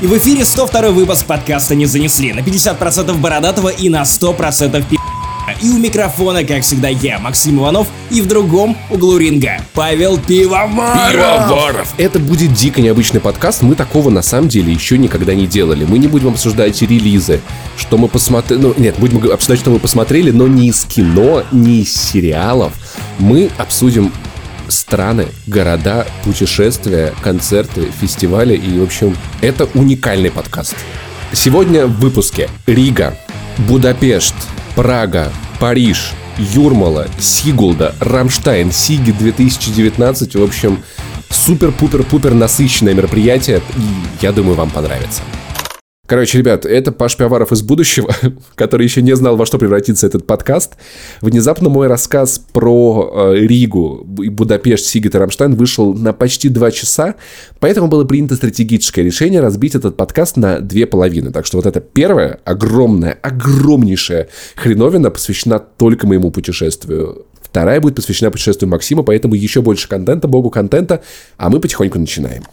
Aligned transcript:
И 0.00 0.06
в 0.06 0.16
эфире 0.16 0.44
102 0.44 0.90
выпуск 0.90 1.26
подкаста 1.26 1.74
«Не 1.74 1.86
занесли» 1.86 2.32
на 2.32 2.38
50% 2.38 3.12
бородатого 3.14 3.68
и 3.68 3.88
на 3.88 4.02
100% 4.02 4.84
пи***. 4.88 4.96
И 5.60 5.70
у 5.70 5.78
микрофона, 5.78 6.44
как 6.44 6.62
всегда, 6.62 6.86
я, 6.86 7.18
Максим 7.18 7.58
Иванов, 7.58 7.88
и 8.12 8.20
в 8.20 8.28
другом 8.28 8.76
углу 8.90 9.16
ринга 9.16 9.60
Павел 9.74 10.16
Пивоваров. 10.16 11.12
Пивоваров! 11.12 11.94
Это 11.98 12.20
будет 12.20 12.52
дико 12.52 12.80
необычный 12.80 13.20
подкаст, 13.20 13.62
мы 13.62 13.74
такого 13.74 14.08
на 14.10 14.22
самом 14.22 14.48
деле 14.48 14.72
еще 14.72 14.98
никогда 14.98 15.34
не 15.34 15.48
делали. 15.48 15.84
Мы 15.84 15.98
не 15.98 16.06
будем 16.06 16.28
обсуждать 16.28 16.80
релизы, 16.80 17.40
что 17.76 17.98
мы 17.98 18.06
посмотрели... 18.06 18.60
Ну, 18.60 18.74
нет, 18.76 18.94
будем 18.98 19.18
обсуждать, 19.32 19.58
что 19.58 19.70
мы 19.70 19.80
посмотрели, 19.80 20.30
но 20.30 20.46
не 20.46 20.68
из 20.68 20.84
кино, 20.84 21.42
не 21.50 21.80
из 21.80 21.92
сериалов. 21.92 22.72
Мы 23.18 23.50
обсудим 23.58 24.12
страны, 24.68 25.26
города, 25.46 26.06
путешествия, 26.24 27.14
концерты, 27.22 27.90
фестивали 28.00 28.56
и, 28.56 28.78
в 28.78 28.82
общем, 28.84 29.16
это 29.40 29.68
уникальный 29.74 30.30
подкаст. 30.30 30.76
Сегодня 31.32 31.86
в 31.86 31.98
выпуске 32.00 32.48
Рига, 32.66 33.18
Будапешт, 33.58 34.34
Прага, 34.74 35.32
Париж, 35.58 36.12
Юрмала, 36.38 37.08
Сигулда, 37.18 37.94
Рамштайн, 38.00 38.72
Сигет 38.72 39.10
2019. 39.10 40.36
В 40.36 40.42
общем, 40.42 40.82
супер-пупер-пупер 41.30 42.34
насыщенное 42.34 42.94
мероприятие. 42.94 43.60
И 43.76 44.22
я 44.22 44.32
думаю, 44.32 44.54
вам 44.54 44.70
понравится. 44.70 45.22
Короче, 46.08 46.38
ребят, 46.38 46.64
это 46.64 46.90
Паша 46.90 47.18
Пивоваров 47.18 47.52
из 47.52 47.60
будущего, 47.60 48.10
который 48.54 48.84
еще 48.84 49.02
не 49.02 49.14
знал, 49.14 49.36
во 49.36 49.44
что 49.44 49.58
превратится 49.58 50.06
этот 50.06 50.26
подкаст. 50.26 50.76
Внезапно 51.20 51.68
мой 51.68 51.86
рассказ 51.86 52.40
про 52.54 53.34
э, 53.34 53.40
Ригу, 53.40 54.04
Будапешт, 54.06 54.86
Сигет 54.86 55.14
и 55.14 55.18
Рамштайн 55.18 55.54
вышел 55.54 55.92
на 55.92 56.14
почти 56.14 56.48
два 56.48 56.70
часа, 56.70 57.16
поэтому 57.60 57.88
было 57.88 58.04
принято 58.04 58.36
стратегическое 58.36 59.02
решение 59.02 59.42
разбить 59.42 59.74
этот 59.74 59.98
подкаст 59.98 60.38
на 60.38 60.60
две 60.60 60.86
половины. 60.86 61.30
Так 61.30 61.44
что 61.44 61.58
вот 61.58 61.66
эта 61.66 61.80
первая, 61.80 62.40
огромная, 62.46 63.12
огромнейшая 63.20 64.28
хреновина 64.56 65.10
посвящена 65.10 65.58
только 65.58 66.06
моему 66.06 66.30
путешествию. 66.30 67.26
Вторая 67.42 67.82
будет 67.82 67.96
посвящена 67.96 68.30
путешествию 68.30 68.70
Максима, 68.70 69.02
поэтому 69.02 69.34
еще 69.34 69.60
больше 69.60 69.86
контента, 69.90 70.26
богу 70.26 70.48
контента, 70.48 71.02
а 71.36 71.50
мы 71.50 71.60
потихоньку 71.60 71.98
начинаем. 71.98 72.44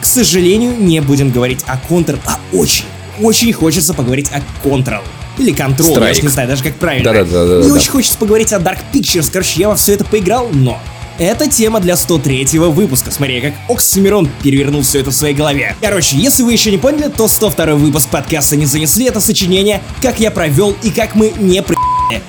К 0.00 0.04
сожалению, 0.04 0.76
не 0.78 1.00
будем 1.00 1.30
говорить 1.30 1.60
о 1.66 1.76
Control, 1.76 2.18
а 2.26 2.38
очень, 2.52 2.84
очень 3.20 3.52
хочется 3.52 3.94
поговорить 3.94 4.30
о 4.32 4.40
Control. 4.66 5.02
Или 5.38 5.54
Control, 5.54 5.94
Strike. 5.94 6.04
я 6.04 6.10
уж 6.10 6.22
не 6.22 6.28
знаю 6.28 6.48
даже 6.48 6.62
как 6.64 6.74
правильно. 6.76 7.12
Да-да-да. 7.12 7.64
Мне 7.64 7.72
очень 7.72 7.90
хочется 7.90 8.18
поговорить 8.18 8.52
о 8.52 8.58
Dark 8.58 8.78
Pictures, 8.92 9.30
короче, 9.32 9.60
я 9.60 9.68
во 9.68 9.76
все 9.76 9.94
это 9.94 10.04
поиграл, 10.04 10.48
но... 10.52 10.80
Это 11.18 11.48
тема 11.50 11.80
для 11.80 11.96
103 11.96 12.46
выпуска. 12.58 13.10
Смотри, 13.10 13.40
как 13.40 13.52
Оксимирон 13.68 14.30
перевернул 14.40 14.82
все 14.82 15.00
это 15.00 15.10
в 15.10 15.14
своей 15.14 15.34
голове. 15.34 15.74
Короче, 15.80 16.16
если 16.16 16.44
вы 16.44 16.52
еще 16.52 16.70
не 16.70 16.78
поняли, 16.78 17.08
то 17.08 17.26
102 17.26 17.74
выпуск 17.74 18.08
подкаста 18.08 18.54
не 18.54 18.66
занесли 18.66 19.06
это 19.06 19.20
сочинение, 19.20 19.82
как 20.00 20.20
я 20.20 20.30
провел 20.30 20.76
и 20.80 20.90
как 20.90 21.16
мы 21.16 21.32
не 21.40 21.60
при 21.60 21.76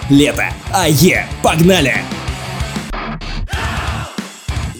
лето. 0.10 0.46
А 0.72 0.90
е, 0.90 1.28
погнали! 1.44 2.04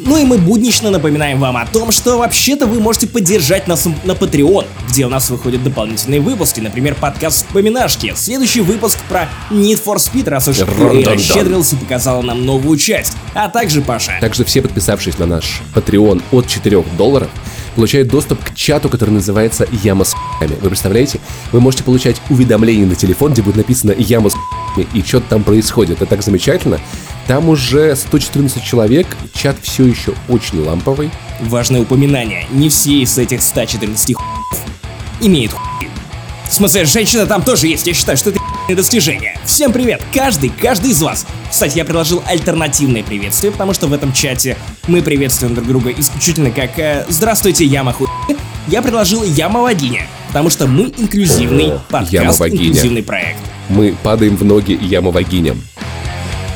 Ну 0.10 0.18
и 0.18 0.24
мы 0.24 0.40
буднично 0.40 0.90
напоминаем 0.90 1.40
вам 1.40 1.56
о 1.56 1.68
том, 1.68 1.92
что 1.92 2.18
вообще-то 2.18 2.66
вы 2.66 2.80
можете 2.80 3.06
поддержать 3.06 3.68
нас 3.68 3.86
на 3.86 4.14
Patreon, 4.14 4.66
где 4.90 5.06
у 5.06 5.10
нас 5.10 5.30
выходят 5.30 5.64
дополнительные 5.64 6.20
выпуски, 6.20 6.60
например, 6.60 6.96
подкаст 6.96 7.46
«Вспоминашки», 7.46 8.16
следующий 8.16 8.62
выпуск 8.62 8.98
про 9.08 9.30
Need 9.52 9.80
for 9.86 9.98
Speed, 9.98 10.28
раз 10.28 10.48
уж 10.48 10.58
ты 10.58 11.04
расщедрился 11.06 11.76
и 11.76 11.78
показала 11.78 12.24
нам 12.24 12.44
новую 12.44 12.80
часть, 12.80 13.18
а 13.36 13.50
также 13.50 13.84
Паша. 13.84 14.14
Также 14.20 14.44
все 14.46 14.64
подписавшись 14.64 15.20
на 15.20 15.28
наш 15.28 15.62
Patreon 15.76 16.24
от 16.32 16.48
4 16.48 16.82
долларов, 16.98 17.30
получают 17.80 18.10
доступ 18.10 18.44
к 18.44 18.54
чату, 18.56 18.90
который 18.90 19.12
называется 19.12 19.66
«Яма 19.72 20.04
с 20.04 20.14
Вы 20.42 20.68
представляете? 20.68 21.22
Вы 21.54 21.62
можете 21.62 21.86
получать 21.86 22.22
уведомления 22.30 22.86
на 22.86 22.94
телефон, 22.94 23.32
где 23.32 23.42
будет 23.42 23.56
написано 23.56 23.96
«Яма 23.98 24.30
с 24.30 24.36
и 24.94 25.02
что-то 25.02 25.30
там 25.30 25.46
происходит. 25.46 26.02
Это 26.02 26.06
так 26.06 26.22
замечательно. 26.22 26.82
Там 27.26 27.48
уже 27.48 27.96
114 27.96 28.62
человек, 28.62 29.08
чат 29.34 29.56
все 29.62 29.86
еще 29.86 30.14
очень 30.28 30.60
ламповый. 30.60 31.10
Важное 31.40 31.80
упоминание, 31.80 32.46
не 32.52 32.68
все 32.68 33.00
из 33.00 33.18
этих 33.18 33.42
114 33.42 34.14
имеют 35.22 35.54
В 36.50 36.54
смысле, 36.54 36.84
женщина 36.84 37.26
там 37.28 37.44
тоже 37.44 37.68
есть, 37.68 37.88
я 37.88 37.94
считаю, 37.94 38.18
что 38.18 38.32
это 38.32 38.39
достижение. 38.76 39.38
Всем 39.46 39.72
привет, 39.72 40.02
каждый, 40.14 40.50
каждый 40.50 40.92
из 40.92 41.02
вас. 41.02 41.26
Кстати, 41.50 41.78
я 41.78 41.86
предложил 41.86 42.24
альтернативное 42.26 43.04
приветствие, 43.04 43.52
потому 43.52 43.74
что 43.74 43.88
в 43.88 43.94
этом 43.94 44.14
чате 44.14 44.58
мы 44.88 45.02
приветствуем 45.02 45.56
друг 45.56 45.68
друга 45.68 45.92
исключительно 45.92 46.52
как 46.52 46.78
э, 46.80 47.06
«Здравствуйте, 47.10 47.66
Яма 47.66 47.94
хуй». 47.94 48.08
Я 48.68 48.82
предложил 48.82 49.24
Яма 49.24 49.62
Вагиня, 49.62 50.08
потому 50.28 50.50
что 50.50 50.68
мы 50.68 50.94
инклюзивный 50.98 51.74
подкаст, 51.90 52.42
инклюзивный 52.42 53.04
проект. 53.04 53.40
Мы 53.70 53.96
падаем 54.04 54.36
в 54.36 54.44
ноги 54.44 54.78
Яма 54.82 55.12
Вагиням 55.12 55.62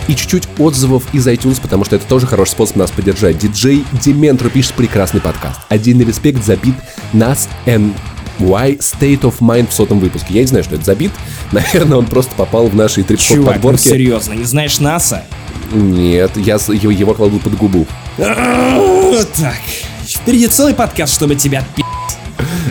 и 0.08 0.16
чуть-чуть 0.16 0.48
отзывов 0.58 1.04
из 1.14 1.28
iTunes, 1.28 1.62
потому 1.62 1.86
что 1.86 1.96
это 1.96 2.06
тоже 2.06 2.28
хороший 2.28 2.52
способ 2.52 2.76
нас 2.78 2.92
поддержать. 2.92 3.38
Диджей 3.38 3.86
Дементро 3.94 4.50
пишет 4.50 4.74
прекрасный 4.74 5.22
подкаст. 5.22 5.62
Отдельный 5.70 6.06
респект 6.06 6.44
за 6.44 6.56
бит 6.56 6.76
нас 7.14 7.50
and 7.66 7.94
Why 8.40 8.78
State 8.80 9.22
of 9.22 9.40
Mind 9.40 9.70
в 9.70 9.74
сотом 9.74 10.00
выпуске. 10.00 10.34
Я 10.34 10.42
не 10.42 10.48
знаю, 10.48 10.64
что 10.64 10.76
это 10.76 10.84
за 10.84 10.96
бит. 10.96 11.12
Наверное, 11.52 11.98
он 11.98 12.06
просто 12.06 12.34
попал 12.36 12.68
в 12.68 12.76
наши 12.76 13.04
трип 13.04 13.20
ну 13.32 13.46
подборки. 13.46 13.88
Ну, 13.88 13.92
серьезно, 13.92 14.34
не 14.34 14.44
знаешь 14.44 14.80
НАСА? 14.80 15.24
Нет, 15.72 16.32
я 16.36 16.56
его, 16.56 16.92
его 16.92 17.14
кладу 17.14 17.40
под 17.40 17.58
губу. 17.58 17.88
Так, 18.18 19.60
впереди 20.06 20.48
целый 20.48 20.74
подкаст, 20.74 21.14
чтобы 21.14 21.36
тебя 21.36 21.66
пи***. 21.76 21.84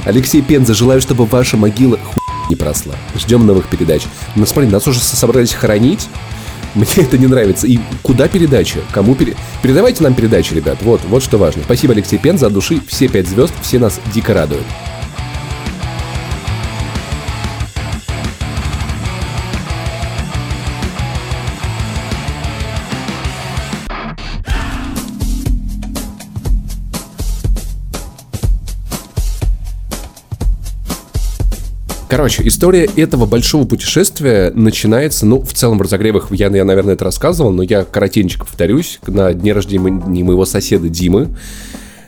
Алексей 0.04 0.42
Пенза, 0.42 0.74
желаю, 0.74 1.00
чтобы 1.00 1.26
ваша 1.26 1.56
могила 1.56 1.98
ху... 1.98 2.20
не 2.48 2.56
просла. 2.56 2.94
Ждем 3.16 3.46
новых 3.46 3.68
передач. 3.68 4.02
Ну 4.34 4.46
смотри, 4.46 4.70
нас 4.70 4.86
уже 4.86 5.00
собрались 5.00 5.52
хоронить. 5.52 6.08
Мне 6.74 6.86
это 6.96 7.18
не 7.18 7.26
нравится. 7.26 7.66
И 7.66 7.78
куда 8.02 8.28
передача? 8.28 8.80
Кому 8.92 9.14
пере... 9.14 9.36
Передавайте 9.62 10.02
нам 10.02 10.14
передачи, 10.14 10.54
ребят. 10.54 10.78
Вот, 10.80 11.02
вот 11.04 11.22
что 11.22 11.38
важно. 11.38 11.62
Спасибо, 11.64 11.92
Алексей 11.92 12.18
Пен, 12.18 12.38
за 12.38 12.50
души. 12.50 12.80
Все 12.88 13.08
пять 13.08 13.28
звезд, 13.28 13.52
все 13.62 13.78
нас 13.78 14.00
дико 14.12 14.34
радуют. 14.34 14.64
Короче, 32.22 32.46
история 32.46 32.88
этого 32.94 33.26
большого 33.26 33.66
путешествия 33.66 34.52
начинается, 34.54 35.26
ну, 35.26 35.42
в 35.42 35.52
целом 35.54 35.82
разогревах, 35.82 36.30
я, 36.30 36.46
я, 36.46 36.64
наверное, 36.64 36.94
это 36.94 37.04
рассказывал, 37.04 37.50
но 37.50 37.64
я 37.64 37.82
коротенько 37.82 38.46
повторюсь, 38.46 39.00
на 39.08 39.34
дне 39.34 39.52
рождения 39.52 40.22
моего 40.22 40.44
соседа 40.44 40.88
Димы, 40.88 41.30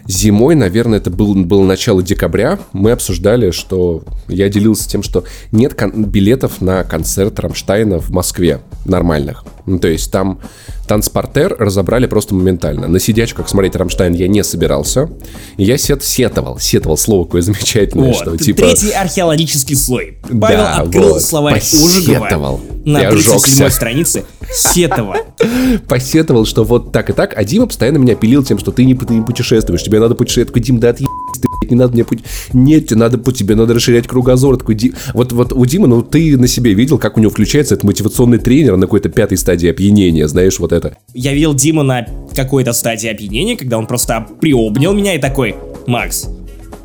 зимой, 0.06 0.54
наверное, 0.54 0.98
это 0.98 1.10
был, 1.10 1.34
было 1.34 1.65
начало 1.65 2.03
декабря, 2.03 2.59
мы 2.72 2.92
обсуждали, 2.92 3.50
что 3.50 4.03
я 4.28 4.48
делился 4.48 4.88
тем, 4.88 5.03
что 5.03 5.25
нет 5.53 5.75
билетов 5.94 6.60
на 6.60 6.84
концерт 6.84 7.38
Рамштайна 7.38 7.98
в 7.98 8.10
Москве 8.10 8.60
нормальных. 8.84 9.44
Ну, 9.66 9.78
то 9.78 9.88
есть 9.88 10.12
там 10.12 10.41
танцпартер 10.86 11.56
разобрали 11.59 12.06
просто 12.06 12.34
моментально. 12.34 12.87
На 12.87 13.00
сидячках 13.00 13.48
смотреть 13.48 13.76
Рамштайн 13.76 14.12
я 14.12 14.28
не 14.28 14.44
собирался. 14.44 15.09
Я 15.56 15.78
сет 15.78 16.04
сетовал. 16.04 16.59
Сетовал 16.59 16.98
слово 16.98 17.25
какое 17.25 17.43
замечательное, 17.43 18.09
вот, 18.09 18.16
что 18.16 18.37
типа... 18.37 18.62
Третий 18.62 18.91
археологический 18.91 19.76
слой. 19.76 20.19
Павел 20.22 20.59
да, 20.59 20.76
открыл 20.76 21.14
вот, 21.14 21.22
словарь 21.22 21.62
Ужегова 21.62 22.60
на 22.84 23.00
я 23.00 23.10
37 23.10 23.70
странице. 23.70 24.25
Сетовал. 24.53 25.16
Посетовал, 25.88 26.44
что 26.44 26.64
вот 26.64 26.93
так 26.93 27.09
и 27.09 27.12
так. 27.12 27.32
А 27.37 27.44
Дима 27.44 27.66
постоянно 27.66 27.97
меня 27.97 28.14
пилил 28.14 28.44
тем, 28.44 28.59
что 28.59 28.70
ты 28.70 28.84
не, 28.84 28.94
ты 28.94 29.14
не 29.14 29.22
путешествуешь. 29.22 29.82
Тебе 29.94 30.00
надо 30.00 30.17
путешествовать. 30.17 30.49
Я 30.49 30.52
такой, 30.52 30.62
Дим, 30.62 30.81
да 30.81 30.88
отъебись 30.88 31.08
ты, 31.41 31.69
не 31.69 31.76
надо 31.76 31.93
мне 31.93 32.05
путь. 32.05 32.19
Нет, 32.52 32.88
тебе 32.88 32.99
надо 32.99 33.17
путь, 33.17 33.38
тебе 33.38 33.55
надо 33.55 33.75
расширять 33.75 34.08
кругозор. 34.08 34.56
Такой, 34.56 34.75
Ди... 34.75 34.93
вот, 35.12 35.31
вот 35.31 35.52
у 35.52 35.64
Димы, 35.67 35.87
ну 35.87 36.02
ты 36.02 36.37
на 36.37 36.49
себе 36.49 36.75
видел, 36.75 36.99
как 36.99 37.17
у 37.17 37.20
него 37.20 37.31
включается 37.31 37.75
этот 37.75 37.85
мотивационный 37.85 38.38
тренер 38.38 38.76
на 38.76 38.87
какой-то 38.87 39.08
пятой 39.08 39.38
стадии 39.38 39.70
опьянения, 39.70 40.26
знаешь, 40.26 40.58
вот 40.58 40.73
это. 40.73 40.96
Я 41.12 41.32
видел 41.32 41.55
Диму 41.55 41.85
на 41.85 42.08
какой-то 42.35 42.73
стадии 42.73 43.08
опьянения, 43.08 43.56
когда 43.56 43.79
он 43.79 43.87
просто 43.87 44.26
приобнял 44.41 44.93
меня 44.93 45.14
и 45.14 45.19
такой, 45.19 45.55
Макс, 45.87 46.29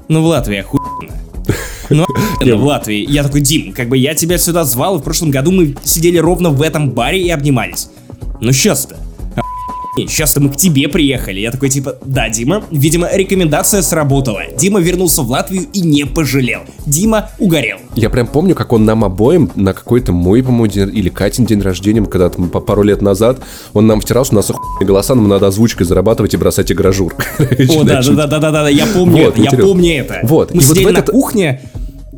ну 0.08 0.22
в 0.22 0.26
Латвии 0.26 0.58
охуенно. 0.58 1.16
Ну, 1.92 2.06
в 2.06 2.64
Латвии. 2.64 3.04
Я 3.12 3.24
такой, 3.24 3.42
Дим, 3.42 3.74
как 3.74 3.90
бы 3.90 3.98
я 3.98 4.14
тебя 4.14 4.38
сюда 4.38 4.64
звал, 4.64 4.98
и 4.98 5.00
в 5.00 5.04
прошлом 5.04 5.32
году 5.32 5.52
мы 5.52 5.76
сидели 5.84 6.20
ровно 6.20 6.52
в 6.52 6.62
этом 6.62 6.92
баре 6.92 7.20
и 7.20 7.32
обнимались. 7.32 7.90
Ну 8.40 8.52
сейчас-то. 8.52 8.96
Сейчас-то 9.98 10.40
мы 10.40 10.50
к 10.50 10.56
тебе 10.56 10.88
приехали. 10.88 11.40
Я 11.40 11.52
такой, 11.52 11.70
типа, 11.70 11.98
да, 12.06 12.30
Дима, 12.30 12.64
видимо, 12.72 13.10
рекомендация 13.12 13.82
сработала. 13.82 14.42
Дима 14.58 14.80
вернулся 14.80 15.22
в 15.22 15.30
Латвию 15.30 15.68
и 15.74 15.82
не 15.82 16.06
пожалел. 16.06 16.62
Дима 16.86 17.30
угорел. 17.40 17.78
Я 17.96 18.10
прям 18.10 18.28
помню, 18.28 18.56
как 18.56 18.74
он 18.74 18.86
нам 18.86 19.04
обоим 19.04 19.52
на 19.56 19.74
какой-то 19.74 20.12
мой, 20.12 20.44
по-моему, 20.44 20.68
день, 20.68 20.98
или 20.98 21.10
Катин 21.10 21.46
день 21.46 21.62
рождения, 21.62 22.04
когда-то 22.04 22.42
по 22.44 22.60
пару 22.60 22.84
лет 22.84 23.02
назад, 23.02 23.40
он 23.74 23.88
нам 23.88 24.02
втирал, 24.02 24.26
что 24.26 24.36
у 24.36 24.38
нас 24.38 24.50
охуенные 24.50 24.88
голоса, 24.88 25.16
нам 25.16 25.28
надо 25.28 25.48
озвучкой 25.48 25.86
зарабатывать 25.86 26.34
и 26.34 26.38
бросать 26.38 26.72
игражур. 26.72 27.16
О, 27.40 27.84
да, 27.84 28.02
да, 28.02 28.28
да, 28.28 28.40
да, 28.40 28.52
да, 28.52 28.70
я 28.70 28.86
помню 28.86 29.30
это, 29.30 29.42
я 29.42 29.52
помню 29.52 30.00
это. 30.00 30.20
Вот. 30.24 30.54
Мы 30.54 30.62
сидели 30.62 30.92
на 30.92 31.02
кухне, 31.02 31.62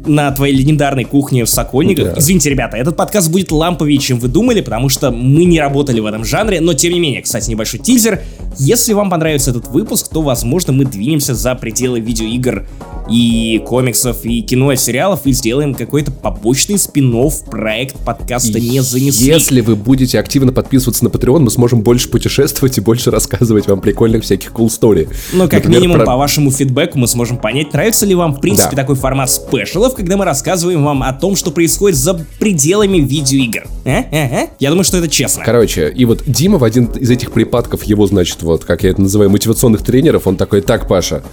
на 0.06 0.32
твоей 0.32 0.56
легендарной 0.56 1.06
кухне 1.06 1.46
в 1.46 1.50
Сокольниках. 1.50 2.14
Да. 2.14 2.20
Извините, 2.20 2.50
ребята, 2.50 2.78
этот 2.78 2.96
подкаст 2.96 3.32
будет 3.32 3.52
ламповее, 3.52 4.00
чем 4.00 4.20
вы 4.20 4.28
думали, 4.28 4.62
потому 4.62 4.90
что 4.90 5.12
мы 5.12 5.46
не 5.46 5.60
работали 5.60 6.00
в 6.00 6.06
этом 6.06 6.26
жанре, 6.26 6.62
но 6.62 6.74
тем 6.74 6.94
не 6.94 7.00
менее, 7.00 7.22
кстати, 7.22 7.50
небольшой 7.50 7.80
тизер. 7.80 8.22
Если 8.58 8.94
вам 8.94 9.10
понравится 9.10 9.52
этот 9.52 9.68
выпуск, 9.68 10.10
то, 10.10 10.22
возможно, 10.22 10.74
мы 10.74 10.86
двинемся 10.86 11.36
за 11.36 11.56
пределы 11.56 12.00
видеоигр 12.00 12.68
и 13.12 13.60
комиксов, 13.60 14.26
и 14.26 14.42
кино, 14.42 14.72
и 14.72 14.76
сериалов, 14.76 15.26
и 15.26 15.34
сделаем 15.34 15.74
какой-то 15.74 16.12
побочный 16.12 16.78
спин 16.78 17.12
проект 17.50 17.98
подкаста 18.06 18.60
«Не 18.60 18.82
занесли». 18.82 19.28
Если 19.28 19.62
вы 19.62 19.76
будете 19.76 20.18
активно 20.18 20.54
подписываться 20.54 21.04
на 21.04 21.10
Patreon, 21.10 21.40
мы 21.40 21.52
сможем 21.52 21.82
больше 21.82 22.10
путешествовать 22.10 22.78
и 22.78 22.82
больше 22.82 23.12
рассказывать 23.12 23.68
вам 23.68 23.82
прикольных 23.82 24.24
всяких 24.24 24.52
cool 24.52 24.68
story. 24.68 25.10
Ну, 25.34 25.44
как 25.44 25.66
Например, 25.66 25.82
минимум, 25.82 25.98
про... 25.98 26.06
по 26.06 26.16
вашему 26.16 26.52
фидбэку 26.52 26.98
мы 26.98 27.08
сможем 27.08 27.38
понять, 27.38 27.74
нравится 27.74 28.06
ли 28.06 28.16
вам, 28.16 28.34
в 28.34 28.40
принципе, 28.40 28.76
да. 28.76 28.84
такой 28.84 28.96
формат 28.96 29.30
спешалов, 29.30 29.94
когда 29.94 30.16
мы 30.16 30.24
рассказываем 30.24 30.84
вам 30.84 31.04
о 31.04 31.12
том, 31.12 31.36
что 31.36 31.52
происходит 31.52 31.98
за 31.98 32.14
пределами 32.40 32.98
видеоигр. 32.98 33.68
А? 33.86 33.90
А? 33.90 34.06
А? 34.12 34.50
Я 34.60 34.70
думаю, 34.70 34.86
что 34.86 34.98
это 34.98 35.10
честно. 35.10 35.44
Короче, 35.44 35.90
и 35.90 36.06
вот 36.06 36.24
Дима 36.26 36.58
в 36.58 36.64
один 36.64 36.86
из 36.86 37.10
этих 37.10 37.32
припадков 37.32 37.84
его, 37.84 38.08
значит, 38.08 38.42
вот, 38.42 38.64
как 38.64 38.84
я 38.84 38.92
это 38.92 39.02
называю, 39.02 39.30
мотивационных 39.30 39.84
тренеров, 39.84 40.28
он 40.28 40.38
такой, 40.38 40.62
так, 40.62 40.88
Паша, 40.88 41.24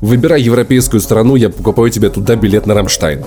выбирай 0.00 0.42
европейскую 0.42 1.00
страну, 1.00 1.36
я 1.36 1.50
покупаю 1.50 1.90
тебе 1.90 2.10
туда 2.10 2.36
билет 2.36 2.66
на 2.66 2.74
Рамштайн. 2.74 3.24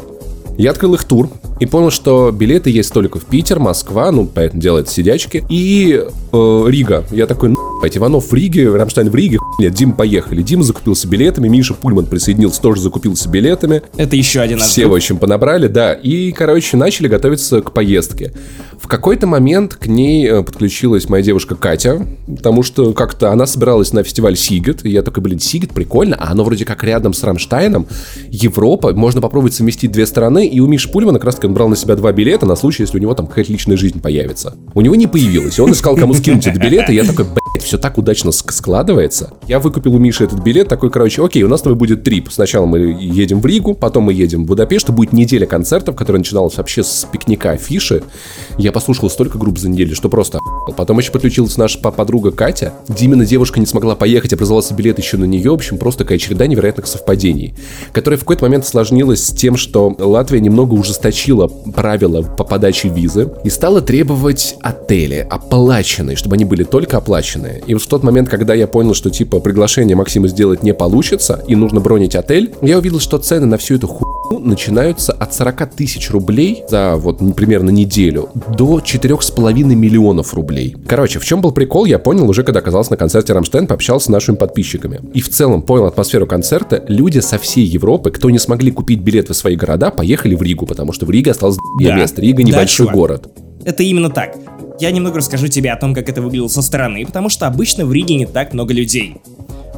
Я 0.57 0.71
открыл 0.71 0.94
их 0.95 1.03
тур 1.03 1.30
и 1.59 1.65
понял, 1.65 1.92
что 1.92 2.31
билеты 2.31 2.69
есть 2.69 2.92
только 2.94 3.19
в 3.19 3.25
Питер, 3.25 3.59
Москва, 3.59 4.12
ну, 4.12 4.25
поэтому 4.25 4.62
делает 4.62 4.89
сидячки, 4.89 5.44
и 5.50 6.03
э, 6.31 6.65
Рига. 6.68 7.06
Я 7.12 7.27
такой, 7.27 7.50
ну, 7.50 7.57
Иванов 7.83 8.31
в 8.31 8.33
Риге, 8.33 8.75
Рамштайн 8.75 9.09
в 9.09 9.15
Риге, 9.15 9.39
нет, 9.59 9.74
Дим 9.74 9.94
поехали. 9.94 10.42
Дима 10.42 10.63
закупился 10.63 11.07
билетами, 11.07 11.48
Миша 11.48 11.74
Пульман 11.74 12.06
присоединился, 12.06 12.62
тоже 12.62 12.81
закупился 12.81 13.30
билетами. 13.30 13.81
Это 13.98 14.15
еще 14.15 14.42
один 14.42 14.59
Все, 14.59 14.88
в 14.88 14.94
общем, 14.94 15.18
понабрали, 15.18 15.68
да. 15.68 15.94
И, 15.94 16.31
короче, 16.31 16.77
начали 16.77 17.07
готовиться 17.07 17.62
к 17.62 17.74
поездке. 17.74 18.33
В 18.80 18.88
какой-то 18.88 19.27
момент 19.27 19.75
к 19.75 19.86
ней 19.86 20.27
э, 20.27 20.42
подключилась 20.44 21.07
моя 21.07 21.24
девушка 21.24 21.56
Катя, 21.56 22.06
потому 22.27 22.63
что 22.63 22.94
как-то 22.94 23.31
она 23.31 23.45
собиралась 23.45 23.94
на 23.94 24.03
фестиваль 24.03 24.36
Сигет, 24.36 24.83
и 24.86 24.89
я 24.89 25.03
такой, 25.03 25.21
блин, 25.21 25.39
Сигет 25.39 25.71
прикольно, 25.71 26.15
а 26.19 26.31
оно 26.31 26.44
вроде 26.44 26.65
как 26.65 26.83
рядом 26.83 27.13
с 27.13 27.24
Рамштайном, 27.24 27.86
Европа, 28.30 28.94
можно 28.94 29.21
попробовать 29.21 29.53
совместить 29.53 29.92
две 29.92 30.07
страны, 30.07 30.40
и 30.47 30.59
у 30.59 30.67
Миши 30.67 30.89
Пульмана 30.89 31.19
как 31.19 31.25
раз 31.25 31.35
таки 31.35 31.47
он 31.47 31.53
брал 31.53 31.69
на 31.69 31.75
себя 31.75 31.95
два 31.95 32.11
билета 32.11 32.45
на 32.45 32.55
случай, 32.55 32.83
если 32.83 32.97
у 32.97 33.01
него 33.01 33.13
там 33.13 33.27
какая-то 33.27 33.51
личная 33.51 33.77
жизнь 33.77 33.99
появится. 33.99 34.55
У 34.73 34.81
него 34.81 34.95
не 34.95 35.07
появилось, 35.07 35.59
он 35.59 35.71
искал, 35.71 35.95
кому 35.95 36.13
скинуть 36.13 36.45
эти 36.47 36.57
билеты, 36.57 36.93
и 36.93 36.95
я 36.95 37.03
такой, 37.03 37.25
блядь, 37.25 37.63
все 37.63 37.77
так 37.77 37.97
удачно 37.97 38.31
складывается. 38.31 39.33
Я 39.47 39.59
выкупил 39.59 39.95
у 39.95 39.99
Миши 39.99 40.23
этот 40.23 40.39
билет, 40.39 40.67
такой, 40.67 40.89
короче, 40.89 41.23
окей, 41.23 41.43
у 41.43 41.47
нас 41.47 41.59
с 41.59 41.63
тобой 41.63 41.77
будет 41.77 42.03
трип. 42.03 42.29
Сначала 42.31 42.65
мы 42.65 42.79
едем 42.79 43.41
в 43.41 43.45
Ригу, 43.45 43.73
потом 43.73 44.05
мы 44.05 44.13
едем 44.13 44.43
в 44.43 44.47
Будапешт, 44.47 44.89
и 44.89 44.91
будет 44.91 45.13
неделя 45.13 45.45
концертов, 45.45 45.95
которая 45.95 46.19
начиналась 46.19 46.57
вообще 46.57 46.83
с 46.83 47.07
пикника 47.11 47.51
афиши. 47.51 48.03
Я 48.57 48.71
послушал 48.71 49.09
столько 49.09 49.38
групп 49.38 49.57
за 49.57 49.69
неделю, 49.69 49.95
что 49.95 50.09
просто 50.09 50.39
Потом 50.77 50.99
еще 50.99 51.11
подключилась 51.11 51.57
наша 51.57 51.79
подруга 51.79 52.31
Катя. 52.31 52.73
Димина 52.88 53.25
девушка 53.25 53.59
не 53.59 53.65
смогла 53.65 53.95
поехать, 53.95 54.33
образовался 54.33 54.73
билет 54.73 54.99
еще 54.99 55.17
на 55.17 55.25
нее. 55.25 55.49
В 55.49 55.55
общем, 55.55 55.77
просто 55.77 56.03
такая 56.03 56.17
череда 56.17 56.47
невероятных 56.47 56.88
совпадений, 56.88 57.55
которая 57.93 58.17
в 58.17 58.21
какой-то 58.21 58.43
момент 58.43 58.65
сложнилась 58.65 59.25
с 59.25 59.31
тем, 59.31 59.57
что 59.57 59.95
Латвия 59.97 60.30
немного 60.39 60.73
ужесточила 60.73 61.47
правила 61.47 62.21
по 62.21 62.43
подаче 62.43 62.89
визы 62.89 63.29
и 63.43 63.49
стала 63.49 63.81
требовать 63.81 64.55
отели 64.61 65.25
оплаченные, 65.29 66.15
чтобы 66.15 66.35
они 66.35 66.45
были 66.45 66.63
только 66.63 66.97
оплаченные. 66.97 67.63
И 67.67 67.73
вот 67.73 67.83
в 67.83 67.87
тот 67.87 68.03
момент, 68.03 68.29
когда 68.29 68.53
я 68.53 68.67
понял, 68.67 68.93
что 68.93 69.09
типа 69.09 69.39
приглашение 69.39 69.95
Максима 69.95 70.27
сделать 70.27 70.63
не 70.63 70.73
получится 70.73 71.43
и 71.47 71.55
нужно 71.55 71.79
бронить 71.79 72.15
отель, 72.15 72.53
я 72.61 72.77
увидел, 72.77 72.99
что 72.99 73.17
цены 73.17 73.45
на 73.45 73.57
всю 73.57 73.75
эту 73.75 73.87
хуйню 73.87 74.39
начинаются 74.39 75.11
от 75.13 75.33
40 75.33 75.71
тысяч 75.71 76.09
рублей 76.11 76.63
за 76.69 76.95
вот 76.95 77.19
примерно 77.35 77.69
неделю 77.69 78.29
до 78.57 78.79
4,5 78.79 79.63
миллионов 79.75 80.33
рублей. 80.33 80.75
Короче, 80.87 81.19
в 81.19 81.25
чем 81.25 81.41
был 81.41 81.51
прикол, 81.51 81.85
я 81.85 81.99
понял 81.99 82.29
уже, 82.29 82.43
когда 82.43 82.59
оказался 82.59 82.91
на 82.91 82.97
концерте 82.97 83.33
Рамштейн, 83.33 83.67
пообщался 83.67 84.05
с 84.05 84.09
нашими 84.09 84.35
подписчиками. 84.35 85.01
И 85.13 85.21
в 85.21 85.29
целом 85.29 85.61
понял 85.61 85.85
атмосферу 85.85 86.27
концерта. 86.27 86.83
Люди 86.87 87.19
со 87.19 87.37
всей 87.37 87.65
Европы, 87.65 88.11
кто 88.11 88.29
не 88.29 88.39
смогли 88.39 88.71
купить 88.71 88.99
билеты 88.99 89.33
в 89.33 89.37
свои 89.37 89.55
города, 89.55 89.91
поехали 89.91 90.20
в 90.35 90.41
Ригу, 90.41 90.65
потому 90.65 90.94
что 90.94 91.06
в 91.06 91.12
Риге 91.12 91.31
осталось 91.31 91.57
да. 91.79 91.95
место. 91.95 92.21
Рига 92.21 92.44
небольшой 92.44 92.88
да, 92.88 92.94
город. 92.94 93.29
Это 93.63 93.83
именно 93.83 94.09
так. 94.09 94.35
Я 94.79 94.91
немного 94.91 95.18
расскажу 95.18 95.47
тебе 95.47 95.71
о 95.71 95.75
том, 95.75 95.94
как 95.94 96.09
это 96.09 96.21
выглядело 96.21 96.47
со 96.47 96.62
стороны, 96.62 97.06
потому 97.06 97.29
что 97.29 97.47
обычно 97.47 97.85
в 97.85 97.94
Риге 97.94 98.15
не 98.15 98.25
так 98.25 98.53
много 98.53 98.73
людей. 98.73 99.18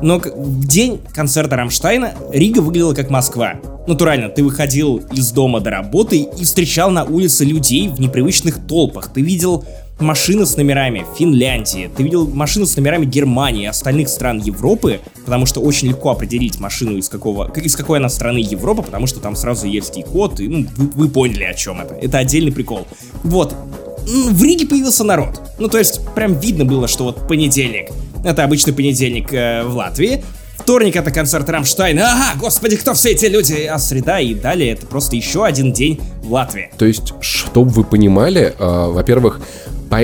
Но 0.01 0.19
в 0.19 0.67
день 0.67 0.99
концерта 1.13 1.55
Рамштайна 1.55 2.13
Рига 2.31 2.59
выглядела 2.59 2.93
как 2.93 3.09
Москва. 3.09 3.55
Натурально, 3.87 4.29
ты 4.29 4.43
выходил 4.43 4.97
из 5.11 5.31
дома 5.31 5.59
до 5.59 5.69
работы 5.69 6.17
и 6.37 6.43
встречал 6.43 6.89
на 6.91 7.03
улице 7.03 7.45
людей 7.45 7.89
в 7.89 7.99
непривычных 7.99 8.65
толпах. 8.65 9.13
Ты 9.13 9.21
видел 9.21 9.65
машины 10.03 10.45
с 10.45 10.55
номерами 10.57 11.05
Финляндии, 11.17 11.89
ты 11.95 12.03
видел 12.03 12.27
машины 12.27 12.65
с 12.65 12.75
номерами 12.75 13.05
Германии, 13.05 13.65
остальных 13.65 14.09
стран 14.09 14.39
Европы, 14.39 14.99
потому 15.25 15.45
что 15.45 15.61
очень 15.61 15.87
легко 15.87 16.11
определить 16.11 16.59
машину 16.59 16.97
из 16.97 17.09
какого, 17.09 17.51
из 17.55 17.75
какой 17.75 17.99
она 17.99 18.09
страны 18.09 18.37
Европы, 18.37 18.83
потому 18.83 19.07
что 19.07 19.19
там 19.19 19.35
сразу 19.35 19.67
есть 19.67 19.93
код, 20.11 20.39
и 20.39 20.47
ну, 20.47 20.67
вы, 20.77 20.89
вы 20.95 21.09
поняли 21.09 21.43
о 21.43 21.53
чем 21.53 21.81
это. 21.81 21.95
Это 21.95 22.17
отдельный 22.19 22.51
прикол. 22.51 22.87
Вот. 23.23 23.55
В 24.05 24.43
Риге 24.43 24.67
появился 24.67 25.03
народ. 25.03 25.41
Ну, 25.59 25.69
то 25.69 25.77
есть, 25.77 26.01
прям 26.13 26.33
видно 26.33 26.65
было, 26.65 26.87
что 26.87 27.05
вот 27.05 27.27
понедельник. 27.27 27.89
Это 28.23 28.43
обычный 28.43 28.73
понедельник 28.73 29.33
э, 29.33 29.63
в 29.63 29.75
Латвии. 29.75 30.23
Вторник 30.57 30.95
это 30.95 31.11
концерт 31.11 31.49
Рамштайна. 31.49 32.13
Ага, 32.13 32.39
господи, 32.39 32.77
кто 32.77 32.93
все 32.93 33.11
эти 33.11 33.25
люди? 33.25 33.63
А 33.65 33.77
среда 33.79 34.19
и 34.19 34.33
далее 34.33 34.71
это 34.71 34.85
просто 34.85 35.15
еще 35.15 35.45
один 35.45 35.73
день 35.73 35.99
в 36.23 36.31
Латвии. 36.31 36.71
То 36.77 36.85
есть, 36.85 37.13
чтобы 37.19 37.71
вы 37.71 37.83
понимали, 37.83 38.53
э, 38.57 38.87
во-первых, 38.91 39.41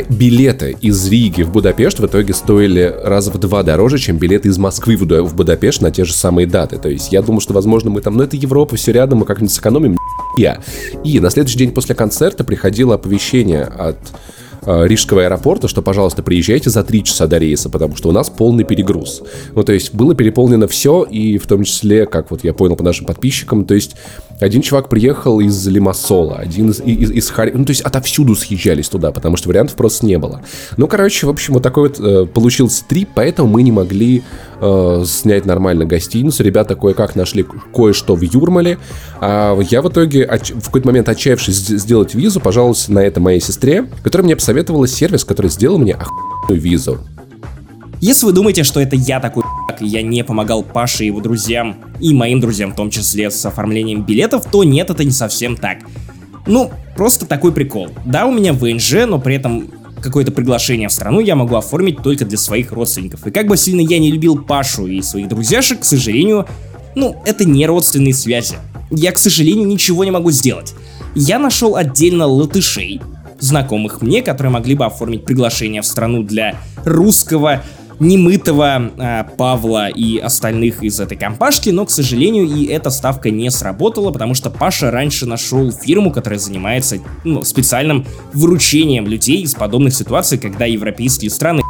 билеты 0.09 0.77
из 0.81 1.07
Риги 1.07 1.41
в 1.41 1.51
Будапешт 1.51 1.99
в 1.99 2.05
итоге 2.05 2.33
стоили 2.33 2.93
раза 3.03 3.31
в 3.31 3.37
два 3.37 3.63
дороже, 3.63 3.97
чем 3.97 4.17
билеты 4.17 4.49
из 4.49 4.57
Москвы 4.57 4.95
в 4.95 5.35
Будапешт 5.35 5.81
на 5.81 5.91
те 5.91 6.05
же 6.05 6.13
самые 6.13 6.47
даты. 6.47 6.77
То 6.77 6.89
есть 6.89 7.11
я 7.11 7.21
думаю, 7.21 7.41
что, 7.41 7.53
возможно, 7.53 7.89
мы 7.89 8.01
там, 8.01 8.17
ну 8.17 8.23
это 8.23 8.35
Европа, 8.35 8.75
все 8.75 8.91
рядом, 8.91 9.19
мы 9.19 9.25
как-нибудь 9.25 9.53
сэкономим. 9.53 9.97
Я. 10.37 10.61
И 11.03 11.19
на 11.19 11.29
следующий 11.29 11.57
день 11.57 11.71
после 11.71 11.95
концерта 11.95 12.43
приходило 12.43 12.95
оповещение 12.95 13.63
от 13.63 13.97
э, 14.63 14.87
Рижского 14.87 15.23
аэропорта, 15.23 15.67
что, 15.67 15.81
пожалуйста, 15.81 16.23
приезжайте 16.23 16.69
за 16.69 16.83
три 16.83 17.03
часа 17.03 17.27
до 17.27 17.37
рейса, 17.37 17.69
потому 17.69 17.95
что 17.95 18.09
у 18.09 18.11
нас 18.11 18.29
полный 18.29 18.63
перегруз. 18.63 19.23
Ну, 19.55 19.63
то 19.63 19.73
есть 19.73 19.93
было 19.93 20.15
переполнено 20.15 20.67
все, 20.67 21.03
и 21.03 21.37
в 21.37 21.47
том 21.47 21.63
числе, 21.63 22.05
как 22.05 22.31
вот 22.31 22.43
я 22.43 22.53
понял 22.53 22.75
по 22.75 22.83
нашим 22.83 23.05
подписчикам, 23.05 23.65
то 23.65 23.73
есть 23.73 23.95
один 24.39 24.61
чувак 24.61 24.89
приехал 24.89 25.39
из 25.39 25.67
Лимассола, 25.67 26.37
один 26.37 26.69
из, 26.69 26.79
из, 26.81 27.11
из 27.11 27.29
Харри... 27.29 27.51
Ну, 27.53 27.65
то 27.65 27.71
есть 27.71 27.81
отовсюду 27.81 28.35
съезжались 28.35 28.89
туда, 28.89 29.11
потому 29.11 29.37
что 29.37 29.49
вариантов 29.49 29.75
просто 29.75 30.05
не 30.05 30.17
было. 30.17 30.41
Ну, 30.77 30.87
короче, 30.87 31.27
в 31.27 31.29
общем, 31.29 31.55
вот 31.55 31.63
такой 31.63 31.89
вот 31.89 31.99
э, 31.99 32.25
получился 32.25 32.83
трип, 32.87 33.09
поэтому 33.13 33.49
мы 33.49 33.63
не 33.63 33.71
могли 33.71 34.23
э, 34.61 35.03
снять 35.05 35.45
нормально 35.45 35.85
гостиницу. 35.85 36.43
Ребята 36.43 36.75
кое-как 36.75 37.15
нашли 37.15 37.45
кое-что 37.73 38.15
в 38.15 38.21
Юрмале. 38.21 38.77
А 39.19 39.59
я 39.69 39.81
в 39.81 39.89
итоге, 39.89 40.23
отч... 40.23 40.51
в 40.51 40.65
какой-то 40.65 40.87
момент 40.87 41.09
отчаявшись 41.09 41.55
сделать 41.55 42.15
визу, 42.15 42.39
пожаловался 42.39 42.93
на 42.93 42.99
это 42.99 43.19
моей 43.19 43.41
сестре, 43.41 43.85
которая 44.03 44.25
мне 44.25 44.35
посоветовала 44.35 44.87
сервис, 44.87 45.25
который 45.25 45.51
сделал 45.51 45.77
мне 45.77 45.93
охуенную 45.93 46.61
визу. 46.61 46.99
Если 48.01 48.25
вы 48.25 48.31
думаете, 48.31 48.63
что 48.63 48.79
это 48.79 48.95
я 48.95 49.19
такой 49.19 49.43
я 49.81 50.01
не 50.01 50.23
помогал 50.23 50.63
Паше 50.63 51.03
и 51.03 51.07
его 51.07 51.21
друзьям, 51.21 51.77
и 51.99 52.13
моим 52.13 52.39
друзьям 52.39 52.71
в 52.71 52.75
том 52.75 52.89
числе 52.89 53.29
с 53.29 53.45
оформлением 53.45 54.03
билетов, 54.03 54.45
то 54.51 54.63
нет, 54.63 54.89
это 54.89 55.03
не 55.03 55.11
совсем 55.11 55.55
так. 55.55 55.79
Ну, 56.47 56.71
просто 56.95 57.25
такой 57.25 57.51
прикол. 57.51 57.89
Да, 58.05 58.25
у 58.25 58.33
меня 58.33 58.53
ВНЖ, 58.53 59.05
но 59.07 59.19
при 59.19 59.35
этом 59.35 59.69
какое-то 60.01 60.31
приглашение 60.31 60.87
в 60.87 60.93
страну 60.93 61.19
я 61.19 61.35
могу 61.35 61.55
оформить 61.55 62.01
только 62.01 62.25
для 62.25 62.37
своих 62.37 62.71
родственников. 62.71 63.27
И 63.27 63.31
как 63.31 63.47
бы 63.47 63.57
сильно 63.57 63.81
я 63.81 63.99
не 63.99 64.11
любил 64.11 64.41
Пашу 64.41 64.87
и 64.87 65.01
своих 65.01 65.27
друзьяшек, 65.27 65.81
к 65.81 65.85
сожалению, 65.85 66.47
ну, 66.95 67.21
это 67.25 67.45
не 67.45 67.65
родственные 67.65 68.13
связи. 68.13 68.55
Я, 68.91 69.11
к 69.11 69.17
сожалению, 69.17 69.67
ничего 69.67 70.03
не 70.03 70.11
могу 70.11 70.31
сделать. 70.31 70.73
Я 71.15 71.37
нашел 71.37 71.75
отдельно 71.75 72.25
латышей, 72.25 73.01
знакомых 73.39 74.01
мне, 74.01 74.21
которые 74.21 74.51
могли 74.51 74.75
бы 74.75 74.85
оформить 74.85 75.25
приглашение 75.25 75.81
в 75.81 75.85
страну 75.85 76.23
для 76.23 76.55
русского 76.85 77.63
немытого 77.99 78.91
э, 78.97 79.23
Павла 79.37 79.89
и 79.89 80.17
остальных 80.17 80.83
из 80.83 80.99
этой 80.99 81.17
компашки, 81.17 81.69
но, 81.69 81.85
к 81.85 81.91
сожалению, 81.91 82.45
и 82.45 82.65
эта 82.65 82.89
ставка 82.89 83.29
не 83.29 83.49
сработала, 83.51 84.11
потому 84.11 84.33
что 84.33 84.49
Паша 84.49 84.91
раньше 84.91 85.25
нашел 85.25 85.71
фирму, 85.71 86.11
которая 86.11 86.39
занимается 86.39 86.97
ну, 87.23 87.43
специальным 87.43 88.05
выручением 88.33 89.07
людей 89.07 89.41
из 89.41 89.55
подобных 89.55 89.93
ситуаций, 89.93 90.37
когда 90.37 90.65
европейские 90.65 91.29
страны 91.29 91.61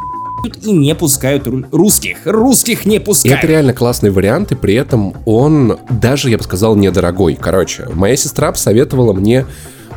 и 0.62 0.72
не 0.72 0.94
пускают 0.94 1.46
русских. 1.70 2.18
Русских 2.24 2.86
не 2.86 2.98
пускают. 2.98 3.38
Это 3.38 3.46
реально 3.46 3.74
классный 3.74 4.10
вариант, 4.10 4.52
и 4.52 4.54
при 4.54 4.74
этом 4.74 5.14
он 5.26 5.78
даже, 5.90 6.30
я 6.30 6.38
бы 6.38 6.44
сказал, 6.44 6.76
недорогой. 6.76 7.34
Короче, 7.34 7.86
моя 7.92 8.16
сестра 8.16 8.50
посоветовала 8.50 9.12
мне 9.12 9.44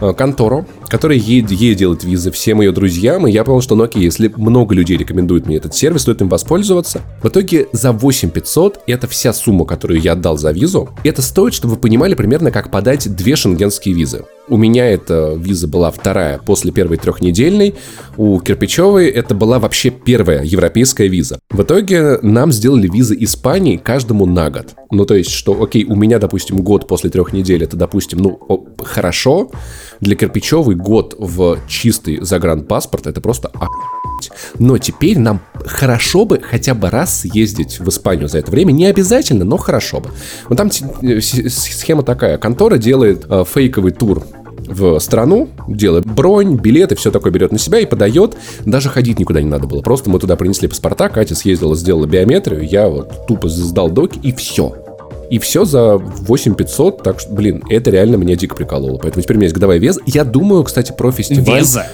Э, 0.04 0.12
контору, 0.14 0.66
которая 0.88 1.18
ей, 1.18 1.46
ей 1.50 1.76
делает 1.76 2.04
визы 2.04 2.32
всем 2.32 2.62
ее 2.62 2.72
друзьям, 2.72 3.28
и 3.28 3.32
я 3.32 3.44
понял, 3.44 3.62
что, 3.62 3.76
ну 3.76 3.84
окей, 3.84 4.04
если 4.04 4.32
много 4.36 4.76
людей 4.76 4.98
рекомендуют 4.98 5.46
мне 5.46 5.58
этот 5.58 5.76
сервис, 5.76 6.02
стоит 6.02 6.22
им 6.22 6.30
воспользоваться. 6.30 7.02
В 7.22 7.28
итоге 7.28 7.68
за 7.72 7.92
8500 7.92 8.82
это 8.88 9.08
вся 9.08 9.34
сумма, 9.34 9.66
которую 9.66 10.02
я 10.02 10.14
отдал 10.14 10.38
за 10.38 10.52
визу. 10.52 10.90
Это 11.04 11.22
стоит, 11.22 11.54
чтобы 11.54 11.76
вы 11.76 11.80
понимали 11.80 12.16
примерно, 12.16 12.52
как 12.52 12.72
подать 12.72 13.14
две 13.16 13.36
шенгенские 13.36 13.96
визы. 13.96 14.26
У 14.50 14.58
меня 14.58 14.86
эта 14.88 15.36
виза 15.38 15.70
была 15.70 15.90
вторая 15.90 16.38
после 16.38 16.74
первой 16.74 16.98
трехнедельной. 16.98 17.76
У 18.18 18.40
Кирпичевой 18.42 19.08
это 19.08 19.34
была 19.36 19.58
вообще 19.58 19.90
первая 19.90 20.44
европейская 20.44 21.08
виза. 21.08 21.40
В 21.50 21.62
итоге 21.62 22.20
нам 22.22 22.52
сделали 22.52 22.90
визы 22.90 23.16
Испании 23.18 23.78
каждому 23.78 24.26
на 24.26 24.50
год. 24.50 24.76
Ну, 24.92 25.06
то 25.06 25.16
есть, 25.16 25.32
что, 25.32 25.62
окей, 25.64 25.86
у 25.86 25.96
меня, 25.96 26.20
допустим, 26.20 26.58
год 26.62 26.88
после 26.88 27.10
трех 27.10 27.32
недель, 27.32 27.64
это, 27.64 27.78
допустим, 27.78 28.20
ну, 28.20 28.68
хорошо. 28.80 29.50
Для 30.02 30.18
Кирпичевой 30.18 30.73
год 30.76 31.16
в 31.18 31.60
чистый 31.68 32.20
загранпаспорт, 32.22 33.08
это 33.08 33.22
просто 33.22 33.52
но 34.60 34.78
теперь 34.78 35.20
нам 35.20 35.42
хорошо 35.66 36.26
бы 36.26 36.40
хотя 36.42 36.74
бы 36.74 36.90
раз 36.90 37.22
съездить 37.22 37.80
в 37.80 37.90
Испанию 37.90 38.28
за 38.28 38.40
это 38.40 38.52
время. 38.52 38.72
Не 38.72 38.86
обязательно, 38.86 39.46
но 39.46 39.58
хорошо 39.58 40.00
бы. 40.00 40.10
Вот 40.48 40.58
там 40.58 40.70
э, 41.02 41.20
схема 41.22 42.04
такая. 42.04 42.38
Контора 42.38 42.78
делает 42.78 43.26
э, 43.30 43.44
фейковый 43.46 43.92
тур 43.92 44.24
в 44.68 45.00
страну, 45.00 45.50
делает 45.68 46.06
бронь, 46.06 46.56
билеты, 46.56 46.96
все 46.96 47.12
такое 47.12 47.32
берет 47.32 47.52
на 47.52 47.60
себя 47.60 47.80
и 47.80 47.86
подает. 47.86 48.36
Даже 48.66 48.90
ходить 48.90 49.20
никуда 49.20 49.42
не 49.42 49.50
надо 49.50 49.68
было. 49.68 49.82
Просто 49.82 50.10
мы 50.10 50.20
туда 50.20 50.36
принесли 50.36 50.68
паспорта, 50.68 51.10
Катя 51.10 51.36
съездила, 51.36 51.76
сделала 51.76 52.06
биометрию, 52.06 52.64
я 52.64 52.88
вот 52.88 53.28
тупо 53.28 53.50
сдал 53.50 53.90
доки 53.90 54.20
и 54.20 54.32
все. 54.32 54.83
И 55.34 55.40
все 55.40 55.66
за 55.66 55.98
8500, 55.98 57.02
так 57.02 57.20
что, 57.20 57.34
блин, 57.34 57.64
это 57.68 57.90
реально 57.90 58.18
меня 58.18 58.36
дико 58.36 58.56
прикололо. 58.56 59.00
Поэтому 59.00 59.24
теперь 59.24 59.38
у 59.38 59.40
меня 59.40 59.46
есть 59.46 59.56
годовая 59.56 59.80
веза. 59.80 60.00
Я 60.06 60.26
думаю, 60.26 60.64
кстати, 60.64 60.94
про 60.96 61.12
фестиваль... 61.12 61.62
Веза? 61.62 61.88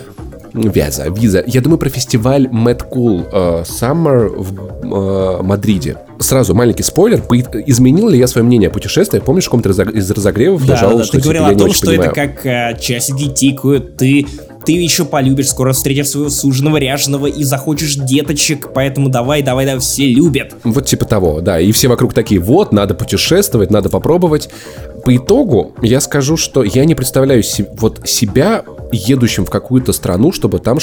Вяза, 0.53 1.07
виза. 1.07 1.41
Я 1.47 1.61
думаю 1.61 1.77
про 1.77 1.87
фестиваль 1.87 2.47
Mad 2.47 2.81
Cool 2.91 3.31
uh, 3.31 3.63
Summer 3.63 4.27
в 4.27 4.53
uh, 4.83 5.41
Мадриде. 5.41 5.95
Сразу 6.19 6.53
маленький 6.53 6.83
спойлер. 6.83 7.21
Изменил 7.65 8.09
ли 8.09 8.19
я 8.19 8.27
свое 8.27 8.45
мнение 8.45 8.67
о 8.67 8.73
путешествиях? 8.73 9.23
Помнишь, 9.23 9.45
в 9.45 9.47
каком-то 9.47 9.69
из 9.69 10.11
разогревов 10.11 10.65
да, 10.65 10.73
я 10.73 10.79
жаловался, 10.81 11.13
да, 11.13 11.19
что 11.19 11.29
ты 11.29 11.33
говорил 11.33 11.43
типа, 11.45 11.55
о 11.55 11.65
том, 11.65 11.73
что 11.73 11.85
понимаю. 11.85 12.11
это 12.11 12.21
как 12.21 12.45
uh, 12.45 12.81
часики 12.81 13.29
тикают, 13.29 13.95
ты 13.95 14.25
ты 14.65 14.73
еще 14.73 15.05
полюбишь, 15.05 15.49
скоро 15.49 15.73
встретишь 15.73 16.09
своего 16.09 16.29
суженого 16.29 16.77
ряженого 16.77 17.27
и 17.27 17.43
захочешь 17.43 17.95
деточек, 17.95 18.69
поэтому 18.73 19.09
давай, 19.09 19.41
давай, 19.41 19.65
давай, 19.65 19.79
все 19.79 20.07
любят. 20.07 20.53
Вот 20.63 20.85
типа 20.85 21.05
того, 21.05 21.41
да, 21.41 21.59
и 21.59 21.71
все 21.71 21.87
вокруг 21.87 22.13
такие, 22.13 22.39
вот, 22.39 22.71
надо 22.71 22.93
путешествовать, 22.93 23.71
надо 23.71 23.89
попробовать. 23.89 24.49
По 25.03 25.15
итогу 25.15 25.73
я 25.81 26.01
скажу, 26.01 26.37
что 26.37 26.63
я 26.63 26.85
не 26.85 26.95
представляю 26.95 27.41
си- 27.43 27.65
вот 27.77 28.01
себя 28.07 28.63
едущим 28.91 29.45
в 29.45 29.49
какую-то 29.49 29.93
страну, 29.93 30.31
чтобы 30.31 30.59
там 30.59 30.79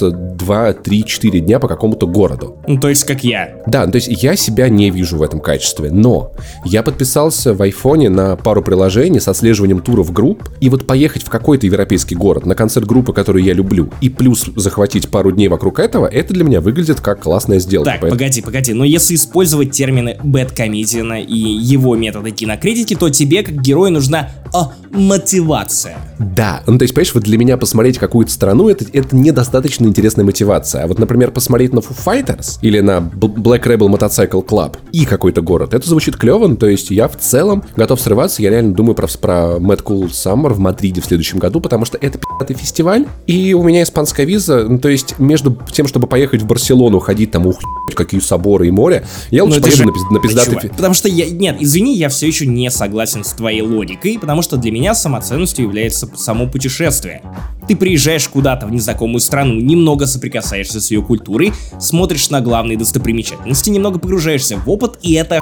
2, 0.00 0.72
3, 0.72 1.04
4 1.04 1.40
дня 1.40 1.58
по 1.58 1.68
какому-то 1.68 2.06
городу. 2.06 2.56
Ну, 2.66 2.78
то 2.78 2.88
есть, 2.88 3.04
как 3.04 3.24
я. 3.24 3.62
Да, 3.66 3.86
то 3.86 3.96
есть 3.96 4.08
я 4.22 4.36
себя 4.36 4.68
не 4.68 4.90
вижу 4.90 5.16
в 5.16 5.22
этом 5.22 5.40
качестве, 5.40 5.90
но 5.90 6.32
я 6.64 6.82
подписался 6.82 7.54
в 7.54 7.62
айфоне 7.62 8.08
на 8.08 8.36
пару 8.36 8.62
приложений 8.62 9.20
с 9.20 9.28
отслеживанием 9.28 9.80
туров 9.80 10.12
групп, 10.12 10.48
и 10.60 10.68
вот 10.68 10.86
поехать 10.86 11.22
в 11.22 11.28
какой-то 11.30 11.66
европейский 11.66 12.14
город 12.14 12.46
на 12.46 12.54
концерт 12.54 12.86
группы, 12.86 13.12
которую 13.12 13.44
я 13.44 13.52
люблю, 13.52 13.90
и 14.00 14.08
плюс 14.08 14.46
захватить 14.56 15.08
пару 15.08 15.32
дней 15.32 15.48
вокруг 15.48 15.78
этого, 15.78 16.06
это 16.06 16.34
для 16.34 16.44
меня 16.44 16.60
выглядит 16.60 17.00
как 17.00 17.20
классная 17.22 17.58
сделка. 17.58 17.90
Так, 17.90 18.00
поэтому... 18.00 18.18
погоди, 18.18 18.42
погоди, 18.42 18.72
но 18.72 18.84
если 18.84 19.14
использовать 19.14 19.72
термины 19.72 20.18
Бэткомедиана 20.22 21.20
и 21.22 21.36
его 21.36 21.96
методы 21.96 22.30
кинокритики, 22.30 22.94
то 22.94 23.10
тебе, 23.10 23.42
как 23.42 23.60
герою, 23.60 23.92
нужна 23.92 24.30
а, 24.52 24.72
мотивация. 24.90 25.96
Да, 26.18 26.62
ну 26.66 26.78
то 26.78 26.82
есть, 26.82 26.94
понимаешь, 26.94 27.14
вот 27.14 27.24
для 27.24 27.38
меня 27.38 27.56
посмотреть 27.56 27.98
какую-то 27.98 28.32
страну, 28.32 28.68
это, 28.68 28.84
это 28.92 29.14
недостаточно 29.14 29.87
интересная 29.88 30.24
мотивация. 30.24 30.84
А 30.84 30.86
вот, 30.86 30.98
например, 30.98 31.30
посмотреть 31.30 31.72
на 31.72 31.78
Foo 31.78 31.96
Fighters 32.04 32.58
или 32.62 32.80
на 32.80 32.98
Black 32.98 33.64
Rebel 33.64 33.88
Motorcycle 33.88 34.46
Club 34.46 34.76
и 34.92 35.04
какой-то 35.04 35.42
город, 35.42 35.74
это 35.74 35.88
звучит 35.88 36.16
клево, 36.16 36.46
ну, 36.46 36.56
то 36.56 36.66
есть 36.66 36.90
я 36.90 37.08
в 37.08 37.16
целом 37.16 37.64
готов 37.76 38.00
срываться, 38.00 38.42
я 38.42 38.50
реально 38.50 38.74
думаю 38.74 38.94
про, 38.94 39.08
про 39.20 39.56
Mad 39.58 39.82
Cool 39.82 40.06
Summer 40.06 40.52
в 40.52 40.58
Мадриде 40.58 41.00
в 41.00 41.06
следующем 41.06 41.38
году, 41.38 41.60
потому 41.60 41.84
что 41.84 41.98
это 41.98 42.18
пи***тый 42.18 42.54
фестиваль, 42.54 43.06
и 43.26 43.54
у 43.54 43.62
меня 43.62 43.82
испанская 43.82 44.26
виза, 44.26 44.66
ну, 44.68 44.78
то 44.78 44.88
есть 44.88 45.18
между 45.18 45.56
тем, 45.72 45.86
чтобы 45.86 46.06
поехать 46.06 46.42
в 46.42 46.46
Барселону, 46.46 46.98
ходить 46.98 47.30
там, 47.30 47.46
ух, 47.46 47.58
какие 47.94 48.20
соборы 48.20 48.68
и 48.68 48.70
море, 48.70 49.06
я 49.30 49.44
лучше 49.44 49.60
поеду 49.60 49.76
же... 49.76 49.84
на, 49.84 49.92
на 50.12 50.20
пиздатый... 50.20 50.70
Потому 50.70 50.94
что 50.94 51.08
я, 51.08 51.28
нет, 51.28 51.56
извини, 51.60 51.96
я 51.96 52.08
все 52.08 52.26
еще 52.26 52.46
не 52.46 52.70
согласен 52.70 53.24
с 53.24 53.32
твоей 53.32 53.62
логикой, 53.62 54.18
потому 54.18 54.42
что 54.42 54.56
для 54.56 54.70
меня 54.70 54.94
самоценностью 54.94 55.64
является 55.64 56.08
само 56.16 56.46
путешествие. 56.46 57.22
Ты 57.66 57.76
приезжаешь 57.76 58.26
куда-то 58.28 58.66
в 58.66 58.72
незнакомую 58.72 59.20
страну, 59.20 59.60
немного 59.78 60.06
соприкасаешься 60.06 60.80
с 60.80 60.90
ее 60.90 61.02
культурой, 61.02 61.52
смотришь 61.78 62.30
на 62.30 62.40
главные 62.40 62.76
достопримечательности, 62.76 63.70
немного 63.70 63.98
погружаешься 63.98 64.56
в 64.56 64.68
опыт, 64.68 64.98
и 65.02 65.14
это 65.14 65.40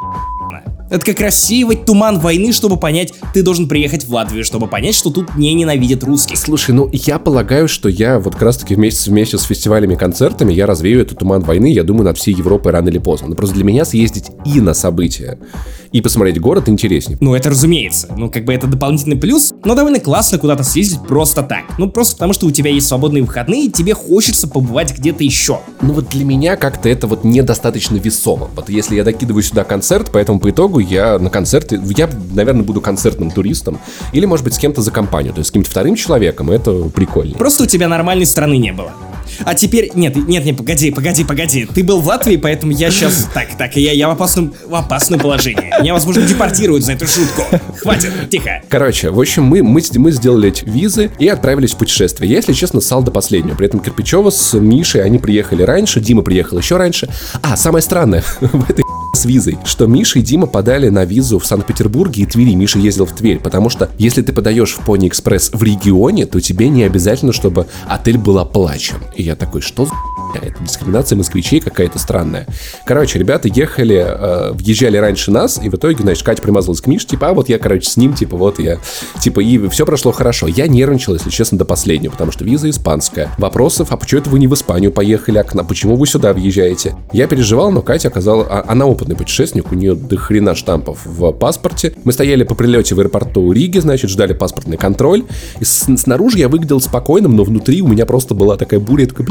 это 0.91 1.05
как 1.05 1.21
рассеивать 1.21 1.85
туман 1.85 2.19
войны, 2.19 2.53
чтобы 2.53 2.77
понять, 2.77 3.13
ты 3.35 3.43
должен 3.43 3.69
приехать 3.69 4.05
в 4.05 4.13
Латвию, 4.13 4.45
чтобы 4.45 4.67
понять, 4.67 4.95
что 4.95 5.11
тут 5.11 5.37
не 5.37 5.53
ненавидят 5.55 6.05
русских. 6.05 6.39
Слушай, 6.39 6.73
ну 6.73 6.89
я 6.93 7.19
полагаю, 7.19 7.69
что 7.69 7.89
я 7.89 8.19
вот 8.19 8.35
как 8.35 8.43
раз 8.43 8.59
таки 8.59 8.75
вместе, 8.75 9.11
вместе 9.11 9.39
с 9.39 9.43
фестивалями, 9.43 9.95
концертами, 9.95 10.53
я 10.53 10.67
развею 10.67 11.01
этот 11.03 11.19
туман 11.19 11.43
войны, 11.43 11.73
я 11.73 11.83
думаю, 11.83 12.05
над 12.05 12.19
всей 12.19 12.35
Европой 12.35 12.73
рано 12.73 12.89
или 12.89 12.99
поздно. 12.99 13.29
Но 13.29 13.35
просто 13.35 13.57
для 13.57 13.65
меня 13.65 13.85
съездить 13.85 14.27
и 14.45 14.61
на 14.61 14.75
события, 14.75 15.39
и 15.93 16.01
посмотреть 16.01 16.41
город 16.41 16.69
интереснее. 16.69 17.19
Ну, 17.21 17.35
это 17.35 17.51
разумеется. 17.51 18.13
Ну, 18.17 18.31
как 18.31 18.45
бы 18.45 18.55
это 18.55 18.67
дополнительный 18.67 19.17
плюс, 19.17 19.55
но 19.65 19.75
довольно 19.75 20.01
классно 20.01 20.39
куда-то 20.39 20.63
съездить 20.63 21.01
просто 21.07 21.43
так. 21.43 21.65
Ну, 21.79 21.91
просто 21.91 22.15
потому 22.15 22.33
что 22.33 22.47
у 22.47 22.51
тебя 22.51 22.71
есть 22.71 22.87
свободные 22.87 23.23
выходные, 23.23 23.67
и 23.67 23.71
тебе 23.71 23.95
хочется 23.95 24.49
побывать 24.49 24.97
где-то 24.97 25.25
еще. 25.25 25.61
Ну, 25.81 25.95
вот 25.95 26.09
для 26.09 26.25
меня 26.25 26.57
как-то 26.57 26.89
это 26.89 27.07
вот 27.07 27.25
недостаточно 27.25 27.97
весомо. 27.97 28.49
Вот 28.55 28.69
если 28.69 28.97
я 28.97 29.05
докидываю 29.05 29.43
сюда 29.43 29.65
концерт, 29.65 30.11
поэтому 30.13 30.39
по 30.41 30.51
итогу 30.51 30.76
я 30.79 31.19
на 31.19 31.31
концерте, 31.31 31.81
я, 31.97 32.09
наверное, 32.33 32.63
буду 32.63 32.81
концертным 32.81 33.31
туристом, 33.31 33.79
или, 34.13 34.27
может 34.27 34.45
быть, 34.45 34.55
с 34.55 34.59
кем-то 34.59 34.83
за 34.83 34.91
компанию, 34.91 35.33
то 35.33 35.41
есть 35.41 35.49
с 35.49 35.51
каким-то 35.51 35.71
вторым 35.71 35.95
человеком, 35.95 36.51
это 36.51 36.73
прикольно. 36.89 37.37
Просто 37.37 37.65
у 37.65 37.67
тебя 37.67 37.89
нормальной 37.89 38.27
страны 38.27 38.59
не 38.59 38.73
было. 38.73 38.93
А 39.45 39.55
теперь... 39.55 39.91
Нет, 39.95 40.17
нет, 40.17 40.45
нет, 40.45 40.57
погоди, 40.57 40.91
погоди, 40.91 41.25
погоди. 41.25 41.67
Ты 41.67 41.85
был 41.85 42.01
в 42.01 42.07
Латвии, 42.07 42.37
поэтому 42.37 42.73
я 42.73 42.91
сейчас... 42.91 43.29
Так, 43.37 43.49
так, 43.59 43.77
я, 43.77 43.93
я 43.93 44.09
в, 44.09 44.13
опасном, 44.13 44.55
в 44.67 44.75
опасном 44.75 45.21
положении. 45.21 45.71
Меня, 45.81 45.93
возможно, 45.93 46.23
депортируют 46.23 46.85
за 46.85 46.93
эту 46.93 47.07
шутку. 47.07 47.43
Хватит, 47.83 48.11
тихо. 48.31 48.63
Короче, 48.69 49.11
в 49.11 49.21
общем, 49.21 49.45
мы, 49.45 49.63
мы, 49.63 49.83
мы 49.97 50.11
сделали 50.13 50.49
эти 50.49 50.65
визы 50.65 51.11
и 51.19 51.29
отправились 51.29 51.73
в 51.73 51.77
путешествие. 51.77 52.31
Я, 52.31 52.37
если 52.37 52.53
честно, 52.53 52.81
ссал 52.81 53.03
до 53.03 53.11
последнего. 53.11 53.55
При 53.57 53.67
этом 53.67 53.81
Кирпичева 53.81 54.31
с 54.31 54.59
Мишей, 54.59 55.03
они 55.03 55.19
приехали 55.19 55.63
раньше, 55.63 56.01
Дима 56.01 56.23
приехал 56.23 56.59
еще 56.59 56.77
раньше. 56.77 57.09
А, 57.43 57.57
самое 57.57 57.83
странное 57.83 58.25
в 58.41 58.71
этой 58.71 58.85
с 59.17 59.25
визой, 59.25 59.59
что 59.65 59.87
Миша 59.87 60.19
и 60.19 60.23
Дима 60.23 60.47
подали 60.47 60.89
на 60.89 61.05
визу 61.05 61.39
в 61.39 61.47
Санкт-Петербурге 61.47 62.23
и 62.23 62.27
Твери. 62.27 62.55
Миша 62.55 62.79
ездил 62.79 63.07
в 63.07 63.13
Тверь, 63.13 63.39
потому 63.39 63.71
что 63.71 63.91
если 63.99 64.23
ты 64.23 64.33
подаешь 64.33 64.75
в 64.75 64.81
Пони 64.85 65.09
Экспресс 65.09 65.51
в 65.53 65.63
регионе, 65.63 66.27
то 66.27 66.41
тебе 66.41 66.69
не 66.69 66.85
обязательно, 66.85 67.33
чтобы 67.33 67.67
отель 67.89 68.19
был 68.19 68.39
оплачен. 68.39 68.97
И 69.17 69.23
я 69.23 69.35
такой, 69.35 69.63
что 69.63 69.87
за 69.87 69.93
это 70.43 70.63
дискриминация 70.63 71.17
москвичей 71.17 71.61
какая-то 71.61 71.99
странная. 71.99 72.47
Короче, 72.85 73.19
ребята 73.19 73.49
ехали, 73.49 74.05
э, 74.07 74.53
въезжали 74.53 74.97
раньше 74.99 75.31
нас, 75.31 75.61
и 75.63 75.69
в 75.69 75.75
итоге, 75.75 76.03
значит, 76.03 76.25
Катя 76.25 76.43
примазалась 76.43 76.81
к 76.81 76.87
Мише, 76.87 77.07
типа, 77.07 77.29
а 77.29 77.33
вот 77.33 77.49
я, 77.49 77.59
короче, 77.59 77.89
с 77.89 77.97
ним, 77.97 78.15
типа, 78.15 78.37
вот 78.37 78.59
я, 78.59 78.79
типа, 79.21 79.41
и 79.41 79.69
все 79.69 79.87
прошло 79.87 80.13
хорошо. 80.13 80.47
Я 80.47 80.67
нервничал, 80.67 81.15
если 81.15 81.31
честно, 81.31 81.59
до 81.59 81.65
последнего, 81.65 82.13
потому 82.13 82.33
что 82.33 82.45
виза 82.45 82.69
испанская. 82.69 83.31
Вопросов, 83.39 83.89
а 83.91 83.97
почему 83.97 84.21
это 84.21 84.31
вы 84.31 84.39
не 84.39 84.49
в 84.49 84.55
Испанию 84.55 84.93
поехали, 84.93 85.39
а 85.39 85.65
почему 85.65 85.97
вы 85.97 86.07
сюда 86.07 86.33
въезжаете? 86.33 86.97
Я 87.13 87.27
переживал, 87.27 87.71
но 87.73 87.83
Катя 87.83 88.09
оказала, 88.09 88.47
а, 88.49 88.65
она 88.69 88.87
опытный 88.87 89.17
путешественник, 89.17 89.73
у 89.73 89.75
нее 89.75 89.95
до 89.95 90.17
хрена 90.17 90.55
штампов 90.55 91.01
в 91.05 91.33
паспорте. 91.33 91.95
Мы 92.05 92.13
стояли 92.13 92.43
по 92.43 92.55
прилете 92.55 92.95
в 92.95 93.01
аэропорту 93.01 93.51
Риги, 93.53 93.79
значит, 93.79 94.11
ждали 94.11 94.33
паспортный 94.33 94.77
контроль. 94.77 95.25
И 95.61 95.65
снаружи 95.65 96.39
я 96.39 96.49
выглядел 96.49 96.81
спокойным, 96.81 97.37
но 97.37 97.45
внутри 97.45 97.81
у 97.83 97.89
меня 97.89 98.07
просто 98.07 98.35
была 98.35 98.57
такая 98.57 98.81
буря, 98.81 99.06
я 99.07 99.15
такой, 99.15 99.27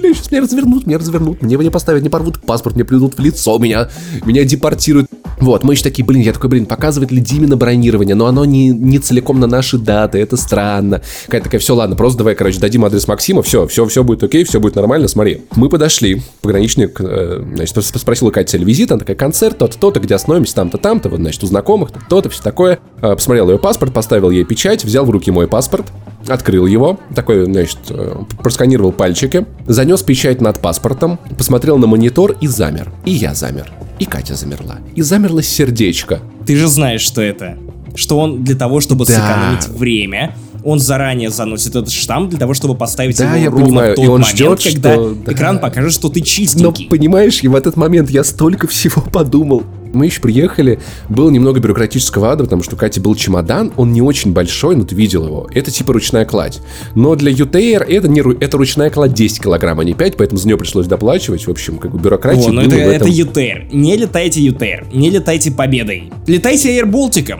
блин, 0.00 0.14
сейчас 0.14 0.30
меня 0.30 0.42
развернут, 0.42 0.86
меня 0.86 0.98
развернут, 0.98 1.42
мне 1.42 1.56
не 1.56 1.70
поставят, 1.70 2.02
не 2.02 2.08
порвут 2.08 2.40
паспорт, 2.40 2.76
мне 2.76 2.84
плюнут 2.84 3.16
в 3.16 3.20
лицо, 3.20 3.58
меня, 3.58 3.88
меня 4.24 4.44
депортируют. 4.44 5.08
Вот, 5.38 5.64
мы 5.64 5.74
еще 5.74 5.82
такие, 5.82 6.04
блин, 6.04 6.22
я 6.22 6.32
такой, 6.32 6.48
блин, 6.48 6.66
показывает 6.66 7.10
ли 7.12 7.20
Диме 7.20 7.46
на 7.46 7.56
бронирование, 7.56 8.14
но 8.14 8.26
оно 8.26 8.44
не, 8.44 8.68
не 8.68 8.98
целиком 8.98 9.38
на 9.38 9.46
наши 9.46 9.76
даты, 9.76 10.18
это 10.18 10.36
странно. 10.36 11.02
Какая 11.26 11.42
такая, 11.42 11.60
все, 11.60 11.74
ладно, 11.74 11.94
просто 11.94 12.18
давай, 12.18 12.34
короче, 12.34 12.58
дадим 12.58 12.84
адрес 12.84 13.06
Максима, 13.06 13.42
все, 13.42 13.66
все, 13.66 13.84
все 13.86 14.02
будет 14.02 14.22
окей, 14.22 14.44
все 14.44 14.60
будет 14.60 14.76
нормально, 14.76 15.08
смотри. 15.08 15.42
Мы 15.54 15.68
подошли, 15.68 16.22
пограничник, 16.40 16.98
э, 17.00 17.44
значит, 17.54 17.84
спросил 17.84 18.30
Кати 18.30 18.52
цель 18.52 18.64
визита, 18.64 18.94
она 18.94 19.00
такая, 19.00 19.16
концерт, 19.16 19.58
то-то, 19.58 19.78
то-то, 19.78 20.00
где 20.00 20.14
остановимся, 20.14 20.54
там-то, 20.54 20.78
там-то, 20.78 21.10
вот, 21.10 21.20
значит, 21.20 21.42
у 21.42 21.46
знакомых, 21.46 21.90
то-то, 22.08 22.30
все 22.30 22.42
такое. 22.42 22.78
Э, 23.02 23.14
посмотрел 23.14 23.50
ее 23.50 23.58
паспорт, 23.58 23.92
поставил 23.92 24.30
ей 24.30 24.44
печать, 24.44 24.84
взял 24.84 25.04
в 25.04 25.10
руки 25.10 25.30
мой 25.30 25.48
паспорт, 25.48 25.86
открыл 26.28 26.66
его, 26.66 26.98
такой, 27.14 27.44
значит, 27.44 27.78
э, 27.90 28.16
просканировал 28.42 28.92
пальчики, 29.16 29.46
занес 29.66 30.02
печать 30.02 30.40
над 30.40 30.60
паспортом, 30.60 31.18
посмотрел 31.38 31.78
на 31.78 31.86
монитор 31.86 32.36
и 32.40 32.46
замер. 32.46 32.92
И 33.06 33.12
я 33.12 33.34
замер. 33.34 33.72
И 33.98 34.04
Катя 34.04 34.34
замерла. 34.34 34.76
И 34.94 35.00
замерло 35.02 35.42
сердечко. 35.42 36.20
Ты 36.46 36.56
же 36.56 36.68
знаешь, 36.68 37.00
что 37.00 37.22
это. 37.22 37.56
Что 37.94 38.18
он 38.18 38.44
для 38.44 38.56
того, 38.56 38.80
чтобы 38.80 39.06
да. 39.06 39.14
сэкономить 39.14 39.68
время, 39.68 40.36
он 40.64 40.80
заранее 40.80 41.30
заносит 41.30 41.70
этот 41.70 41.90
штамп 41.90 42.28
для 42.28 42.38
того, 42.38 42.52
чтобы 42.52 42.74
поставить 42.74 43.16
да, 43.16 43.36
его 43.36 43.36
я 43.36 43.50
ровно 43.50 43.66
понимаю. 43.66 43.92
в 43.92 43.96
тот 43.96 44.04
и 44.04 44.08
он 44.08 44.20
момент, 44.20 44.36
ждет, 44.36 44.62
когда 44.62 44.92
что... 44.92 45.16
экран 45.28 45.58
покажет, 45.60 45.92
что 45.94 46.10
ты 46.10 46.20
чистенький. 46.20 46.84
Но 46.84 46.90
понимаешь, 46.90 47.38
и 47.42 47.48
в 47.48 47.54
этот 47.54 47.76
момент 47.76 48.10
я 48.10 48.22
столько 48.22 48.66
всего 48.66 49.00
подумал. 49.12 49.62
Мы 49.92 50.06
еще 50.06 50.20
приехали, 50.20 50.78
было 51.08 51.30
немного 51.30 51.60
бюрократического 51.60 52.32
ада, 52.32 52.44
потому 52.44 52.62
что 52.62 52.74
у 52.74 52.78
Кати 52.78 53.00
был 53.00 53.14
чемодан, 53.14 53.72
он 53.76 53.92
не 53.92 54.02
очень 54.02 54.32
большой, 54.32 54.76
но 54.76 54.84
ты 54.84 54.94
видел 54.94 55.26
его. 55.26 55.48
Это 55.52 55.70
типа 55.70 55.92
ручная 55.92 56.24
кладь. 56.24 56.60
Но 56.94 57.14
для 57.14 57.32
UTR 57.32 57.84
это, 57.84 58.08
не, 58.08 58.20
это 58.20 58.56
ручная 58.56 58.90
кладь 58.90 59.14
10 59.14 59.42
килограмм, 59.42 59.80
а 59.80 59.84
не 59.84 59.94
5, 59.94 60.16
поэтому 60.16 60.38
за 60.38 60.46
нее 60.46 60.56
пришлось 60.56 60.86
доплачивать. 60.86 61.46
В 61.46 61.50
общем, 61.50 61.78
как 61.78 61.92
бы 61.92 61.98
бюрократия 61.98 62.48
О, 62.48 62.52
ну 62.52 62.62
это, 62.62 62.76
этом... 62.76 63.08
это 63.08 63.08
UTR. 63.08 63.68
Не 63.72 63.96
летайте 63.96 64.40
UTR, 64.46 64.86
не 64.92 65.10
летайте 65.10 65.50
победой. 65.50 66.12
Летайте 66.26 66.78
Air 66.78 66.90
Baltic. 66.90 67.34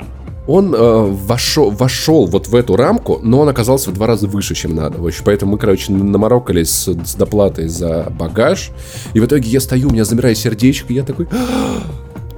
Он 0.46 0.74
э, 0.74 0.78
вошел, 0.78 1.70
вошел 1.70 2.26
вот 2.26 2.46
в 2.46 2.54
эту 2.54 2.76
рамку, 2.76 3.18
но 3.22 3.40
он 3.40 3.48
оказался 3.48 3.90
в 3.90 3.94
два 3.94 4.06
раза 4.06 4.28
выше, 4.28 4.54
чем 4.54 4.76
надо. 4.76 4.98
В 4.98 5.06
общем, 5.06 5.22
поэтому 5.24 5.52
мы, 5.52 5.58
короче, 5.58 5.92
наморокались 5.92 6.70
с, 6.70 6.88
с 7.04 7.14
доплатой 7.16 7.66
за 7.66 8.12
багаж. 8.16 8.70
И 9.12 9.20
в 9.20 9.26
итоге 9.26 9.50
я 9.50 9.60
стою, 9.60 9.88
у 9.88 9.92
меня 9.92 10.04
замирает 10.04 10.38
сердечко, 10.38 10.92
и 10.92 10.96
я 10.96 11.02
такой... 11.02 11.26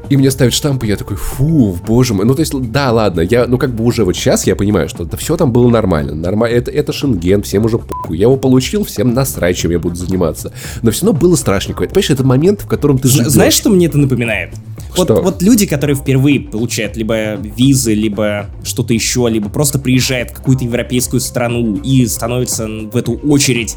и 0.09 0.17
мне 0.17 0.31
ставят 0.31 0.55
штампы, 0.55 0.87
я 0.87 0.97
такой, 0.97 1.17
фу, 1.17 1.79
боже 1.87 2.15
мой. 2.15 2.25
Ну, 2.25 2.35
то 2.35 2.41
есть, 2.41 2.53
да, 2.71 2.93
ладно, 2.93 3.21
я, 3.21 3.47
ну, 3.47 3.59
как 3.59 3.75
бы 3.75 3.85
уже 3.85 4.05
вот 4.05 4.17
сейчас 4.17 4.47
я 4.47 4.57
понимаю, 4.57 4.89
что 4.89 5.05
да, 5.05 5.17
все 5.17 5.37
там 5.37 5.53
было 5.53 5.69
нормально. 5.69 6.15
Нормально, 6.15 6.57
это, 6.57 6.71
это 6.71 6.93
шенген, 6.93 7.43
всем 7.43 7.65
уже 7.65 7.79
похуй. 7.79 8.17
Я 8.17 8.25
его 8.25 8.37
получил, 8.37 8.85
всем 8.85 9.15
насрать, 9.15 9.57
чем 9.57 9.71
я 9.71 9.79
буду 9.79 9.97
заниматься. 9.97 10.53
Но 10.83 10.91
все 10.91 11.07
равно 11.07 11.21
было 11.21 11.37
страшненько. 11.37 11.85
Это, 11.85 11.93
понимаешь, 11.93 12.11
это 12.11 12.25
момент, 12.25 12.63
в 12.63 12.67
котором 12.67 12.99
ты 12.99 13.09
живешь. 13.09 13.29
Знаешь, 13.29 13.55
что 13.55 13.71
мне 13.71 13.87
это 13.87 13.99
напоминает? 13.99 14.55
Вот, 14.97 15.11
вот 15.11 15.43
люди, 15.43 15.67
которые 15.67 15.97
впервые 15.97 16.41
получают 16.41 16.97
либо 16.97 17.35
визы, 17.35 17.95
либо 17.95 18.47
что-то 18.65 18.95
еще, 18.95 19.29
либо 19.31 19.49
просто 19.49 19.79
приезжают 19.79 20.31
в 20.31 20.35
какую-то 20.35 20.65
европейскую 20.65 21.21
страну 21.21 21.77
и 21.77 22.07
становятся 22.07 22.67
в 22.67 22.97
эту 22.97 23.13
очередь 23.13 23.77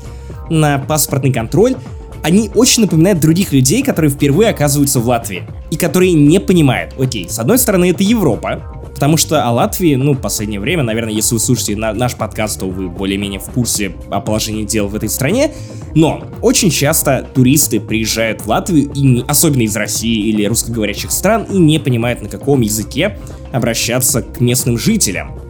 на 0.50 0.80
паспортный 0.80 1.32
контроль, 1.32 1.76
они 2.24 2.52
очень 2.54 2.84
напоминают 2.84 3.20
других 3.20 3.52
людей, 3.52 3.84
которые 3.84 4.12
впервые 4.12 4.50
оказываются 4.50 5.00
в 5.00 5.08
Латвии. 5.08 5.44
И 5.72 5.78
которые 5.78 6.14
не 6.14 6.40
понимают, 6.40 6.94
окей, 7.00 7.30
с 7.30 7.40
одной 7.40 7.58
стороны 7.58 7.90
это 7.92 8.04
Европа, 8.04 8.82
потому 8.94 9.18
что 9.18 9.44
о 9.44 9.52
Латвии, 9.52 9.96
ну, 9.96 10.14
в 10.14 10.20
последнее 10.20 10.60
время, 10.60 10.84
наверное, 10.84 11.14
если 11.14 11.34
вы 11.34 11.40
слушаете 11.40 11.76
на 11.76 11.94
наш 11.94 12.16
подкаст, 12.16 12.60
то 12.60 12.68
вы 12.68 12.90
более-менее 12.90 13.40
в 13.40 13.46
курсе 13.46 13.94
о 14.10 14.22
положении 14.22 14.64
дел 14.64 14.88
в 14.88 14.96
этой 14.96 15.10
стране, 15.10 15.54
но 15.96 16.24
очень 16.42 16.70
часто 16.70 17.28
туристы 17.34 17.80
приезжают 17.80 18.42
в 18.42 18.48
Латвию, 18.48 18.92
и 18.94 19.02
не, 19.02 19.24
особенно 19.28 19.64
из 19.64 19.76
России 19.76 20.30
или 20.30 20.46
русскоговорящих 20.46 21.12
стран, 21.12 21.46
и 21.50 21.58
не 21.58 21.80
понимают, 21.80 22.22
на 22.22 22.30
каком 22.30 22.62
языке 22.62 23.18
обращаться 23.52 24.22
к 24.22 24.40
местным 24.40 24.78
жителям. 24.78 25.41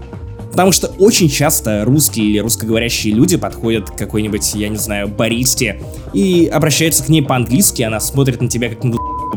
Потому 0.52 0.72
что 0.72 0.88
очень 1.00 1.30
часто 1.30 1.86
русские 1.86 2.28
или 2.28 2.40
русскоговорящие 2.40 3.14
люди 3.14 3.38
подходят 3.38 3.90
к 3.90 3.96
какой-нибудь, 3.96 4.54
я 4.54 4.68
не 4.68 4.78
знаю, 4.78 5.08
баристе 5.08 5.82
и 6.14 6.48
обращаются 6.52 7.04
к 7.04 7.10
ней 7.10 7.22
по-английски, 7.22 7.82
она 7.84 8.00
смотрит 8.00 8.42
на 8.42 8.50
тебя 8.50 8.70
как 8.70 8.84
на 8.84 8.92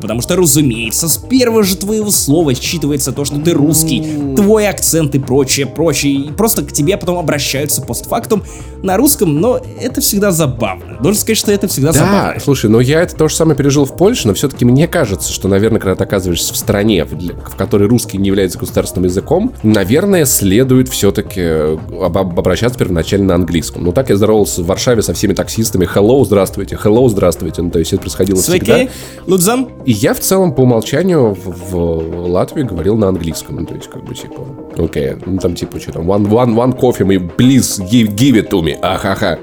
потому 0.04 0.20
что, 0.20 0.37
разумеется, 0.37 1.08
с 1.08 1.16
первого 1.16 1.62
же 1.62 1.78
твоего 1.78 2.11
слова 2.11 2.50
считывается 2.50 3.11
то, 3.11 3.25
что 3.25 3.40
ты 3.40 3.52
русский, 3.52 4.34
твой 4.37 4.68
акцент 4.68 5.14
и 5.14 5.18
прочее, 5.18 5.64
прочее, 5.64 6.12
и 6.12 6.30
просто 6.30 6.61
к 6.61 6.73
тебе 6.73 6.99
потом 6.99 7.16
обращаются 7.16 7.80
постфактум 7.80 8.42
на 8.82 8.99
русском, 8.99 9.40
но 9.40 9.62
это 9.80 10.02
всегда 10.02 10.30
забавно. 10.30 10.99
Должен 11.00 11.18
сказать, 11.18 11.38
что 11.38 11.52
это 11.52 11.68
всегда 11.68 11.92
да, 11.92 12.00
забавно. 12.00 12.32
Да, 12.34 12.40
слушай, 12.40 12.68
но 12.68 12.82
я 12.82 13.00
это 13.00 13.16
то 13.16 13.28
же 13.28 13.34
самое 13.34 13.56
пережил 13.56 13.87
в 13.87 13.96
Польше, 13.96 14.28
но 14.28 14.34
все-таки 14.34 14.66
мне 14.66 14.87
кажется, 14.87 15.32
что, 15.32 15.49
наверное, 15.49 15.80
когда 15.80 15.94
ты 15.94 16.04
оказываешься 16.04 16.52
в 16.52 16.58
стране, 16.58 17.06
в 17.06 17.56
которой 17.56 17.88
русский 17.88 18.18
не 18.18 18.26
является 18.26 18.58
государственным 18.58 19.06
языком, 19.06 19.54
наверное, 19.62 20.26
следует 20.26 20.90
все-таки 20.90 21.40
э, 21.40 21.78
об 21.99 22.18
обращаться 22.18 22.78
первоначально 22.78 23.28
на 23.28 23.34
английском. 23.37 23.84
Ну, 23.84 23.92
так 23.92 24.11
я 24.11 24.16
здоровался 24.16 24.62
в 24.62 24.66
Варшаве 24.66 25.00
со 25.00 25.14
всеми 25.14 25.32
таксистами. 25.32 25.88
Hello, 25.90 26.23
здравствуйте, 26.26 26.78
hello, 26.82 27.08
здравствуйте. 27.08 27.62
Ну, 27.62 27.70
то 27.70 27.78
есть 27.78 27.94
это 27.94 28.02
происходило 28.02 28.37
Свеки, 28.37 28.64
всегда. 28.64 28.90
Лудзам. 29.26 29.70
И 29.87 29.93
я 29.94 30.14
в 30.14 30.20
целом 30.20 30.52
по 30.52 30.62
умолчанию 30.62 31.34
в, 31.34 31.70
в 31.70 32.26
Латвии 32.28 32.62
говорил 32.62 32.96
на 32.96 33.08
английском. 33.08 33.56
Ну, 33.56 33.66
то 33.66 33.74
есть, 33.74 33.88
как 33.88 34.04
бы, 34.04 34.14
типа, 34.14 34.46
окей, 34.76 35.11
okay, 35.11 35.22
ну, 35.24 35.38
там, 35.38 35.54
типа, 35.54 35.78
что 35.80 35.92
там, 35.92 36.11
one, 36.11 36.28
one, 36.28 36.54
one 36.54 36.78
coffee, 36.78 37.07
me, 37.07 37.18
please 37.37 37.80
give, 37.90 38.14
give 38.14 38.35
it 38.35 38.50
to 38.50 38.62
me, 38.62 38.78
ахаха. 38.83 39.38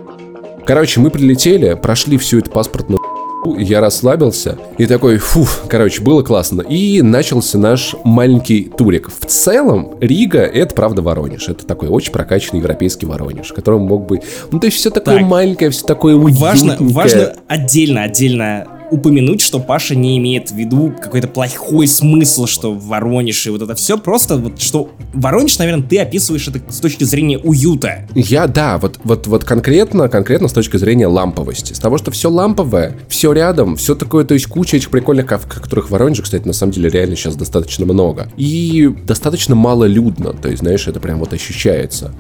Короче, 0.66 1.00
мы 1.00 1.10
прилетели, 1.10 1.74
прошли 1.74 2.18
всю 2.18 2.40
эту 2.40 2.52
паспортную 2.52 3.00
я 3.58 3.82
расслабился 3.82 4.60
и 4.78 4.86
такой, 4.86 5.18
фу, 5.18 5.48
короче, 5.68 6.04
было 6.04 6.22
классно. 6.22 6.62
И 6.62 7.02
начался 7.02 7.58
наш 7.58 7.96
маленький 8.04 8.72
турик. 8.78 9.10
В 9.10 9.26
целом, 9.26 9.96
Рига— 10.00 10.42
это, 10.42 10.76
правда, 10.76 11.02
Воронеж. 11.02 11.50
Это 11.50 11.66
такой 11.66 11.90
очень 11.90 12.12
прокачанный 12.12 12.60
европейский 12.60 13.08
Воронеж, 13.08 13.52
которым 13.52 13.82
мог 13.82 14.06
бы... 14.06 14.22
Ну, 14.52 14.60
то 14.60 14.68
есть 14.68 14.78
все 14.78 14.92
такое 14.92 15.18
так, 15.18 15.26
маленькое, 15.26 15.72
все 15.72 15.86
такое 15.88 16.16
уютненькое. 16.16 16.52
Важно, 16.52 16.78
важно 16.80 17.34
отдельно, 17.48 18.04
отдельно 18.04 18.68
упомянуть, 18.92 19.42
что 19.42 19.60
Паша 19.60 19.96
не 19.96 20.18
имеет 20.18 20.52
в 20.52 20.56
виду 20.56 20.94
какой-то 21.02 21.28
плохой 21.28 21.88
смысл, 21.88 22.46
что 22.46 22.74
Воронеж 22.74 23.48
и 23.48 23.50
вот 23.50 23.62
это 23.62 23.74
все. 23.74 23.98
Просто 23.98 24.38
вот 24.38 24.62
что 24.62 24.92
Воронеж, 25.14 25.58
наверное, 25.58 25.88
ты 25.88 26.00
описываешь 26.00 26.48
это 26.48 26.60
с 26.72 26.80
точки 26.80 27.06
зрения 27.06 27.40
уюта. 27.40 28.08
Я, 28.14 28.48
да, 28.48 28.78
вот, 28.78 29.00
вот, 29.04 29.28
вот 29.28 29.46
конкретно, 29.46 30.10
конкретно 30.10 30.48
с 30.48 30.54
точки 30.54 30.78
зрения 30.78 31.08
ламповости. 31.08 31.74
С 31.74 31.80
того, 31.80 31.98
что 31.98 32.12
все 32.12 32.30
ламповое, 32.30 32.98
все 33.08 33.32
рядом, 33.32 33.78
все 33.78 33.96
такое, 33.96 34.26
то 34.26 34.34
есть 34.34 34.48
куча 34.48 34.78
этих 34.78 34.90
прикольных 34.90 35.26
кафе, 35.26 35.48
которых 35.48 35.88
в 35.88 35.92
Воронеже, 35.92 36.22
кстати, 36.22 36.46
на 36.46 36.54
самом 36.54 36.74
деле 36.74 36.90
реально 36.90 37.16
сейчас 37.16 37.36
достаточно 37.36 37.86
много. 37.86 38.30
И 38.36 38.94
достаточно 39.06 39.56
мало 39.56 39.86
людно, 39.86 40.34
то 40.34 40.50
есть, 40.50 40.62
знаешь, 40.62 40.88
это 40.88 41.00
прям 41.00 41.20
вот 41.20 41.34
ощущается. 41.34 42.14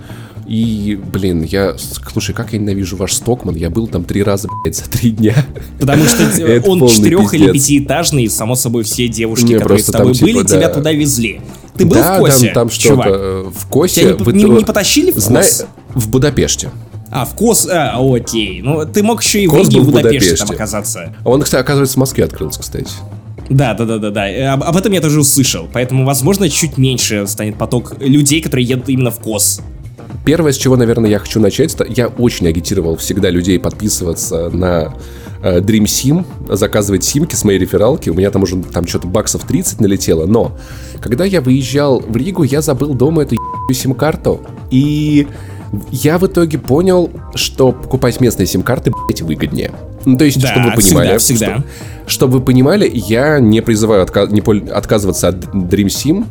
И, 0.52 1.00
блин, 1.02 1.44
я... 1.44 1.76
Слушай, 2.12 2.36
как 2.36 2.52
я 2.52 2.60
ненавижу 2.60 2.98
ваш 2.98 3.14
Стокман. 3.14 3.56
Я 3.56 3.70
был 3.70 3.88
там 3.88 4.04
три 4.04 4.22
раза, 4.22 4.50
блядь, 4.62 4.76
за 4.76 4.84
три 4.84 5.12
дня. 5.12 5.34
Потому 5.80 6.04
что 6.04 6.24
он 6.66 6.90
четырех 6.90 7.34
или 7.34 7.54
пятиэтажный, 7.54 8.30
само 8.30 8.56
собой, 8.56 8.84
все 8.84 9.08
девушки, 9.08 9.58
которые 9.58 9.80
с 9.80 9.86
тобой 9.86 10.14
были, 10.20 10.40
типа, 10.40 10.50
тебя 10.50 10.68
туда 10.68 10.92
везли. 10.92 11.40
Ты 11.78 11.86
был 11.86 12.02
в 12.02 12.18
Косе, 12.18 12.48
там, 12.48 12.54
там 12.54 12.70
что-то 12.70 13.50
в 13.50 13.68
Косе... 13.68 14.14
Тебя 14.14 14.34
не, 14.34 14.44
не 14.44 14.66
потащили 14.66 15.12
в 15.12 15.26
Кос? 15.26 15.66
В 15.94 16.10
Будапеште. 16.10 16.70
А, 17.10 17.24
в 17.24 17.34
Кос... 17.34 17.66
А, 17.72 17.96
окей. 17.98 18.62
Ну, 18.62 18.86
ты 18.86 19.04
мог 19.04 19.24
еще 19.24 19.42
и 19.42 19.48
в 19.48 19.56
Риге, 19.56 19.80
в 19.80 19.86
Будапеште 19.86 20.36
там 20.36 20.52
оказаться. 20.52 21.16
А 21.24 21.30
он, 21.30 21.44
кстати, 21.44 21.62
оказывается, 21.62 21.96
в 21.96 22.00
Москве 22.00 22.26
открылся, 22.26 22.60
кстати. 22.60 22.92
Да, 23.50 23.74
да, 23.74 23.86
да, 23.86 24.00
да, 24.00 24.12
да. 24.12 24.54
Об, 24.54 24.64
об 24.64 24.76
этом 24.76 24.92
я 24.92 25.00
тоже 25.00 25.22
услышал. 25.22 25.70
Поэтому, 25.72 26.04
возможно, 26.04 26.50
чуть 26.50 26.78
меньше 26.78 27.26
станет 27.28 27.58
поток 27.58 27.96
людей, 28.02 28.42
которые 28.42 28.66
едут 28.66 28.90
именно 28.90 29.12
в 29.12 29.20
Кос. 29.20 29.62
Первое, 30.26 30.52
с 30.52 30.58
чего, 30.58 30.76
наверное, 30.76 31.10
я 31.10 31.20
хочу 31.20 31.40
начать, 31.40 31.74
это 31.74 31.86
я 31.86 32.08
очень 32.08 32.48
агитировал 32.48 32.96
всегда 32.98 33.30
людей 33.30 33.60
подписываться 33.60 34.50
на 34.50 34.94
э, 35.42 35.60
Dream 35.60 35.86
Sim, 35.86 36.26
заказывать 36.56 37.04
симки 37.04 37.36
с 37.36 37.44
моей 37.44 37.58
рефералки. 37.58 38.10
У 38.10 38.14
меня 38.14 38.30
там 38.30 38.44
уже 38.44 38.62
там 38.62 38.86
что-то 38.88 39.08
баксов 39.08 39.44
30 39.46 39.82
налетело. 39.82 40.26
Но 40.28 40.58
когда 41.02 41.26
я 41.26 41.42
выезжал 41.42 42.00
в 42.00 42.16
Ригу, 42.16 42.44
я 42.44 42.62
забыл 42.62 42.94
дома 42.94 43.24
эту 43.24 43.36
сим-карту. 43.74 44.42
И 44.70 45.28
я 45.92 46.18
в 46.18 46.28
итоге 46.28 46.58
понял, 46.60 47.10
что 47.34 47.72
покупать 47.72 48.20
местные 48.22 48.46
сим-карты, 48.46 48.92
блядь, 48.92 49.22
выгоднее. 49.22 49.72
Ну, 50.06 50.18
то 50.18 50.26
есть, 50.26 50.40
да, 50.42 50.48
чтобы 50.50 50.70
вы 50.72 50.82
понимали, 50.82 51.18
всегда, 51.18 51.46
всегда. 51.46 51.56
Что, 52.06 52.10
чтобы 52.12 52.40
вы 52.40 52.46
понимали, 52.46 52.92
я 52.94 53.40
не 53.40 53.62
призываю 53.62 54.06
отка- 54.06 54.32
не 54.32 54.42
отказываться 54.70 55.30
от 55.30 55.46
Dream 55.46 55.88
Sim, 55.88 56.26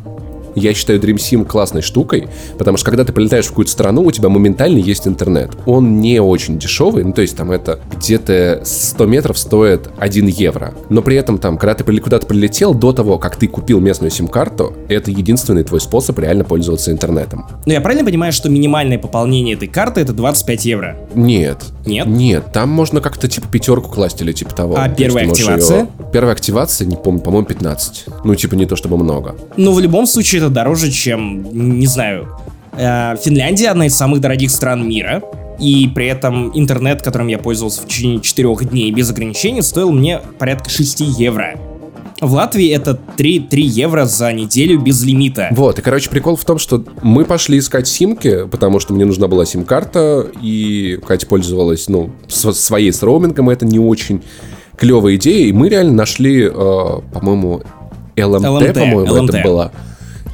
Я 0.55 0.73
считаю 0.73 0.99
Dream 0.99 1.15
Sim 1.15 1.45
классной 1.45 1.81
штукой, 1.81 2.27
потому 2.57 2.77
что 2.77 2.85
когда 2.85 3.03
ты 3.03 3.13
прилетаешь 3.13 3.45
в 3.45 3.49
какую-то 3.49 3.71
страну, 3.71 4.03
у 4.03 4.11
тебя 4.11 4.29
моментально 4.29 4.77
есть 4.77 5.07
интернет. 5.07 5.51
Он 5.65 5.99
не 5.99 6.19
очень 6.19 6.57
дешевый, 6.59 7.03
ну 7.03 7.13
то 7.13 7.21
есть 7.21 7.35
там 7.35 7.51
это 7.51 7.79
где-то 7.95 8.61
100 8.63 9.05
метров 9.05 9.37
стоит 9.37 9.89
1 9.97 10.27
евро. 10.27 10.73
Но 10.89 11.01
при 11.01 11.15
этом 11.15 11.37
там, 11.37 11.57
когда 11.57 11.73
ты 11.73 11.83
куда-то 11.99 12.25
прилетел, 12.25 12.73
до 12.73 12.93
того, 12.93 13.17
как 13.17 13.35
ты 13.35 13.47
купил 13.47 13.79
местную 13.79 14.11
сим-карту, 14.11 14.73
это 14.89 15.11
единственный 15.11 15.63
твой 15.63 15.79
способ 15.79 16.17
реально 16.19 16.43
пользоваться 16.43 16.91
интернетом. 16.91 17.45
Ну 17.65 17.73
я 17.73 17.81
правильно 17.81 18.05
понимаю, 18.05 18.33
что 18.33 18.49
минимальное 18.49 18.97
пополнение 18.97 19.55
этой 19.55 19.67
карты 19.67 20.01
это 20.01 20.13
25 20.13 20.65
евро? 20.65 20.97
Нет. 21.13 21.59
Нет? 21.85 22.07
Нет, 22.07 22.51
там 22.53 22.69
можно 22.69 23.01
как-то 23.01 23.27
типа 23.27 23.47
пятерку 23.47 23.89
класть 23.89 24.21
или 24.21 24.31
типа 24.31 24.53
того. 24.53 24.75
А 24.77 24.89
первая 24.89 25.27
активация? 25.27 25.79
Ее... 25.79 25.87
Первая 26.11 26.33
активация, 26.33 26.85
не 26.85 26.95
помню, 26.95 27.21
по-моему, 27.21 27.47
15. 27.47 28.05
Ну, 28.23 28.35
типа 28.35 28.55
не 28.55 28.65
то 28.65 28.75
чтобы 28.75 28.97
много. 28.97 29.35
Ну, 29.57 29.73
в 29.73 29.79
любом 29.79 30.05
случае 30.05 30.40
это 30.41 30.49
дороже, 30.49 30.91
чем, 30.91 31.43
не 31.79 31.87
знаю, 31.87 32.27
э, 32.73 33.15
Финляндия 33.23 33.69
одна 33.69 33.85
из 33.87 33.95
самых 33.95 34.21
дорогих 34.21 34.51
стран 34.51 34.87
мира. 34.87 35.21
И 35.59 35.89
при 35.93 36.07
этом 36.07 36.51
интернет, 36.57 37.03
которым 37.03 37.27
я 37.27 37.37
пользовался 37.37 37.83
в 37.83 37.87
течение 37.87 38.19
4 38.19 38.55
дней 38.65 38.91
без 38.91 39.11
ограничений, 39.11 39.61
стоил 39.61 39.91
мне 39.91 40.19
порядка 40.39 40.69
6 40.69 41.01
евро. 41.19 41.55
В 42.19 42.33
Латвии 42.33 42.69
это 42.69 42.95
3, 43.17 43.41
3 43.41 43.63
евро 43.63 44.05
за 44.05 44.31
неделю 44.33 44.79
без 44.79 45.03
лимита. 45.03 45.49
Вот, 45.51 45.79
и, 45.79 45.81
короче, 45.81 46.09
прикол 46.09 46.35
в 46.35 46.45
том, 46.45 46.57
что 46.57 46.83
мы 47.01 47.25
пошли 47.25 47.59
искать 47.59 47.87
симки, 47.87 48.47
потому 48.47 48.79
что 48.79 48.93
мне 48.93 49.05
нужна 49.05 49.27
была 49.27 49.45
сим-карта, 49.45 50.27
и 50.41 50.99
Катя 51.05 51.27
пользовалась, 51.27 51.87
ну, 51.89 52.11
своей 52.27 52.91
с 52.91 53.01
роумингом, 53.01 53.49
это 53.49 53.65
не 53.65 53.79
очень 53.79 54.21
клевая 54.77 55.15
идея, 55.15 55.47
и 55.47 55.51
мы 55.51 55.69
реально 55.69 55.93
нашли, 55.93 56.43
э, 56.43 56.51
по-моему, 56.51 57.61
LMT, 58.15 58.41
LMT 58.41 58.73
по-моему, 58.73 59.15
LMT. 59.15 59.29
это 59.29 59.43
была. 59.43 59.71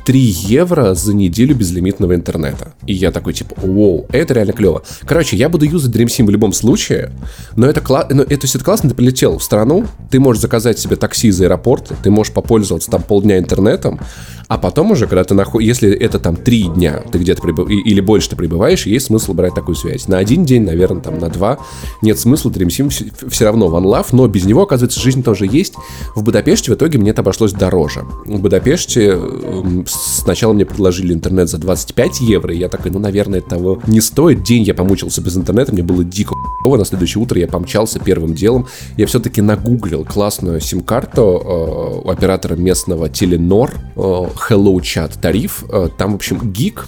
3 0.07 0.19
евро 0.21 0.93
за 0.93 1.13
неделю 1.13 1.53
безлимитного 1.53 2.15
интернета. 2.15 2.71
И 2.85 2.93
я 2.93 3.11
такой, 3.11 3.33
типа, 3.33 3.55
вау, 3.61 4.05
это 4.13 4.33
реально 4.35 4.53
клево. 4.53 4.83
Короче, 5.05 5.35
я 5.35 5.49
буду 5.49 5.65
юзать 5.65 5.93
Dream 5.93 6.05
Sim 6.05 6.25
в 6.25 6.29
любом 6.29 6.53
случае, 6.53 7.11
но 7.57 7.67
это, 7.67 7.81
кла- 7.81 8.07
но 8.09 8.23
это, 8.23 8.47
это 8.47 8.63
классно, 8.63 8.87
ты 8.87 8.95
прилетел 8.95 9.37
в 9.37 9.43
страну, 9.43 9.85
ты 10.09 10.21
можешь 10.21 10.41
заказать 10.41 10.79
себе 10.79 10.95
такси 10.95 11.27
из 11.27 11.41
аэропорта, 11.41 11.93
ты 12.01 12.09
можешь 12.09 12.31
попользоваться 12.31 12.89
там 12.89 13.03
полдня 13.03 13.37
интернетом, 13.37 13.99
а 14.47 14.57
потом 14.57 14.91
уже, 14.91 15.07
когда 15.07 15.23
ты 15.23 15.33
находишь, 15.33 15.67
если 15.67 15.91
это 15.91 16.19
там 16.19 16.35
три 16.35 16.63
дня, 16.63 17.03
ты 17.11 17.19
где-то 17.19 17.41
прибыв... 17.41 17.69
или 17.69 17.99
больше 17.99 18.29
ты 18.29 18.35
прибываешь, 18.35 18.85
есть 18.85 19.07
смысл 19.07 19.33
брать 19.33 19.53
такую 19.53 19.75
связь. 19.75 20.07
На 20.07 20.17
один 20.17 20.45
день, 20.45 20.63
наверное, 20.63 21.01
там 21.01 21.19
на 21.19 21.29
два 21.29 21.59
нет 22.01 22.17
смысла, 22.17 22.49
Dream 22.49 22.67
Sim 22.67 23.29
все 23.29 23.45
равно 23.45 23.67
Love, 23.67 24.07
но 24.11 24.27
без 24.27 24.45
него, 24.45 24.63
оказывается, 24.63 24.99
жизнь 24.99 25.23
тоже 25.23 25.45
есть. 25.45 25.73
В 26.15 26.23
Будапеште 26.23 26.71
в 26.71 26.75
итоге 26.75 26.97
мне 26.97 27.11
это 27.11 27.21
обошлось 27.21 27.51
дороже. 27.53 28.05
В 28.25 28.39
Будапеште 28.39 29.11
эм, 29.11 29.85
сначала 29.87 30.53
мне 30.53 30.65
предложили 30.65 31.13
интернет 31.13 31.49
за 31.49 31.57
25 31.57 32.21
евро, 32.21 32.53
и 32.53 32.57
я 32.57 32.69
такой, 32.69 32.91
ну, 32.91 32.99
наверное, 32.99 33.41
того 33.41 33.81
не 33.87 34.01
стоит. 34.01 34.43
День 34.43 34.63
я 34.63 34.73
помучился 34.73 35.21
без 35.21 35.35
интернета, 35.37 35.73
мне 35.73 35.83
было 35.83 36.03
дико 36.03 36.35
на 36.75 36.83
следующее 36.83 37.23
утро 37.23 37.39
я 37.39 37.47
помчался 37.47 37.99
первым 37.99 38.33
делом. 38.33 38.67
Я 38.97 39.07
все-таки 39.07 39.41
нагуглил 39.41 40.03
классную 40.03 40.59
сим-карту 40.59 41.21
э, 41.21 42.01
у 42.03 42.09
оператора 42.09 42.55
местного 42.55 43.07
Теленор, 43.07 43.71
э, 43.95 44.25
Hello 44.49 44.75
Chat 44.77 45.19
тариф. 45.19 45.63
Э, 45.69 45.89
там, 45.97 46.13
в 46.13 46.15
общем, 46.15 46.39
гиг 46.51 46.85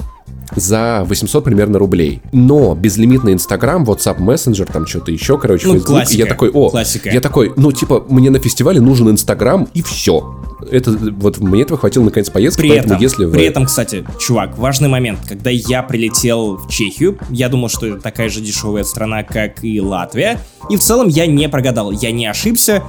за 0.55 1.03
800 1.05 1.43
примерно 1.43 1.79
рублей. 1.79 2.21
Но 2.31 2.75
безлимитный 2.75 3.33
Инстаграм, 3.33 3.83
WhatsApp 3.83 4.19
Messenger, 4.19 4.71
там 4.71 4.87
что-то 4.87 5.11
еще, 5.11 5.37
короче, 5.37 5.67
ну, 5.67 5.73
Facebook. 5.73 5.95
Классика, 5.95 6.23
я 6.23 6.25
такой, 6.25 6.49
о, 6.49 6.69
классика. 6.69 7.09
я 7.09 7.21
такой, 7.21 7.53
ну, 7.55 7.71
типа, 7.71 8.05
мне 8.09 8.29
на 8.29 8.39
фестивале 8.39 8.81
нужен 8.81 9.09
Инстаграм 9.09 9.67
и 9.73 9.81
все. 9.81 10.35
Это, 10.71 10.91
вот 10.91 11.39
мне 11.39 11.61
этого 11.61 11.79
хватило 11.79 12.03
на 12.03 12.11
конец 12.11 12.29
поездки, 12.29 12.61
при 12.61 12.69
поэтому 12.69 12.93
этом, 12.95 13.01
если 13.01 13.25
вы... 13.25 13.31
При 13.31 13.45
этом, 13.45 13.65
кстати, 13.65 14.05
чувак, 14.19 14.57
важный 14.57 14.89
момент. 14.89 15.19
Когда 15.27 15.49
я 15.49 15.83
прилетел 15.83 16.57
в 16.57 16.69
Чехию, 16.69 17.17
я 17.29 17.49
думал, 17.49 17.69
что 17.69 17.87
это 17.87 18.01
такая 18.01 18.29
же 18.29 18.41
дешевая 18.41 18.83
страна, 18.83 19.23
как 19.23 19.63
и 19.63 19.79
Латвия. 19.79 20.39
И 20.69 20.75
в 20.75 20.81
целом 20.81 21.07
я 21.07 21.27
не 21.27 21.47
прогадал, 21.47 21.91
я 21.91 22.11
не 22.11 22.25
ошибся 22.25 22.83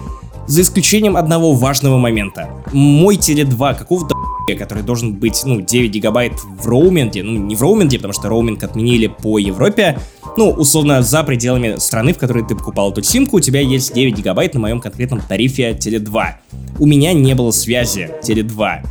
за 0.51 0.63
исключением 0.63 1.17
одного 1.17 1.53
важного 1.53 1.97
момента. 1.97 2.51
Мой 2.73 3.17
Теле 3.17 3.45
2 3.45 3.75
какого-то 3.75 4.15
который 4.59 4.83
должен 4.83 5.15
быть, 5.15 5.43
ну, 5.45 5.61
9 5.61 5.91
гигабайт 5.93 6.33
в 6.43 6.67
роуминге, 6.67 7.23
ну, 7.23 7.39
не 7.39 7.55
в 7.55 7.63
роуминге, 7.63 7.99
потому 7.99 8.13
что 8.13 8.29
роуминг 8.29 8.63
отменили 8.65 9.07
по 9.07 9.39
Европе, 9.39 9.99
ну, 10.37 10.51
условно, 10.51 11.03
за 11.03 11.23
пределами 11.23 11.77
страны, 11.79 12.13
в 12.13 12.19
которой 12.19 12.45
ты 12.45 12.57
покупал 12.57 12.91
эту 12.91 13.03
симку, 13.03 13.37
у 13.37 13.41
тебя 13.41 13.61
есть 13.61 13.95
9 13.95 14.17
гигабайт 14.17 14.55
на 14.55 14.61
моем 14.61 14.81
конкретном 14.81 15.21
тарифе 15.21 15.75
Теле 15.75 16.01
2. 16.01 16.41
У 16.81 16.87
меня 16.87 17.13
не 17.13 17.35
было 17.35 17.53
связи 17.53 18.11
Теле 18.23 18.43
2. 18.43 18.83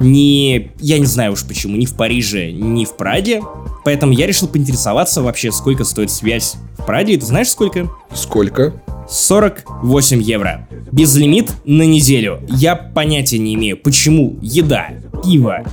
Ни, 0.00 0.72
я 0.80 0.98
не 0.98 1.06
знаю 1.06 1.32
уж 1.32 1.44
почему, 1.44 1.76
ни 1.76 1.86
в 1.86 1.94
Париже, 1.94 2.50
ни 2.50 2.84
в 2.84 2.96
Праге. 2.96 3.42
Поэтому 3.84 4.12
я 4.12 4.26
решил 4.26 4.48
поинтересоваться 4.48 5.22
вообще, 5.22 5.52
сколько 5.52 5.84
стоит 5.84 6.10
связь 6.10 6.56
в 6.76 6.84
Праге. 6.84 7.16
Ты 7.16 7.26
знаешь, 7.26 7.50
сколько? 7.50 7.88
Сколько? 8.12 8.74
48 9.08 10.22
евро. 10.22 10.68
Безлимит 10.92 11.52
на 11.64 11.82
неделю. 11.82 12.40
Я 12.48 12.76
понятия 12.76 13.38
не 13.38 13.54
имею, 13.54 13.76
почему 13.76 14.38
еда, 14.40 14.90
пиво 15.22 15.64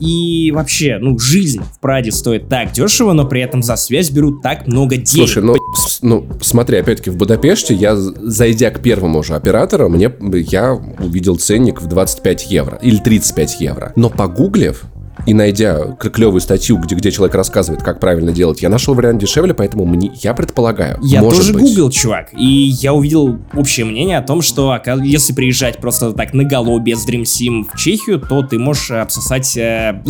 и 0.00 0.50
вообще, 0.50 0.98
ну, 0.98 1.18
жизнь 1.18 1.60
в 1.60 1.78
Праде 1.78 2.10
стоит 2.10 2.48
так 2.48 2.72
дешево, 2.72 3.12
но 3.12 3.26
при 3.26 3.42
этом 3.42 3.62
за 3.62 3.76
связь 3.76 4.10
берут 4.10 4.42
так 4.42 4.66
много 4.66 4.96
денег. 4.96 5.28
Слушай, 5.28 5.42
ну, 5.42 5.56
ну 6.00 6.26
смотри, 6.40 6.78
опять-таки 6.78 7.10
в 7.10 7.16
Будапеште 7.16 7.74
я, 7.74 7.94
зайдя 7.94 8.70
к 8.70 8.80
первому 8.80 9.22
же 9.22 9.34
оператору, 9.34 9.88
мне, 9.88 10.10
я 10.50 10.72
увидел 10.72 11.36
ценник 11.36 11.82
в 11.82 11.86
25 11.86 12.50
евро 12.50 12.78
или 12.82 12.96
35 12.96 13.60
евро. 13.60 13.92
Но 13.94 14.08
погуглив, 14.08 14.84
и 15.26 15.34
найдя 15.34 15.96
клевую 15.98 16.40
статью, 16.40 16.78
где, 16.78 16.94
где 16.94 17.10
человек 17.10 17.34
рассказывает, 17.34 17.82
как 17.82 18.00
правильно 18.00 18.32
делать, 18.32 18.62
я 18.62 18.68
нашел 18.68 18.94
вариант 18.94 19.20
дешевле, 19.20 19.54
поэтому 19.54 19.84
мне, 19.84 20.10
я 20.22 20.34
предполагаю. 20.34 20.98
Я 21.02 21.22
тоже 21.22 21.52
быть. 21.52 21.62
гуглил, 21.62 21.90
чувак, 21.90 22.32
и 22.32 22.44
я 22.44 22.92
увидел 22.92 23.38
общее 23.54 23.86
мнение 23.86 24.18
о 24.18 24.22
том, 24.22 24.42
что 24.42 24.80
если 25.02 25.32
приезжать 25.32 25.78
просто 25.78 26.12
так 26.12 26.34
на 26.34 26.44
голову 26.44 26.78
без 26.78 27.06
Dream 27.06 27.22
Sim 27.22 27.64
в 27.72 27.76
Чехию, 27.78 28.20
то 28.20 28.42
ты 28.42 28.58
можешь 28.58 28.90
обсосать 28.90 29.56
э, 29.56 30.02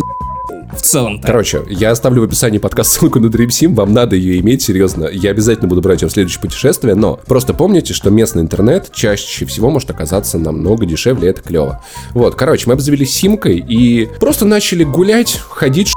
в 0.75 0.81
целом-то. 0.81 1.27
Короче, 1.27 1.63
я 1.69 1.91
оставлю 1.91 2.21
в 2.21 2.25
описании 2.25 2.57
подкаст 2.57 2.91
ссылку 2.91 3.19
на 3.19 3.27
Dream 3.27 3.47
Sim, 3.47 3.75
вам 3.75 3.93
надо 3.93 4.15
ее 4.15 4.39
иметь, 4.39 4.61
серьезно. 4.61 5.07
Я 5.11 5.31
обязательно 5.31 5.67
буду 5.67 5.81
брать 5.81 6.01
ее 6.01 6.07
в 6.07 6.11
следующее 6.11 6.41
путешествие, 6.41 6.95
но 6.95 7.19
просто 7.25 7.53
помните, 7.53 7.93
что 7.93 8.09
местный 8.09 8.43
интернет 8.43 8.91
чаще 8.93 9.45
всего 9.45 9.69
может 9.69 9.89
оказаться 9.89 10.37
намного 10.37 10.85
дешевле, 10.85 11.29
это 11.29 11.41
клево. 11.41 11.83
Вот, 12.11 12.35
короче, 12.35 12.63
мы 12.67 12.73
обзавелись 12.73 13.13
симкой 13.13 13.57
и 13.57 14.09
просто 14.19 14.45
начали 14.45 14.83
гулять, 14.83 15.39
ходить, 15.49 15.91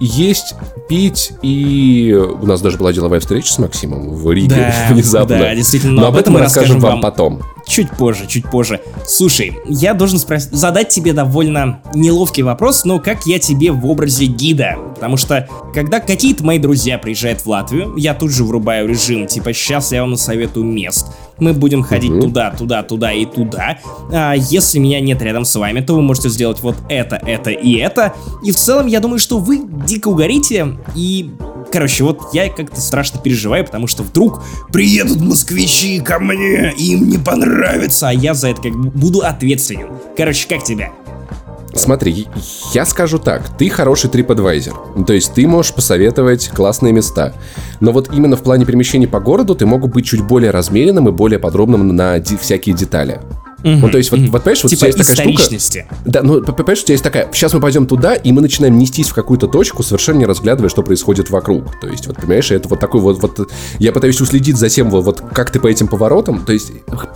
есть, 0.00 0.54
пить, 0.88 1.32
и 1.42 2.12
у 2.12 2.46
нас 2.46 2.60
даже 2.60 2.76
была 2.76 2.92
деловая 2.92 3.20
встреча 3.20 3.52
с 3.52 3.58
Максимом 3.58 4.10
в 4.10 4.30
Риге 4.32 4.56
да, 4.56 4.88
внезапно. 4.90 5.38
Да, 5.38 5.54
действительно. 5.54 5.94
Но, 5.94 6.00
но 6.02 6.08
об 6.08 6.16
этом 6.16 6.34
мы 6.34 6.40
расскажем 6.40 6.80
вам 6.80 7.00
потом. 7.00 7.42
Чуть 7.70 7.88
позже, 7.90 8.26
чуть 8.26 8.50
позже. 8.50 8.80
Слушай, 9.06 9.56
я 9.68 9.94
должен 9.94 10.18
спрос- 10.18 10.48
задать 10.50 10.88
тебе 10.88 11.12
довольно 11.12 11.80
неловкий 11.94 12.42
вопрос, 12.42 12.84
но 12.84 12.98
как 12.98 13.26
я 13.26 13.38
тебе 13.38 13.70
в 13.70 13.86
образе 13.86 14.26
гида? 14.26 14.76
Потому 14.96 15.16
что, 15.16 15.48
когда 15.72 16.00
какие-то 16.00 16.44
мои 16.44 16.58
друзья 16.58 16.98
приезжают 16.98 17.42
в 17.42 17.46
Латвию, 17.46 17.94
я 17.96 18.12
тут 18.14 18.32
же 18.32 18.42
врубаю 18.42 18.88
режим, 18.88 19.28
типа, 19.28 19.52
сейчас 19.52 19.92
я 19.92 20.00
вам 20.00 20.10
насоветую 20.10 20.66
мест. 20.66 21.06
Мы 21.40 21.52
будем 21.52 21.82
ходить 21.82 22.12
угу. 22.12 22.22
туда, 22.22 22.50
туда, 22.50 22.82
туда 22.82 23.12
и 23.12 23.26
туда. 23.26 23.78
А 24.12 24.34
если 24.34 24.78
меня 24.78 25.00
нет 25.00 25.20
рядом 25.22 25.44
с 25.44 25.54
вами, 25.56 25.80
то 25.80 25.94
вы 25.94 26.02
можете 26.02 26.28
сделать 26.28 26.60
вот 26.60 26.76
это, 26.88 27.16
это 27.16 27.50
и 27.50 27.76
это. 27.76 28.14
И 28.44 28.52
в 28.52 28.56
целом, 28.56 28.86
я 28.86 29.00
думаю, 29.00 29.18
что 29.18 29.38
вы 29.38 29.62
дико 29.86 30.08
угорите 30.08 30.76
и 30.94 31.30
Короче, 31.72 32.02
вот 32.02 32.34
я 32.34 32.48
как-то 32.48 32.80
страшно 32.80 33.20
переживаю, 33.20 33.64
потому 33.64 33.86
что 33.86 34.02
вдруг 34.02 34.42
приедут 34.72 35.20
москвичи 35.20 36.00
ко 36.00 36.18
мне, 36.18 36.72
им 36.76 37.08
не 37.08 37.18
понравится, 37.18 38.08
а 38.08 38.12
я 38.12 38.34
за 38.34 38.48
это 38.48 38.62
как 38.62 38.72
бы 38.72 38.90
буду 38.90 39.20
ответственен. 39.20 39.88
Короче, 40.16 40.48
как 40.48 40.64
тебя? 40.64 40.90
Смотри, 41.74 42.26
я 42.74 42.84
скажу 42.84 43.18
так, 43.18 43.42
ты 43.56 43.68
хороший 43.70 44.10
TripAdvisor, 44.10 45.04
то 45.04 45.12
есть 45.12 45.34
ты 45.34 45.46
можешь 45.46 45.72
посоветовать 45.72 46.48
классные 46.48 46.92
места, 46.92 47.32
но 47.80 47.92
вот 47.92 48.12
именно 48.12 48.36
в 48.36 48.42
плане 48.42 48.64
перемещений 48.66 49.06
по 49.08 49.20
городу 49.20 49.54
ты 49.54 49.66
мог 49.66 49.88
быть 49.88 50.04
чуть 50.04 50.22
более 50.22 50.50
размеренным 50.50 51.08
и 51.08 51.12
более 51.12 51.38
подробным 51.38 51.94
на 51.94 52.18
ди- 52.18 52.36
всякие 52.36 52.74
детали. 52.74 53.20
Угу, 53.62 53.72
ну, 53.72 53.90
то 53.90 53.98
есть, 53.98 54.10
вот, 54.10 54.20
вот 54.20 54.42
понимаешь, 54.42 54.62
вот 54.62 54.70
типа 54.70 54.86
у 54.86 54.90
тебя 54.90 54.98
есть 54.98 54.98
такая 54.98 55.48
штука... 55.48 55.86
Да, 56.04 56.22
ну, 56.22 56.42
понимаешь, 56.42 56.80
у 56.80 56.82
тебя 56.82 56.94
есть 56.94 57.04
такая... 57.04 57.28
Сейчас 57.32 57.52
мы 57.52 57.60
пойдем 57.60 57.86
туда, 57.86 58.14
и 58.14 58.32
мы 58.32 58.40
начинаем 58.40 58.78
нестись 58.78 59.08
в 59.08 59.14
какую-то 59.14 59.48
точку, 59.48 59.82
совершенно 59.82 60.18
не 60.18 60.26
разглядывая, 60.26 60.70
что 60.70 60.82
происходит 60.82 61.30
вокруг. 61.30 61.78
То 61.80 61.88
есть, 61.88 62.06
вот, 62.06 62.16
понимаешь, 62.16 62.50
это 62.50 62.68
вот 62.68 62.80
такой 62.80 63.00
вот... 63.00 63.20
вот 63.20 63.50
я 63.78 63.92
пытаюсь 63.92 64.20
уследить 64.20 64.56
за 64.56 64.68
тем, 64.68 64.90
вот, 64.90 65.04
вот 65.04 65.22
как 65.32 65.50
ты 65.50 65.60
по 65.60 65.66
этим 65.66 65.88
поворотам. 65.88 66.44
То 66.44 66.52
есть, 66.52 66.72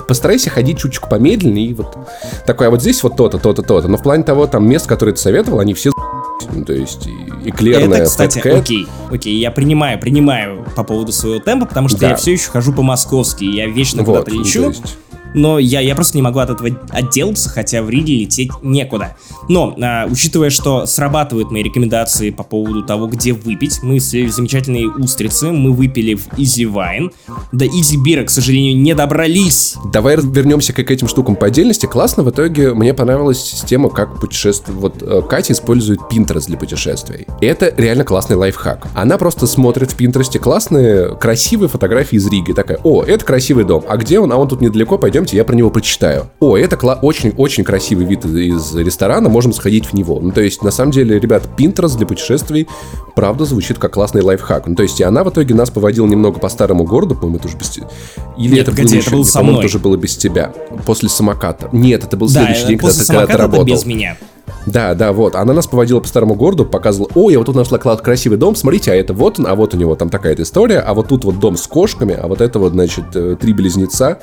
постарайся 0.06 0.50
ходить 0.50 0.78
чуть-чуть 0.78 1.08
помедленнее, 1.08 1.68
и 1.68 1.74
вот 1.74 1.96
такое, 2.46 2.68
а 2.68 2.70
вот 2.70 2.80
здесь 2.80 3.02
вот 3.02 3.16
то-то, 3.16 3.38
то-то, 3.38 3.62
то-то. 3.62 3.88
Но 3.88 3.96
в 3.96 4.02
плане 4.02 4.24
того, 4.24 4.46
там, 4.46 4.68
мест, 4.68 4.86
которые 4.86 5.14
ты 5.14 5.20
советовал, 5.20 5.60
они 5.60 5.74
все 5.74 5.90
ну, 6.52 6.64
то 6.64 6.72
есть 6.72 7.08
эклерная 7.44 7.98
Это, 7.98 8.06
кстати, 8.06 8.38
Fat 8.38 8.58
окей, 8.58 8.86
окей, 9.10 9.38
я 9.38 9.50
принимаю, 9.50 9.98
принимаю 9.98 10.64
по 10.76 10.84
поводу 10.84 11.12
своего 11.12 11.38
темпа, 11.38 11.66
потому 11.66 11.88
что 11.88 12.00
да. 12.00 12.10
я 12.10 12.16
все 12.16 12.32
еще 12.32 12.50
хожу 12.50 12.72
по-московски, 12.72 13.44
я 13.44 13.66
вечно 13.66 14.02
вот, 14.02 14.24
куда-то 14.24 14.30
лечу. 14.30 14.68
есть... 14.68 14.96
но 15.34 15.58
я, 15.58 15.80
я 15.80 15.94
просто 15.94 16.16
не 16.16 16.22
могу 16.22 16.38
от 16.38 16.50
этого 16.50 16.70
отделаться, 16.90 17.48
хотя 17.48 17.82
в 17.82 17.90
Риге 17.90 18.16
лететь 18.16 18.50
некуда. 18.62 19.16
Но, 19.48 19.74
а, 19.80 20.06
учитывая, 20.10 20.50
что 20.50 20.86
срабатывают 20.86 21.50
мои 21.50 21.62
рекомендации 21.62 22.30
по 22.30 22.42
поводу 22.42 22.82
того, 22.82 23.06
где 23.08 23.32
выпить, 23.32 23.80
мы 23.82 24.00
съели 24.00 24.28
замечательные 24.28 24.88
устрицы, 24.88 25.50
мы 25.50 25.72
выпили 25.72 26.14
в 26.14 26.28
Easy 26.38 26.64
Wine, 26.64 27.12
до 27.52 27.64
Easy 27.64 27.96
Бира, 28.02 28.24
к 28.24 28.30
сожалению, 28.30 28.80
не 28.80 28.94
добрались. 28.94 29.76
Давай 29.92 30.16
вернемся 30.16 30.72
к 30.72 30.78
этим 30.78 31.08
штукам 31.08 31.36
по 31.36 31.46
отдельности. 31.46 31.86
Классно, 31.86 32.22
в 32.22 32.30
итоге 32.30 32.72
мне 32.74 32.94
понравилась 32.94 33.42
система, 33.42 33.90
как 33.90 34.20
путешествовать. 34.20 34.80
Вот 34.80 35.02
э, 35.02 35.22
Катя 35.28 35.52
использует 35.52 36.00
Pinterest 36.10 36.46
для 36.46 36.56
путешествий. 36.56 37.26
Это 37.40 37.72
реально 37.76 38.04
классный 38.04 38.36
лайфхак. 38.36 38.86
Она 38.94 39.18
просто 39.18 39.46
смотрит 39.46 39.92
в 39.92 39.98
Pinterest 39.98 40.38
классные, 40.38 41.16
красивые 41.16 41.68
фотографии 41.68 42.16
из 42.16 42.26
Риги. 42.26 42.52
Такая, 42.52 42.78
о, 42.82 43.02
это 43.02 43.24
красивый 43.24 43.64
дом. 43.64 43.84
А 43.88 43.96
где 43.96 44.18
он? 44.20 44.32
А 44.32 44.36
он 44.36 44.48
тут 44.48 44.60
недалеко, 44.60 44.98
пойдемте, 45.24 45.36
я 45.36 45.44
про 45.44 45.54
него 45.54 45.70
прочитаю. 45.70 46.30
О, 46.40 46.56
это 46.56 46.76
очень-очень 46.76 47.64
красивый 47.64 48.04
вид 48.06 48.24
из 48.24 48.74
ресторана, 48.74 49.28
можем 49.28 49.52
сходить 49.52 49.86
в 49.86 49.94
него. 49.94 50.20
Ну, 50.20 50.30
то 50.32 50.40
есть, 50.40 50.62
на 50.62 50.70
самом 50.70 50.92
деле, 50.92 51.18
ребят, 51.18 51.48
Pinterest 51.56 51.96
для 51.96 52.06
путешествий 52.06 52.68
правда 53.14 53.44
звучит 53.44 53.78
как 53.78 53.94
классный 53.94 54.22
лайфхак. 54.22 54.66
Ну, 54.66 54.74
то 54.74 54.82
есть, 54.82 55.00
и 55.00 55.04
она 55.04 55.24
в 55.24 55.30
итоге 55.30 55.54
нас 55.54 55.70
поводила 55.70 56.06
немного 56.06 56.38
по 56.38 56.48
старому 56.48 56.84
городу, 56.84 57.14
по-моему, 57.14 57.38
это 57.38 57.48
уже 57.48 57.56
без 57.56 57.70
тебя. 57.70 57.88
Или 58.36 58.54
Нет, 58.54 58.62
это, 58.62 58.70
погоди, 58.72 58.88
было 58.88 58.98
это 58.98 59.06
еще, 59.06 59.16
был 59.16 59.24
со 59.24 59.42
мной. 59.42 59.62
тоже 59.62 59.78
было 59.78 59.96
без 59.96 60.16
тебя. 60.16 60.52
После 60.86 61.08
самоката. 61.08 61.68
Нет, 61.72 62.04
это 62.04 62.16
был 62.16 62.28
да, 62.28 62.44
следующий 62.44 62.66
день, 62.66 62.78
когда 62.78 62.92
ты, 62.92 63.06
когда 63.06 63.26
ты 63.26 63.36
работал. 63.36 63.64
без 63.64 63.84
меня. 63.86 64.16
Да, 64.66 64.94
да, 64.94 65.12
вот. 65.12 65.34
Она 65.34 65.52
нас 65.52 65.66
поводила 65.66 66.00
по 66.00 66.08
старому 66.08 66.34
городу, 66.34 66.64
показывала, 66.64 67.10
о, 67.14 67.30
я 67.30 67.38
вот 67.38 67.46
тут 67.46 67.56
нашла 67.56 67.78
красивый 67.78 68.38
дом, 68.38 68.56
смотрите, 68.56 68.92
а 68.92 68.94
это 68.94 69.12
вот 69.12 69.38
он, 69.38 69.46
а 69.46 69.54
вот 69.54 69.74
у 69.74 69.76
него 69.76 69.94
там 69.94 70.08
такая-то 70.08 70.42
история, 70.42 70.78
а 70.78 70.94
вот 70.94 71.08
тут 71.08 71.24
вот 71.24 71.38
дом 71.38 71.56
с 71.56 71.66
кошками, 71.66 72.14
а 72.14 72.26
вот 72.26 72.40
это 72.40 72.58
вот, 72.58 72.72
значит, 72.72 73.04
э, 73.14 73.36
три 73.38 73.52
близнеца. 73.52 74.18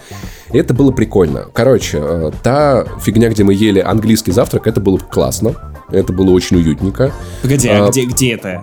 И 0.51 0.58
это 0.58 0.73
было 0.73 0.91
прикольно. 0.91 1.45
Короче, 1.54 1.99
э, 2.01 2.32
та 2.43 2.86
фигня, 3.01 3.30
где 3.30 3.43
мы 3.43 3.54
ели 3.54 3.80
английский 3.80 4.32
завтрак, 4.32 4.67
это 4.67 4.82
было 4.82 4.97
классно. 4.97 5.54
Это 5.91 6.13
было 6.13 6.32
очень 6.32 6.58
уютненько. 6.58 7.12
Погоди, 7.41 7.67
а, 7.67 7.86
а 7.86 7.89
где, 7.89 8.06
где 8.06 8.34
это? 8.34 8.62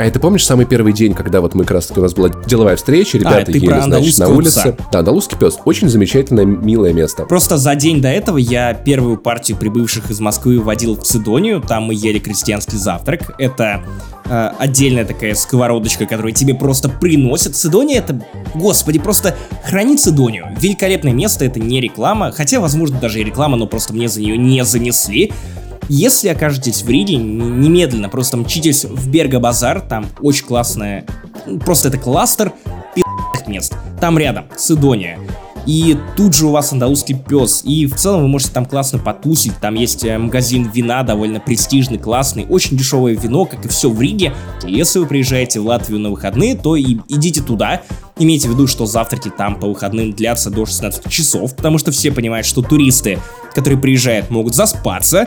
А 0.00 0.10
ты 0.10 0.18
помнишь 0.18 0.46
самый 0.46 0.64
первый 0.64 0.94
день, 0.94 1.12
когда 1.12 1.42
вот 1.42 1.54
мы 1.54 1.64
как 1.64 1.72
раз 1.72 1.92
у 1.94 2.00
нас 2.00 2.14
была 2.14 2.30
деловая 2.46 2.76
встреча, 2.76 3.18
а, 3.18 3.20
ребята 3.20 3.52
а, 3.52 3.54
ели, 3.54 3.80
значит, 3.82 4.18
на 4.18 4.28
улице? 4.28 4.60
Пса. 4.60 4.76
Да, 4.90 4.98
андалузский 5.00 5.36
пес. 5.36 5.58
Очень 5.66 5.90
замечательное, 5.90 6.46
милое 6.46 6.94
место. 6.94 7.26
Просто 7.26 7.58
за 7.58 7.74
день 7.74 8.00
до 8.00 8.08
этого 8.08 8.38
я 8.38 8.72
первую 8.72 9.18
партию 9.18 9.58
прибывших 9.58 10.10
из 10.10 10.18
Москвы 10.20 10.58
водил 10.58 10.96
в 10.96 11.02
Цидонию. 11.02 11.60
Там 11.60 11.84
мы 11.84 11.94
ели 11.94 12.18
крестьянский 12.18 12.78
завтрак. 12.78 13.34
Это 13.38 13.84
э, 14.24 14.50
отдельная 14.58 15.04
такая 15.04 15.34
сковородочка, 15.34 16.06
которую 16.06 16.32
тебе 16.32 16.54
просто 16.54 16.88
приносят. 16.88 17.54
Цидония 17.54 17.98
это, 17.98 18.24
господи, 18.54 18.98
просто 18.98 19.36
храни 19.64 19.98
Цидонию. 19.98 20.46
Великолепное 20.58 21.12
место, 21.12 21.44
это 21.44 21.60
не 21.60 21.78
реклама. 21.78 22.32
Хотя, 22.32 22.60
возможно, 22.60 22.98
даже 22.98 23.20
и 23.20 23.24
реклама, 23.24 23.58
но 23.58 23.66
просто 23.66 23.92
мне 23.92 24.08
за 24.08 24.22
нее 24.22 24.38
не 24.38 24.64
занесли. 24.64 25.30
Если 25.92 26.28
окажетесь 26.28 26.84
в 26.84 26.88
Риге, 26.88 27.16
немедленно 27.16 28.08
просто 28.08 28.36
мчитесь 28.36 28.84
в 28.84 29.10
Берга-базар, 29.10 29.80
там 29.80 30.06
очень 30.20 30.46
классная, 30.46 31.04
просто 31.64 31.88
это 31.88 31.98
кластер 31.98 32.52
мест. 33.48 33.74
Там 34.00 34.16
рядом, 34.16 34.44
Сидония. 34.56 35.18
И 35.66 35.98
тут 36.16 36.34
же 36.34 36.46
у 36.46 36.52
вас 36.52 36.72
андалузский 36.72 37.16
пес. 37.16 37.62
И 37.64 37.86
в 37.86 37.96
целом 37.96 38.22
вы 38.22 38.28
можете 38.28 38.52
там 38.52 38.66
классно 38.66 39.00
потусить. 39.00 39.58
Там 39.60 39.74
есть 39.74 40.04
э, 40.04 40.16
магазин 40.16 40.70
вина, 40.72 41.02
довольно 41.02 41.40
престижный, 41.40 41.98
классный. 41.98 42.46
Очень 42.48 42.76
дешевое 42.76 43.14
вино, 43.14 43.44
как 43.44 43.64
и 43.66 43.68
все 43.68 43.90
в 43.90 44.00
Риге. 44.00 44.32
Если 44.64 45.00
вы 45.00 45.06
приезжаете 45.06 45.58
в 45.58 45.66
Латвию 45.66 45.98
на 45.98 46.10
выходные, 46.10 46.54
то 46.54 46.76
и 46.76 46.98
идите 47.08 47.42
туда. 47.42 47.82
Имейте 48.16 48.48
в 48.48 48.52
виду, 48.52 48.68
что 48.68 48.86
завтраки 48.86 49.28
там 49.28 49.58
по 49.58 49.66
выходным 49.66 50.12
длятся 50.12 50.50
до 50.50 50.66
16 50.66 51.10
часов, 51.10 51.56
потому 51.56 51.78
что 51.78 51.90
все 51.90 52.12
понимают, 52.12 52.46
что 52.46 52.62
туристы, 52.62 53.18
которые 53.54 53.78
приезжают, 53.78 54.30
могут 54.30 54.54
заспаться. 54.54 55.26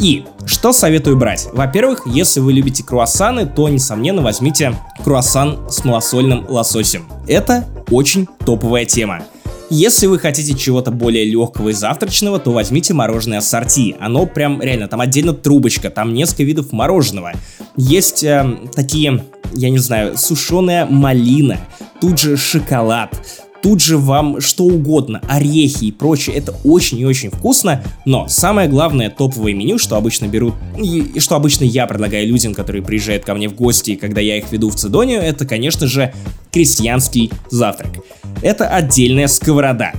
И 0.00 0.24
что 0.46 0.72
советую 0.72 1.16
брать? 1.16 1.48
Во-первых, 1.52 2.06
если 2.06 2.40
вы 2.40 2.54
любите 2.54 2.82
круассаны, 2.82 3.44
то, 3.44 3.68
несомненно, 3.68 4.22
возьмите 4.22 4.74
круассан 5.04 5.70
с 5.70 5.84
малосольным 5.84 6.46
лососем. 6.48 7.06
Это 7.28 7.66
очень 7.90 8.26
топовая 8.46 8.86
тема. 8.86 9.22
Если 9.68 10.06
вы 10.06 10.18
хотите 10.18 10.56
чего-то 10.56 10.90
более 10.90 11.24
легкого 11.24 11.68
и 11.68 11.72
завтрачного, 11.72 12.40
то 12.40 12.50
возьмите 12.50 12.94
мороженое 12.94 13.38
ассорти. 13.38 13.94
Оно 14.00 14.26
прям 14.26 14.60
реально, 14.62 14.88
там 14.88 15.00
отдельно 15.00 15.34
трубочка, 15.34 15.90
там 15.90 16.14
несколько 16.14 16.44
видов 16.44 16.72
мороженого. 16.72 17.32
Есть 17.76 18.24
э, 18.24 18.44
такие, 18.74 19.24
я 19.52 19.70
не 19.70 19.78
знаю, 19.78 20.16
сушеная 20.16 20.86
малина, 20.86 21.58
тут 22.00 22.18
же 22.18 22.36
шоколад, 22.36 23.14
тут 23.62 23.80
же 23.80 23.98
вам 23.98 24.40
что 24.40 24.64
угодно, 24.64 25.20
орехи 25.28 25.84
и 25.84 25.92
прочее, 25.92 26.36
это 26.36 26.54
очень 26.64 26.98
и 26.98 27.04
очень 27.04 27.30
вкусно, 27.30 27.82
но 28.04 28.28
самое 28.28 28.68
главное 28.68 29.10
топовое 29.10 29.54
меню, 29.54 29.78
что 29.78 29.96
обычно 29.96 30.26
берут, 30.26 30.54
и 30.76 31.18
что 31.18 31.36
обычно 31.36 31.64
я 31.64 31.86
предлагаю 31.86 32.26
людям, 32.26 32.54
которые 32.54 32.82
приезжают 32.82 33.24
ко 33.24 33.34
мне 33.34 33.48
в 33.48 33.54
гости, 33.54 33.96
когда 33.96 34.20
я 34.20 34.38
их 34.38 34.50
веду 34.52 34.70
в 34.70 34.76
Цидонию, 34.76 35.20
это, 35.20 35.46
конечно 35.46 35.86
же, 35.86 36.12
крестьянский 36.52 37.30
завтрак. 37.50 37.98
Это 38.42 38.68
отдельная 38.68 39.28
сковорода, 39.28 39.92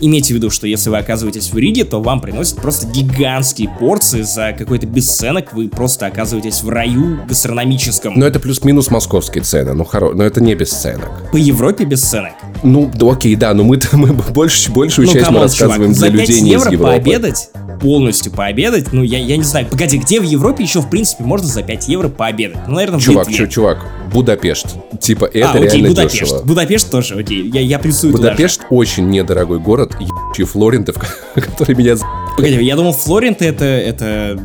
Имейте 0.00 0.34
в 0.34 0.36
виду, 0.36 0.50
что 0.50 0.66
если 0.66 0.90
вы 0.90 0.98
оказываетесь 0.98 1.52
в 1.52 1.58
Риге, 1.58 1.84
то 1.84 2.00
вам 2.00 2.20
приносят 2.20 2.60
просто 2.60 2.86
гигантские 2.86 3.68
порции 3.80 4.22
за 4.22 4.54
какой-то 4.56 4.86
бесценок, 4.86 5.52
вы 5.52 5.68
просто 5.68 6.06
оказываетесь 6.06 6.62
в 6.62 6.68
раю 6.68 7.20
гастрономическом. 7.28 8.14
Но 8.16 8.26
это 8.26 8.38
плюс-минус 8.40 8.90
московские 8.90 9.42
цены, 9.42 9.74
ну 9.74 9.84
хоро... 9.84 10.12
но 10.12 10.24
это 10.24 10.40
не 10.40 10.54
бесценок. 10.54 11.30
По 11.32 11.36
Европе 11.36 11.84
бесценок. 11.84 12.32
Ну, 12.62 12.90
да, 12.94 13.12
окей, 13.12 13.34
да, 13.36 13.54
но 13.54 13.64
мы, 13.64 13.80
мы 13.92 14.12
больше, 14.12 14.70
большую 14.70 15.06
ну, 15.06 15.12
часть 15.12 15.26
come 15.26 15.34
on, 15.34 15.40
мы 15.40 15.46
рассказываем 15.46 15.94
чувак, 15.94 16.12
для 16.12 16.20
людей 16.20 16.40
не 16.40 16.54
из 16.54 16.66
Европы. 16.66 16.82
пообедать, 16.84 17.50
полностью 17.80 18.32
пообедать, 18.32 18.92
ну, 18.92 19.02
я, 19.02 19.18
я 19.18 19.36
не 19.36 19.44
знаю, 19.44 19.66
погоди, 19.66 19.98
где 19.98 20.20
в 20.20 20.24
Европе 20.24 20.64
еще, 20.64 20.80
в 20.80 20.90
принципе, 20.90 21.24
можно 21.24 21.46
за 21.46 21.62
5 21.62 21.88
евро 21.88 22.08
пообедать? 22.08 22.58
Ну, 22.66 22.74
наверное, 22.74 23.00
чувак, 23.00 23.26
в 23.26 23.30
Литве. 23.30 23.48
чувак, 23.48 23.86
Будапешт. 24.12 24.66
Типа, 25.00 25.26
это 25.26 25.50
а, 25.50 25.52
окей, 25.52 25.68
реально 25.70 25.88
Будапешт. 25.88 26.20
дешево. 26.20 26.42
Будапешт 26.44 26.90
тоже, 26.90 27.14
окей, 27.14 27.50
я, 27.50 27.60
я 27.60 27.78
плюсую 27.78 28.12
Будапешт 28.12 28.62
очень 28.70 29.08
недорогой 29.08 29.58
город, 29.58 29.94
ебучие 30.00 30.46
флоринты, 30.46 30.92
которые 31.34 31.76
меня... 31.76 31.96
Погоди, 32.36 32.62
я 32.62 32.76
думал, 32.76 32.92
флоринты 32.92 33.44
это, 33.46 33.64
это 33.64 34.38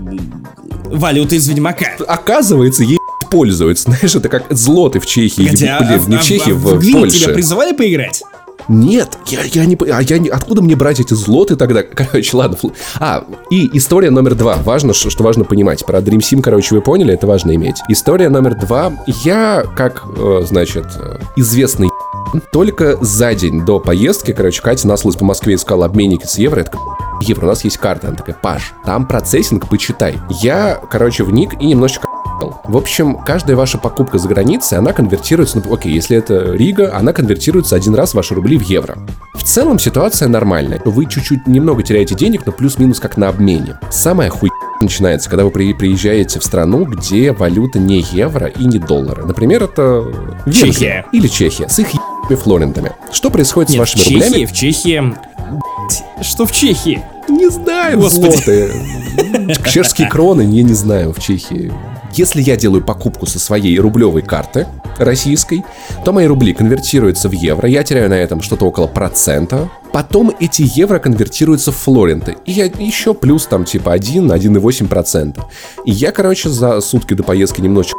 валюта 0.86 1.36
из 1.36 1.48
Ведьмака. 1.48 1.88
Оказывается, 2.08 2.84
ей 2.84 2.98
пользуются. 3.30 3.86
Знаешь, 3.90 4.16
это 4.16 4.30
как 4.30 4.46
злоты 4.52 5.00
в 5.00 5.06
Чехии. 5.08 5.48
А, 5.68 5.80
Блин, 5.80 6.02
а, 6.06 6.10
не 6.10 6.18
в 6.18 6.22
Чехии, 6.22 6.52
а, 6.52 6.56
в, 6.56 6.76
в, 6.76 6.80
в 6.80 6.92
Польше. 6.92 7.20
тебя 7.20 7.34
призывали 7.34 7.74
поиграть? 7.74 8.22
Нет, 8.68 9.18
я, 9.28 9.42
я 9.44 9.66
не... 9.66 9.78
А 9.90 10.02
я 10.02 10.18
не... 10.18 10.30
Откуда 10.30 10.62
мне 10.62 10.76
брать 10.76 11.00
эти 11.00 11.14
злоты 11.14 11.56
тогда? 11.56 11.84
Короче, 11.96 12.38
ладно. 12.38 12.58
А, 13.00 13.26
и 13.50 13.70
история 13.78 14.10
номер 14.10 14.36
два. 14.36 14.56
Важно, 14.56 14.94
что, 14.94 15.10
что 15.10 15.24
важно 15.24 15.44
понимать. 15.44 15.86
Про 15.86 16.00
Dream 16.00 16.20
Sim, 16.20 16.42
короче, 16.42 16.76
вы 16.76 16.82
поняли, 16.82 17.14
это 17.14 17.28
важно 17.28 17.56
иметь. 17.56 17.78
История 17.90 18.30
номер 18.30 18.56
два. 18.56 18.94
Я, 19.06 19.66
как, 19.76 20.04
э, 20.18 20.44
значит, 20.46 20.86
э, 20.96 21.20
известный 21.36 21.90
только 22.52 22.98
за 23.04 23.34
день 23.36 23.66
до 23.66 23.80
поездки, 23.80 24.32
короче, 24.32 24.62
Катя 24.62 24.88
наслась 24.88 25.16
по 25.16 25.26
Москве 25.26 25.56
искала 25.56 25.86
обменники 25.86 26.26
с 26.26 26.38
евро. 26.38 26.64
Я 26.64 26.94
евро, 27.22 27.46
у 27.46 27.50
нас 27.50 27.64
есть 27.64 27.78
карта. 27.78 28.08
Она 28.08 28.18
такая, 28.18 28.36
Паш, 28.36 28.74
там 28.86 29.08
процессинг, 29.08 29.68
почитай. 29.68 30.20
Я, 30.42 30.80
короче, 30.90 31.24
вник 31.24 31.62
и 31.62 31.66
немножечко 31.66 32.08
в 32.64 32.78
общем, 32.78 33.18
каждая 33.18 33.56
ваша 33.56 33.78
покупка 33.78 34.18
за 34.18 34.28
границей, 34.28 34.78
она 34.78 34.94
конвертируется, 34.94 35.62
ну, 35.64 35.74
окей, 35.74 35.92
если 35.92 36.18
это 36.18 36.54
Рига, 36.54 36.96
она 36.96 37.14
конвертируется 37.14 37.76
один 37.76 37.96
раз 37.96 38.14
ваши 38.14 38.34
рубли 38.36 38.58
в 38.58 38.64
евро. 38.64 38.98
В 39.34 39.44
целом 39.44 39.80
ситуация 39.80 40.28
нормальная. 40.28 40.82
Вы 40.86 41.06
чуть-чуть 41.06 41.48
немного 41.48 41.84
теряете 41.84 42.16
денег, 42.16 42.46
но 42.46 42.52
плюс-минус 42.52 43.00
как 43.00 43.18
на 43.18 43.30
обмене. 43.30 43.78
Самая 43.92 44.30
хуй 44.30 44.50
начинается, 44.82 45.30
когда 45.30 45.46
вы 45.46 45.52
при, 45.52 45.74
приезжаете 45.74 46.40
в 46.40 46.44
страну, 46.44 46.86
где 46.86 47.32
валюта 47.32 47.80
не 47.80 48.02
евро 48.12 48.48
и 48.48 48.66
не 48.66 48.80
доллары. 48.80 49.26
Например, 49.26 49.64
это 49.64 50.06
Чехия. 50.52 51.06
Или 51.12 51.28
Чехия 51.28 51.68
с 51.70 51.80
их 51.80 51.88
флоринтами. 52.30 52.94
Что 53.12 53.30
происходит 53.30 53.72
Нет, 53.72 53.78
с 53.78 53.80
вашими 53.80 54.02
в 54.02 54.06
Чехии, 54.06 54.24
рублями? 54.24 54.46
В 54.46 54.54
Чехии... 54.54 55.14
Что 56.22 56.46
в 56.46 56.52
Чехии? 56.52 57.04
Не 57.30 57.50
знаю, 57.50 58.00
Господи. 58.00 58.32
злоты. 58.32 58.72
Чешские 59.70 60.10
кроны, 60.10 60.42
я 60.42 60.64
не 60.64 60.74
знаю, 60.74 61.14
в 61.14 61.20
Чехии. 61.20 61.72
Если 62.14 62.42
я 62.42 62.56
делаю 62.56 62.84
покупку 62.84 63.26
со 63.26 63.40
своей 63.40 63.80
рублевой 63.80 64.22
карты 64.22 64.68
российской, 65.00 65.64
то 66.06 66.12
мои 66.12 66.28
рубли 66.28 66.54
конвертируются 66.54 67.28
в 67.28 67.32
евро, 67.32 67.68
я 67.68 67.84
теряю 67.84 68.10
на 68.10 68.14
этом 68.14 68.42
что-то 68.42 68.66
около 68.66 68.86
процента, 68.86 69.72
потом 69.92 70.32
эти 70.40 70.64
евро 70.76 71.00
конвертируются 71.00 71.72
в 71.72 71.76
флоринты, 71.76 72.38
и 72.46 72.52
я 72.52 72.66
еще 72.66 73.16
плюс 73.16 73.48
там 73.48 73.66
типа 73.66 73.94
1, 73.94 74.32
1,8%. 74.32 75.42
И 75.86 75.92
я, 75.92 76.12
короче, 76.12 76.50
за 76.50 76.82
сутки 76.82 77.16
до 77.16 77.24
поездки 77.24 77.62
немножечко 77.62 77.98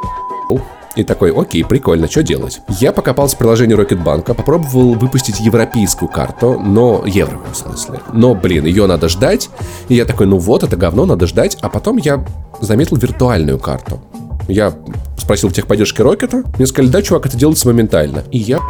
и 0.97 1.05
такой, 1.05 1.33
окей, 1.33 1.65
прикольно, 1.65 2.09
что 2.09 2.23
делать? 2.23 2.61
Я 2.69 2.93
покопался 2.93 3.37
в 3.37 3.39
приложении 3.39 3.75
Рокетбанка, 3.75 4.35
попробовал 4.35 4.95
выпустить 4.95 5.41
европейскую 5.41 6.09
карту, 6.09 6.59
но 6.59 7.03
евро 7.07 7.41
в 7.53 7.57
смысле. 7.57 8.01
Но, 8.13 8.35
блин, 8.35 8.65
ее 8.65 8.87
надо 8.87 9.09
ждать. 9.09 9.51
И 9.89 9.95
я 9.95 10.05
такой, 10.05 10.27
ну 10.27 10.39
вот, 10.39 10.63
это 10.63 10.77
говно, 10.77 11.05
надо 11.05 11.27
ждать. 11.27 11.57
А 11.61 11.69
потом 11.69 11.97
я 11.97 12.25
заметил 12.61 12.97
виртуальную 12.97 13.59
карту. 13.59 14.01
Я 14.49 14.75
спросил 15.17 15.49
в 15.49 15.53
техподдержке 15.53 16.03
Рокета, 16.03 16.43
мне 16.57 16.67
сказали, 16.67 16.91
да, 16.91 17.03
чувак, 17.03 17.27
это 17.27 17.37
делается 17.37 17.69
моментально. 17.69 18.25
И 18.31 18.39
я 18.39 18.61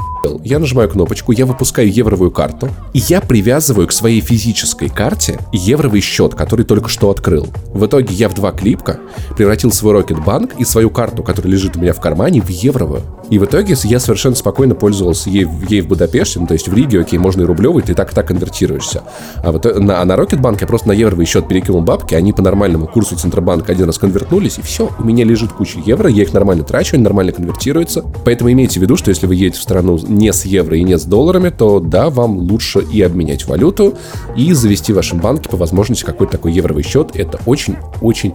я 0.43 0.59
нажимаю 0.59 0.89
кнопочку, 0.89 1.33
я 1.33 1.47
выпускаю 1.47 1.93
евровую 1.93 2.31
карту, 2.31 2.69
и 2.93 2.99
я 2.99 3.21
привязываю 3.21 3.87
к 3.87 3.93
своей 3.93 4.21
физической 4.21 4.89
карте 4.89 5.39
евровый 5.53 6.01
счет, 6.01 6.35
который 6.35 6.65
только 6.65 6.89
что 6.89 7.11
открыл. 7.11 7.49
В 7.73 7.87
итоге 7.87 8.15
я 8.15 8.29
в 8.29 8.35
два 8.35 8.53
клипка 8.53 8.99
превратил 9.37 9.73
свой 9.73 9.95
Рокетбанк 9.95 10.55
и 10.59 10.65
свою 10.65 10.91
карту, 10.91 11.23
которая 11.23 11.53
лежит 11.53 11.77
у 11.77 11.81
меня 11.81 11.93
в 11.93 12.01
кармане, 12.01 12.41
в 12.41 12.49
евровую. 12.49 13.03
И 13.31 13.39
в 13.39 13.45
итоге 13.45 13.75
я 13.85 14.01
совершенно 14.01 14.37
спокойно 14.37 14.75
пользовался 14.75 15.31
ей, 15.31 15.47
ей 15.69 15.81
в 15.81 15.89
Будапеште, 15.89 16.41
ну, 16.41 16.47
то 16.47 16.55
есть 16.55 16.69
в 16.69 16.75
Риге, 16.75 17.01
окей, 17.01 17.19
можно 17.19 17.43
и 17.43 17.45
рублевый, 17.45 17.83
ты 17.83 17.95
так 17.95 18.13
и 18.13 18.15
так 18.15 18.29
конвертируешься. 18.29 19.03
А, 19.43 19.51
вот, 19.53 19.65
на, 19.65 20.01
а 20.01 20.05
на 20.05 20.17
Рокетбанк 20.17 20.61
я 20.61 20.67
просто 20.67 20.89
на 20.89 20.93
евровый 20.93 21.27
счет 21.27 21.49
перекинул 21.49 21.81
бабки, 21.81 22.15
они 22.15 22.33
по 22.33 22.43
нормальному 22.43 22.87
курсу 22.87 23.17
Центробанка 23.17 23.73
один 23.73 23.87
раз 23.87 23.99
конвертнулись, 23.99 24.59
и 24.59 24.63
все, 24.63 24.91
у 24.99 25.05
меня 25.05 25.25
лежит 25.25 25.53
куча 25.53 25.79
евро, 25.85 26.11
я 26.11 26.23
их 26.23 26.34
нормально 26.35 26.65
трачу, 26.65 26.97
они 26.97 27.05
нормально 27.05 27.33
конвертируются. 27.33 28.05
Поэтому 28.25 28.53
имейте 28.53 28.79
в 28.79 28.83
виду, 28.83 28.97
что 28.97 29.09
если 29.11 29.27
вы 29.27 29.37
едете 29.37 29.59
в 29.59 29.63
страну 29.63 29.99
не 30.07 30.33
с 30.33 30.45
евро 30.45 30.77
и 30.77 30.83
не 30.83 30.99
с 30.99 31.05
долларами, 31.05 31.49
то 31.49 31.81
да, 31.81 32.11
вам 32.11 32.39
лучше 32.39 32.81
и 32.81 33.01
обменять 33.01 33.47
валюту, 33.47 33.95
и 34.37 34.53
завести 34.53 34.93
в 34.93 34.97
вашем 34.97 35.21
банке 35.21 35.49
по 35.49 35.57
возможности 35.57 36.05
какой-то 36.05 36.33
такой 36.33 36.53
евровый 36.53 36.83
счет. 36.83 37.11
Это 37.15 37.41
очень-очень 37.47 38.35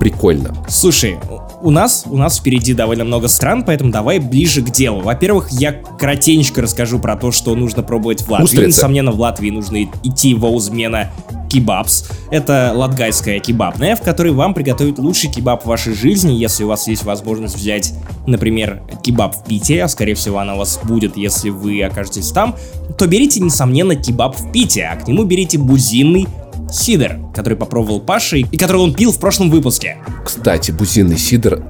прикольно. 0.00 0.54
Слушай, 0.68 1.18
у 1.64 1.70
нас, 1.70 2.04
у 2.06 2.18
нас 2.18 2.38
впереди 2.38 2.74
довольно 2.74 3.04
много 3.04 3.26
стран, 3.26 3.64
поэтому 3.64 3.90
давай 3.90 4.18
ближе 4.18 4.60
к 4.60 4.70
делу. 4.70 5.00
Во-первых, 5.00 5.50
я 5.50 5.72
кратенько 5.72 6.60
расскажу 6.60 6.98
про 6.98 7.16
то, 7.16 7.32
что 7.32 7.54
нужно 7.54 7.82
пробовать 7.82 8.20
в 8.20 8.28
Латвии. 8.28 8.44
Устрицы. 8.44 8.78
Несомненно, 8.78 9.12
в 9.12 9.18
Латвии 9.18 9.48
нужно 9.48 9.84
идти 10.02 10.34
в 10.34 10.44
Аузмена 10.44 11.10
Кебабс. 11.48 12.04
Это 12.30 12.72
латгайская 12.74 13.38
кебабная, 13.38 13.96
в 13.96 14.02
которой 14.02 14.32
вам 14.32 14.52
приготовят 14.52 14.98
лучший 14.98 15.30
кебаб 15.30 15.62
в 15.62 15.66
вашей 15.66 15.94
жизни, 15.94 16.32
если 16.32 16.64
у 16.64 16.68
вас 16.68 16.86
есть 16.86 17.04
возможность 17.04 17.56
взять, 17.56 17.94
например, 18.26 18.82
кебаб 19.02 19.34
в 19.34 19.44
Пите, 19.44 19.82
а 19.82 19.88
скорее 19.88 20.14
всего 20.16 20.40
она 20.40 20.56
у 20.56 20.58
вас 20.58 20.78
будет, 20.84 21.16
если 21.16 21.48
вы 21.48 21.82
окажетесь 21.82 22.30
там, 22.32 22.56
то 22.98 23.06
берите, 23.06 23.40
несомненно, 23.40 23.96
кебаб 23.96 24.36
в 24.38 24.52
Пите, 24.52 24.84
а 24.84 24.96
к 24.96 25.08
нему 25.08 25.24
берите 25.24 25.56
бузинный 25.56 26.26
сидр, 26.72 27.18
который 27.34 27.56
попробовал 27.56 28.00
Паша 28.00 28.36
и 28.36 28.56
который 28.56 28.78
он 28.78 28.94
пил 28.94 29.12
в 29.12 29.18
прошлом 29.18 29.50
выпуске. 29.50 29.98
Кстати, 30.24 30.70
бузинный 30.70 31.18
сидр 31.18 31.62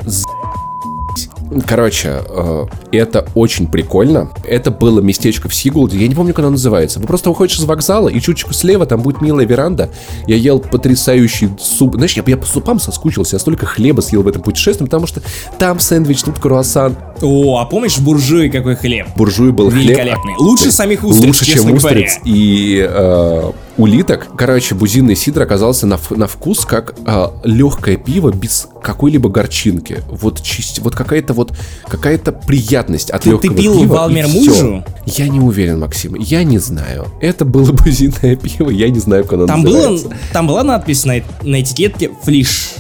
Короче, 1.69 2.23
э, 2.27 2.67
это 2.91 3.27
очень 3.35 3.67
прикольно. 3.67 4.31
Это 4.45 4.71
было 4.71 5.01
местечко 5.01 5.49
в 5.49 5.55
Сигулде, 5.55 5.99
я 5.99 6.09
не 6.09 6.15
помню, 6.15 6.33
как 6.33 6.41
оно 6.41 6.51
называется. 6.53 6.99
Вы 6.99 7.07
просто 7.07 7.29
выходишь 7.29 7.59
из 7.59 7.65
вокзала, 7.65 8.09
и 8.09 8.21
чуточку 8.21 8.53
слева 8.53 8.87
там 8.87 9.03
будет 9.03 9.21
милая 9.21 9.47
веранда. 9.47 9.91
Я 10.27 10.37
ел 10.37 10.59
потрясающий 10.59 11.51
суп. 11.61 11.95
Знаешь, 11.95 12.15
я, 12.15 12.25
я 12.27 12.37
по 12.37 12.47
супам 12.47 12.81
соскучился, 12.81 13.37
я 13.37 13.41
столько 13.41 13.67
хлеба 13.67 14.01
съел 14.01 14.23
в 14.23 14.29
этом 14.29 14.43
путешествии, 14.43 14.85
потому 14.85 15.07
что 15.07 15.23
там 15.59 15.81
сэндвич, 15.81 16.23
тут 16.23 16.39
круассан. 16.39 16.97
О, 17.23 17.59
а 17.59 17.67
помнишь 17.67 17.99
буржуй 17.99 18.51
какой 18.51 18.75
хлеб? 18.75 19.09
Буржуй 19.15 19.53
был 19.53 19.71
Великолепный. 19.71 20.35
хлеб. 20.35 20.41
Лучше 20.41 20.73
самих 20.73 21.05
устриц, 21.05 21.27
Лучше, 21.27 21.45
чем 21.45 21.73
устриц. 21.73 21.83
Говоря. 21.83 22.21
И 22.25 22.87
э, 22.89 23.53
улиток. 23.77 24.29
Короче, 24.37 24.75
бузинный 24.75 25.17
сидр 25.17 25.43
оказался 25.43 25.87
на, 25.87 25.99
на 26.11 26.27
вкус 26.27 26.65
как 26.65 26.95
э, 27.07 27.27
легкое 27.45 27.97
пиво 27.97 28.31
без 28.31 28.69
какой-либо 28.83 29.29
горчинки. 29.29 30.03
Вот 30.09 30.43
чисть, 30.43 30.81
вот 30.81 30.95
какая-то 30.95 31.33
вот 31.33 31.53
какая-то 31.89 32.33
приятность 32.33 33.11
от 33.11 33.25
легкого 33.27 33.55
ты 33.55 33.63
пил 33.63 33.81
пива. 33.81 33.95
Валмер 33.95 34.29
мужу? 34.29 34.85
Я 35.07 35.29
не 35.29 35.41
уверен, 35.41 35.81
Максим. 35.81 36.15
Я 36.15 36.45
не 36.45 36.59
знаю. 36.59 37.07
Это 37.21 37.45
было 37.45 37.73
бузинное 37.85 38.37
пиво, 38.37 38.71
я 38.71 38.89
не 38.89 39.01
знаю, 39.01 39.25
как 39.25 39.35
оно 39.35 39.47
там 39.47 39.63
называется. 39.63 40.09
Было, 40.09 40.17
там 40.33 40.47
была 40.47 40.63
надпись 40.63 41.05
на, 41.05 41.15
на 41.43 41.61
этикетке 41.61 42.11
«Флиш». 42.23 42.75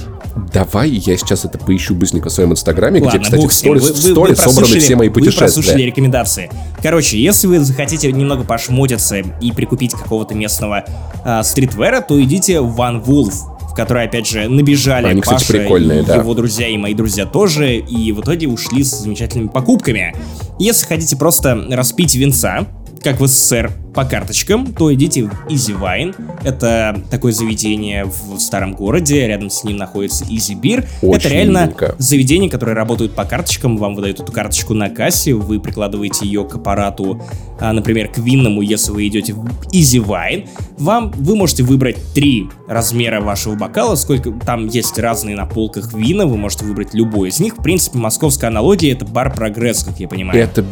Давай 0.53 0.90
я 0.90 1.16
сейчас 1.16 1.44
это 1.44 1.59
поищу 1.59 1.94
быстренько 1.94 2.29
в 2.29 2.33
своем 2.33 2.53
инстаграме, 2.53 3.01
Ладно, 3.01 3.18
где, 3.18 3.25
кстати, 3.25 3.47
в 3.47 3.53
сторис, 3.53 3.83
вы, 3.83 3.92
в 3.92 3.97
сторис 3.99 4.38
собраны 4.38 4.79
все 4.81 4.97
мои 4.97 5.09
путешествия. 5.09 5.47
Вы 5.47 5.53
прослушали 5.53 5.83
рекомендации. 5.83 6.51
Короче, 6.83 7.20
если 7.20 7.47
вы 7.47 7.61
захотите 7.61 8.11
немного 8.11 8.42
пошмотиться 8.44 9.18
и 9.18 9.53
прикупить 9.53 9.92
какого-то 9.92 10.35
местного 10.35 10.85
э, 11.25 11.42
стритвера, 11.44 12.01
то 12.01 12.20
идите 12.20 12.61
в 12.61 12.81
One 12.81 13.05
Wolf, 13.05 13.33
в 13.70 13.75
который, 13.75 14.05
опять 14.05 14.27
же, 14.27 14.49
набежали 14.49 15.07
Они, 15.07 15.23
Паша 15.23 15.37
кстати, 15.37 15.61
прикольные, 15.61 16.03
и 16.03 16.05
да. 16.05 16.16
его 16.16 16.35
друзья, 16.35 16.68
и 16.68 16.77
мои 16.77 16.94
друзья 16.94 17.27
тоже, 17.27 17.77
и 17.77 18.11
в 18.11 18.20
итоге 18.20 18.49
ушли 18.49 18.83
с 18.83 18.90
замечательными 18.90 19.49
покупками. 19.49 20.16
Если 20.59 20.87
хотите 20.87 21.16
просто 21.16 21.64
распить 21.70 22.14
винца, 22.16 22.66
как 23.05 23.21
в 23.21 23.27
СССР, 23.27 23.71
по 23.95 24.05
карточкам, 24.05 24.73
то 24.75 24.93
идите 24.93 25.25
в 25.25 25.47
Easy 25.49 25.79
Wine. 25.79 26.17
Это 26.43 27.01
такое 27.11 27.33
заведение 27.33 28.07
в 28.07 28.40
старом 28.40 28.73
городе, 28.73 29.27
рядом 29.27 29.51
с 29.51 29.62
ним 29.62 29.77
находится 29.77 30.25
Easy 30.25 30.61
Beer. 30.61 30.87
Очень 31.03 31.21
Это 31.21 31.29
реально 31.29 31.59
миленько. 31.64 31.95
заведение, 31.99 32.51
которое 32.51 32.75
работает 32.75 33.12
по 33.12 33.25
карточкам, 33.25 33.77
вам 33.77 33.95
выдают 33.95 34.21
эту 34.21 34.33
карточку 34.33 34.75
на 34.75 34.90
кассе, 34.90 35.35
вы 35.35 35.61
прикладываете 35.61 36.27
ее 36.27 36.45
к 36.45 36.57
аппарату, 36.57 37.23
а, 37.61 37.73
например, 37.73 38.09
к 38.09 38.19
винному, 38.19 38.62
если 38.62 38.90
вы 38.90 39.07
идете 39.07 39.35
в 39.35 39.45
Easy 39.73 40.05
Wine. 40.05 40.49
Вам, 40.79 41.12
вы 41.12 41.37
можете 41.37 41.62
выбрать 41.62 41.99
три 42.14 42.49
размера 42.67 43.21
вашего 43.21 43.55
бокала, 43.55 43.95
сколько 43.95 44.33
там 44.33 44.67
есть 44.67 44.99
разные 44.99 45.37
на 45.37 45.47
полках 45.47 45.93
вина, 45.93 46.27
вы 46.27 46.37
можете 46.37 46.64
выбрать 46.64 46.95
любой 46.95 47.29
из 47.29 47.38
них. 47.38 47.59
В 47.59 47.62
принципе, 47.62 47.99
московская 47.99 48.49
аналогия 48.49 48.90
это 48.93 49.05
бар 49.05 49.33
прогресс, 49.33 49.85
как 49.85 50.01
я 50.01 50.09
понимаю. 50.09 50.43
Это 50.43 50.64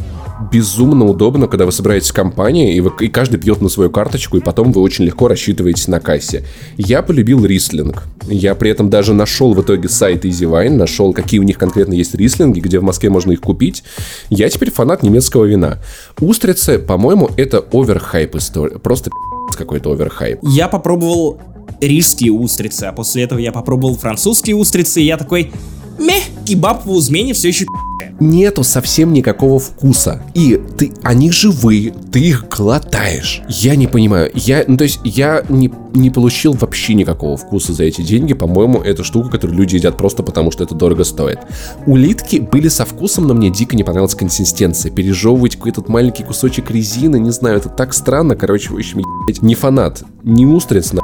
безумно 0.50 1.06
удобно, 1.06 1.46
когда 1.46 1.66
вы 1.66 1.72
собираетесь 1.72 2.10
в 2.10 2.14
компании, 2.14 2.74
и, 2.74 2.80
вы, 2.80 2.92
и 3.00 3.08
каждый 3.08 3.38
пьет 3.38 3.60
на 3.60 3.68
свою 3.68 3.90
карточку, 3.90 4.36
и 4.36 4.40
потом 4.40 4.72
вы 4.72 4.80
очень 4.80 5.04
легко 5.04 5.28
рассчитываетесь 5.28 5.88
на 5.88 6.00
кассе. 6.00 6.44
Я 6.76 7.02
полюбил 7.02 7.44
рислинг. 7.44 8.04
Я 8.26 8.54
при 8.54 8.70
этом 8.70 8.90
даже 8.90 9.14
нашел 9.14 9.54
в 9.54 9.62
итоге 9.62 9.88
сайт 9.88 10.24
EasyWine, 10.24 10.70
нашел, 10.70 11.12
какие 11.12 11.40
у 11.40 11.44
них 11.44 11.58
конкретно 11.58 11.94
есть 11.94 12.14
рислинги, 12.14 12.60
где 12.60 12.78
в 12.78 12.82
Москве 12.82 13.10
можно 13.10 13.32
их 13.32 13.40
купить. 13.40 13.84
Я 14.30 14.48
теперь 14.48 14.70
фанат 14.70 15.02
немецкого 15.02 15.44
вина. 15.44 15.78
Устрицы, 16.20 16.78
по-моему, 16.78 17.30
это 17.36 17.64
оверхайп 17.72 18.36
история. 18.36 18.78
Просто 18.78 19.10
какой-то 19.56 19.92
оверхайп. 19.92 20.40
Я 20.42 20.68
попробовал 20.68 21.40
рижские 21.80 22.32
устрицы, 22.32 22.84
а 22.84 22.92
после 22.92 23.24
этого 23.24 23.38
я 23.38 23.52
попробовал 23.52 23.96
французские 23.96 24.56
устрицы, 24.56 25.02
и 25.02 25.06
я 25.06 25.16
такой, 25.16 25.52
мeh, 26.02 26.22
кебаб 26.44 26.84
в 26.84 26.90
Узмене 26.90 27.34
все 27.34 27.48
еще 27.48 27.66
нету 28.20 28.62
совсем 28.62 29.12
никакого 29.12 29.58
вкуса. 29.58 30.22
И 30.34 30.60
ты, 30.78 30.92
они 31.02 31.30
живые, 31.30 31.92
ты 32.12 32.20
их 32.20 32.46
глотаешь. 32.48 33.42
Я 33.48 33.76
не 33.76 33.86
понимаю. 33.86 34.30
Я, 34.34 34.64
ну, 34.66 34.76
то 34.76 34.84
есть, 34.84 35.00
я 35.04 35.44
не, 35.48 35.72
не 35.92 36.10
получил 36.10 36.52
вообще 36.52 36.94
никакого 36.94 37.36
вкуса 37.36 37.72
за 37.72 37.84
эти 37.84 38.02
деньги. 38.02 38.32
По-моему, 38.32 38.78
это 38.78 39.04
штука, 39.04 39.30
которую 39.30 39.58
люди 39.58 39.76
едят 39.76 39.96
просто 39.96 40.22
потому, 40.22 40.50
что 40.50 40.64
это 40.64 40.74
дорого 40.74 41.04
стоит. 41.04 41.40
Улитки 41.86 42.36
были 42.36 42.68
со 42.68 42.84
вкусом, 42.84 43.26
но 43.26 43.34
мне 43.34 43.50
дико 43.50 43.76
не 43.76 43.84
понравилась 43.84 44.14
консистенция. 44.14 44.90
Пережевывать 44.92 45.56
какой-то 45.56 45.84
маленький 45.88 46.22
кусочек 46.22 46.70
резины, 46.70 47.18
не 47.18 47.30
знаю, 47.30 47.58
это 47.58 47.68
так 47.68 47.94
странно. 47.94 48.36
Короче, 48.36 48.70
в 48.70 48.76
общем, 48.76 49.02
не 49.40 49.54
фанат. 49.54 50.04
Ни 50.22 50.44
устриц, 50.44 50.92
на 50.92 51.02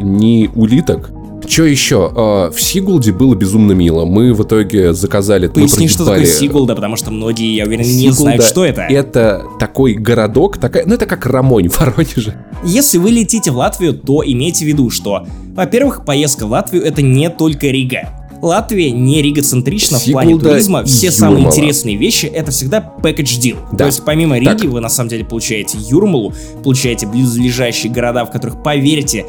ни 0.00 0.50
улиток. 0.54 1.10
Что 1.46 1.64
еще? 1.64 2.12
А, 2.14 2.50
в 2.50 2.60
Сигулде 2.60 3.12
было 3.12 3.34
безумно 3.34 3.72
мило. 3.72 4.04
Мы 4.04 4.32
в 4.32 4.42
итоге 4.42 4.92
заказали... 4.92 5.48
Поясни, 5.48 5.88
что 5.88 6.04
такое 6.04 6.26
Сигулда, 6.26 6.74
потому 6.74 6.96
что 6.96 7.10
многие, 7.10 7.54
я 7.54 7.64
уверен, 7.64 7.84
Сигулда 7.84 8.02
не 8.02 8.10
знают, 8.10 8.44
что 8.44 8.64
это. 8.64 8.82
Это 8.82 9.44
такой 9.58 9.94
городок, 9.94 10.58
такая, 10.58 10.84
ну 10.86 10.94
это 10.94 11.06
как 11.06 11.26
Рамонь 11.26 11.68
в 11.68 11.80
Воронеже. 11.80 12.34
Если 12.64 12.98
вы 12.98 13.10
летите 13.10 13.50
в 13.50 13.56
Латвию, 13.56 13.94
то 13.94 14.22
имейте 14.24 14.64
в 14.64 14.68
виду, 14.68 14.90
что, 14.90 15.26
во-первых, 15.54 16.04
поездка 16.04 16.46
в 16.46 16.50
Латвию 16.50 16.84
это 16.84 17.02
не 17.02 17.30
только 17.30 17.68
Рига. 17.68 18.08
Латвия 18.40 18.90
не 18.90 19.20
ригоцентрична 19.22 19.98
в 19.98 20.04
плане 20.10 20.38
туризма. 20.38 20.84
Все 20.84 21.08
Юрмала. 21.08 21.18
самые 21.18 21.46
интересные 21.46 21.96
вещи 21.96 22.26
это 22.26 22.50
всегда 22.50 22.94
package 23.02 23.40
deal. 23.40 23.56
Да. 23.72 23.78
То 23.78 23.86
есть 23.86 24.04
помимо 24.04 24.38
Риги 24.38 24.46
так. 24.46 24.64
вы 24.64 24.80
на 24.80 24.88
самом 24.88 25.10
деле 25.10 25.24
получаете 25.24 25.78
Юрмалу, 25.78 26.32
получаете 26.62 27.06
близлежащие 27.06 27.92
города, 27.92 28.24
в 28.24 28.30
которых, 28.30 28.62
поверьте, 28.62 29.26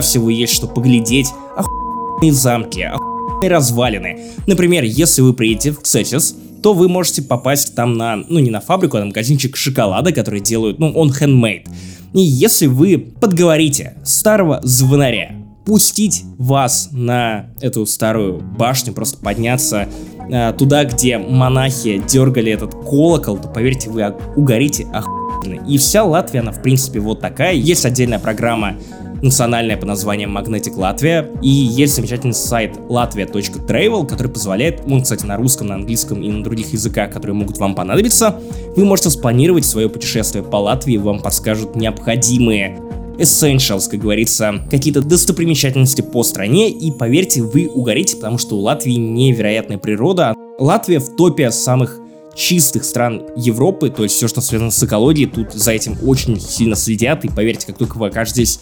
всего 0.00 0.30
есть 0.30 0.54
что 0.54 0.66
поглядеть, 0.66 1.28
охуенные 1.56 2.32
замки, 2.32 2.80
охуенные 2.80 3.50
развалины. 3.50 4.20
Например, 4.46 4.84
если 4.84 5.20
вы 5.20 5.34
приедете 5.34 5.72
в 5.72 5.82
Цесис, 5.82 6.34
то 6.62 6.74
вы 6.74 6.88
можете 6.88 7.22
попасть 7.22 7.74
там 7.74 7.94
на, 7.94 8.16
ну 8.16 8.38
не 8.38 8.50
на 8.50 8.60
фабрику, 8.60 8.96
а 8.96 9.00
на 9.00 9.06
магазинчик 9.06 9.56
шоколада, 9.56 10.12
который 10.12 10.40
делают, 10.40 10.78
ну 10.78 10.90
он 10.92 11.10
handmade. 11.10 11.66
И 12.14 12.20
если 12.20 12.66
вы 12.66 12.98
подговорите 12.98 13.94
старого 14.04 14.60
звонаря 14.62 15.32
пустить 15.64 16.24
вас 16.38 16.88
на 16.92 17.46
эту 17.60 17.86
старую 17.86 18.40
башню, 18.40 18.92
просто 18.92 19.18
подняться 19.18 19.88
э, 20.30 20.52
туда, 20.56 20.84
где 20.84 21.18
монахи 21.18 22.02
дергали 22.08 22.52
этот 22.52 22.72
колокол, 22.72 23.38
то 23.38 23.48
поверьте, 23.48 23.88
вы 23.90 24.14
угорите 24.36 24.86
охуенно. 24.92 25.64
И 25.66 25.78
вся 25.78 26.04
Латвия, 26.04 26.40
она 26.40 26.52
в 26.52 26.62
принципе 26.62 27.00
вот 27.00 27.20
такая. 27.20 27.54
Есть 27.54 27.86
отдельная 27.86 28.18
программа 28.18 28.76
национальная 29.22 29.76
по 29.76 29.86
названием 29.86 30.36
Magnetic 30.36 30.76
Latvia, 30.76 31.38
и 31.40 31.48
есть 31.48 31.94
замечательный 31.94 32.34
сайт 32.34 32.76
latvia.travel, 32.88 34.06
который 34.06 34.28
позволяет, 34.28 34.86
ну, 34.86 35.00
кстати, 35.00 35.24
на 35.24 35.36
русском, 35.36 35.68
на 35.68 35.76
английском 35.76 36.22
и 36.22 36.30
на 36.30 36.42
других 36.42 36.72
языках, 36.72 37.12
которые 37.12 37.34
могут 37.34 37.58
вам 37.58 37.74
понадобиться, 37.74 38.40
вы 38.76 38.84
можете 38.84 39.10
спланировать 39.10 39.64
свое 39.64 39.88
путешествие 39.88 40.42
по 40.42 40.56
Латвии, 40.56 40.96
вам 40.96 41.20
подскажут 41.20 41.76
необходимые 41.76 42.78
essentials, 43.18 43.88
как 43.90 44.00
говорится, 44.00 44.54
какие-то 44.70 45.00
достопримечательности 45.02 46.02
по 46.02 46.22
стране, 46.24 46.70
и 46.70 46.90
поверьте, 46.90 47.42
вы 47.42 47.68
угорите, 47.68 48.16
потому 48.16 48.38
что 48.38 48.56
у 48.56 48.60
Латвии 48.60 48.94
невероятная 48.94 49.78
природа. 49.78 50.34
Латвия 50.58 50.98
в 50.98 51.16
топе 51.16 51.50
самых 51.50 52.01
чистых 52.34 52.84
стран 52.84 53.22
Европы, 53.36 53.90
то 53.90 54.02
есть 54.02 54.16
все, 54.16 54.28
что 54.28 54.40
связано 54.40 54.70
с 54.70 54.82
экологией, 54.82 55.28
тут 55.28 55.52
за 55.52 55.72
этим 55.72 55.96
очень 56.02 56.40
сильно 56.40 56.76
следят, 56.76 57.24
и 57.24 57.28
поверьте, 57.28 57.66
как 57.66 57.78
только 57.78 57.98
вы 57.98 58.08
окажетесь 58.08 58.60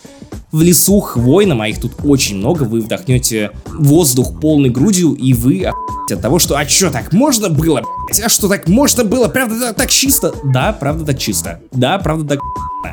в 0.52 0.62
лесу 0.62 1.00
хвойном, 1.00 1.61
а 1.61 1.68
их 1.68 1.80
тут 1.80 1.92
очень 2.04 2.37
много, 2.37 2.64
вы 2.64 2.80
вдохнете 2.80 3.52
воздух 3.66 4.40
полной 4.40 4.70
грудью, 4.70 5.12
и 5.12 5.33
вы 5.33 5.66
от 6.12 6.20
того, 6.20 6.38
что 6.38 6.56
«А 6.56 6.66
что, 6.66 6.90
так 6.90 7.12
можно 7.12 7.48
было, 7.48 7.85
А 8.22 8.28
что, 8.28 8.48
так 8.48 8.68
можно 8.68 9.04
было? 9.04 9.28
Правда, 9.28 9.72
так 9.72 9.90
чисто?» 9.90 10.35
Да, 10.44 10.72
правда, 10.72 11.04
так 11.04 11.18
чисто. 11.18 11.61
Да, 11.70 11.98
правда, 11.98 12.37
так 12.37 12.40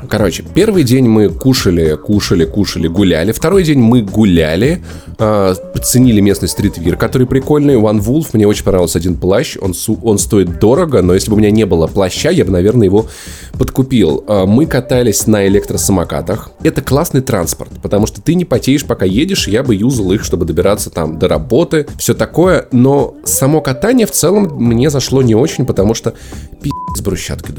Короче, 0.09 0.43
первый 0.53 0.83
день 0.83 1.07
мы 1.07 1.29
кушали, 1.29 1.95
кушали, 1.95 2.45
кушали, 2.45 2.87
гуляли. 2.87 3.31
Второй 3.31 3.63
день 3.63 3.79
мы 3.79 4.01
гуляли, 4.01 4.83
э, 5.17 5.55
подценили 5.73 6.19
местный 6.19 6.47
стритвир, 6.47 6.97
который 6.97 7.25
прикольный. 7.25 7.75
One 7.75 7.99
Wolf, 7.99 8.29
мне 8.33 8.47
очень 8.47 8.63
понравился 8.63 8.99
один 8.99 9.15
плащ. 9.15 9.57
Он, 9.59 9.73
он 10.03 10.17
стоит 10.17 10.59
дорого, 10.59 11.01
но 11.01 11.13
если 11.13 11.29
бы 11.29 11.35
у 11.35 11.39
меня 11.39 11.51
не 11.51 11.65
было 11.65 11.87
плаща, 11.87 12.29
я 12.29 12.45
бы, 12.45 12.51
наверное, 12.51 12.85
его 12.85 13.07
подкупил. 13.57 14.23
Э, 14.27 14.45
мы 14.45 14.65
катались 14.65 15.25
на 15.27 15.47
электросамокатах. 15.47 16.51
Это 16.63 16.81
классный 16.81 17.21
транспорт, 17.21 17.71
потому 17.81 18.07
что 18.07 18.21
ты 18.21 18.35
не 18.35 18.45
потеешь, 18.45 18.85
пока 18.85 19.05
едешь. 19.05 19.47
Я 19.47 19.63
бы 19.63 19.75
юзал 19.75 20.11
их, 20.11 20.23
чтобы 20.23 20.45
добираться 20.45 20.89
там 20.89 21.17
до 21.17 21.27
работы, 21.27 21.87
все 21.97 22.13
такое. 22.13 22.67
Но 22.71 23.15
само 23.25 23.61
катание 23.61 24.05
в 24.05 24.11
целом 24.11 24.55
мне 24.57 24.89
зашло 24.89 25.21
не 25.21 25.35
очень, 25.35 25.65
потому 25.65 25.93
что 25.93 26.13
пи*** 26.61 26.69
с 26.95 27.01
брусчаткой, 27.01 27.55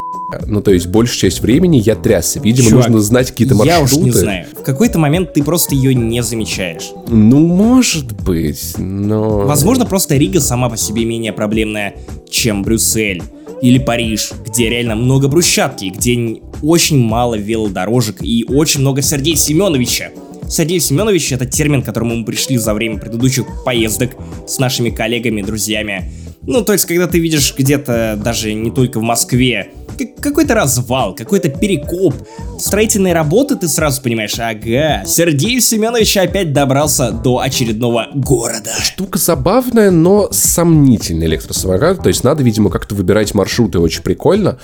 ну, 0.47 0.61
то 0.61 0.73
есть, 0.73 0.87
большую 0.87 1.19
часть 1.19 1.41
времени 1.41 1.79
я 1.79 1.95
трясся. 1.95 2.39
Видимо, 2.41 2.69
Чувак, 2.69 2.89
нужно 2.89 3.01
знать 3.01 3.31
какие-то 3.31 3.55
маршруты. 3.55 3.79
Я 3.79 3.83
уж 3.83 3.93
не 3.93 4.11
знаю. 4.11 4.47
В 4.53 4.63
какой-то 4.63 4.99
момент 4.99 5.33
ты 5.33 5.43
просто 5.43 5.75
ее 5.75 5.95
не 5.95 6.23
замечаешь. 6.23 6.91
Ну, 7.09 7.39
может 7.39 8.13
быть, 8.23 8.75
но... 8.77 9.41
Возможно, 9.41 9.87
просто 9.87 10.17
Рига 10.17 10.41
сама 10.41 10.69
по 10.69 10.77
себе 10.77 11.05
менее 11.05 11.33
проблемная, 11.33 11.95
чем 12.29 12.63
Брюссель 12.63 13.23
или 13.63 13.79
Париж, 13.79 14.33
где 14.47 14.69
реально 14.69 14.97
много 14.97 15.29
брусчатки, 15.29 15.87
где 15.87 16.41
очень 16.63 16.99
мало 16.99 17.35
велодорожек 17.35 18.23
и 18.23 18.45
очень 18.49 18.81
много 18.81 19.01
Сергея 19.01 19.37
Семеновича. 19.37 20.11
Сергей 20.49 20.81
Семенович— 20.81 21.33
это 21.33 21.47
термин, 21.47 21.83
к 21.83 21.87
которому 21.87 22.17
мы 22.17 22.25
пришли 22.25 22.57
за 22.57 22.75
время 22.75 22.99
предыдущих 22.99 23.47
поездок 23.65 24.11
с 24.47 24.59
нашими 24.59 24.91
коллегами, 24.91 25.43
друзьями. 25.43 26.11
Ну, 26.43 26.65
то 26.65 26.73
есть, 26.73 26.87
когда 26.87 27.07
ты 27.07 27.19
видишь 27.19 27.55
где-то 27.57 28.19
даже 28.23 28.55
не 28.55 28.71
только 28.71 29.01
в 29.01 29.03
Москве 29.03 29.69
какой-то 30.07 30.55
развал, 30.55 31.15
какой-то 31.15 31.49
перекоп, 31.49 32.15
строительные 32.59 33.15
работы, 33.15 33.57
ты 33.57 33.69
сразу 33.69 34.03
понимаешь, 34.03 34.39
ага, 34.39 35.05
Сергей 35.07 35.61
Семенович 35.61 36.17
опять 36.17 36.53
добрался 36.53 37.13
до 37.13 37.41
очередного 37.41 38.09
города. 38.15 38.71
Штука 38.81 39.19
забавная, 39.19 39.91
но 39.91 40.29
сомнительная 40.31 41.27
электросамокат, 41.27 42.03
то 42.03 42.09
есть 42.09 42.25
надо, 42.25 42.43
видимо, 42.43 42.71
как-то 42.71 42.95
выбирать 42.95 43.35
маршруты, 43.35 43.79
очень 43.79 44.03
прикольно, 44.03 44.59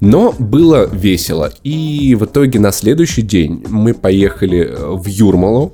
но 0.00 0.34
было 0.38 0.88
весело. 0.92 1.52
И 1.62 2.16
в 2.18 2.24
итоге 2.24 2.60
на 2.60 2.72
следующий 2.72 3.22
день 3.22 3.64
мы 3.68 3.94
поехали 3.94 4.66
э, 4.68 4.86
в 4.92 5.06
Юрмалу, 5.06 5.72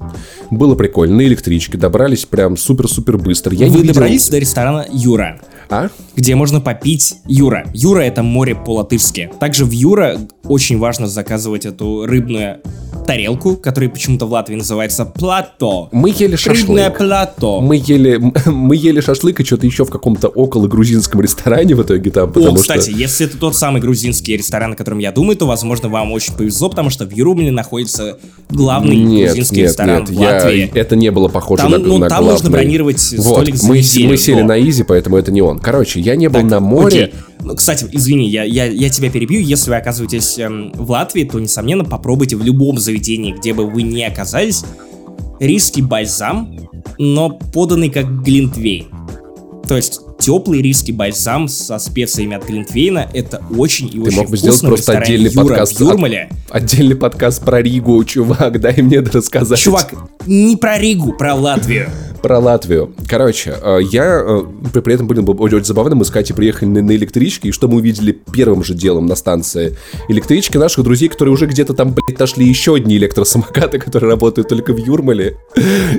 было 0.51 0.75
прикольно, 0.75 1.17
на 1.17 1.23
электричке, 1.23 1.79
добрались 1.79 2.25
прям 2.25 2.57
супер-супер 2.57 3.19
быстро. 3.19 3.55
Я 3.55 3.67
Вы 3.67 3.81
не 3.81 3.89
добрались 3.89 4.23
видел... 4.27 4.33
до 4.33 4.39
ресторана 4.39 4.87
Юра? 4.93 5.41
А? 5.71 5.89
Где 6.17 6.35
можно 6.35 6.61
попить 6.61 7.17
Юра. 7.27 7.67
Юра 7.73 8.01
это 8.01 8.23
море 8.23 8.55
по-латышски. 8.55 9.31
Также 9.39 9.65
в 9.65 9.71
Юра 9.71 10.19
очень 10.45 10.79
важно 10.79 11.07
заказывать 11.07 11.65
эту 11.65 12.07
рыбную 12.07 12.61
тарелку, 13.07 13.57
которая 13.57 13.91
почему-то 13.91 14.27
в 14.27 14.33
Латвии 14.33 14.57
называется 14.57 15.05
плато. 15.05 15.89
Мы 15.93 16.11
ели 16.17 16.37
шашлык. 16.37 16.69
Рыбное 16.69 16.91
плато. 16.91 17.61
Мы 17.61 17.77
ели, 17.77 18.21
мы 18.47 18.77
ели 18.77 19.01
шашлык 19.01 19.41
и 19.41 19.45
что-то 19.45 19.67
еще 19.67 19.85
в 19.85 19.91
каком-то 19.91 20.29
около 20.29 20.67
грузинском 20.67 21.21
ресторане 21.21 21.75
в 21.75 21.83
итоге 21.83 22.11
там. 22.11 22.33
О, 22.35 22.55
кстати, 22.55 22.91
что... 22.91 22.99
если 22.99 23.27
это 23.27 23.39
тот 23.39 23.57
самый 23.57 23.81
грузинский 23.81 24.37
ресторан, 24.37 24.73
о 24.73 24.77
котором 24.77 24.99
я 24.99 25.13
думаю, 25.13 25.37
то, 25.37 25.47
возможно, 25.47 25.89
вам 25.89 26.13
очень 26.13 26.35
повезло, 26.35 26.69
потому 26.69 26.91
что 26.91 27.07
в 27.07 27.13
Юрумле 27.13 27.51
находится 27.51 28.19
главный 28.51 28.97
нет, 28.97 29.29
грузинский 29.29 29.57
нет, 29.57 29.71
ресторан 29.71 30.01
нет, 30.01 30.09
в 30.11 30.21
Латвии. 30.21 30.71
Я, 30.75 30.81
это 30.81 30.97
не 30.97 31.11
было 31.11 31.29
похоже 31.29 31.63
там, 31.63 31.73
на, 31.73 31.79
ну, 31.79 31.99
на 31.99 32.09
там 32.09 32.19
главный. 32.19 32.33
можно 32.33 32.51
бронировать 32.51 33.01
столик 33.01 33.55
вот, 33.55 33.61
за 33.61 33.69
мы, 33.69 33.79
неделю, 33.79 34.09
мы 34.09 34.17
сели 34.17 34.41
но... 34.41 34.49
на 34.49 34.61
изи, 34.61 34.83
поэтому 34.83 35.17
это 35.17 35.33
не 35.33 35.43
он. 35.43 35.60
Короче, 35.63 36.01
я 36.01 36.17
не 36.17 36.29
был 36.29 36.41
так, 36.41 36.51
на 36.51 36.61
море. 36.61 37.05
Окей. 37.05 37.15
Ну, 37.43 37.55
кстати, 37.55 37.87
извини, 37.93 38.29
я, 38.29 38.45
я, 38.45 38.67
я 38.67 38.89
тебя 38.91 39.11
перебью. 39.11 39.41
Если 39.41 39.71
вы 39.71 39.77
оказываетесь 39.77 40.39
эм, 40.39 40.73
в 40.73 40.91
Латвии, 40.91 41.25
то, 41.25 41.39
несомненно, 41.39 41.85
попробуйте 41.85 42.37
в 42.37 42.43
любом 42.43 42.79
заведении, 42.79 43.33
где 43.33 43.55
бы 43.55 43.67
вы 43.67 43.83
ни 43.83 44.03
оказались, 44.03 44.65
риски 45.39 45.81
бальзам, 45.81 46.69
но 46.99 47.31
поданный 47.31 47.91
как 47.91 48.23
глинтвейн. 48.23 48.87
То 49.67 49.77
есть 49.77 50.01
теплый 50.21 50.63
риски 50.63 50.93
бальзам 50.93 51.49
со 51.49 51.79
специями 51.79 52.37
от 52.37 52.47
Глинтвейна. 52.47 53.09
Это 53.13 53.43
очень 53.57 53.89
и 53.89 53.93
Ты 53.93 54.01
очень 54.03 54.19
мог 54.19 54.31
бы 54.31 54.37
сделать 54.37 54.61
просто 54.61 54.99
отдельный 54.99 55.31
Юра 55.31 55.45
подкаст. 55.45 55.81
Юрмале. 55.81 56.29
От, 56.49 56.63
отдельный 56.63 56.97
подкаст 56.97 57.43
про 57.43 57.63
Ригу, 57.63 58.05
чувак, 58.05 58.61
дай 58.61 58.81
мне 58.83 59.01
рассказать. 59.01 59.59
Чувак, 59.59 59.95
не 60.27 60.57
про 60.57 60.79
Ригу, 60.79 61.15
про 61.15 61.35
Латвию. 61.35 61.89
Про 62.23 62.39
Латвию. 62.39 62.95
Короче, 63.09 63.55
э, 63.63 63.79
я 63.91 64.23
э, 64.23 64.81
при 64.81 64.93
этом 64.95 65.07
был 65.07 65.43
очень 65.43 65.65
забавно. 65.65 65.95
Мы 65.95 66.05
с 66.05 66.11
Катей 66.11 66.35
приехали 66.35 66.69
на, 66.69 66.95
электричке, 66.95 67.49
и 67.49 67.53
что 67.53 67.67
мы 67.67 67.77
увидели 67.77 68.13
первым 68.13 68.63
же 68.63 68.75
делом 68.75 69.07
на 69.07 69.15
станции 69.15 69.77
электрички 70.09 70.59
наших 70.59 70.85
друзей, 70.85 71.09
которые 71.09 71.33
уже 71.33 71.47
где-то 71.47 71.73
там, 71.73 71.95
блядь, 71.95 72.19
нашли 72.19 72.47
еще 72.47 72.75
одни 72.75 72.99
электросамокаты, 72.99 73.79
которые 73.79 74.11
работают 74.11 74.49
только 74.49 74.75
в 74.75 74.77
Юрмале. 74.77 75.39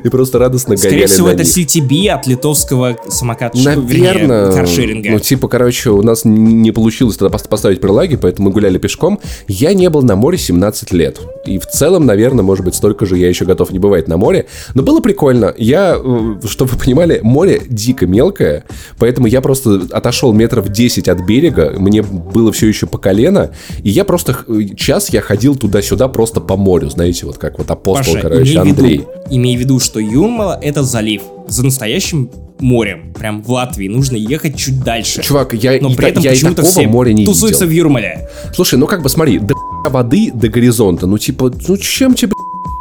И 0.04 0.10
просто 0.10 0.38
радостно 0.38 0.78
Скорее 0.78 0.92
гоняли 0.92 1.12
всего, 1.12 1.30
это 1.30 1.44
них. 1.44 1.58
CTB 1.58 2.10
от 2.10 2.28
литовского 2.28 2.98
самоката. 3.10 3.58
Наверное. 3.58 4.11
Каршеринга. 4.54 5.12
Ну, 5.12 5.20
типа, 5.20 5.48
короче, 5.48 5.90
у 5.90 6.02
нас 6.02 6.26
не 6.26 6.72
получилось 6.72 7.18
тогда 7.18 7.38
поставить 7.38 7.82
прилаги, 7.82 8.16
поэтому 8.16 8.50
мы 8.50 8.54
гуляли 8.54 8.78
пешком. 8.78 9.20
Я 9.48 9.74
не 9.74 9.90
был 9.90 10.02
на 10.02 10.16
море 10.16 10.38
17 10.38 10.92
лет. 10.92 11.20
И 11.46 11.60
в 11.60 11.68
целом, 11.68 12.06
наверное, 12.06 12.44
может 12.44 12.66
быть, 12.66 12.76
столько 12.76 13.06
же 13.06 13.18
я 13.18 13.28
еще 13.28 13.46
готов 13.46 13.72
не 13.72 13.80
бывать 13.80 14.08
на 14.08 14.18
море. 14.18 14.46
Но 14.74 14.84
было 14.84 15.00
прикольно. 15.00 15.54
Я 15.58 15.98
э, 15.98 16.32
чтобы 16.48 16.72
вы 16.72 16.78
понимали, 16.78 17.20
море 17.24 17.62
дико 17.68 18.06
мелкое, 18.06 18.64
поэтому 18.98 19.28
я 19.28 19.42
просто 19.42 19.82
отошел 19.92 20.34
метров 20.34 20.70
10 20.70 21.08
от 21.08 21.22
берега, 21.22 21.74
мне 21.78 22.02
было 22.02 22.52
все 22.52 22.68
еще 22.68 22.88
по 22.88 22.98
колено, 22.98 23.52
и 23.84 23.90
я 23.90 24.06
просто 24.06 24.38
час 24.76 25.10
я 25.10 25.22
ходил 25.22 25.56
туда-сюда 25.56 26.08
просто 26.08 26.42
по 26.42 26.58
морю, 26.58 26.90
знаете, 26.90 27.26
вот 27.26 27.38
как 27.38 27.58
вот 27.58 27.70
апостол, 27.72 28.16
Паша, 28.16 28.28
короче, 28.28 28.54
имей 28.54 28.58
Андрей. 28.58 28.98
Виду, 28.98 29.12
имей 29.30 29.58
в 29.58 29.60
виду, 29.60 29.80
что 29.80 30.00
Юрмала 30.00 30.58
это 30.62 30.84
залив. 30.84 31.22
За 31.48 31.64
настоящим 31.66 32.30
морем, 32.60 33.14
прям 33.14 33.42
в 33.42 33.50
Латвии, 33.52 33.88
нужно 33.88 34.16
ехать 34.16 34.56
чуть 34.58 34.84
дальше. 34.84 35.22
Чувак, 35.22 35.54
я, 35.54 35.80
Но 35.82 35.94
при 35.94 36.08
этом 36.10 36.24
я 36.24 36.32
почему-то 36.32 36.64
все 36.64 36.88
моря 36.88 37.12
не 37.14 37.26
тусуются 37.26 37.66
видел. 37.66 37.76
в 37.76 37.78
Юрмале. 37.88 38.30
Слушай, 38.54 38.80
ну 38.80 38.86
как 38.88 39.02
бы 39.02 39.10
смотри, 39.10 39.40
до 39.40 39.56
воды 39.90 40.32
до 40.34 40.48
горизонта, 40.48 41.08
ну 41.08 41.18
типа, 41.18 41.52
ну 41.68 41.78
чем 41.78 42.14
тебе 42.14 42.34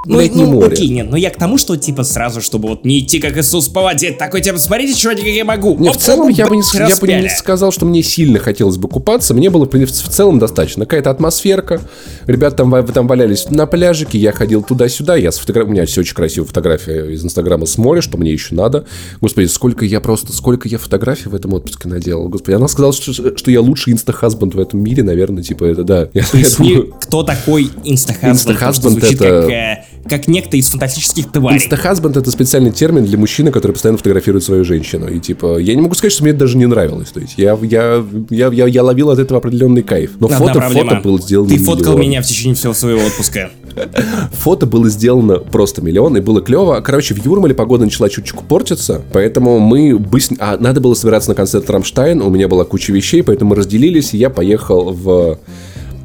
ну, 0.06 0.16
блядь, 0.16 0.34
ну, 0.34 0.46
море. 0.46 0.72
окей, 0.72 0.88
нет, 0.88 1.10
но 1.10 1.16
я 1.16 1.30
к 1.30 1.36
тому, 1.36 1.58
что, 1.58 1.76
типа, 1.76 2.04
сразу, 2.04 2.40
чтобы 2.40 2.68
вот 2.68 2.84
не 2.84 3.00
идти 3.00 3.18
как 3.18 3.36
Иисус 3.36 3.68
по 3.68 3.82
воде, 3.82 4.12
такой, 4.12 4.40
типа, 4.40 4.58
смотрите, 4.58 4.98
чуваки, 4.98 5.20
как 5.20 5.30
я 5.30 5.44
могу. 5.44 5.76
Не, 5.78 5.90
в 5.90 5.96
целом, 5.96 6.28
я 6.28 6.46
бы 6.46 6.56
не, 6.56 6.62
я 6.74 6.96
бы 6.96 7.06
не 7.06 7.28
сказал, 7.28 7.70
что 7.70 7.84
мне 7.84 8.02
сильно 8.02 8.38
хотелось 8.38 8.78
бы 8.78 8.88
купаться, 8.88 9.34
мне 9.34 9.50
было, 9.50 9.66
в 9.66 9.90
целом, 9.90 10.38
достаточно. 10.38 10.86
Какая-то 10.86 11.10
атмосферка, 11.10 11.82
ребята 12.26 12.56
там, 12.56 12.86
там 12.86 13.06
валялись 13.06 13.50
на 13.50 13.66
пляжике, 13.66 14.18
я 14.18 14.32
ходил 14.32 14.62
туда-сюда, 14.62 15.16
я 15.16 15.32
сфотограф... 15.32 15.68
у 15.68 15.70
меня 15.70 15.84
все 15.84 16.00
очень 16.00 16.14
красивая 16.14 16.48
фотография 16.48 17.12
из 17.12 17.24
Инстаграма 17.24 17.66
с 17.66 17.76
моря, 17.76 18.00
что 18.00 18.16
мне 18.16 18.32
еще 18.32 18.54
надо. 18.54 18.86
Господи, 19.20 19.46
сколько 19.46 19.84
я 19.84 20.00
просто, 20.00 20.32
сколько 20.32 20.68
я 20.68 20.78
фотографий 20.78 21.28
в 21.28 21.34
этом 21.34 21.52
отпуске 21.52 21.88
наделал. 21.88 22.28
Господи, 22.28 22.54
она 22.54 22.68
сказала, 22.68 22.92
что, 22.92 23.36
что 23.36 23.50
я 23.50 23.60
лучший 23.60 23.92
инстахазбанд 23.92 24.54
в 24.54 24.60
этом 24.60 24.82
мире, 24.82 25.02
наверное, 25.02 25.42
типа, 25.42 25.64
это 25.64 25.84
да. 25.84 26.08
Я, 26.14 26.24
я 26.32 26.46
думаю... 26.56 26.94
Кто 27.00 27.22
такой 27.22 27.70
инстахазбанд? 27.84 28.38
Инстахазбанд 28.38 29.04
это... 29.04 29.42
Как, 29.42 29.50
э, 29.50 29.89
как 30.08 30.28
некто 30.28 30.56
из 30.56 30.68
фантастических 30.68 31.30
тварей. 31.30 31.58
Инстахазбанд 31.58 32.16
это 32.16 32.30
специальный 32.30 32.70
термин 32.70 33.04
для 33.04 33.18
мужчины, 33.18 33.50
который 33.50 33.72
постоянно 33.72 33.98
фотографирует 33.98 34.44
свою 34.44 34.64
женщину. 34.64 35.08
И 35.08 35.18
типа, 35.18 35.58
я 35.58 35.74
не 35.74 35.82
могу 35.82 35.94
сказать, 35.94 36.12
что 36.12 36.22
мне 36.22 36.30
это 36.30 36.40
даже 36.40 36.56
не 36.56 36.66
нравилось. 36.66 37.10
То 37.10 37.20
есть 37.20 37.34
я, 37.36 37.58
я, 37.62 38.04
я, 38.30 38.48
я, 38.48 38.66
я 38.66 38.82
ловил 38.82 39.10
от 39.10 39.18
этого 39.18 39.38
определенный 39.38 39.82
кайф. 39.82 40.12
Но 40.18 40.28
фото, 40.28 40.60
фото 40.60 41.00
было 41.02 41.20
сделано 41.20 41.50
Ты 41.50 41.58
фоткал 41.58 41.92
миллион. 41.94 42.08
меня 42.08 42.22
в 42.22 42.26
течение 42.26 42.54
всего 42.54 42.72
своего 42.74 43.00
отпуска. 43.00 43.50
Фото 44.32 44.66
было 44.66 44.88
сделано 44.88 45.38
просто 45.38 45.82
миллион, 45.82 46.16
и 46.16 46.20
было 46.20 46.40
клево. 46.40 46.80
Короче, 46.80 47.14
в 47.14 47.24
Юрмале 47.24 47.54
погода 47.54 47.84
начала 47.84 48.08
чуть-чуть 48.08 48.40
портиться, 48.40 49.02
поэтому 49.12 49.60
мы 49.60 49.98
быстро... 49.98 50.36
А, 50.40 50.56
надо 50.58 50.80
было 50.80 50.94
собираться 50.94 51.30
на 51.30 51.34
концерт 51.34 51.68
Рамштайн, 51.70 52.20
у 52.20 52.30
меня 52.30 52.48
была 52.48 52.64
куча 52.64 52.92
вещей, 52.92 53.22
поэтому 53.22 53.50
мы 53.50 53.56
разделились, 53.56 54.14
и 54.14 54.18
я 54.18 54.30
поехал 54.30 54.92
в 54.92 55.38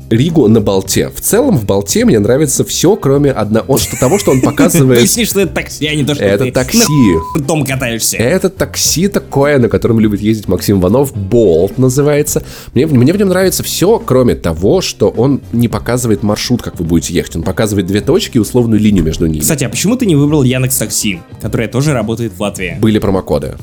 Ригу 0.09 0.47
на 0.47 0.61
Болте. 0.61 1.09
В 1.09 1.19
целом 1.19 1.57
в 1.57 1.65
Болте 1.65 2.05
мне 2.05 2.19
нравится 2.19 2.63
все, 2.63 2.95
кроме 2.95 3.31
одного, 3.31 3.77
что 3.77 3.99
того, 3.99 4.19
что 4.19 4.31
он 4.31 4.41
показывает... 4.41 4.99
Поясни, 4.99 5.25
что 5.25 5.41
это 5.41 5.53
такси, 5.53 5.87
а 5.87 5.95
не 5.95 6.03
то, 6.03 6.13
что 6.13 6.23
Это 6.23 6.51
такси. 6.51 6.79
дом 7.39 7.65
катаешься. 7.65 8.17
Это 8.17 8.49
такси 8.49 9.07
такое, 9.07 9.57
на 9.57 9.67
котором 9.67 9.99
любит 9.99 10.21
ездить 10.21 10.47
Максим 10.47 10.79
Иванов. 10.79 11.15
Болт 11.15 11.77
называется. 11.77 12.43
Мне, 12.73 12.85
мне 12.85 13.13
в 13.13 13.17
нем 13.17 13.29
нравится 13.29 13.63
все, 13.63 13.97
кроме 13.99 14.35
того, 14.35 14.81
что 14.81 15.09
он 15.09 15.41
не 15.51 15.67
показывает 15.67 16.21
маршрут, 16.21 16.61
как 16.61 16.79
вы 16.79 16.85
будете 16.85 17.13
ехать. 17.13 17.35
Он 17.37 17.43
показывает 17.43 17.87
две 17.87 18.01
точки 18.01 18.37
и 18.37 18.39
условную 18.39 18.79
линию 18.79 19.03
между 19.03 19.25
ними. 19.25 19.41
Кстати, 19.41 19.63
а 19.63 19.69
почему 19.69 19.95
ты 19.95 20.05
не 20.05 20.15
выбрал 20.15 20.43
Яндекс 20.43 20.77
Такси, 20.77 21.21
которая 21.41 21.67
тоже 21.67 21.93
работает 21.93 22.33
в 22.33 22.41
Латвии? 22.41 22.77
Были 22.79 22.99
промокоды. 22.99 23.55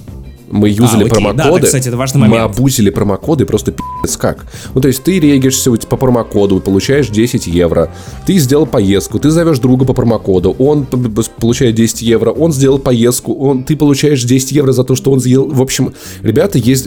Мы 0.52 0.68
юзали 0.68 1.06
а, 1.06 1.08
промокоды. 1.08 1.38
Да, 1.38 1.50
да, 1.50 1.60
кстати, 1.60 1.88
это 1.88 1.96
важный 1.96 2.20
момент. 2.20 2.36
Мы 2.36 2.44
обузили 2.44 2.90
промокоды 2.90 3.46
просто 3.46 3.72
пи***ц 3.72 4.18
как. 4.18 4.44
Ну, 4.74 4.82
то 4.82 4.88
есть 4.88 5.02
ты 5.02 5.18
регишься 5.18 5.72
по 5.72 5.96
промокоду, 5.96 6.60
получаешь 6.60 7.08
10 7.08 7.46
евро. 7.46 7.90
Ты 8.26 8.36
сделал 8.36 8.66
поездку, 8.66 9.18
ты 9.18 9.30
зовешь 9.30 9.58
друга 9.60 9.86
по 9.86 9.94
промокоду, 9.94 10.54
он 10.58 10.84
получает 10.84 11.74
10 11.74 12.02
евро, 12.02 12.30
он 12.30 12.52
сделал 12.52 12.78
поездку, 12.78 13.32
он, 13.32 13.64
ты 13.64 13.76
получаешь 13.76 14.22
10 14.22 14.52
евро 14.52 14.72
за 14.72 14.84
то, 14.84 14.94
что 14.94 15.10
он 15.10 15.20
сделал. 15.20 15.48
В 15.48 15.62
общем, 15.62 15.94
ребята 16.20 16.58
есть, 16.58 16.86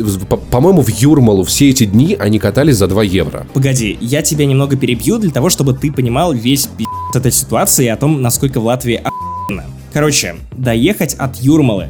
по-моему, 0.51 0.83
в 0.83 0.89
Юрмалу 0.89 1.43
все 1.43 1.71
эти 1.71 1.85
дни 1.85 2.15
они 2.19 2.37
катались 2.37 2.75
за 2.75 2.85
2 2.85 3.03
евро. 3.03 3.47
Погоди, 3.55 3.97
я 3.99 4.21
тебя 4.21 4.45
немного 4.45 4.77
перебью 4.77 5.17
для 5.17 5.31
того, 5.31 5.49
чтобы 5.49 5.73
ты 5.73 5.91
понимал 5.91 6.33
весь 6.33 6.67
пи*** 6.67 6.85
этой 7.15 7.31
ситуации 7.31 7.85
и 7.85 7.89
о 7.89 7.97
том, 7.97 8.21
насколько 8.21 8.59
в 8.59 8.65
Латвии 8.65 9.01
охуенно. 9.03 9.63
Короче, 9.91 10.35
доехать 10.51 11.15
от 11.15 11.37
Юрмалы 11.37 11.89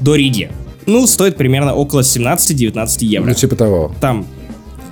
до 0.00 0.16
Риги 0.16 0.50
ну, 0.86 1.06
стоит 1.06 1.36
примерно 1.36 1.74
около 1.74 2.00
17-19 2.00 3.04
евро. 3.04 3.28
Ну, 3.28 3.34
типа 3.34 3.56
того. 3.56 3.92
Там 4.00 4.26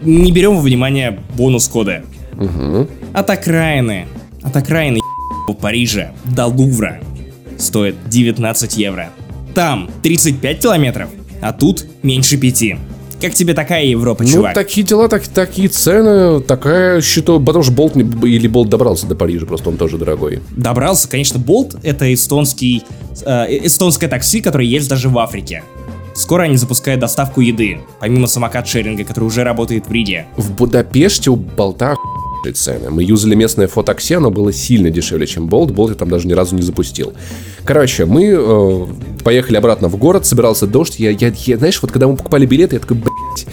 не 0.02 0.32
берем 0.32 0.56
во 0.56 0.60
внимание 0.60 1.20
бонус-коды. 1.36 2.04
Угу. 2.38 2.88
От 3.12 3.30
окраины, 3.30 4.06
от 4.42 4.56
окраины 4.56 5.00
Парижа 5.60 6.12
до 6.24 6.46
Лувра 6.46 7.00
стоит 7.58 7.96
19 8.08 8.76
евро. 8.76 9.10
Там 9.54 9.90
35 10.02 10.60
километров, 10.60 11.10
а 11.40 11.52
тут 11.52 11.86
меньше 12.02 12.36
5. 12.38 12.64
Как 13.20 13.34
тебе 13.34 13.54
такая 13.54 13.84
Европа, 13.84 14.24
ну, 14.24 14.28
чувак? 14.28 14.56
Ну, 14.56 14.60
такие 14.60 14.84
дела, 14.84 15.08
так, 15.08 15.24
такие 15.28 15.68
цены, 15.68 16.40
такая, 16.40 17.00
считаю, 17.00 17.38
потому 17.38 17.62
что 17.62 17.72
Болт 17.72 17.94
не, 17.94 18.02
или 18.28 18.48
Болт 18.48 18.68
добрался 18.68 19.06
до 19.06 19.14
Парижа, 19.14 19.46
просто 19.46 19.68
он 19.68 19.76
тоже 19.76 19.96
дорогой. 19.96 20.40
Добрался, 20.56 21.08
конечно, 21.08 21.38
Болт 21.38 21.76
это 21.84 22.12
эстонский, 22.12 22.82
э, 23.24 23.58
эстонское 23.64 24.08
такси, 24.08 24.40
которое 24.40 24.66
есть 24.66 24.88
даже 24.88 25.08
в 25.08 25.16
Африке. 25.18 25.62
Скоро 26.14 26.42
они 26.42 26.56
запускают 26.56 27.00
доставку 27.00 27.40
еды, 27.40 27.80
помимо 28.00 28.26
самокат-шеринга, 28.26 29.04
который 29.04 29.24
уже 29.24 29.44
работает 29.44 29.86
в 29.86 29.92
Риге. 29.92 30.26
В 30.36 30.52
Будапеште 30.52 31.30
у 31.30 31.36
Болта 31.36 31.96
цены. 32.50 32.90
Мы 32.90 33.04
юзали 33.04 33.36
местное 33.36 33.68
фотокси, 33.68 34.14
оно 34.14 34.30
было 34.30 34.52
сильно 34.52 34.90
дешевле, 34.90 35.26
чем 35.26 35.46
Болт. 35.46 35.70
Болт 35.70 35.90
я 35.90 35.96
там 35.96 36.08
даже 36.08 36.26
ни 36.26 36.32
разу 36.32 36.56
не 36.56 36.62
запустил. 36.62 37.12
Короче, 37.64 38.04
мы 38.04 38.34
э, 38.36 38.86
поехали 39.22 39.56
обратно 39.56 39.88
в 39.88 39.96
город, 39.96 40.26
собирался 40.26 40.66
дождь. 40.66 40.98
Я, 40.98 41.10
я, 41.10 41.32
я, 41.46 41.58
знаешь, 41.58 41.80
вот 41.80 41.92
когда 41.92 42.08
мы 42.08 42.16
покупали 42.16 42.44
билеты, 42.46 42.76
я 42.76 42.80
такой, 42.80 42.96
блядь, 42.96 43.46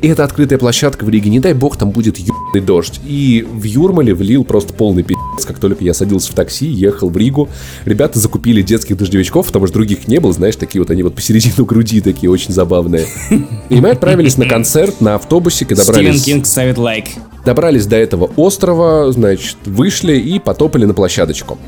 и 0.00 0.08
это 0.08 0.24
открытая 0.24 0.58
площадка 0.58 1.04
в 1.04 1.08
Риге, 1.08 1.30
не 1.30 1.40
дай 1.40 1.54
бог, 1.54 1.76
там 1.76 1.90
будет 1.90 2.18
ебаный 2.18 2.60
дождь. 2.60 3.00
И 3.04 3.46
в 3.50 3.64
Юрмале 3.64 4.14
влил 4.14 4.44
просто 4.44 4.72
полный 4.72 5.02
пи***ц, 5.02 5.46
как 5.46 5.58
только 5.58 5.84
я 5.84 5.94
садился 5.94 6.32
в 6.32 6.34
такси, 6.34 6.66
ехал 6.66 7.10
в 7.10 7.16
Ригу. 7.16 7.48
Ребята 7.84 8.18
закупили 8.18 8.62
детских 8.62 8.96
дождевичков, 8.96 9.46
потому 9.46 9.66
что 9.66 9.74
других 9.74 10.08
не 10.08 10.18
было, 10.18 10.32
знаешь, 10.32 10.56
такие 10.56 10.80
вот 10.80 10.90
они 10.90 11.02
вот 11.02 11.14
посередину 11.14 11.64
груди 11.64 12.00
такие 12.00 12.30
очень 12.30 12.52
забавные. 12.52 13.06
И 13.68 13.80
мы 13.80 13.90
отправились 13.90 14.36
на 14.36 14.46
концерт 14.46 15.00
на 15.00 15.14
автобусе, 15.16 15.64
когда 15.64 15.84
добрались... 15.84 16.20
Стивен 16.20 16.36
Кинг 16.36 16.46
ставит 16.46 16.78
лайк. 16.78 17.06
Добрались 17.44 17.86
до 17.86 17.96
этого 17.96 18.30
острова, 18.36 19.10
значит, 19.12 19.56
вышли 19.64 20.16
и 20.18 20.38
потопали 20.38 20.84
на 20.84 20.94
площадочку 20.94 21.58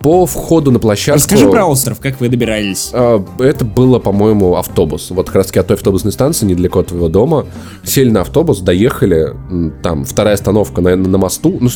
по 0.00 0.24
входу 0.24 0.70
на 0.70 0.78
площадку... 0.78 1.18
Расскажи 1.18 1.48
про 1.48 1.66
остров, 1.66 2.00
как 2.00 2.20
вы 2.20 2.28
добирались. 2.28 2.90
А, 2.92 3.24
это 3.38 3.64
было, 3.66 3.98
по-моему, 3.98 4.56
автобус. 4.56 5.10
Вот 5.10 5.26
как 5.26 5.36
раз 5.36 5.46
таки 5.46 5.58
от 5.58 5.66
той 5.66 5.76
автобусной 5.76 6.12
станции, 6.12 6.46
недалеко 6.46 6.80
от 6.80 6.88
твоего 6.88 7.08
дома. 7.08 7.46
Сели 7.84 8.08
на 8.10 8.22
автобус, 8.22 8.60
доехали. 8.60 9.34
Там 9.82 10.04
вторая 10.04 10.34
остановка, 10.34 10.80
наверное, 10.80 11.10
на 11.10 11.18
мосту. 11.18 11.58
Ну, 11.60 11.68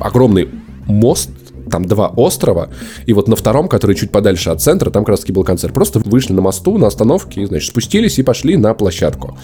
огромный 0.00 0.48
мост 0.86 1.30
там 1.70 1.84
два 1.84 2.08
острова, 2.08 2.70
и 3.06 3.12
вот 3.12 3.28
на 3.28 3.36
втором, 3.36 3.68
который 3.68 3.96
чуть 3.96 4.10
подальше 4.10 4.50
от 4.50 4.62
центра, 4.62 4.90
там 4.90 5.04
как 5.04 5.10
раз 5.10 5.20
таки 5.20 5.32
был 5.32 5.44
концерт. 5.44 5.74
Просто 5.74 6.00
вышли 6.00 6.32
на 6.32 6.42
мосту, 6.42 6.78
на 6.78 6.86
остановке, 6.86 7.46
значит, 7.46 7.70
спустились 7.70 8.18
и 8.18 8.22
пошли 8.22 8.56
на 8.56 8.74
площадку. 8.74 9.36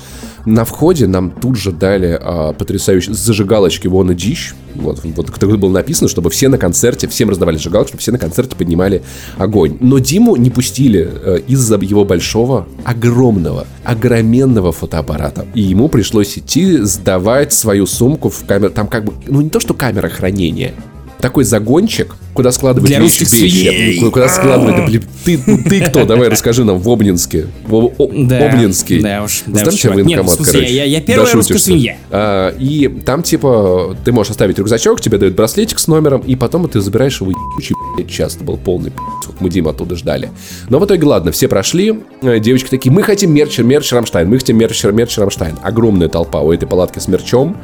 На 0.44 0.64
входе 0.64 1.06
нам 1.06 1.30
тут 1.30 1.56
же 1.56 1.70
дали 1.70 2.18
а, 2.20 2.52
потрясающие 2.52 3.14
зажигалочки 3.14 3.86
вон 3.86 4.10
и 4.10 4.14
дичь. 4.14 4.54
Вот, 4.74 5.00
вот 5.04 5.30
как 5.30 5.58
было 5.58 5.70
написано, 5.70 6.08
чтобы 6.08 6.30
все 6.30 6.48
на 6.48 6.58
концерте, 6.58 7.06
всем 7.06 7.30
раздавали 7.30 7.56
зажигалки, 7.56 7.88
чтобы 7.88 8.00
все 8.00 8.12
на 8.12 8.18
концерте 8.18 8.56
поднимали 8.56 9.02
огонь. 9.36 9.76
Но 9.80 9.98
Диму 9.98 10.36
не 10.36 10.50
пустили 10.50 11.08
а, 11.12 11.36
из-за 11.36 11.76
его 11.76 12.04
большого, 12.04 12.66
огромного, 12.84 13.66
огроменного 13.84 14.72
фотоаппарата. 14.72 15.46
И 15.54 15.60
ему 15.60 15.88
пришлось 15.88 16.36
идти 16.38 16.78
сдавать 16.78 17.52
свою 17.52 17.86
сумку 17.86 18.28
в 18.28 18.44
камеру. 18.44 18.72
Там 18.72 18.88
как 18.88 19.04
бы, 19.04 19.12
ну 19.26 19.40
не 19.40 19.50
то, 19.50 19.60
что 19.60 19.74
камера 19.74 20.08
хранения, 20.08 20.74
такой 21.22 21.44
загончик, 21.44 22.16
куда 22.34 22.52
складывать 22.52 22.90
Для 22.90 22.98
вещи, 22.98 23.22
вещи 23.22 24.00
куда 24.10 24.28
складывать, 24.28 24.76
да, 24.76 24.86
блин, 24.86 25.04
ты, 25.24 25.38
ты 25.38 25.80
кто, 25.80 26.04
давай 26.04 26.28
расскажи 26.28 26.64
нам 26.64 26.78
в 26.78 26.90
Обнинске, 26.90 27.46
в 27.64 27.74
о, 27.74 28.10
да, 28.12 28.50
Обнинский. 28.50 29.00
Да 29.00 29.22
уж, 29.22 29.44
да 29.46 29.62
уж, 29.68 29.74
тебе 29.74 30.02
Нет, 30.02 30.24
в 30.24 30.28
смысле, 30.28 30.52
короче. 30.52 30.74
Я, 30.74 30.84
я 30.84 31.00
первая 31.00 31.32
русская 31.32 31.58
свинья. 31.58 31.96
А, 32.10 32.54
и 32.58 32.88
там, 33.06 33.22
типа, 33.22 33.96
ты 34.04 34.12
можешь 34.12 34.32
оставить 34.32 34.58
рюкзачок, 34.58 35.00
тебе 35.00 35.16
дают 35.16 35.34
браслетик 35.34 35.78
с 35.78 35.86
номером, 35.86 36.20
и 36.22 36.34
потом 36.34 36.68
ты 36.68 36.80
забираешь 36.80 37.20
его 37.20 37.30
ебучий, 37.30 37.74
часто 38.08 38.42
был 38.44 38.56
полный 38.56 38.92
мы 39.40 39.50
Дима 39.50 39.70
оттуда 39.70 39.96
ждали. 39.96 40.30
Но 40.68 40.78
в 40.78 40.86
итоге, 40.86 41.04
ладно, 41.06 41.32
все 41.32 41.48
прошли, 41.48 42.00
э, 42.22 42.38
девочки 42.38 42.68
такие, 42.68 42.90
мы 42.92 43.02
хотим 43.02 43.32
мерч, 43.32 43.58
мерч 43.58 43.92
Рамштайн, 43.92 44.28
мы 44.28 44.38
хотим 44.38 44.56
мерч, 44.56 44.82
мерч 44.84 45.18
Рамштайн. 45.18 45.56
Огромная 45.62 46.08
толпа 46.08 46.40
у 46.40 46.52
этой 46.52 46.66
палатки 46.66 46.98
с 46.98 47.08
мерчом. 47.08 47.56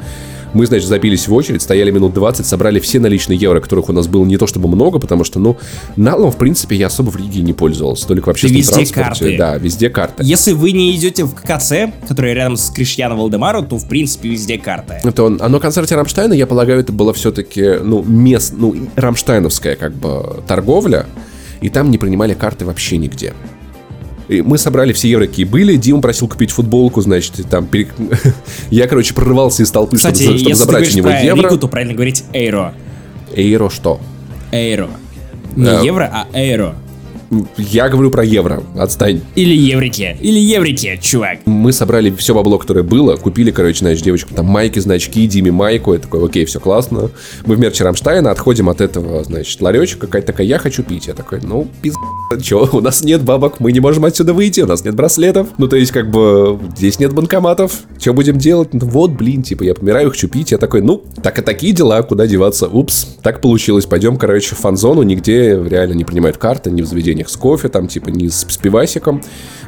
Мы, 0.53 0.65
значит, 0.65 0.87
забились 0.87 1.27
в 1.27 1.33
очередь, 1.33 1.61
стояли 1.61 1.91
минут 1.91 2.13
20, 2.13 2.45
собрали 2.45 2.79
все 2.79 2.99
наличные 2.99 3.37
евро, 3.37 3.59
которых 3.59 3.89
у 3.89 3.93
нас 3.93 4.07
было 4.07 4.25
не 4.25 4.37
то 4.37 4.47
чтобы 4.47 4.67
много, 4.67 4.99
потому 4.99 5.23
что, 5.23 5.39
ну, 5.39 5.57
налом, 5.95 6.31
в 6.31 6.37
принципе, 6.37 6.75
я 6.75 6.87
особо 6.87 7.09
в 7.09 7.15
Риге 7.15 7.41
не 7.41 7.53
пользовался, 7.53 8.07
только 8.07 8.27
вообще 8.27 8.47
общественном 8.47 8.81
везде 8.81 8.93
транспорте. 8.93 9.37
Карты. 9.37 9.37
Да, 9.37 9.57
везде 9.57 9.89
карты. 9.89 10.23
Если 10.25 10.53
вы 10.53 10.71
не 10.71 10.95
идете 10.95 11.23
в 11.25 11.33
КЦ, 11.33 11.91
который 12.07 12.33
рядом 12.33 12.57
с 12.57 12.69
Кришьяно 12.69 13.15
Валдемару, 13.15 13.63
то, 13.63 13.77
в 13.77 13.87
принципе, 13.87 14.29
везде 14.29 14.57
карты. 14.57 14.99
Это 15.03 15.23
он, 15.23 15.39
а 15.41 15.49
на 15.49 15.59
концерте 15.59 15.95
Рамштайна, 15.95 16.33
я 16.33 16.47
полагаю, 16.47 16.79
это 16.79 16.91
было 16.91 17.13
все-таки, 17.13 17.75
ну, 17.83 18.03
мест, 18.03 18.53
ну, 18.57 18.75
рамштайновская, 18.95 19.75
как 19.75 19.93
бы, 19.93 20.43
торговля, 20.47 21.05
и 21.61 21.69
там 21.69 21.91
не 21.91 21.97
принимали 21.97 22.33
карты 22.33 22.65
вообще 22.65 22.97
нигде. 22.97 23.33
И 24.29 24.43
мы 24.43 24.59
собрали 24.59 24.93
все 24.93 25.09
евро, 25.09 25.25
какие 25.25 25.43
были. 25.45 25.75
Дима 25.75 26.01
просил 26.01 26.27
купить 26.27 26.51
футболку, 26.51 27.01
значит, 27.01 27.33
там... 27.49 27.65
Перек... 27.65 27.89
я, 28.69 28.87
короче, 28.87 29.15
прорывался 29.15 29.63
из 29.63 29.71
толпы, 29.71 29.97
Кстати, 29.97 30.21
чтобы, 30.21 30.37
чтобы 30.37 30.55
забрать 30.55 30.93
у 30.93 30.97
него 30.97 31.09
про 31.09 31.19
евро. 31.19 31.41
Ригу, 31.41 31.57
то 31.57 31.67
правильно 31.67 31.95
говорить 31.95 32.23
эйро. 32.31 32.73
Эйро 33.35 33.69
что? 33.69 33.99
Эйро. 34.51 34.89
Не 35.55 35.65
да. 35.65 35.81
евро, 35.81 36.09
а 36.13 36.27
эйро. 36.37 36.75
Я 37.57 37.89
говорю 37.89 38.09
про 38.09 38.23
евро, 38.23 38.63
отстань. 38.77 39.21
Или 39.35 39.55
еврики, 39.55 40.17
или 40.19 40.39
еврики, 40.39 40.99
чувак. 41.01 41.39
Мы 41.45 41.71
собрали 41.71 42.09
все 42.11 42.33
бабло, 42.33 42.57
которое 42.57 42.83
было, 42.83 43.15
купили, 43.15 43.51
короче, 43.51 43.79
значит, 43.79 44.03
девочку 44.03 44.33
там 44.33 44.45
майки, 44.45 44.79
значки, 44.79 45.27
Диме 45.27 45.51
майку, 45.51 45.93
я 45.93 45.99
такой, 45.99 46.25
окей, 46.25 46.45
все 46.45 46.59
классно. 46.59 47.11
Мы 47.45 47.55
в 47.55 47.59
мерче 47.59 47.83
Рамштайна 47.83 48.31
отходим 48.31 48.69
от 48.69 48.81
этого, 48.81 49.23
значит, 49.23 49.61
ларечка 49.61 50.07
какая-то 50.07 50.27
такая, 50.27 50.47
я 50.47 50.57
хочу 50.57 50.83
пить. 50.83 51.07
Я 51.07 51.13
такой, 51.13 51.39
ну, 51.41 51.67
пиз... 51.81 51.95
Че, 52.41 52.67
у 52.71 52.81
нас 52.81 53.03
нет 53.03 53.21
бабок, 53.21 53.59
мы 53.59 53.71
не 53.71 53.79
можем 53.79 54.05
отсюда 54.05 54.33
выйти, 54.33 54.61
у 54.61 54.67
нас 54.67 54.83
нет 54.83 54.95
браслетов. 54.95 55.49
Ну, 55.57 55.67
то 55.67 55.75
есть, 55.75 55.91
как 55.91 56.09
бы, 56.09 56.59
здесь 56.75 56.99
нет 56.99 57.13
банкоматов. 57.13 57.81
Что 57.99 58.13
будем 58.13 58.37
делать? 58.37 58.73
Ну, 58.73 58.85
вот, 58.85 59.11
блин, 59.11 59.43
типа, 59.43 59.63
я 59.63 59.75
помираю, 59.75 60.09
хочу 60.09 60.27
пить. 60.27 60.51
Я 60.51 60.57
такой, 60.57 60.81
ну, 60.81 61.03
так 61.21 61.37
и 61.39 61.41
такие 61.41 61.73
дела, 61.73 62.01
куда 62.01 62.27
деваться? 62.27 62.67
Упс, 62.67 63.17
так 63.21 63.41
получилось. 63.41 63.85
Пойдем, 63.85 64.17
короче, 64.17 64.55
в 64.55 64.59
фан-зону, 64.59 65.03
нигде 65.03 65.61
реально 65.63 65.93
не 65.93 66.05
принимают 66.05 66.37
карты, 66.37 66.71
ни 66.71 66.81
в 66.81 66.85
заведении 66.85 67.18
заведениях 67.19 67.29
с 67.29 67.35
кофе, 67.35 67.69
там 67.69 67.87
типа 67.87 68.09
не 68.09 68.29
с, 68.29 68.45
с 68.47 68.57
пивасиком. 68.57 69.21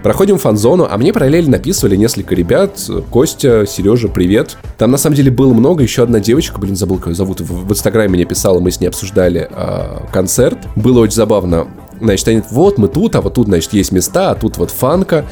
Проходим 0.03 0.37
фан-зону, 0.37 0.87
а 0.89 0.97
мне 0.97 1.13
параллельно 1.13 1.51
написывали 1.51 1.95
несколько 1.95 2.35
ребят. 2.35 2.79
Костя, 3.09 3.65
Сережа, 3.67 4.07
привет. 4.07 4.57
Там 4.77 4.91
на 4.91 4.97
самом 4.97 5.15
деле 5.15 5.31
было 5.31 5.53
много. 5.53 5.83
Еще 5.83 6.03
одна 6.03 6.19
девочка, 6.19 6.59
блин, 6.59 6.75
забыл, 6.75 6.97
как 6.97 7.07
ее 7.07 7.15
зовут, 7.15 7.41
в, 7.41 7.67
в 7.67 7.71
инстаграме 7.71 8.09
мне 8.09 8.25
писала, 8.25 8.59
мы 8.59 8.71
с 8.71 8.79
ней 8.79 8.87
обсуждали 8.87 9.47
э, 9.49 10.07
концерт. 10.11 10.57
Было 10.75 10.99
очень 11.01 11.15
забавно. 11.15 11.67
Значит, 11.99 12.27
они, 12.27 12.41
вот 12.51 12.77
мы 12.77 12.87
тут, 12.87 13.15
а 13.15 13.21
вот 13.21 13.35
тут, 13.35 13.47
значит, 13.47 13.73
есть 13.73 13.91
места, 13.91 14.31
а 14.31 14.35
тут 14.35 14.57
вот 14.57 14.71
фанка. 14.71 15.25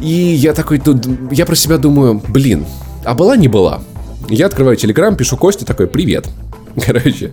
И 0.00 0.06
я 0.06 0.52
такой, 0.52 0.80
я 1.30 1.46
про 1.46 1.56
себя 1.56 1.78
думаю, 1.78 2.22
блин, 2.28 2.66
а 3.04 3.14
была 3.14 3.36
не 3.36 3.48
была. 3.48 3.80
Я 4.28 4.46
открываю 4.46 4.76
Телеграм, 4.76 5.16
пишу 5.16 5.36
Косте 5.36 5.64
такой, 5.64 5.86
привет. 5.86 6.26
Короче, 6.86 7.32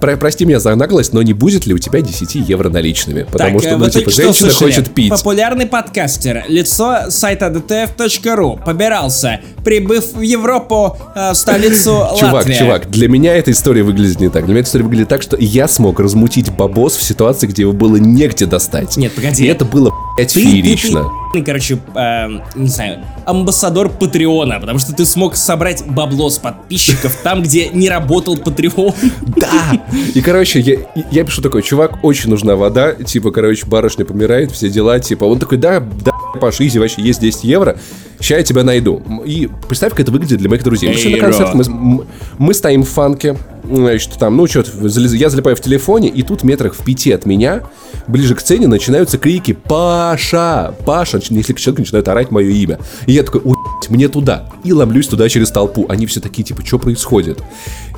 про, 0.00 0.16
прости 0.16 0.44
меня 0.44 0.60
за 0.60 0.74
наглость, 0.74 1.12
но 1.12 1.22
не 1.22 1.32
будет 1.32 1.66
ли 1.66 1.74
у 1.74 1.78
тебя 1.78 2.00
10 2.00 2.34
евро 2.48 2.68
наличными? 2.68 3.26
Потому 3.30 3.60
так, 3.60 3.68
что, 3.68 3.78
ну, 3.78 3.84
вот 3.84 3.92
типа, 3.92 4.10
женщина 4.10 4.50
слышали? 4.50 4.72
хочет 4.72 4.94
пить. 4.94 5.10
Популярный 5.10 5.66
подкастер, 5.66 6.44
лицо 6.48 7.10
сайта 7.10 7.46
dtf.ru, 7.46 8.62
побирался, 8.64 9.40
прибыв 9.64 10.12
в 10.14 10.20
Европу, 10.20 10.96
э, 11.14 11.34
столицу 11.34 12.06
Чувак, 12.18 12.34
Латвия. 12.34 12.58
чувак, 12.58 12.90
для 12.90 13.08
меня 13.08 13.34
эта 13.34 13.50
история 13.50 13.82
выглядит 13.82 14.20
не 14.20 14.28
так. 14.28 14.44
Для 14.44 14.54
меня 14.54 14.60
эта 14.60 14.68
история 14.68 14.84
выглядит 14.84 15.08
так, 15.08 15.22
что 15.22 15.36
я 15.38 15.68
смог 15.68 16.00
размутить 16.00 16.50
бабос 16.50 16.96
в 16.96 17.02
ситуации, 17.02 17.46
где 17.46 17.62
его 17.62 17.72
было 17.72 17.96
негде 17.96 18.46
достать. 18.46 18.96
Нет, 18.96 19.12
погоди. 19.12 19.44
И 19.44 19.46
это 19.48 19.64
было, 19.64 19.92
блядь, 20.16 20.32
феерично. 20.32 21.02
Ты, 21.02 21.08
ты, 21.08 21.25
короче, 21.44 21.78
э, 21.94 22.28
не 22.54 22.68
знаю, 22.68 23.04
амбассадор 23.24 23.88
Патреона, 23.88 24.60
потому 24.60 24.78
что 24.78 24.94
ты 24.94 25.04
смог 25.04 25.36
собрать 25.36 25.84
бабло 25.86 26.30
с 26.30 26.38
подписчиков 26.38 27.16
там, 27.22 27.42
где 27.42 27.68
не 27.68 27.88
работал 27.88 28.36
Патреон. 28.36 28.94
Да! 29.26 29.80
И, 30.14 30.20
короче, 30.20 30.60
я, 30.60 30.78
я 31.10 31.24
пишу 31.24 31.42
такой, 31.42 31.62
чувак, 31.62 32.04
очень 32.04 32.30
нужна 32.30 32.56
вода, 32.56 32.92
типа, 32.92 33.30
короче, 33.30 33.66
барышня 33.66 34.04
помирает, 34.04 34.52
все 34.52 34.68
дела, 34.68 34.98
типа, 35.00 35.24
он 35.24 35.38
такой, 35.38 35.58
да, 35.58 35.80
да, 35.80 36.12
Паш, 36.40 36.60
изи, 36.60 36.78
вообще 36.78 37.02
есть 37.02 37.20
10 37.20 37.44
евро, 37.44 37.78
сейчас 38.20 38.38
я 38.38 38.44
тебя 38.44 38.64
найду. 38.64 39.02
И 39.24 39.48
представь, 39.68 39.92
как 39.92 40.00
это 40.00 40.12
выглядит 40.12 40.38
для 40.38 40.48
моих 40.48 40.62
друзей. 40.62 40.94
Мы 41.04 41.10
на 41.10 41.18
концерт, 41.18 41.54
мы, 41.54 42.04
мы 42.38 42.54
стоим 42.54 42.82
в 42.82 42.88
фанке, 42.88 43.36
значит, 43.70 44.12
там, 44.18 44.36
ну, 44.36 44.46
что 44.46 44.64
я 44.82 45.30
залипаю 45.30 45.56
в 45.56 45.60
телефоне, 45.60 46.08
и 46.08 46.22
тут 46.22 46.44
метрах 46.44 46.74
в 46.74 46.84
пяти 46.84 47.12
от 47.12 47.26
меня, 47.26 47.62
ближе 48.06 48.34
к 48.34 48.40
сцене, 48.40 48.66
начинаются 48.66 49.18
крики 49.18 49.52
«Паша! 49.52 50.74
Паша!», 50.84 51.20
если 51.30 51.52
человек 51.54 51.80
начинает 51.80 52.08
орать 52.08 52.30
мое 52.30 52.50
имя. 52.50 52.78
И 53.06 53.12
я 53.12 53.22
такой, 53.22 53.42
мне 53.88 54.08
туда. 54.08 54.48
И 54.64 54.72
ломлюсь 54.72 55.08
туда 55.08 55.28
через 55.28 55.50
толпу. 55.50 55.86
Они 55.88 56.06
все 56.06 56.20
такие, 56.20 56.44
типа, 56.44 56.64
что 56.64 56.78
происходит? 56.78 57.42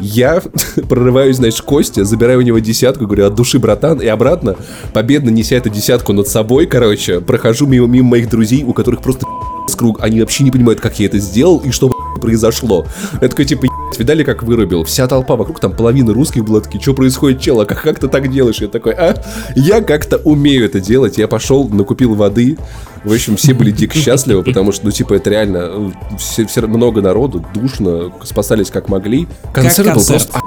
Я 0.00 0.42
прорываюсь, 0.88 1.36
значит, 1.36 1.60
Костя, 1.62 2.04
забираю 2.04 2.38
у 2.38 2.42
него 2.42 2.58
десятку, 2.58 3.06
говорю, 3.06 3.26
от 3.26 3.34
души, 3.34 3.58
братан, 3.58 4.00
и 4.00 4.06
обратно, 4.06 4.56
победно 4.92 5.30
неся 5.30 5.56
эту 5.56 5.70
десятку 5.70 6.12
над 6.12 6.28
собой, 6.28 6.66
короче, 6.66 7.20
прохожу 7.20 7.66
мимо, 7.66 7.86
мимо 7.86 8.08
моих 8.10 8.28
друзей, 8.28 8.64
у 8.64 8.72
которых 8.72 9.02
просто 9.02 9.26
с 9.68 9.76
круг, 9.76 9.98
они 10.02 10.20
вообще 10.20 10.44
не 10.44 10.50
понимают, 10.50 10.80
как 10.80 10.98
я 10.98 11.06
это 11.06 11.18
сделал 11.18 11.58
и 11.58 11.70
что 11.70 11.90
произошло. 12.20 12.86
Я 13.20 13.28
такой, 13.28 13.44
типа, 13.44 13.66
видали, 13.96 14.24
как 14.24 14.42
вырубил? 14.42 14.84
Вся 14.84 15.06
толпа 15.06 15.36
вокруг, 15.36 15.60
там 15.60 15.72
половина 15.72 16.12
русских 16.12 16.44
была 16.44 16.60
такие, 16.60 16.80
что 16.80 16.94
происходит, 16.94 17.40
чел, 17.40 17.60
а 17.60 17.64
как, 17.64 17.82
как 17.82 17.98
ты 17.98 18.08
так 18.08 18.30
делаешь? 18.30 18.60
Я 18.60 18.68
такой, 18.68 18.92
а, 18.92 19.14
я 19.54 19.80
как-то 19.80 20.18
умею 20.18 20.64
это 20.64 20.80
делать. 20.80 21.18
Я 21.18 21.28
пошел, 21.28 21.68
накупил 21.68 22.14
воды. 22.14 22.58
В 23.04 23.12
общем, 23.12 23.36
все 23.36 23.54
были 23.54 23.70
дико 23.70 23.96
счастливы, 23.98 24.42
потому 24.42 24.72
что, 24.72 24.86
ну, 24.86 24.90
типа, 24.90 25.14
это 25.14 25.30
реально, 25.30 25.94
все, 26.18 26.46
все 26.46 26.62
много 26.66 27.00
народу, 27.00 27.44
душно, 27.54 28.12
спасались 28.24 28.70
как 28.70 28.88
могли. 28.88 29.28
Концерт, 29.52 29.94
был 29.94 30.04
просто 30.04 30.40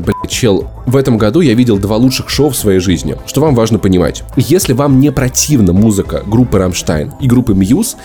Блять, 0.00 0.30
чел, 0.30 0.68
в 0.86 0.96
этом 0.96 1.18
году 1.18 1.40
я 1.40 1.54
видел 1.54 1.78
два 1.78 1.96
лучших 1.96 2.28
шоу 2.28 2.50
в 2.50 2.56
своей 2.56 2.80
жизни. 2.80 3.16
Что 3.26 3.40
вам 3.40 3.54
важно 3.54 3.78
понимать? 3.78 4.22
Если 4.36 4.72
вам 4.72 5.00
не 5.00 5.12
противна 5.12 5.72
музыка 5.72 6.22
группы 6.26 6.58
Рамштайн 6.58 7.12
и 7.20 7.26
группы 7.26 7.54
Muse, 7.54 7.96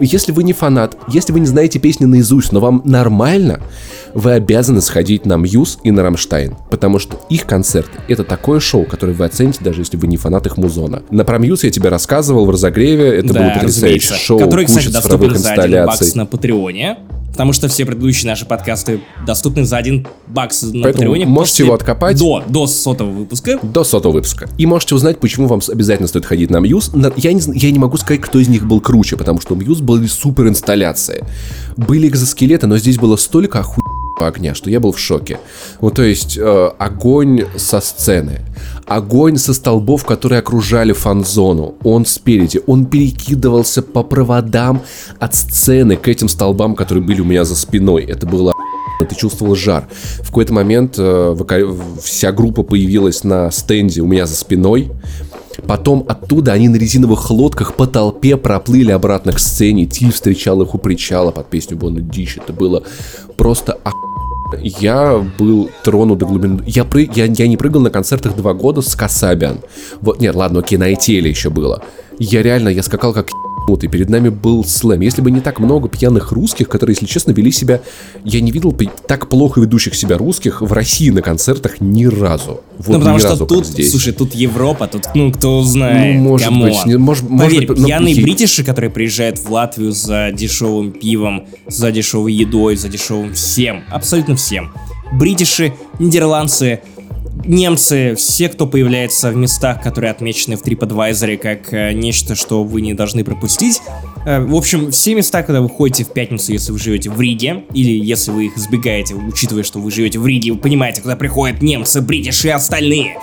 если 0.00 0.32
вы 0.32 0.44
не 0.44 0.52
фанат, 0.52 0.96
если 1.08 1.32
вы 1.32 1.40
не 1.40 1.46
знаете 1.46 1.78
песни 1.78 2.04
наизусть, 2.04 2.52
но 2.52 2.60
вам 2.60 2.82
нормально, 2.84 3.60
вы 4.14 4.32
обязаны 4.32 4.80
сходить 4.80 5.26
на 5.26 5.36
Muse 5.36 5.78
и 5.82 5.90
на 5.90 6.02
Рамштайн, 6.02 6.56
потому 6.70 6.98
что 6.98 7.20
их 7.28 7.46
концерт— 7.46 7.88
это 8.08 8.24
такое 8.24 8.60
шоу, 8.60 8.84
которое 8.84 9.12
вы 9.12 9.24
оцените, 9.24 9.58
даже 9.64 9.80
если 9.80 9.96
вы 9.96 10.06
не 10.06 10.16
фанат 10.16 10.46
их 10.46 10.56
музона. 10.56 11.02
На 11.10 11.24
про 11.24 11.38
Muse 11.38 11.64
я 11.64 11.70
тебе 11.70 11.88
рассказывал 11.88 12.46
в 12.46 12.50
разогреве, 12.50 13.18
это 13.18 13.32
да, 13.32 13.40
было 13.40 13.50
потрясающее 13.54 14.16
шоу, 14.16 14.38
который, 14.38 14.66
куча 14.66 14.88
кстати, 14.88 15.02
цифровых 15.02 15.32
инсталляций. 15.36 16.12
на 16.14 16.26
Патреоне 16.26 16.98
потому 17.30 17.52
что 17.52 17.68
все 17.68 17.84
предыдущие 17.84 18.30
наши 18.30 18.46
подкасты 18.46 19.00
доступны 19.26 19.64
за 19.64 19.76
один 19.76 20.06
бакс 20.26 20.62
на 20.62 20.82
Поэтому 20.82 20.92
Патреоне. 20.92 21.26
Можете 21.26 21.64
его 21.64 21.74
откопать. 21.74 22.18
До, 22.18 22.42
до 22.48 22.66
сотого 22.66 23.10
выпуска. 23.10 23.58
До 23.62 23.84
сотого 23.84 24.12
выпуска. 24.12 24.48
И 24.58 24.66
можете 24.66 24.94
узнать, 24.94 25.20
почему 25.20 25.46
вам 25.46 25.60
обязательно 25.68 26.08
стоит 26.08 26.26
ходить 26.26 26.50
на 26.50 26.58
Мьюз. 26.58 26.90
Я 27.16 27.32
не, 27.32 27.40
я 27.58 27.70
не 27.70 27.78
могу 27.78 27.96
сказать, 27.96 28.20
кто 28.20 28.38
из 28.38 28.48
них 28.48 28.66
был 28.66 28.80
круче, 28.80 29.16
потому 29.16 29.40
что 29.40 29.54
у 29.54 29.56
Мьюз 29.56 29.80
были 29.80 30.06
супер 30.06 30.48
инсталляции. 30.48 31.24
Были 31.76 32.08
экзоскелеты, 32.08 32.66
но 32.66 32.78
здесь 32.78 32.98
было 32.98 33.16
столько 33.16 33.60
охуенных 33.60 33.97
огня, 34.26 34.54
что 34.54 34.70
я 34.70 34.80
был 34.80 34.92
в 34.92 34.98
шоке. 34.98 35.38
Вот 35.80 35.94
то 35.94 36.02
есть 36.02 36.36
э, 36.38 36.70
огонь 36.78 37.44
со 37.56 37.80
сцены, 37.80 38.40
огонь 38.86 39.38
со 39.38 39.54
столбов, 39.54 40.04
которые 40.04 40.40
окружали 40.40 40.92
фан-зону. 40.92 41.74
Он 41.84 42.04
спереди, 42.06 42.60
он 42.66 42.86
перекидывался 42.86 43.82
по 43.82 44.02
проводам 44.02 44.82
от 45.18 45.34
сцены 45.34 45.96
к 45.96 46.08
этим 46.08 46.28
столбам, 46.28 46.74
которые 46.74 47.04
были 47.04 47.20
у 47.20 47.24
меня 47.24 47.44
за 47.44 47.56
спиной. 47.56 48.04
Это 48.04 48.26
было 48.26 48.52
ты 49.06 49.14
чувствовал 49.14 49.54
жар. 49.54 49.86
В 50.22 50.26
какой-то 50.26 50.52
момент 50.52 50.96
э, 50.98 51.36
вся 52.02 52.32
группа 52.32 52.62
появилась 52.62 53.24
на 53.24 53.50
стенде 53.50 54.00
у 54.00 54.06
меня 54.06 54.26
за 54.26 54.34
спиной. 54.34 54.90
Потом 55.66 56.04
оттуда 56.08 56.52
они 56.52 56.68
на 56.68 56.76
резиновых 56.76 57.30
лодках 57.30 57.74
по 57.74 57.86
толпе 57.86 58.36
проплыли 58.36 58.92
обратно 58.92 59.32
к 59.32 59.38
сцене. 59.38 59.86
Тиль 59.86 60.12
встречал 60.12 60.62
их 60.62 60.74
у 60.74 60.78
причала 60.78 61.30
под 61.30 61.48
песню 61.48 61.76
Бонна 61.76 62.00
Дичь. 62.00 62.38
Это 62.38 62.52
было 62.52 62.84
просто 63.36 63.72
охуенно 63.84 64.07
я 64.60 65.24
был 65.38 65.70
тронут 65.82 66.18
до 66.18 66.26
глубины... 66.26 66.62
Я, 66.66 66.84
пры... 66.84 67.08
я, 67.14 67.26
я 67.26 67.48
не 67.48 67.56
прыгал 67.56 67.80
на 67.80 67.90
концертах 67.90 68.36
два 68.36 68.54
года 68.54 68.82
с 68.82 68.94
Касабиан. 68.94 69.60
Вот, 70.00 70.20
нет, 70.20 70.34
ладно, 70.34 70.60
окей, 70.60 70.78
на 70.78 70.92
Этеле 70.92 71.30
еще 71.30 71.50
было. 71.50 71.82
Я 72.18 72.42
реально, 72.42 72.68
я 72.68 72.82
скакал 72.82 73.12
как 73.12 73.28
и 73.76 73.88
перед 73.88 74.08
нами 74.08 74.28
был 74.28 74.64
слэм. 74.64 75.00
Если 75.00 75.20
бы 75.20 75.30
не 75.30 75.40
так 75.40 75.60
много 75.60 75.88
пьяных 75.88 76.32
русских, 76.32 76.68
которые, 76.68 76.94
если 76.94 77.06
честно, 77.06 77.32
вели 77.32 77.52
себя... 77.52 77.80
Я 78.24 78.40
не 78.40 78.50
видел 78.50 78.74
так 79.06 79.28
плохо 79.28 79.60
ведущих 79.60 79.94
себя 79.94 80.16
русских 80.18 80.62
в 80.62 80.72
России 80.72 81.10
на 81.10 81.22
концертах 81.22 81.80
ни 81.80 82.04
разу. 82.06 82.60
Вот 82.78 82.88
ну, 82.94 82.98
потому 82.98 83.18
что 83.18 83.30
разу, 83.30 83.46
тут, 83.46 83.66
здесь. 83.66 83.90
слушай, 83.90 84.12
тут 84.12 84.34
Европа, 84.34 84.86
тут, 84.86 85.08
ну, 85.14 85.32
кто 85.32 85.62
знает, 85.62 86.16
Ну, 86.16 86.22
может 86.22 86.48
come 86.48 86.59
on. 86.59 86.68
быть. 86.68 86.86
Не, 86.86 86.96
может, 86.96 87.28
Поверь, 87.28 87.68
может, 87.68 87.84
пьяные 87.84 88.14
ну, 88.14 88.22
бритиши, 88.22 88.64
которые 88.64 88.90
приезжают 88.90 89.38
в 89.38 89.50
Латвию 89.50 89.92
за 89.92 90.30
дешевым 90.32 90.92
пивом, 90.92 91.46
за 91.66 91.90
дешевой 91.90 92.32
едой, 92.32 92.76
за 92.76 92.88
дешевым 92.88 93.34
всем, 93.34 93.84
абсолютно 93.90 94.36
всем. 94.36 94.72
Бритиши, 95.12 95.72
нидерландцы, 95.98 96.80
немцы, 97.44 98.14
все, 98.16 98.48
кто 98.48 98.66
появляется 98.66 99.30
в 99.30 99.36
местах, 99.36 99.82
которые 99.82 100.10
отмечены 100.10 100.56
в 100.56 100.62
TripAdvisor 100.62 101.36
как 101.36 101.72
э, 101.72 101.92
нечто, 101.92 102.34
что 102.34 102.64
вы 102.64 102.80
не 102.80 102.94
должны 102.94 103.24
пропустить. 103.24 103.80
Э, 104.26 104.40
в 104.40 104.54
общем, 104.54 104.90
все 104.90 105.14
места, 105.14 105.42
когда 105.42 105.60
вы 105.60 105.68
ходите 105.68 106.04
в 106.04 106.12
пятницу, 106.12 106.52
если 106.52 106.72
вы 106.72 106.78
живете 106.78 107.10
в 107.10 107.20
Риге, 107.20 107.64
или 107.74 107.92
если 107.92 108.30
вы 108.30 108.46
их 108.46 108.56
избегаете, 108.56 109.14
учитывая, 109.14 109.62
что 109.62 109.78
вы 109.78 109.90
живете 109.90 110.18
в 110.18 110.26
Риге, 110.26 110.52
вы 110.52 110.58
понимаете, 110.58 111.02
куда 111.02 111.16
приходят 111.16 111.62
немцы, 111.62 112.00
бритиши 112.00 112.48
и 112.48 112.50
остальные 112.50 113.16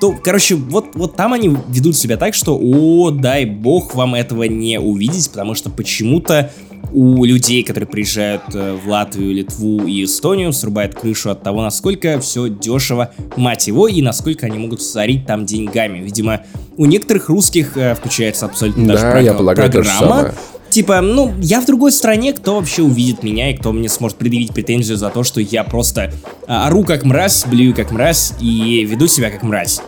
то, 0.00 0.16
короче, 0.22 0.54
вот, 0.54 0.94
вот 0.94 1.16
там 1.16 1.32
они 1.32 1.56
ведут 1.68 1.96
себя 1.96 2.16
так, 2.16 2.34
что, 2.34 2.58
о, 2.60 3.10
дай 3.10 3.44
бог 3.44 3.94
вам 3.94 4.14
этого 4.14 4.44
не 4.44 4.78
увидеть, 4.78 5.30
потому 5.30 5.54
что 5.54 5.70
почему-то 5.70 6.50
у 6.92 7.24
людей, 7.24 7.62
которые 7.64 7.88
приезжают 7.88 8.42
э, 8.54 8.78
в 8.82 8.88
Латвию, 8.88 9.34
Литву 9.34 9.84
и 9.84 10.04
Эстонию, 10.04 10.52
срубает 10.52 10.94
крышу 10.94 11.30
от 11.30 11.42
того, 11.42 11.62
насколько 11.62 12.18
все 12.20 12.48
дешево, 12.48 13.12
мать 13.36 13.66
его, 13.66 13.88
и 13.88 14.00
насколько 14.00 14.46
они 14.46 14.58
могут 14.58 14.82
сорить 14.82 15.26
там 15.26 15.44
деньгами. 15.44 15.98
Видимо, 15.98 16.42
у 16.76 16.86
некоторых 16.86 17.28
русских 17.28 17.76
э, 17.76 17.94
включается 17.94 18.46
абсолютно 18.46 18.86
да, 18.86 18.94
даже 18.94 19.24
я 19.24 19.34
полагаю, 19.34 19.70
программа. 19.70 20.34
Типа, 20.78 21.00
ну, 21.00 21.34
я 21.40 21.60
в 21.60 21.66
другой 21.66 21.90
стране, 21.90 22.32
кто 22.32 22.54
вообще 22.54 22.82
увидит 22.82 23.24
меня 23.24 23.50
и 23.50 23.56
кто 23.56 23.72
мне 23.72 23.88
сможет 23.88 24.16
предъявить 24.16 24.54
претензию 24.54 24.96
за 24.96 25.10
то, 25.10 25.24
что 25.24 25.40
я 25.40 25.64
просто 25.64 26.12
а, 26.46 26.68
ору 26.68 26.84
как 26.84 27.04
мразь, 27.04 27.44
блюю 27.46 27.74
как 27.74 27.90
мразь 27.90 28.34
и 28.38 28.84
веду 28.84 29.08
себя 29.08 29.30
как 29.30 29.42
мразь. 29.42 29.80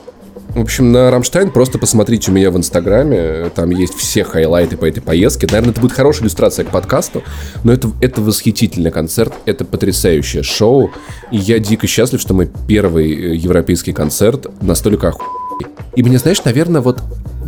В 0.48 0.60
общем, 0.60 0.90
на 0.90 1.12
Рамштайн 1.12 1.52
просто 1.52 1.78
посмотрите 1.78 2.32
у 2.32 2.34
меня 2.34 2.50
в 2.50 2.56
Инстаграме. 2.56 3.52
Там 3.54 3.70
есть 3.70 3.94
все 3.94 4.24
хайлайты 4.24 4.76
по 4.76 4.84
этой 4.84 5.00
поездке. 5.00 5.46
Наверное, 5.46 5.70
это 5.70 5.80
будет 5.80 5.92
хорошая 5.92 6.22
иллюстрация 6.24 6.64
к 6.64 6.70
подкасту. 6.70 7.22
Но 7.62 7.72
это, 7.72 7.92
это 8.00 8.20
восхитительный 8.20 8.90
концерт. 8.90 9.32
Это 9.44 9.64
потрясающее 9.64 10.42
шоу. 10.42 10.90
И 11.30 11.36
я 11.36 11.60
дико 11.60 11.86
счастлив, 11.86 12.20
что 12.20 12.34
мой 12.34 12.50
первый 12.66 13.12
э, 13.12 13.36
европейский 13.36 13.92
концерт 13.92 14.48
настолько 14.60 15.10
охуенный. 15.10 15.72
И 15.94 16.02
мне, 16.02 16.18
знаешь, 16.18 16.42
наверное, 16.42 16.80
вот 16.80 17.00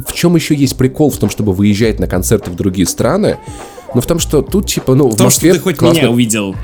в 0.07 0.13
чем 0.13 0.35
еще 0.37 0.55
есть 0.55 0.77
прикол 0.77 1.11
в 1.11 1.17
том, 1.17 1.31
чтобы 1.31 1.53
выезжать 1.53 1.99
на 1.99 2.07
концерты 2.07 2.51
в 2.51 2.55
другие 2.55 2.87
страны, 2.87 3.39
но 3.95 4.01
в 4.01 4.07
том, 4.07 4.19
что 4.19 4.43
тут, 4.43 4.67
типа, 4.67 4.95
ну, 4.95 5.09
в, 5.09 5.15
в 5.15 5.17
том, 5.17 5.27
Москве... 5.27 5.51
что 5.51 5.59
ты 5.59 5.65
хоть 5.65 5.77
классно... 5.77 5.99
меня 5.99 6.11
увидел. 6.11 6.55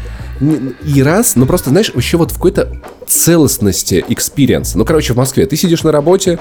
И 0.85 1.03
раз, 1.03 1.37
ну 1.37 1.47
просто, 1.47 1.71
знаешь, 1.71 1.91
вообще 1.93 2.17
вот 2.17 2.31
в 2.31 2.35
какой-то 2.35 2.81
целостности 3.09 4.05
experience. 4.09 4.73
Ну, 4.75 4.85
короче, 4.85 5.13
в 5.13 5.17
Москве 5.17 5.47
ты 5.47 5.57
сидишь 5.57 5.83
на 5.83 5.93
работе, 5.93 6.39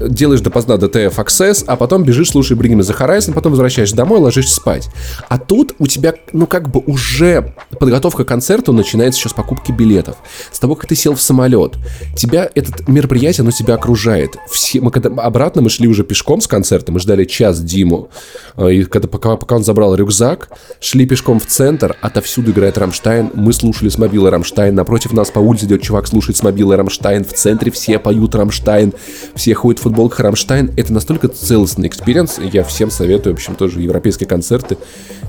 делаешь 0.00 0.40
допоздна 0.40 0.74
DTF 0.74 1.14
Access, 1.16 1.64
а 1.66 1.76
потом 1.76 2.04
бежишь, 2.04 2.30
слушай 2.30 2.56
Bring 2.56 2.74
Me 2.74 2.80
The 2.80 2.96
Horizon, 2.96 3.32
потом 3.32 3.52
возвращаешься 3.52 3.96
домой, 3.96 4.20
ложишься 4.20 4.54
спать. 4.54 4.88
А 5.28 5.38
тут 5.38 5.74
у 5.78 5.86
тебя, 5.86 6.14
ну, 6.32 6.46
как 6.46 6.70
бы 6.70 6.80
уже 6.86 7.54
подготовка 7.78 8.24
к 8.24 8.28
концерту 8.28 8.72
начинается 8.72 9.18
еще 9.18 9.28
с 9.28 9.32
покупки 9.32 9.72
билетов, 9.72 10.16
с 10.52 10.58
того, 10.58 10.74
как 10.74 10.88
ты 10.88 10.94
сел 10.94 11.14
в 11.14 11.22
самолет. 11.22 11.76
Тебя, 12.16 12.48
этот 12.54 12.86
мероприятие, 12.88 13.42
оно 13.42 13.50
тебя 13.50 13.74
окружает. 13.74 14.36
Все, 14.50 14.80
мы 14.80 14.90
когда 14.90 15.10
обратно 15.22 15.62
мы 15.62 15.70
шли 15.70 15.88
уже 15.88 16.04
пешком 16.04 16.40
с 16.40 16.46
концерта, 16.46 16.92
мы 16.92 17.00
ждали 17.00 17.24
час 17.24 17.60
Диму, 17.60 18.10
э, 18.56 18.72
и 18.72 18.84
когда, 18.84 19.08
пока, 19.08 19.36
пока 19.36 19.56
он 19.56 19.64
забрал 19.64 19.94
рюкзак, 19.94 20.50
шли 20.80 21.06
пешком 21.06 21.40
в 21.40 21.46
центр, 21.46 21.96
отовсюду 22.00 22.50
играет 22.50 22.78
Рамштайн, 22.78 23.30
мы 23.34 23.52
слушали 23.52 23.88
с 23.88 23.98
мобила 23.98 24.30
Рамштайн, 24.30 24.74
напротив 24.74 25.12
нас 25.12 25.30
по 25.30 25.38
улице 25.38 25.66
идет 25.66 25.82
чувак 25.82 25.93
слушает 26.02 26.36
с 26.36 26.42
мобила 26.42 26.76
Рамштайн, 26.76 27.24
в 27.24 27.32
центре 27.32 27.70
все 27.70 27.98
поют 27.98 28.34
Рамштайн, 28.34 28.92
все 29.34 29.54
ходят 29.54 29.80
в 29.80 29.82
футболках 29.82 30.20
Рамштайн. 30.20 30.70
Это 30.76 30.92
настолько 30.92 31.28
целостный 31.28 31.88
experience, 31.88 32.40
я 32.52 32.64
всем 32.64 32.90
советую, 32.90 33.34
в 33.34 33.38
общем, 33.38 33.54
тоже 33.54 33.80
европейские 33.80 34.28
концерты 34.28 34.76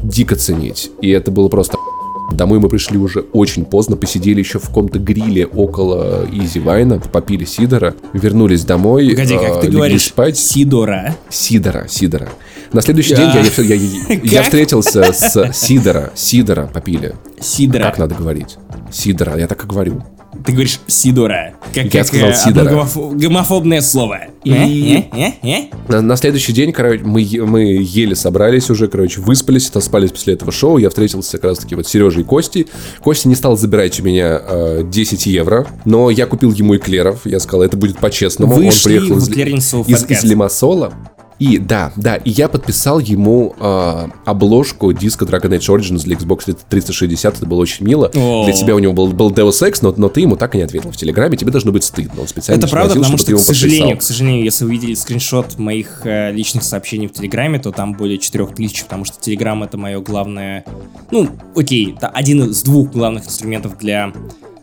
дико 0.03 0.35
ценить. 0.35 0.91
И 1.01 1.09
это 1.09 1.31
было 1.31 1.49
просто 1.49 1.77
Домой 2.31 2.59
мы 2.59 2.69
пришли 2.69 2.97
уже 2.97 3.19
очень 3.19 3.65
поздно, 3.65 3.95
посидели 3.95 4.39
еще 4.39 4.59
в 4.59 4.67
каком-то 4.67 4.99
гриле 4.99 5.45
около 5.45 6.27
Изи 6.31 6.59
Вайна, 6.59 6.99
попили 6.99 7.45
Сидора, 7.45 7.95
вернулись 8.13 8.65
домой. 8.65 9.09
Погоди, 9.09 9.37
как 9.37 9.57
э, 9.57 9.61
ты 9.61 9.69
говоришь? 9.69 10.05
Спать. 10.05 10.37
Сидора? 10.37 11.15
Сидора, 11.29 11.87
Сидора. 11.87 12.29
На 12.73 12.81
следующий 12.81 13.15
день 13.15 13.29
я, 13.29 13.41
я, 13.41 13.75
я, 13.75 14.19
я 14.23 14.41
встретился 14.43 15.13
с 15.13 15.53
Сидора, 15.53 16.11
Сидора 16.15 16.69
попили. 16.73 17.15
Сидора. 17.39 17.83
Как 17.83 17.99
надо 17.99 18.15
говорить? 18.15 18.57
Сидора, 18.91 19.37
я 19.37 19.47
так 19.47 19.63
и 19.63 19.67
говорю. 19.67 20.03
Ты 20.43 20.51
говоришь 20.51 20.79
Сидора. 20.87 21.53
Как, 21.73 21.85
я 21.85 21.89
как 21.89 22.07
сказал 22.07 22.29
э, 22.29 22.33
Сидора. 22.35 22.69
Гомоф... 22.69 23.15
гомофобное 23.15 23.81
слово. 23.81 24.19
И... 24.43 25.07
Э, 25.13 25.31
э, 25.41 25.61
на, 25.87 26.01
на 26.01 26.15
следующий 26.17 26.53
день, 26.53 26.71
короче, 26.71 27.03
мы, 27.03 27.25
мы 27.45 27.61
еле 27.63 28.15
собрались 28.15 28.69
уже, 28.69 28.87
короче, 28.87 29.21
выспались, 29.21 29.69
отоспались 29.69 30.11
после 30.11 30.33
этого 30.33 30.51
шоу. 30.51 30.77
Я 30.77 30.89
встретился 30.89 31.37
как 31.37 31.45
раз-таки 31.45 31.75
вот 31.75 31.87
с 31.87 31.89
Сережей 31.89 32.21
и 32.21 32.25
Костей. 32.25 32.67
Костя 33.01 33.29
не 33.29 33.35
стал 33.35 33.57
забирать 33.57 33.99
у 33.99 34.03
меня 34.03 34.41
э, 34.47 34.83
10 34.85 35.25
евро, 35.25 35.67
но 35.85 36.09
я 36.09 36.25
купил 36.25 36.51
ему 36.51 36.75
эклеров. 36.75 37.25
Я 37.25 37.39
сказал, 37.39 37.63
это 37.63 37.77
будет 37.77 37.97
по-честному. 37.99 38.55
Он 38.55 38.71
приехал 38.83 39.17
из, 39.17 39.29
из, 39.29 40.09
из 40.09 40.23
Лимассола. 40.23 40.93
И 41.37 41.57
да, 41.57 41.91
да, 41.97 42.15
и 42.15 42.29
я 42.29 42.47
подписал 42.47 42.99
ему 42.99 43.55
э, 43.59 44.07
обложку 44.25 44.93
диска 44.93 45.25
Dragon 45.25 45.49
Age 45.49 45.75
Origins 45.75 46.03
для 46.03 46.15
Xbox 46.15 46.57
360, 46.69 47.37
это 47.37 47.45
было 47.45 47.59
очень 47.59 47.85
мило. 47.85 48.09
О. 48.13 48.45
Для 48.45 48.53
тебя 48.53 48.73
у 48.75 48.79
него 48.79 48.93
был, 48.93 49.07
был 49.07 49.31
Deus 49.31 49.61
Ex, 49.61 49.79
но, 49.81 49.93
но 49.97 50.07
ты 50.07 50.21
ему 50.21 50.37
так 50.37 50.55
и 50.55 50.57
не 50.57 50.63
ответил 50.63 50.91
в 50.91 50.97
Телеграме, 50.97 51.35
тебе 51.35 51.51
должно 51.51 51.73
быть 51.73 51.83
стыдно. 51.83 52.21
Он 52.21 52.27
специально 52.27 52.59
Это 52.59 52.71
правда, 52.71 52.95
потому 52.95 53.17
что, 53.17 53.35
к 53.35 53.39
сожалению, 53.39 53.97
к 53.97 54.01
сожалению, 54.01 54.45
если 54.45 54.63
вы 54.63 54.71
видели 54.71 54.93
скриншот 54.93 55.57
моих 55.57 56.01
э, 56.05 56.31
личных 56.31 56.63
сообщений 56.63 57.07
в 57.07 57.13
Телеграме, 57.13 57.59
то 57.59 57.71
там 57.71 57.93
более 57.93 58.17
4000, 58.17 58.83
потому 58.83 59.03
что 59.03 59.19
Телеграм 59.19 59.61
это 59.63 59.77
мое 59.77 59.99
главное... 59.99 60.63
Ну, 61.11 61.29
окей, 61.55 61.95
это 61.97 62.07
один 62.07 62.43
из 62.43 62.63
двух 62.63 62.91
главных 62.91 63.25
инструментов 63.25 63.77
для 63.77 64.13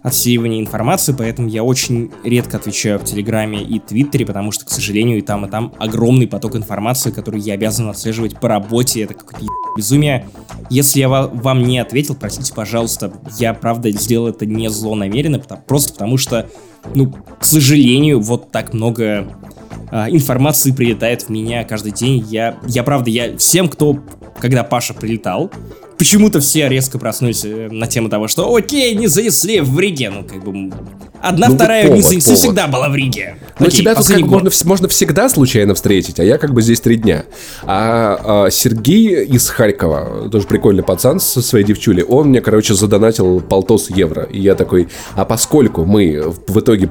отсеивания 0.02 0.60
информации, 0.60 1.14
поэтому 1.16 1.48
я 1.48 1.62
очень 1.62 2.10
редко 2.24 2.56
отвечаю 2.56 2.98
в 2.98 3.04
Телеграме 3.04 3.62
и 3.62 3.78
Твиттере, 3.78 4.26
потому 4.26 4.50
что, 4.50 4.64
к 4.64 4.70
сожалению, 4.70 5.18
и 5.18 5.22
там, 5.22 5.46
и 5.46 5.48
там 5.48 5.72
огромный 5.78 6.26
поток 6.26 6.56
информации, 6.56 7.10
который 7.10 7.40
я 7.40 7.54
обязан 7.54 7.88
отслеживать 7.88 8.38
по 8.40 8.48
работе, 8.48 9.02
это 9.02 9.14
какое-то 9.14 9.46
безумие. 9.76 10.26
Если 10.70 11.00
я 11.00 11.08
вам 11.08 11.62
не 11.62 11.78
ответил, 11.78 12.16
простите, 12.16 12.52
пожалуйста, 12.52 13.12
я, 13.38 13.54
правда, 13.54 13.90
сделал 13.90 14.28
это 14.28 14.44
не 14.44 14.68
злонамеренно, 14.68 15.38
просто 15.38 15.92
потому 15.92 16.16
что, 16.16 16.48
ну, 16.94 17.14
к 17.38 17.44
сожалению, 17.44 18.20
вот 18.20 18.50
так 18.50 18.74
много 18.74 19.28
а, 19.90 20.10
информации 20.10 20.72
прилетает 20.72 21.22
в 21.22 21.28
меня 21.28 21.64
каждый 21.64 21.92
день. 21.92 22.24
Я, 22.28 22.58
я 22.66 22.82
правда, 22.82 23.10
я 23.10 23.36
всем, 23.36 23.68
кто, 23.68 24.00
когда 24.38 24.64
Паша 24.64 24.94
прилетал, 24.94 25.50
почему-то 26.02 26.40
все 26.40 26.68
резко 26.68 26.98
проснулись 26.98 27.44
э, 27.44 27.68
на 27.70 27.86
тему 27.86 28.08
того, 28.08 28.26
что 28.26 28.52
окей, 28.52 28.92
не 28.96 29.06
занесли 29.06 29.60
в 29.60 29.78
Риге. 29.78 30.10
Ну, 30.10 30.24
как 30.24 30.42
бы, 30.42 30.72
одна 31.22 31.48
ну, 31.48 31.54
вторая 31.54 31.86
повод, 31.88 32.04
занесли 32.04 32.34
всегда 32.34 32.66
была 32.66 32.88
в 32.88 32.94
Риге. 32.94 33.36
Но 33.58 33.66
окей, 33.66 33.78
тебя 33.78 33.94
тут 33.94 34.06
как 34.06 34.20
можно, 34.20 34.50
можно 34.64 34.88
всегда 34.88 35.28
случайно 35.28 35.74
встретить, 35.74 36.18
а 36.20 36.24
я 36.24 36.38
как 36.38 36.52
бы 36.52 36.62
здесь 36.62 36.80
три 36.80 36.96
дня. 36.96 37.24
А, 37.62 38.44
а 38.46 38.50
Сергей 38.50 39.24
из 39.24 39.48
Харькова, 39.48 40.28
тоже 40.30 40.46
прикольный 40.46 40.82
пацан 40.82 41.20
со 41.20 41.40
своей 41.40 41.64
девчулей, 41.64 42.02
он 42.02 42.28
мне, 42.28 42.40
короче, 42.40 42.74
задонатил 42.74 43.40
полтос 43.40 43.90
евро. 43.90 44.24
И 44.24 44.40
я 44.40 44.54
такой, 44.54 44.88
а 45.14 45.24
поскольку 45.24 45.84
мы 45.84 46.34
в 46.46 46.58
итоге 46.58 46.88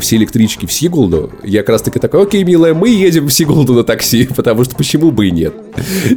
все 0.00 0.16
электрички 0.16 0.66
в 0.66 0.72
Сигулду, 0.72 1.30
я 1.42 1.60
как 1.60 1.70
раз 1.70 1.82
таки 1.82 1.98
такой, 1.98 2.22
окей, 2.22 2.44
милая, 2.44 2.74
мы 2.74 2.88
едем 2.88 3.26
в 3.26 3.32
Сигулду 3.32 3.74
на 3.74 3.84
такси, 3.84 4.28
потому 4.36 4.64
что 4.64 4.74
почему 4.74 5.10
бы 5.10 5.28
и 5.28 5.30
нет. 5.30 5.54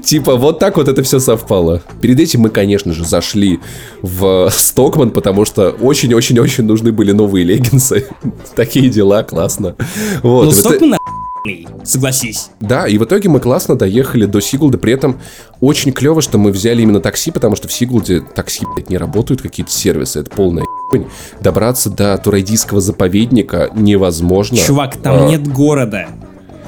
Типа, 0.03 0.35
вот 0.35 0.59
так 0.59 0.77
вот 0.77 0.87
это 0.87 1.03
все 1.03 1.19
совпало. 1.19 1.81
Перед 2.01 2.19
этим 2.19 2.41
мы, 2.41 2.49
конечно 2.49 2.93
же, 2.93 3.05
зашли 3.05 3.59
в 4.01 4.49
Стокман, 4.51 5.11
потому 5.11 5.45
что 5.45 5.69
очень-очень-очень 5.69 6.63
нужны 6.63 6.91
были 6.91 7.11
новые 7.11 7.45
леггинсы. 7.57 8.07
Такие 8.55 8.89
дела, 8.89 9.23
классно. 9.23 9.75
Вот. 10.23 10.45
Ну, 10.45 10.51
Стокман 10.51 10.97
согласись. 11.83 12.49
Да, 12.59 12.87
и 12.87 12.97
в 12.97 13.05
итоге 13.05 13.29
мы 13.29 13.39
классно 13.39 13.75
доехали 13.75 14.25
до 14.25 14.41
Сигулда, 14.41 14.77
при 14.77 14.93
этом 14.93 15.19
очень 15.61 15.91
клево, 15.93 16.21
что 16.21 16.37
мы 16.37 16.51
взяли 16.51 16.81
именно 16.81 16.99
такси, 16.99 17.31
потому 17.31 17.55
что 17.55 17.67
в 17.67 17.73
Сигулде 17.73 18.19
такси, 18.19 18.65
блядь, 18.75 18.89
не 18.89 18.97
работают 18.97 19.41
какие-то 19.41 19.71
сервисы, 19.71 20.19
это 20.19 20.29
полная 20.29 20.65
Добраться 21.41 21.89
до 21.89 22.17
Турайдийского 22.17 22.79
заповедника 22.79 23.69
невозможно. 23.75 24.57
Чувак, 24.57 24.97
там 24.97 25.25
а... 25.25 25.29
нет 25.29 25.47
города. 25.47 26.07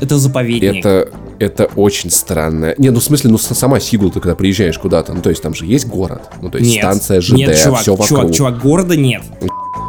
Это 0.01 0.17
заповедник. 0.17 0.85
Это, 0.85 1.09
это 1.39 1.65
очень 1.75 2.09
странно. 2.09 2.73
Не, 2.77 2.89
ну 2.89 2.99
в 2.99 3.03
смысле, 3.03 3.31
ну 3.31 3.37
сама 3.37 3.79
Сигул, 3.79 4.11
ты 4.11 4.19
когда 4.19 4.35
приезжаешь 4.35 4.77
куда-то, 4.77 5.13
ну 5.13 5.21
то 5.21 5.29
есть 5.29 5.41
там 5.41 5.53
же 5.53 5.65
есть 5.65 5.87
город, 5.87 6.23
ну 6.41 6.49
то 6.49 6.57
есть 6.57 6.69
нет, 6.69 6.83
станция 6.83 7.21
ЖД, 7.21 7.33
нет, 7.33 7.57
чувак, 7.57 7.81
все 7.81 7.91
вокруг. 7.91 8.07
Чувак, 8.07 8.33
чувак, 8.33 8.59
города 8.61 8.95
нет. 8.95 9.23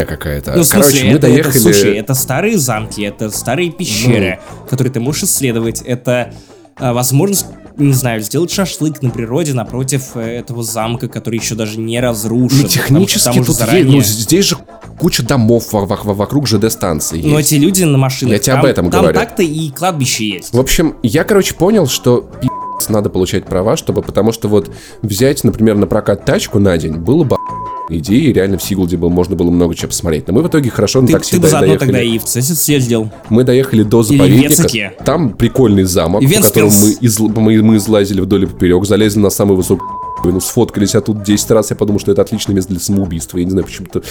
Какая-то. 0.05 0.53
Ну, 0.53 0.65
смысле, 0.65 0.81
Короче, 0.81 1.05
мы 1.05 1.11
это, 1.13 1.21
доехали... 1.21 1.51
Это, 1.51 1.61
слушай, 1.61 1.97
это 1.97 2.15
старые 2.15 2.59
замки, 2.59 3.03
это 3.03 3.31
старые 3.31 3.71
пещеры, 3.71 4.39
ну... 4.61 4.67
которые 4.69 4.93
ты 4.93 5.01
можешь 5.01 5.25
исследовать, 5.25 5.83
это 5.83 6.33
а, 6.77 6.93
возможность 6.93 7.47
не 7.81 7.93
знаю, 7.95 8.21
сделать 8.21 8.51
шашлык 8.51 9.03
на 9.03 9.11
природе 9.11 9.55
напротив 9.55 10.11
э, 10.15 10.21
этого 10.21 10.63
замка, 10.63 11.09
который 11.09 11.39
еще 11.39 11.55
даже 11.55 11.79
не 11.79 11.99
разрушен. 12.01 12.63
Ну, 12.63 12.69
технически 12.69 13.39
тут 13.39 13.57
заранее... 13.57 13.97
есть, 13.97 14.19
ну, 14.19 14.23
здесь 14.23 14.45
же 14.45 14.57
куча 14.99 15.23
домов 15.23 15.69
вокруг 15.71 16.47
ЖД-станции 16.47 17.23
Но 17.23 17.41
эти 17.41 17.55
люди 17.55 17.85
на 17.85 17.97
машинах. 17.97 18.35
Я 18.35 18.39
тебе 18.39 18.53
об 18.55 18.65
этом 18.65 18.91
там 18.91 19.01
говорю. 19.01 19.19
Там 19.19 19.27
так-то 19.27 19.43
и 19.43 19.71
кладбище 19.71 20.29
есть. 20.29 20.53
В 20.53 20.61
общем, 20.61 20.97
я, 21.03 21.25
короче, 21.25 21.55
понял, 21.55 21.87
что 21.87 22.31
надо 22.89 23.11
получать 23.11 23.45
права, 23.45 23.77
чтобы, 23.77 24.03
потому 24.03 24.33
что 24.33 24.49
вот 24.49 24.71
взять, 25.03 25.45
например, 25.45 25.77
на 25.77 25.87
прокат 25.87 26.25
тачку 26.25 26.59
на 26.59 26.77
день 26.79 26.97
было 26.97 27.25
бы 27.25 27.37
идеи, 27.91 28.33
реально 28.33 28.59
в 28.59 28.63
Сигулде 28.63 28.97
было, 28.97 29.09
можно 29.09 29.37
было 29.37 29.51
много 29.51 29.75
чего 29.75 29.89
посмотреть. 29.89 30.29
Но 30.29 30.35
мы 30.35 30.43
в 30.43 30.49
итоге 30.49 30.71
хорошо 30.71 31.01
на 31.01 31.09
ты, 31.09 31.13
такси 31.15 31.37
ты 31.37 31.43
бы 31.43 31.49
заодно 31.49 31.69
доехали. 31.69 31.87
тогда 31.87 32.03
и 32.03 32.19
в 32.19 32.25
Цесит 32.25 32.59
съездил. 32.59 33.11
Мы 33.29 33.45
доехали 33.45 33.83
до 33.83 34.03
заповедника. 34.03 34.95
Там 35.05 35.31
прикольный 35.31 35.85
замок, 35.85 36.23
в 36.23 36.43
котором 36.43 36.71
мы, 36.71 36.93
из, 37.01 37.19
мы, 37.19 37.63
мы 37.63 37.77
излазили 37.77 38.21
вдоль 38.21 38.45
и 38.45 38.47
поперек, 38.47 38.85
залезли 38.85 39.21
на 39.21 39.31
самый 39.31 39.57
высокий 39.57 39.83
ну, 40.25 40.41
сфоткались, 40.41 40.95
а 40.95 41.01
тут 41.01 41.23
10 41.23 41.51
раз 41.51 41.71
я 41.71 41.77
подумал, 41.77 42.01
что 42.01 42.13
это 42.13 42.23
отличное 42.23 42.55
место 42.55 42.73
для 42.73 42.81
самоубийства. 42.81 43.39
Я 43.39 43.45
не 43.45 43.51
знаю, 43.51 43.67
почему-то, 43.67 44.03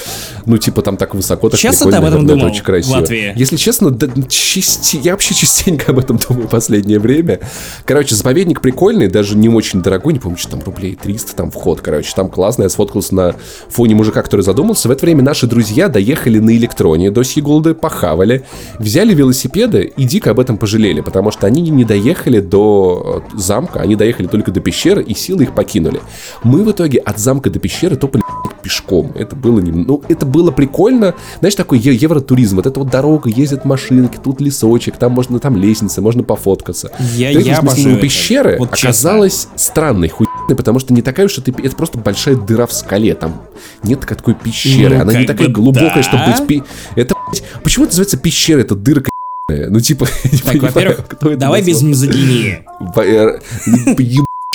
ну, 0.45 0.57
типа, 0.57 0.81
там 0.81 0.97
так 0.97 1.15
высоко, 1.15 1.49
так 1.49 1.59
Часто 1.59 1.85
прикольно, 1.85 1.99
ты 1.99 2.07
об 2.07 2.13
этом 2.13 2.27
думал 2.27 2.47
это 2.47 2.53
очень 2.53 2.63
красиво. 2.63 2.97
В 2.97 3.01
Латвии? 3.01 3.33
Если 3.35 3.55
честно, 3.57 3.91
да, 3.91 4.07
части... 4.27 4.99
я 5.03 5.11
вообще 5.11 5.33
частенько 5.35 5.91
об 5.91 5.99
этом 5.99 6.17
думаю 6.17 6.47
в 6.47 6.51
последнее 6.51 6.99
время. 6.99 7.39
Короче, 7.85 8.15
заповедник 8.15 8.61
прикольный, 8.61 9.07
даже 9.07 9.35
не 9.37 9.49
очень 9.49 9.81
дорогой, 9.81 10.13
не 10.13 10.19
помню, 10.19 10.37
что 10.37 10.51
там 10.51 10.61
рублей 10.63 10.97
300 11.01 11.35
там 11.35 11.51
вход, 11.51 11.81
короче, 11.81 12.11
там 12.15 12.29
классно. 12.29 12.63
Я 12.63 12.69
сфоткался 12.69 13.15
на 13.15 13.35
фоне 13.69 13.95
мужика, 13.95 14.21
который 14.21 14.41
задумался. 14.41 14.87
В 14.87 14.91
это 14.91 15.05
время 15.05 15.23
наши 15.23 15.47
друзья 15.47 15.87
доехали 15.87 16.39
на 16.39 16.55
электроне 16.55 17.11
до 17.11 17.23
Сигулды, 17.23 17.73
похавали, 17.73 18.45
взяли 18.77 19.13
велосипеды 19.13 19.91
и 19.95 20.03
дико 20.05 20.31
об 20.31 20.39
этом 20.39 20.57
пожалели, 20.57 21.01
потому 21.01 21.31
что 21.31 21.47
они 21.47 21.61
не 21.61 21.85
доехали 21.85 22.39
до 22.39 23.23
э, 23.33 23.37
замка, 23.37 23.79
они 23.79 23.95
доехали 23.95 24.27
только 24.27 24.51
до 24.51 24.59
пещеры 24.59 25.03
и 25.03 25.13
силы 25.13 25.43
их 25.43 25.55
покинули. 25.55 25.98
Мы 26.43 26.63
в 26.63 26.71
итоге 26.71 26.99
от 26.99 27.19
замка 27.19 27.49
до 27.49 27.59
пещеры 27.59 27.95
топали 27.95 28.23
пешком. 28.61 29.11
Это 29.15 29.35
было 29.35 29.59
не... 29.59 29.71
Ну, 29.71 30.03
это 30.07 30.25
было 30.25 30.51
прикольно. 30.51 31.15
Знаешь, 31.39 31.55
такой 31.55 31.79
евротуризм. 31.79 32.57
Вот 32.57 32.65
эта 32.65 32.79
вот 32.79 32.89
дорога, 32.89 33.29
ездят 33.29 33.65
машинки, 33.65 34.17
тут 34.21 34.41
лесочек, 34.41 34.97
там 34.97 35.11
можно, 35.13 35.39
там 35.39 35.55
лестница, 35.55 36.01
можно 36.01 36.23
пофоткаться. 36.23 36.91
Я, 37.15 37.33
так, 37.33 37.43
я 37.43 37.57
обожаю 37.59 37.99
пещеры 37.99 38.57
вот 38.59 38.73
оказалась 38.73 39.43
честно. 39.43 39.57
странной, 39.57 40.09
хуйной, 40.09 40.55
потому 40.55 40.79
что 40.79 40.93
не 40.93 41.01
такая 41.01 41.27
уж 41.27 41.37
это... 41.37 41.51
Это 41.51 41.75
просто 41.75 41.97
большая 41.97 42.35
дыра 42.35 42.65
в 42.65 42.73
скале. 42.73 43.15
Там 43.15 43.41
нет 43.83 44.01
такой 44.01 44.35
пещеры. 44.35 44.97
Ну, 44.97 45.01
Она 45.01 45.13
не 45.13 45.25
такая 45.25 45.47
глубокая, 45.47 45.95
да? 45.95 46.03
чтобы 46.03 46.23
быть... 46.47 46.63
Это, 46.95 47.15
почему 47.63 47.85
это 47.85 47.93
называется 47.93 48.17
пещера? 48.17 48.59
Это 48.59 48.75
дырка 48.75 49.09
ну, 49.49 49.79
типа, 49.79 50.07
так, 50.45 50.61
во-первых, 50.61 51.37
давай 51.37 51.63
без 51.63 51.81
мизогинии. 51.81 52.63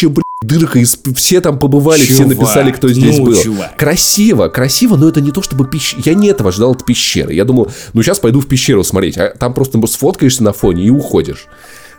Э, 0.03 0.07
дырка, 0.43 0.79
и 0.79 0.85
все 0.85 1.41
там 1.41 1.59
побывали, 1.59 2.01
чувак, 2.01 2.15
все 2.15 2.27
написали, 2.27 2.71
кто 2.73 2.89
здесь 2.89 3.19
ну, 3.19 3.27
был. 3.27 3.41
Чувак. 3.41 3.77
Красиво, 3.79 4.49
красиво, 4.49 4.97
но 4.97 5.09
это 5.09 5.21
не 5.21 5.31
то, 5.31 5.41
чтобы 5.43 5.67
пещера. 5.67 6.03
Я 6.05 6.15
не 6.15 6.29
этого 6.29 6.53
ждал 6.53 6.73
от 6.73 6.85
пещеры. 6.85 7.33
Я 7.33 7.45
думал, 7.45 7.71
ну 7.93 8.03
сейчас 8.03 8.19
пойду 8.19 8.41
в 8.41 8.47
пещеру 8.47 8.85
смотреть, 8.85 9.17
а 9.17 9.31
там 9.31 9.55
просто 9.55 9.85
сфоткаешься 9.87 10.43
на 10.43 10.53
фоне 10.53 10.85
и 10.85 10.91
уходишь 10.91 11.47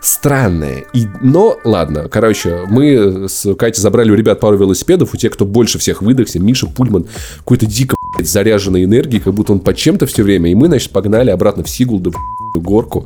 странное. 0.02 0.86
И, 0.94 1.08
но 1.22 1.58
ладно, 1.64 2.08
короче, 2.10 2.66
мы 2.70 3.28
с 3.28 3.56
Катей 3.56 3.82
забрали 3.82 4.12
у 4.12 4.16
ребят 4.16 4.40
пару 4.40 4.58
велосипедов, 4.58 5.14
у 5.14 5.18
тех, 5.18 5.34
кто 5.34 5.46
больше 5.46 5.80
всех 5.80 6.02
выдохся, 6.02 6.40
Миша 6.40 6.68
Пульман, 6.68 7.08
какой-то 7.40 7.66
дико 7.66 7.96
заряженной 8.20 8.84
энергией, 8.84 9.22
как 9.22 9.34
будто 9.34 9.54
он 9.54 9.60
под 9.60 9.76
чем-то 9.78 10.06
все 10.06 10.24
время, 10.24 10.52
и 10.52 10.56
мы, 10.56 10.68
значит, 10.68 10.92
погнали 10.92 11.30
обратно 11.30 11.64
в 11.64 11.70
Сигулду, 11.70 12.14
в 12.56 12.60
горку, 12.62 13.06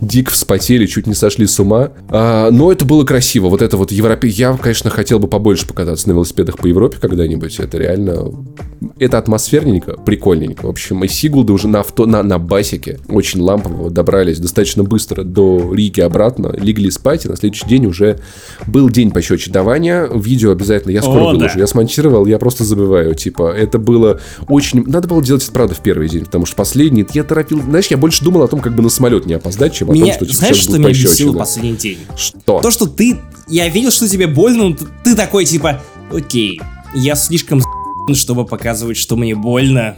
дико 0.00 0.30
вспотели, 0.30 0.86
чуть 0.86 1.06
не 1.06 1.14
сошли 1.14 1.46
с 1.46 1.58
ума. 1.58 1.90
А, 2.08 2.50
но 2.50 2.70
это 2.70 2.84
было 2.84 3.04
красиво. 3.04 3.48
Вот 3.48 3.62
это 3.62 3.76
вот 3.76 3.92
Европе... 3.92 4.28
Я, 4.28 4.56
конечно, 4.56 4.90
хотел 4.90 5.18
бы 5.18 5.28
побольше 5.28 5.66
покататься 5.66 6.08
на 6.08 6.12
велосипедах 6.12 6.58
по 6.58 6.66
Европе 6.66 6.98
когда-нибудь. 7.00 7.58
Это 7.58 7.78
реально... 7.78 8.30
Это 8.98 9.18
атмосферненько, 9.18 9.92
прикольненько. 9.92 10.66
В 10.66 10.70
общем, 10.70 11.02
из 11.04 11.12
Сигулды 11.12 11.52
уже 11.52 11.68
на, 11.68 11.80
авто... 11.80 12.06
на, 12.06 12.22
на 12.22 12.38
басике 12.38 12.98
очень 13.08 13.40
лампово 13.40 13.90
добрались 13.90 14.38
достаточно 14.38 14.84
быстро 14.84 15.22
до 15.22 15.72
Риги 15.74 16.00
обратно. 16.00 16.54
Легли 16.58 16.90
спать, 16.90 17.24
и 17.24 17.28
на 17.28 17.36
следующий 17.36 17.66
день 17.66 17.86
уже 17.86 18.18
был 18.66 18.90
день 18.90 19.10
пощечи 19.10 19.50
давания. 19.50 20.08
Видео 20.14 20.52
обязательно 20.52 20.92
я 20.92 21.02
скоро 21.02 21.20
О, 21.20 21.32
выложу. 21.32 21.54
Да. 21.54 21.60
Я 21.60 21.66
смонтировал, 21.66 22.26
я 22.26 22.38
просто 22.38 22.64
забываю. 22.64 23.14
Типа, 23.14 23.50
это 23.50 23.78
было 23.78 24.20
очень... 24.50 24.84
Надо 24.86 25.08
было 25.08 25.22
делать 25.22 25.42
это, 25.42 25.52
правда, 25.52 25.74
в 25.74 25.80
первый 25.80 26.08
день, 26.08 26.24
потому 26.24 26.46
что 26.46 26.56
последний... 26.56 27.06
Я 27.14 27.24
торопил... 27.24 27.62
Знаешь, 27.62 27.86
я 27.86 27.96
больше 27.96 28.24
думал 28.24 28.42
о 28.42 28.48
том, 28.48 28.60
как 28.60 28.74
бы 28.74 28.82
на 28.82 28.88
самолет 28.88 29.26
не 29.26 29.34
опоздать, 29.34 29.74
чем 29.74 29.92
меня, 29.92 30.14
о 30.14 30.18
том, 30.18 30.28
что 30.28 30.36
знаешь, 30.36 30.56
что 30.56 30.78
меня 30.78 30.88
бесило 30.88 31.38
последний 31.38 31.76
день? 31.76 31.98
Что? 32.16 32.60
То, 32.60 32.70
что 32.70 32.86
ты... 32.86 33.18
Я 33.48 33.68
видел, 33.68 33.90
что 33.90 34.08
тебе 34.08 34.26
больно, 34.26 34.68
но 34.68 34.76
ты 35.02 35.16
такой, 35.16 35.44
типа, 35.44 35.80
окей, 36.12 36.60
я 36.94 37.14
слишком 37.14 37.62
чтобы 38.14 38.44
показывать, 38.44 38.96
что 38.96 39.16
мне 39.16 39.34
больно. 39.34 39.96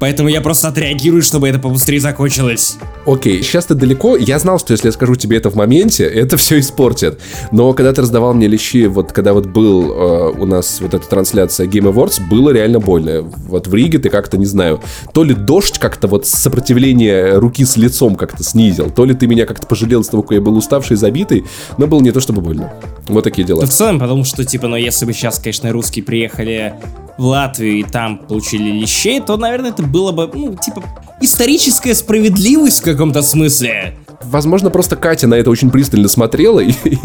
Поэтому 0.00 0.28
я 0.28 0.40
просто 0.40 0.68
отреагирую, 0.68 1.22
чтобы 1.22 1.48
это 1.48 1.58
побыстрее 1.58 2.00
закончилось. 2.00 2.76
Окей, 3.06 3.42
сейчас 3.42 3.66
ты 3.66 3.74
далеко. 3.74 4.16
Я 4.16 4.38
знал, 4.38 4.58
что 4.58 4.72
если 4.72 4.88
я 4.88 4.92
скажу 4.92 5.14
тебе 5.14 5.36
это 5.36 5.50
в 5.50 5.54
моменте, 5.54 6.04
это 6.22 6.36
все 6.36 6.58
испортит. 6.58 7.20
Но 7.50 7.72
когда 7.72 7.92
ты 7.92 8.02
раздавал 8.02 8.34
мне 8.34 8.48
лещи, 8.48 8.86
вот 8.86 9.12
когда 9.12 9.32
вот 9.32 9.46
был 9.46 9.92
э, 9.92 10.32
у 10.38 10.46
нас 10.46 10.80
вот 10.80 10.94
эта 10.94 11.06
трансляция 11.06 11.66
Game 11.66 11.92
Awards, 11.92 12.20
было 12.28 12.50
реально 12.50 12.80
больно. 12.80 13.22
Вот 13.22 13.66
в 13.66 13.74
Риге 13.74 13.98
ты 13.98 14.08
как-то, 14.08 14.36
не 14.38 14.46
знаю, 14.46 14.80
то 15.12 15.24
ли 15.24 15.34
дождь 15.34 15.78
как-то 15.78 16.08
вот 16.08 16.26
сопротивление 16.26 17.38
руки 17.38 17.64
с 17.64 17.76
лицом 17.76 18.16
как-то 18.16 18.42
снизил, 18.42 18.90
то 18.90 19.04
ли 19.04 19.14
ты 19.14 19.26
меня 19.26 19.46
как-то 19.46 19.66
пожалел 19.66 20.02
с 20.02 20.08
того, 20.08 20.22
какой 20.22 20.38
я 20.38 20.42
был 20.42 20.56
уставший, 20.56 20.96
забитый, 20.96 21.44
но 21.78 21.86
было 21.86 22.00
не 22.00 22.10
то 22.10 22.20
чтобы 22.20 22.42
больно. 22.42 22.72
Вот 23.08 23.24
такие 23.24 23.46
дела. 23.46 23.60
Да 23.60 23.66
в 23.66 23.70
целом, 23.70 23.98
потому 23.98 24.24
что, 24.24 24.44
типа, 24.44 24.68
ну 24.68 24.76
если 24.76 25.06
бы 25.06 25.12
сейчас, 25.12 25.38
конечно, 25.38 25.72
русские 25.72 26.04
приехали 26.04 26.74
в 27.22 27.26
Латвию 27.26 27.78
и 27.78 27.82
там 27.84 28.18
получили 28.18 28.72
лещей, 28.72 29.20
то, 29.20 29.36
наверное, 29.36 29.70
это 29.70 29.84
было 29.84 30.10
бы, 30.10 30.28
ну, 30.34 30.56
типа, 30.56 30.82
историческая 31.20 31.94
справедливость 31.94 32.80
в 32.80 32.84
каком-то 32.84 33.22
смысле. 33.22 33.94
Возможно, 34.24 34.70
просто 34.70 34.96
Катя 34.96 35.26
на 35.26 35.34
это 35.34 35.50
очень 35.50 35.70
пристально 35.70 36.08
смотрела, 36.08 36.60
и, 36.60 36.72
и, 36.84 36.98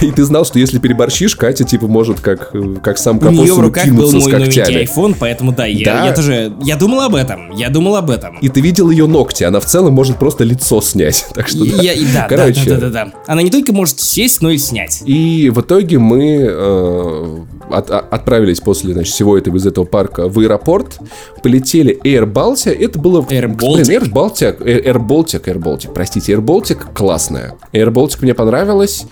и 0.00 0.10
ты 0.10 0.24
знал, 0.24 0.44
что 0.44 0.58
если 0.58 0.78
переборщишь, 0.78 1.36
Катя, 1.36 1.64
типа, 1.64 1.86
может, 1.86 2.20
как, 2.20 2.52
как 2.82 2.98
сам 2.98 3.18
капусту 3.18 3.42
У 3.42 3.44
нее 3.44 3.54
в 3.54 3.60
руках 3.60 3.86
был 3.88 4.10
мой 4.12 4.32
новенький 4.32 4.84
iPhone, 4.84 5.16
поэтому 5.18 5.52
да, 5.52 5.66
я, 5.66 5.84
да. 5.84 6.06
я 6.06 6.14
тоже, 6.14 6.52
я 6.62 6.76
думал 6.76 7.00
об 7.00 7.14
этом, 7.14 7.52
я 7.52 7.68
думал 7.68 7.96
об 7.96 8.10
этом. 8.10 8.38
И 8.38 8.48
ты 8.48 8.60
видел 8.60 8.90
ее 8.90 9.06
ногти, 9.06 9.44
она 9.44 9.60
в 9.60 9.66
целом 9.66 9.94
может 9.94 10.18
просто 10.18 10.44
лицо 10.44 10.80
снять, 10.80 11.26
так 11.34 11.48
что 11.48 11.64
да. 11.64 11.82
Я, 11.82 11.94
да, 12.14 12.26
Короче. 12.28 12.64
да, 12.66 12.74
да, 12.74 12.80
да, 12.80 12.90
да, 12.90 13.04
да. 13.04 13.12
Она 13.26 13.42
не 13.42 13.50
только 13.50 13.72
может 13.72 14.00
сесть, 14.00 14.40
но 14.40 14.50
и 14.50 14.58
снять. 14.58 15.02
И 15.06 15.50
в 15.50 15.60
итоге 15.60 15.98
мы 15.98 16.46
э, 16.48 17.38
от, 17.70 17.90
отправились 17.90 18.60
после, 18.60 18.92
значит, 18.92 19.12
всего 19.12 19.36
этого 19.36 19.56
из 19.56 19.66
этого 19.66 19.84
парка 19.84 20.28
в 20.28 20.38
аэропорт, 20.38 20.98
полетели 21.42 21.98
Air 22.04 22.30
Baltic, 22.30 22.72
это 22.78 22.98
было... 22.98 23.20
Air 23.22 23.56
Baltic? 23.56 23.88
Air 23.88 24.12
Baltic, 24.12 24.58
Air 24.60 24.98
Baltic, 24.98 25.44
Air 25.44 25.58
Baltic, 25.58 25.92
простите, 25.92 26.32
Air 26.32 26.40
Baltic 26.40 26.92
классная. 26.94 27.54
Air 27.72 27.90
Baltic 27.90 28.18
мне 28.22 28.34
понравилась. 28.34 29.06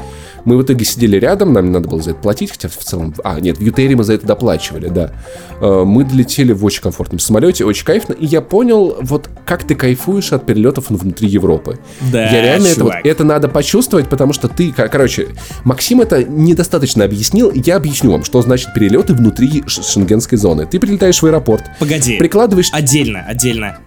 Мы 0.44 0.56
в 0.56 0.62
итоге 0.62 0.84
сидели 0.84 1.16
рядом, 1.16 1.52
нам 1.52 1.66
не 1.66 1.70
надо 1.70 1.88
было 1.88 2.02
за 2.02 2.10
это 2.10 2.20
платить, 2.20 2.50
хотя 2.50 2.68
в 2.68 2.76
целом... 2.76 3.14
А, 3.24 3.40
нет, 3.40 3.58
в 3.58 3.62
Ютере 3.62 3.96
мы 3.96 4.04
за 4.04 4.14
это 4.14 4.26
доплачивали, 4.26 4.88
да. 4.88 5.12
Э, 5.60 5.84
мы 5.84 6.04
долетели 6.04 6.52
в 6.52 6.64
очень 6.64 6.82
комфортном 6.82 7.18
самолете, 7.18 7.64
очень 7.64 7.84
кайфно, 7.84 8.12
и 8.12 8.26
я 8.26 8.40
понял, 8.40 8.96
вот 9.00 9.28
как 9.44 9.64
ты 9.64 9.74
кайфуешь 9.74 10.32
от 10.32 10.46
перелетов 10.46 10.90
внутри 10.90 11.28
Европы. 11.28 11.78
Да, 12.12 12.22
Я 12.30 12.42
реально 12.42 12.68
это, 12.68 12.84
вот, 12.84 12.94
это 13.04 13.24
надо 13.24 13.48
почувствовать, 13.48 14.08
потому 14.08 14.32
что 14.32 14.48
ты, 14.48 14.72
короче, 14.72 15.28
Максим 15.64 16.00
это 16.00 16.24
недостаточно 16.24 17.04
объяснил, 17.04 17.52
я 17.52 17.76
объясню 17.76 18.12
вам, 18.12 18.24
что 18.24 18.42
значит 18.42 18.72
перелеты 18.74 19.14
внутри 19.14 19.62
шенгенской 19.66 20.38
зоны. 20.38 20.66
Ты 20.66 20.80
прилетаешь 20.80 21.20
в 21.20 21.26
аэропорт. 21.26 21.64
Погоди. 21.78 22.18
Прикладываешь... 22.18 22.70
Отдельно, 22.72 23.24
отдельно. 23.26 23.78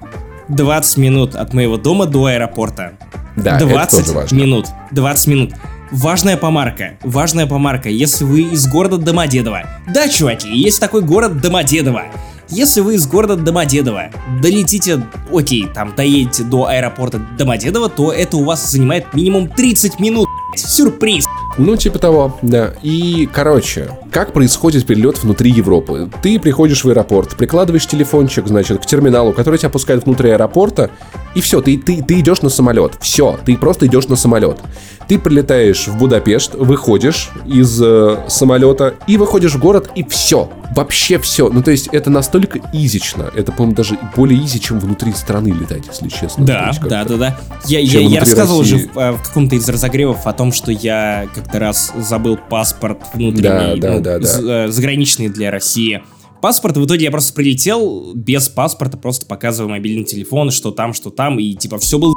20 0.49 0.97
минут 0.97 1.35
от 1.35 1.53
моего 1.53 1.77
дома 1.77 2.05
до 2.05 2.25
аэропорта. 2.25 2.93
Да, 3.35 3.57
20 3.57 3.93
это 3.93 4.03
тоже 4.03 4.15
важно. 4.15 4.35
минут. 4.35 4.67
20 4.91 5.27
минут. 5.27 5.53
Важная 5.93 6.37
помарка, 6.37 6.97
важная 7.03 7.45
помарка, 7.45 7.87
если 7.87 8.23
вы 8.23 8.41
из 8.41 8.65
города 8.65 8.97
Домодедово. 8.97 9.69
Да, 9.93 10.09
чуваки, 10.09 10.49
есть 10.49 10.79
такой 10.79 11.03
город 11.03 11.39
Домодедово. 11.39 12.05
Если 12.49 12.81
вы 12.81 12.95
из 12.95 13.05
города 13.05 13.35
Домодедово 13.35 14.09
долетите, 14.41 15.05
окей, 15.31 15.67
там 15.71 15.93
доедете 15.95 16.45
до 16.45 16.65
аэропорта 16.65 17.19
Домодедово, 17.37 17.89
то 17.89 18.11
это 18.11 18.37
у 18.37 18.43
вас 18.43 18.71
занимает 18.71 19.13
минимум 19.13 19.47
30 19.47 19.99
минут. 19.99 20.27
Сюрприз! 20.55 21.25
Ну, 21.57 21.75
типа 21.75 21.99
того, 21.99 22.37
да. 22.41 22.73
И, 22.81 23.29
короче, 23.31 23.89
как 24.11 24.33
происходит 24.33 24.85
перелет 24.85 25.21
внутри 25.23 25.51
Европы? 25.51 26.09
Ты 26.21 26.39
приходишь 26.39 26.83
в 26.83 26.89
аэропорт, 26.89 27.35
прикладываешь 27.35 27.85
телефончик, 27.85 28.47
значит, 28.47 28.81
к 28.81 28.85
терминалу, 28.85 29.33
который 29.33 29.59
тебя 29.59 29.69
пускает 29.69 30.05
внутри 30.05 30.31
аэропорта, 30.31 30.89
и 31.35 31.41
все, 31.41 31.61
ты, 31.61 31.77
ты, 31.77 32.01
ты 32.03 32.19
идешь 32.19 32.41
на 32.41 32.49
самолет. 32.49 32.93
Все, 33.01 33.39
ты 33.45 33.57
просто 33.57 33.87
идешь 33.87 34.07
на 34.07 34.15
самолет. 34.15 34.59
Ты 35.07 35.19
прилетаешь 35.19 35.87
в 35.87 35.97
Будапешт, 35.97 36.53
выходишь 36.55 37.31
из 37.45 37.81
э, 37.81 38.17
самолета 38.27 38.95
и 39.07 39.17
выходишь 39.17 39.55
в 39.55 39.59
город, 39.59 39.89
и 39.95 40.03
все. 40.03 40.49
Вообще 40.75 41.19
все. 41.19 41.49
Ну, 41.49 41.61
то 41.61 41.71
есть, 41.71 41.87
это 41.87 42.09
настолько 42.09 42.59
изично. 42.71 43.29
Это, 43.35 43.51
по-моему, 43.51 43.75
даже 43.75 43.97
более 44.15 44.43
изи, 44.43 44.59
чем 44.59 44.79
внутри 44.79 45.13
страны 45.13 45.49
летать, 45.49 45.83
если 45.87 46.07
честно. 46.09 46.45
Да, 46.45 46.71
да, 46.83 47.03
да, 47.03 47.17
да. 47.17 47.37
Я, 47.65 47.79
я, 47.79 47.99
я 47.99 48.19
рассказывал 48.21 48.61
России. 48.61 48.75
уже 48.75 48.87
в, 48.87 48.97
э, 48.97 49.11
в 49.11 49.21
каком-то 49.21 49.55
из 49.55 49.67
разогревов 49.67 50.25
о 50.25 50.33
том, 50.33 50.51
что 50.51 50.71
я 50.71 51.27
как-то 51.43 51.59
раз 51.59 51.93
забыл 51.97 52.37
паспорт 52.37 52.99
внутренний, 53.13 53.41
да, 53.41 53.75
да, 53.75 53.93
ну, 53.93 54.01
да, 54.01 54.19
да. 54.19 54.65
Э, 54.65 54.67
заграничный 54.69 55.29
для 55.29 55.51
России 55.51 56.01
паспорт, 56.43 56.75
в 56.75 56.85
итоге 56.85 57.05
я 57.05 57.11
просто 57.11 57.33
прилетел 57.33 58.11
без 58.13 58.49
паспорта, 58.49 58.97
просто 58.97 59.25
показывая 59.25 59.71
мобильный 59.71 60.03
телефон, 60.03 60.51
что 60.51 60.71
там, 60.71 60.93
что 60.93 61.09
там, 61.09 61.39
и 61.39 61.53
типа 61.53 61.77
все 61.77 61.97
было 61.97 62.13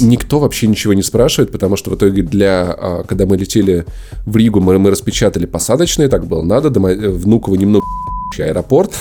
Никто 0.00 0.40
вообще 0.40 0.66
ничего 0.66 0.94
не 0.94 1.02
спрашивает, 1.02 1.52
потому 1.52 1.76
что 1.76 1.90
в 1.90 1.94
итоге 1.94 2.22
для... 2.22 2.72
А, 2.76 3.04
когда 3.04 3.24
мы 3.24 3.36
летели 3.36 3.86
в 4.26 4.36
Ригу, 4.36 4.60
мы, 4.60 4.78
мы 4.80 4.90
распечатали 4.90 5.46
посадочные, 5.46 6.08
так 6.08 6.26
было 6.26 6.42
надо, 6.42 6.70
дома, 6.70 6.90
э, 6.90 7.08
Внуково 7.08 7.54
немного 7.54 7.84
аэропорт. 8.38 8.92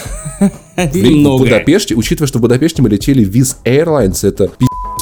В 0.78 1.38
Будапеште, 1.40 1.96
учитывая, 1.96 2.28
что 2.28 2.38
в 2.38 2.42
Будапеште 2.42 2.84
мы 2.84 2.90
летели 2.90 3.28
Viz 3.28 3.56
Airlines, 3.66 4.28
это 4.28 4.52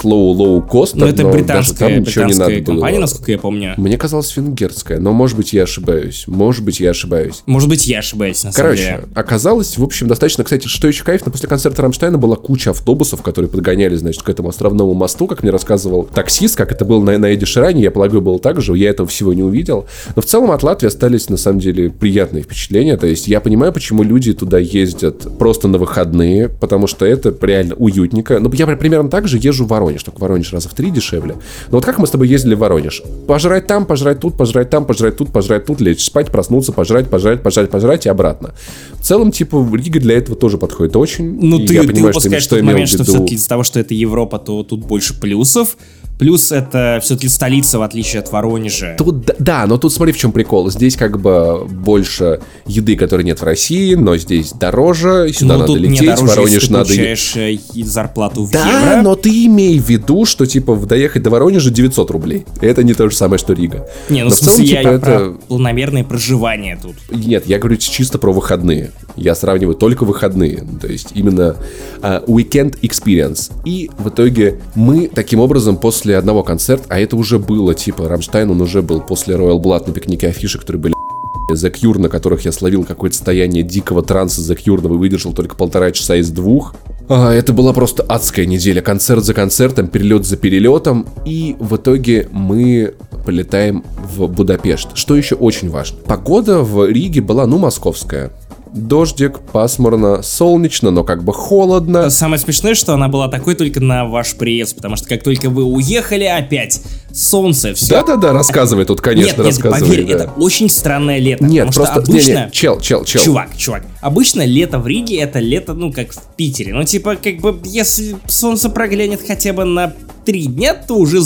low-low 0.04 0.68
cost. 0.68 0.92
Но 0.96 1.06
это 1.08 1.28
британская, 1.28 1.90
там 1.90 2.00
ничего 2.02 2.26
не 2.26 2.36
надо 2.36 2.62
компания, 2.62 2.96
было. 2.96 3.02
насколько 3.02 3.32
я 3.32 3.38
помню. 3.38 3.74
Мне 3.78 3.98
казалось 3.98 4.36
венгерская, 4.36 5.00
но 5.00 5.12
может 5.12 5.36
быть 5.36 5.54
я 5.54 5.64
ошибаюсь. 5.64 6.26
Может 6.28 6.64
быть 6.64 6.80
я 6.80 6.92
ошибаюсь. 6.92 7.44
Может 7.46 7.70
быть 7.70 7.88
я 7.88 8.00
ошибаюсь, 8.00 8.44
на 8.44 8.52
Короче, 8.52 8.84
самом 8.84 9.02
деле. 9.02 9.12
оказалось, 9.16 9.78
в 9.78 9.84
общем, 9.84 10.08
достаточно, 10.08 10.44
кстати, 10.44 10.68
что 10.68 10.88
еще 10.88 11.04
кайфно, 11.04 11.32
после 11.32 11.50
концерта 11.50 11.82
Рамштайна 11.82 12.18
была 12.18 12.36
куча 12.36 12.72
автобусов, 12.72 13.22
которые 13.22 13.50
подгоняли, 13.50 13.96
значит, 13.96 14.22
к 14.22 14.30
этому 14.30 14.50
островному 14.50 14.94
мосту, 14.94 15.28
как 15.28 15.44
мне 15.44 15.52
рассказывал 15.52 16.04
таксист, 16.04 16.56
как 16.56 16.72
это 16.72 16.86
было 16.86 17.04
на, 17.04 17.18
на 17.18 17.28
Эдди 17.28 17.46
Ширане, 17.46 17.82
я 17.82 17.92
полагаю, 17.92 18.22
было 18.22 18.40
так 18.40 18.62
же, 18.62 18.78
я 18.78 18.90
этого 18.90 19.08
всего 19.08 19.34
не 19.34 19.44
увидел. 19.44 19.86
Но 20.16 20.22
в 20.22 20.26
целом 20.26 20.52
от 20.52 20.64
Латвии 20.64 20.88
остались, 20.88 21.30
на 21.30 21.38
самом 21.38 21.60
деле, 21.60 21.90
приятные 21.90 22.44
впечатления, 22.44 22.98
то 22.98 23.08
есть 23.08 23.28
я 23.28 23.40
понимаю, 23.42 23.74
почему 23.74 24.04
люди 24.04 24.34
туда 24.34 24.60
ездят 24.60 25.38
просто 25.38 25.65
на 25.68 25.78
выходные, 25.78 26.50
потому 26.50 26.88
что 26.88 27.06
это 27.06 27.36
реально 27.42 27.76
уютненько. 27.76 28.40
Ну, 28.40 28.52
я 28.54 28.68
примерно 28.68 29.10
так 29.10 29.28
же 29.28 29.38
езжу 29.38 29.66
в 29.66 29.70
Воронеж, 29.70 30.04
только 30.04 30.20
Воронеж 30.20 30.54
раза 30.54 30.70
в 30.70 30.74
три 30.74 30.92
дешевле. 30.92 31.36
Но 31.68 31.78
вот 31.78 31.86
как 31.86 31.98
мы 31.98 32.08
с 32.08 32.12
тобой 32.12 32.28
ездили 32.28 32.56
в 32.56 32.60
Воронеж? 32.60 33.04
Пожрать 33.28 33.68
там, 33.68 33.86
пожрать 33.86 34.20
тут, 34.20 34.38
пожрать 34.38 34.70
там, 34.70 34.86
пожрать 34.86 35.18
тут, 35.18 35.32
пожрать 35.32 35.66
тут, 35.66 35.82
лечь 35.82 36.04
спать, 36.04 36.32
проснуться, 36.32 36.72
пожрать, 36.72 37.10
пожрать, 37.10 37.42
пожрать, 37.42 37.70
пожрать 37.70 38.06
и 38.06 38.10
обратно. 38.10 38.54
В 38.94 39.04
целом, 39.04 39.32
типа, 39.32 39.68
Рига 39.74 40.00
для 40.00 40.18
этого 40.18 40.38
тоже 40.38 40.58
подходит 40.58 40.96
очень. 40.96 41.40
Ну, 41.42 41.66
ты, 41.66 41.74
я 41.74 41.82
ты 41.82 41.88
понимаю, 41.90 42.14
что, 42.14 42.40
что 42.40 42.64
момент, 42.64 42.90
что 42.90 43.04
все-таки 43.04 43.36
из-за 43.36 43.50
того, 43.50 43.64
что 43.64 43.80
это 43.80 43.94
Европа, 43.94 44.40
то 44.40 44.64
тут 44.64 44.86
больше 44.86 45.20
плюсов. 45.20 45.78
Плюс 46.18 46.52
это 46.52 47.00
все-таки 47.02 47.28
столица, 47.28 47.80
в 47.80 47.82
отличие 47.82 48.22
от 48.22 48.32
Воронежа. 48.32 48.96
Тут, 48.98 49.32
да, 49.38 49.66
но 49.68 49.78
тут 49.78 49.94
смотри, 49.94 50.14
в 50.14 50.18
чем 50.18 50.32
прикол. 50.32 50.70
Здесь 50.70 50.96
как 50.96 51.20
бы 51.20 51.66
больше 51.66 52.40
еды, 52.66 52.96
которой 52.96 53.24
нет 53.24 53.42
в 53.42 53.44
России, 53.44 53.96
но 53.96 54.16
здесь 54.18 54.54
дороже, 54.54 55.32
сюда 55.34 55.56
ну, 55.56 55.60
надо 55.62 55.74
лететь, 55.74 56.02
не 56.02 56.08
дороже, 56.08 56.26
Воронеж 56.26 56.54
если 56.54 56.68
ты 56.68 56.74
надо... 56.74 56.86
получаешь 56.86 57.36
э, 57.36 57.58
зарплату 57.84 58.46
в 58.46 58.52
да, 58.52 58.66
евро. 58.66 59.02
но 59.02 59.16
ты 59.16 59.46
имей 59.46 59.80
в 59.80 59.90
виду, 59.90 60.26
что, 60.26 60.46
типа, 60.46 60.76
доехать 60.76 61.24
до 61.24 61.30
Воронежа 61.30 61.70
900 61.70 62.12
рублей. 62.12 62.46
Это 62.62 62.84
не 62.84 62.94
то 62.94 63.10
же 63.10 63.16
самое, 63.16 63.38
что 63.38 63.54
Рига. 63.54 63.86
Не, 64.10 64.24
ну, 64.24 64.30
но 64.30 64.36
в 64.36 64.38
смысле, 64.38 64.66
целом, 64.66 64.70
я, 64.70 64.78
типа, 64.78 64.90
я 64.90 64.96
это... 64.96 65.06
про 65.06 65.48
планомерное 65.48 66.04
проживание 66.04 66.80
тут. 66.82 66.96
Нет, 67.12 67.46
я 67.46 67.60
говорю 67.60 67.76
чисто 67.78 68.20
про 68.20 68.32
выходные. 68.32 68.92
Я 69.18 69.36
сравниваю 69.36 69.76
только 69.76 70.06
выходные. 70.06 70.64
То 70.80 70.88
есть 70.88 71.10
именно 71.14 71.58
uh, 72.02 72.26
weekend 72.26 72.80
experience. 72.82 73.52
И 73.66 73.90
в 73.98 74.10
итоге 74.10 74.60
мы 74.76 75.08
таким 75.08 75.40
образом 75.40 75.78
после 75.78 76.05
одного 76.14 76.44
концерта, 76.44 76.86
а 76.90 77.00
это 77.00 77.16
уже 77.16 77.40
было, 77.40 77.74
типа, 77.74 78.08
Рамштайн, 78.08 78.50
он 78.52 78.62
уже 78.62 78.82
был 78.82 79.02
после 79.02 79.36
Royal 79.36 79.62
Blood 79.62 79.88
на 79.88 79.94
пикнике 79.94 80.28
афиши, 80.28 80.60
которые 80.60 80.82
были 80.82 80.94
The 81.52 81.72
Cure, 81.72 82.00
на 82.00 82.10
которых 82.10 82.46
я 82.46 82.52
словил 82.52 82.84
какое-то 82.84 83.16
состояние 83.16 83.64
дикого 83.64 84.02
транса 84.02 84.42
The 84.42 84.58
Cure, 84.58 84.84
и 84.84 84.98
выдержал 84.98 85.34
только 85.34 85.56
полтора 85.56 85.92
часа 85.92 86.16
из 86.16 86.30
двух. 86.30 86.76
А, 87.08 87.32
это 87.32 87.54
была 87.54 87.74
просто 87.74 88.04
адская 88.04 88.46
неделя. 88.46 88.82
Концерт 88.82 89.24
за 89.24 89.34
концертом, 89.34 89.88
перелет 89.88 90.26
за 90.26 90.38
перелетом. 90.38 91.08
И 91.26 91.56
в 91.60 91.76
итоге 91.76 92.28
мы 92.32 92.96
полетаем 93.26 93.84
в 93.98 94.28
Будапешт. 94.28 94.90
Что 94.96 95.16
еще 95.16 95.36
очень 95.36 95.70
важно. 95.70 96.00
Погода 96.06 96.60
в 96.60 96.88
Риге 96.88 97.22
была, 97.22 97.46
ну, 97.46 97.58
московская 97.58 98.32
дождик, 98.76 99.40
пасмурно, 99.40 100.22
солнечно, 100.22 100.92
но 100.92 101.04
как 101.04 101.24
бы 101.24 101.34
холодно. 101.34 102.10
Самое 102.10 102.40
смешное, 102.40 102.76
что 102.76 102.94
она 102.94 103.08
была 103.08 103.28
такой 103.28 103.56
только 103.56 103.80
на 103.80 104.06
ваш 104.06 104.36
приезд, 104.36 104.76
потому 104.76 104.96
что 104.96 105.08
как 105.08 105.24
только 105.24 105.50
вы 105.50 105.64
уехали, 105.64 106.26
опять 106.26 106.82
солнце, 107.14 107.74
все. 107.74 107.96
Да-да-да, 107.96 108.34
рассказывай 108.34 108.86
тут, 108.86 109.02
конечно, 109.02 109.30
нет, 109.30 109.38
нет, 109.38 109.48
рассказывай. 109.48 109.90
поверь, 109.90 110.06
да. 110.06 110.14
это 110.26 110.34
очень 110.38 110.70
странное 110.70 111.20
лето. 111.20 111.46
Нет, 111.46 111.74
просто, 111.74 112.00
обычно... 112.00 112.32
не, 112.32 112.46
не, 112.46 112.52
чел, 112.52 112.80
чел, 112.80 113.06
чел. 113.06 113.22
Чувак, 113.22 113.56
чувак, 113.58 113.84
обычно 114.02 114.46
лето 114.46 114.80
в 114.80 114.88
Риге 114.88 115.20
это 115.20 115.40
лето, 115.40 115.74
ну, 115.74 115.92
как 115.94 116.12
в 116.12 116.22
Питере. 116.36 116.74
Ну, 116.74 116.84
типа, 116.84 117.16
как 117.16 117.38
бы, 117.38 117.58
если 117.64 118.18
солнце 118.28 118.70
проглянет 118.70 119.22
хотя 119.26 119.54
бы 119.54 119.64
на 119.64 119.94
три 120.26 120.48
дня, 120.48 120.74
то 120.74 120.96
уже 120.96 121.22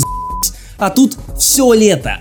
А 0.77 0.89
тут 0.89 1.17
все 1.37 1.73
лето, 1.73 2.19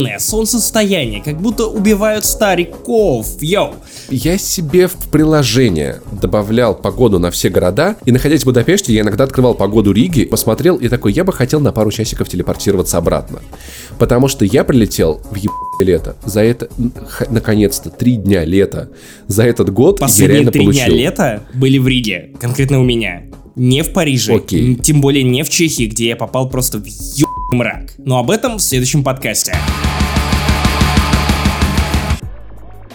оху 0.00 0.20
солнцестояние, 0.20 1.22
как 1.22 1.40
будто 1.40 1.66
убивают 1.66 2.24
стариков, 2.24 3.26
йоу. 3.40 3.74
Я 4.10 4.38
себе 4.38 4.86
в 4.88 4.96
приложение 5.10 6.00
добавлял 6.12 6.74
погоду 6.74 7.18
на 7.18 7.30
все 7.30 7.48
города, 7.48 7.96
и 8.04 8.12
находясь 8.12 8.42
в 8.42 8.44
Будапеште, 8.44 8.92
я 8.92 9.02
иногда 9.02 9.24
открывал 9.24 9.54
погоду 9.54 9.92
Риги, 9.92 10.24
посмотрел 10.24 10.76
и 10.76 10.88
такой, 10.88 11.12
я 11.12 11.24
бы 11.24 11.32
хотел 11.32 11.60
на 11.60 11.72
пару 11.72 11.90
часиков 11.90 12.28
телепортироваться 12.28 12.98
обратно. 12.98 13.40
Потому 13.98 14.28
что 14.28 14.44
я 14.44 14.64
прилетел 14.64 15.20
в 15.30 15.36
еб 15.36 15.52
лето. 15.80 16.16
За 16.24 16.40
это, 16.42 16.68
наконец-то, 17.30 17.90
три 17.90 18.16
дня 18.16 18.44
лета. 18.44 18.90
За 19.26 19.44
этот 19.44 19.72
год 19.72 19.98
Последние 20.00 20.28
я 20.28 20.34
реально 20.34 20.52
три 20.52 20.64
получил. 20.64 20.84
дня 20.86 20.94
лета 20.94 21.42
были 21.54 21.78
в 21.78 21.88
Риге, 21.88 22.30
конкретно 22.40 22.80
у 22.80 22.84
меня. 22.84 23.22
Не 23.56 23.82
в 23.82 23.92
Париже, 23.92 24.34
Окей. 24.34 24.74
тем 24.74 25.00
более 25.00 25.22
не 25.22 25.44
в 25.44 25.48
Чехии, 25.48 25.86
где 25.86 26.08
я 26.08 26.16
попал 26.16 26.48
просто 26.48 26.78
в 26.78 26.86
еб 26.86 27.28
мрак. 27.52 27.92
Но 27.98 28.18
об 28.18 28.30
этом 28.30 28.56
в 28.58 28.62
следующем 28.62 29.04
подкасте. 29.04 29.54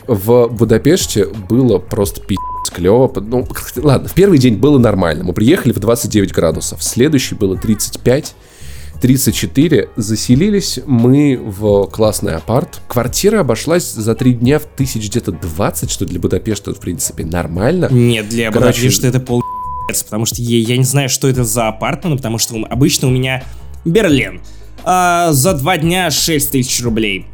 В 0.10 0.47
Будапеште 0.47 1.26
было 1.26 1.78
просто 1.78 2.20
пи***ц 2.22 2.74
клево. 2.74 3.12
Ну, 3.22 3.47
ладно, 3.76 4.10
в 4.10 4.14
первый 4.14 4.39
день 4.39 4.55
было 4.55 4.80
нормально. 4.80 5.24
Мы 5.24 5.34
приехали 5.34 5.72
в 5.72 5.80
29 5.80 6.34
градусов. 6.34 6.82
Следующий 6.84 7.36
было 7.36 7.55
35. 7.55 8.34
34. 9.01 9.89
Заселились 9.95 10.80
мы 10.86 11.39
в 11.41 11.86
классный 11.86 12.36
апарт. 12.36 12.82
Квартира 12.88 13.41
обошлась 13.41 13.91
за 13.91 14.16
три 14.16 14.34
дня 14.34 14.57
в 14.60 14.66
тысяч 14.66 15.07
где-то 15.10 15.32
20, 15.32 15.91
что 15.91 16.05
для 16.05 16.20
Будапешта, 16.20 16.74
в 16.74 16.80
принципе, 16.80 17.24
нормально. 17.24 17.88
Нет, 17.91 18.30
для 18.30 18.51
Короче, 18.51 18.80
Будапешта 18.80 19.07
это 19.07 19.20
пол 19.20 19.43
потому 20.05 20.26
что 20.26 20.41
я, 20.41 20.60
я 20.60 20.78
не 20.78 20.84
знаю, 20.84 21.10
что 21.10 21.28
это 21.28 21.43
за 21.43 21.68
апартмент, 21.68 22.18
потому 22.18 22.38
что 22.38 22.55
обычно 22.70 23.07
у 23.07 23.12
меня 23.12 23.43
Берлин. 23.86 24.41
А, 24.84 25.32
за 25.32 25.53
два 25.53 25.78
дня 25.78 26.12
6 26.12 26.51
тысяч 26.51 26.84
рублей. 26.84 27.26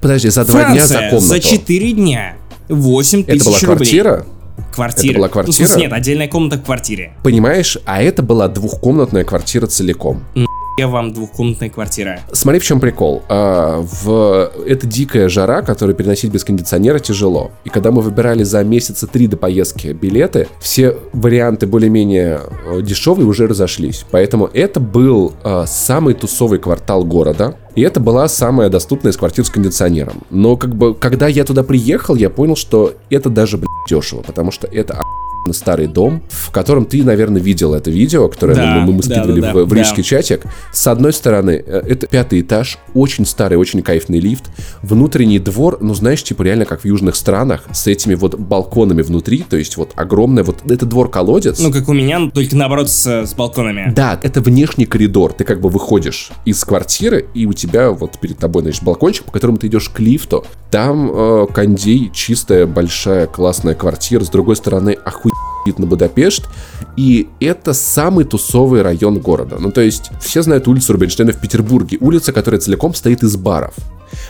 Подожди, 0.00 0.28
за 0.30 0.44
два 0.44 0.60
Франция 0.60 0.74
дня 0.76 0.86
за 0.86 0.98
комнату. 1.10 1.20
за 1.26 1.40
4 1.40 1.92
дня 1.92 2.34
8 2.68 3.20
Это 3.20 3.32
тысяч 3.32 3.44
была 3.44 3.58
рублей. 3.58 3.76
квартира? 3.76 4.26
Квартира. 4.74 5.10
Это 5.10 5.18
была 5.18 5.26
Ну, 5.26 5.32
квартира? 5.32 5.54
смысле, 5.66 5.82
нет, 5.82 5.92
отдельная 5.92 6.28
комната 6.28 6.56
в 6.56 6.62
квартире. 6.62 7.12
Понимаешь, 7.22 7.78
а 7.84 8.02
это 8.02 8.22
была 8.22 8.48
двухкомнатная 8.48 9.24
квартира 9.24 9.66
целиком. 9.66 10.22
Я 10.34 10.46
вам 10.86 11.12
двухкомнатная 11.12 11.70
квартира. 11.70 12.20
Смотри, 12.32 12.60
в 12.60 12.64
чем 12.64 12.80
прикол. 12.80 13.22
А, 13.28 13.80
в... 13.80 14.50
Это 14.66 14.86
дикая 14.86 15.28
жара, 15.28 15.62
которую 15.62 15.94
переносить 15.96 16.30
без 16.30 16.44
кондиционера 16.44 16.98
тяжело. 16.98 17.50
И 17.64 17.68
когда 17.68 17.90
мы 17.90 18.02
выбирали 18.02 18.42
за 18.42 18.62
месяца 18.64 19.06
три 19.06 19.26
до 19.26 19.36
поездки 19.36 19.88
билеты, 19.88 20.48
все 20.60 20.96
варианты 21.12 21.66
более-менее 21.66 22.40
э, 22.66 22.82
дешевые 22.82 23.26
уже 23.26 23.46
разошлись. 23.46 24.04
Поэтому 24.10 24.48
это 24.52 24.80
был 24.80 25.32
э, 25.42 25.64
самый 25.66 26.14
тусовый 26.14 26.58
квартал 26.58 27.04
города. 27.04 27.56
И 27.74 27.82
это 27.82 28.00
была 28.00 28.28
самая 28.28 28.68
доступная 28.68 29.12
из 29.12 29.16
квартир 29.16 29.44
с 29.44 29.50
кондиционером. 29.50 30.22
Но 30.30 30.56
как 30.56 30.74
бы, 30.74 30.94
когда 30.94 31.28
я 31.28 31.44
туда 31.44 31.62
приехал, 31.62 32.16
я 32.16 32.28
понял, 32.28 32.56
что 32.56 32.94
это 33.10 33.30
даже, 33.30 33.56
блядь, 33.58 33.68
дешево. 33.88 34.22
Потому 34.22 34.50
что 34.50 34.66
это 34.66 34.94
охуенно 34.94 35.52
старый 35.52 35.86
дом, 35.86 36.22
в 36.28 36.50
котором 36.50 36.84
ты, 36.84 37.02
наверное, 37.04 37.40
видел 37.40 37.74
это 37.74 37.90
видео, 37.90 38.28
которое 38.28 38.54
Да, 38.54 38.66
мы, 38.66 38.80
мы, 38.86 38.92
мы 38.94 39.02
да, 39.02 39.14
скидывали 39.14 39.40
да, 39.40 39.52
в, 39.52 39.64
в 39.64 39.68
да. 39.68 39.76
рижский 39.76 40.02
чатик. 40.02 40.42
С 40.72 40.86
одной 40.86 41.12
стороны, 41.12 41.62
э, 41.64 41.82
это 41.88 42.06
пятый 42.06 42.40
этаж, 42.40 42.78
очень 42.94 43.26
старый, 43.26 43.58
очень 43.58 43.82
кайфный 43.82 44.20
лифт. 44.20 44.50
Внутренний 44.82 45.38
двор, 45.38 45.78
ну 45.80 45.94
знаешь, 45.94 46.22
типа 46.22 46.42
реально 46.42 46.64
как 46.64 46.82
в 46.82 46.84
южных 46.84 47.16
странах, 47.16 47.64
с 47.72 47.86
этими 47.86 48.14
вот 48.14 48.38
балконами 48.38 49.02
внутри, 49.02 49.44
то 49.48 49.56
есть 49.56 49.76
вот 49.76 49.92
огромный, 49.96 50.42
вот 50.42 50.58
это 50.70 50.86
двор-колодец. 50.86 51.58
Ну, 51.58 51.72
как 51.72 51.88
у 51.88 51.92
меня, 51.92 52.30
только 52.32 52.56
наоборот 52.56 52.90
с, 52.90 53.06
с 53.06 53.34
балконами. 53.34 53.92
Да, 53.94 54.18
это 54.22 54.40
внешний 54.40 54.86
коридор. 54.86 55.32
Ты 55.32 55.44
как 55.44 55.60
бы 55.60 55.68
выходишь 55.68 56.30
из 56.44 56.64
квартиры, 56.64 57.26
и 57.34 57.46
у 57.46 57.52
тебя 57.52 57.90
вот 57.90 58.18
перед 58.18 58.38
тобой, 58.38 58.62
значит, 58.62 58.82
балкончик, 58.82 59.24
по 59.24 59.32
которому 59.32 59.58
ты 59.58 59.66
идешь 59.66 59.88
к 59.88 59.98
лифту. 60.00 60.44
Там 60.70 61.10
э, 61.12 61.46
кондей, 61.52 62.10
чистая, 62.14 62.66
большая, 62.66 63.26
классная 63.26 63.74
квартира. 63.74 64.22
С 64.22 64.28
другой 64.28 64.56
стороны, 64.56 64.92
охуенно 65.04 65.49
на 65.66 65.86
Будапешт, 65.86 66.48
и 66.96 67.28
это 67.40 67.72
самый 67.72 68.24
тусовый 68.24 68.82
район 68.82 69.18
города. 69.18 69.56
Ну, 69.58 69.70
то 69.70 69.80
есть, 69.80 70.10
все 70.20 70.42
знают 70.42 70.68
улицу 70.68 70.92
Рубинштейна 70.92 71.32
в 71.32 71.40
Петербурге, 71.40 71.98
улица, 72.00 72.32
которая 72.32 72.60
целиком 72.60 72.94
стоит 72.94 73.22
из 73.22 73.36
баров. 73.36 73.74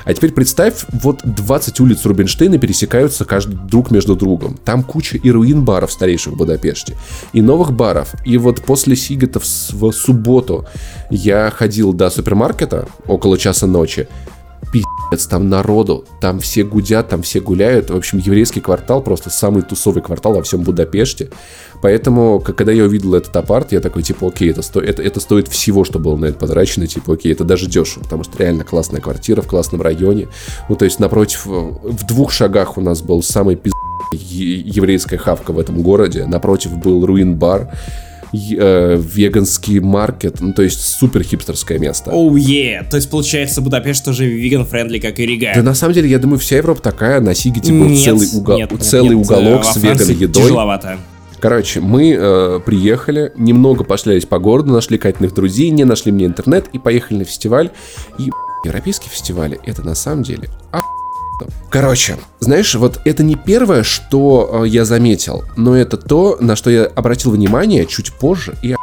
А 0.04 0.14
теперь 0.14 0.32
представь, 0.32 0.84
вот 0.92 1.20
20 1.24 1.80
улиц 1.80 2.04
Рубинштейна 2.04 2.58
пересекаются 2.58 3.24
каждый 3.24 3.56
друг 3.56 3.90
между 3.90 4.16
другом. 4.16 4.58
Там 4.64 4.82
куча 4.82 5.16
и 5.16 5.30
руин 5.30 5.64
баров 5.64 5.92
старейших 5.92 6.34
в 6.34 6.36
Будапеште, 6.36 6.96
и 7.32 7.40
новых 7.40 7.72
баров. 7.72 8.14
И 8.24 8.36
вот 8.38 8.62
после 8.62 8.96
Сигета 8.96 9.40
в, 9.40 9.44
в 9.44 9.92
субботу 9.92 10.66
я 11.10 11.50
ходил 11.50 11.92
до 11.92 12.10
супермаркета 12.10 12.88
около 13.06 13.38
часа 13.38 13.66
ночи, 13.66 14.08
пиздец, 14.72 15.26
там 15.26 15.48
народу, 15.48 16.04
там 16.20 16.40
все 16.40 16.64
гудят, 16.64 17.08
там 17.08 17.22
все 17.22 17.40
гуляют. 17.40 17.90
В 17.90 17.96
общем, 17.96 18.18
еврейский 18.18 18.60
квартал 18.60 19.02
просто 19.02 19.30
самый 19.30 19.62
тусовый 19.62 20.02
квартал 20.02 20.34
во 20.34 20.42
всем 20.42 20.62
Будапеште. 20.62 21.30
Поэтому, 21.82 22.40
когда 22.40 22.72
я 22.72 22.84
увидел 22.84 23.14
этот 23.14 23.34
апарт, 23.36 23.72
я 23.72 23.80
такой, 23.80 24.02
типа, 24.02 24.28
окей, 24.28 24.50
это, 24.50 24.62
сто... 24.62 24.80
это, 24.80 25.02
это 25.02 25.20
стоит 25.20 25.48
всего, 25.48 25.84
что 25.84 25.98
было 25.98 26.16
на 26.16 26.26
это 26.26 26.38
потрачено, 26.38 26.86
типа, 26.86 27.14
окей, 27.14 27.32
это 27.32 27.44
даже 27.44 27.66
дешево, 27.66 28.02
потому 28.04 28.24
что 28.24 28.38
реально 28.38 28.64
классная 28.64 29.00
квартира 29.00 29.42
в 29.42 29.46
классном 29.46 29.80
районе. 29.82 30.28
Ну, 30.68 30.76
то 30.76 30.84
есть, 30.84 31.00
напротив, 31.00 31.46
э, 31.46 31.50
в 31.50 32.06
двух 32.06 32.32
шагах 32.32 32.76
у 32.76 32.80
нас 32.80 33.00
был 33.02 33.22
самый 33.22 33.56
пиз... 33.56 33.72
е- 34.12 34.60
еврейская 34.60 35.16
хавка 35.16 35.52
в 35.52 35.58
этом 35.58 35.82
городе, 35.82 36.26
напротив 36.26 36.76
был 36.76 37.06
руин-бар, 37.06 37.70
э, 38.32 39.00
веганский 39.00 39.80
маркет, 39.80 40.40
ну, 40.40 40.52
то 40.52 40.62
есть, 40.62 40.80
супер 40.80 41.22
хипстерское 41.22 41.78
место. 41.78 42.10
Оу, 42.10 42.36
е. 42.36 42.86
То 42.90 42.96
есть, 42.96 43.10
получается, 43.10 43.60
Будапешт 43.60 44.04
тоже 44.04 44.26
веган-френдли, 44.26 44.98
как 44.98 45.18
и 45.18 45.26
Рига. 45.26 45.52
Да 45.54 45.62
на 45.62 45.74
самом 45.74 45.94
деле, 45.94 46.08
я 46.08 46.18
думаю, 46.18 46.38
вся 46.38 46.56
Европа 46.56 46.82
такая, 46.82 47.20
на 47.20 47.34
Сигете 47.34 47.72
был 47.72 47.86
Нет, 47.86 48.04
целый, 48.04 48.28
угол, 48.34 48.56
нет, 48.58 48.70
нет, 48.70 48.82
целый 48.82 49.16
нет, 49.16 49.26
уголок 49.26 49.62
э, 49.62 49.72
с 49.72 49.76
веган-едой. 49.76 50.42
Тяжеловато. 50.42 50.98
Короче, 51.40 51.80
мы 51.80 52.12
э, 52.12 52.60
приехали, 52.64 53.32
немного 53.34 53.82
пошлялись 53.82 54.26
по 54.26 54.38
городу, 54.38 54.72
нашли 54.72 54.98
катных 54.98 55.34
друзей, 55.34 55.70
не 55.70 55.84
нашли 55.84 56.12
мне 56.12 56.26
интернет 56.26 56.66
и 56.72 56.78
поехали 56.78 57.18
на 57.18 57.24
фестиваль. 57.24 57.70
И 58.18 58.30
европейские 58.64 59.10
фестивали, 59.10 59.58
это 59.64 59.82
на 59.82 59.94
самом 59.94 60.22
деле 60.22 60.50
охуенно. 61.42 61.68
Короче, 61.70 62.16
знаешь, 62.40 62.74
вот 62.74 63.00
это 63.04 63.22
не 63.22 63.34
первое, 63.34 63.82
что 63.82 64.62
э, 64.64 64.68
я 64.68 64.84
заметил, 64.84 65.44
но 65.56 65.76
это 65.76 65.96
то, 65.96 66.36
на 66.40 66.56
что 66.56 66.70
я 66.70 66.84
обратил 66.84 67.32
внимание 67.32 67.86
чуть 67.86 68.12
позже 68.12 68.54
и. 68.62 68.74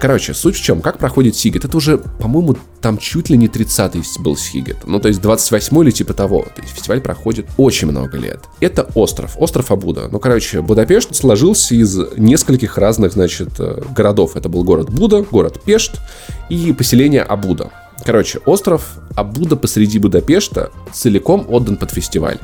Короче, 0.00 0.34
суть 0.34 0.56
в 0.56 0.62
чем, 0.62 0.80
как 0.80 0.98
проходит 0.98 1.36
Сигет? 1.36 1.64
Это 1.64 1.76
уже, 1.76 1.98
по-моему, 1.98 2.56
там 2.80 2.98
чуть 2.98 3.30
ли 3.30 3.36
не 3.36 3.46
30-й 3.46 4.02
был 4.20 4.36
Сигет. 4.36 4.78
Ну, 4.84 4.98
то 4.98 5.06
есть 5.06 5.20
28 5.20 5.82
или 5.84 5.90
типа 5.92 6.12
того. 6.12 6.42
То 6.42 6.62
есть 6.62 6.74
фестиваль 6.74 7.00
проходит 7.00 7.46
очень 7.56 7.88
много 7.88 8.16
лет. 8.16 8.40
Это 8.60 8.88
остров, 8.94 9.36
остров 9.36 9.70
Абуда. 9.70 10.08
Ну, 10.10 10.18
короче, 10.18 10.62
Будапешт 10.62 11.14
сложился 11.14 11.74
из 11.74 11.96
нескольких 12.16 12.78
разных, 12.78 13.12
значит, 13.12 13.50
э, 13.60 13.82
городов. 13.94 14.36
Это 14.36 14.48
был 14.48 14.64
город 14.64 14.90
Буда, 14.90 15.22
город 15.22 15.60
Пешт 15.62 16.00
и 16.48 16.72
поселение 16.72 17.22
Абуда. 17.22 17.70
Короче, 18.04 18.38
остров 18.46 18.98
Абуда 19.14 19.56
посреди 19.56 19.98
Будапешта 19.98 20.70
целиком 20.92 21.46
отдан 21.48 21.76
под 21.76 21.90
фестиваль. 21.90 22.38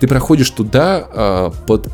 Ты 0.00 0.08
проходишь 0.08 0.50
туда 0.50 1.06
а, 1.12 1.50
под 1.66 1.88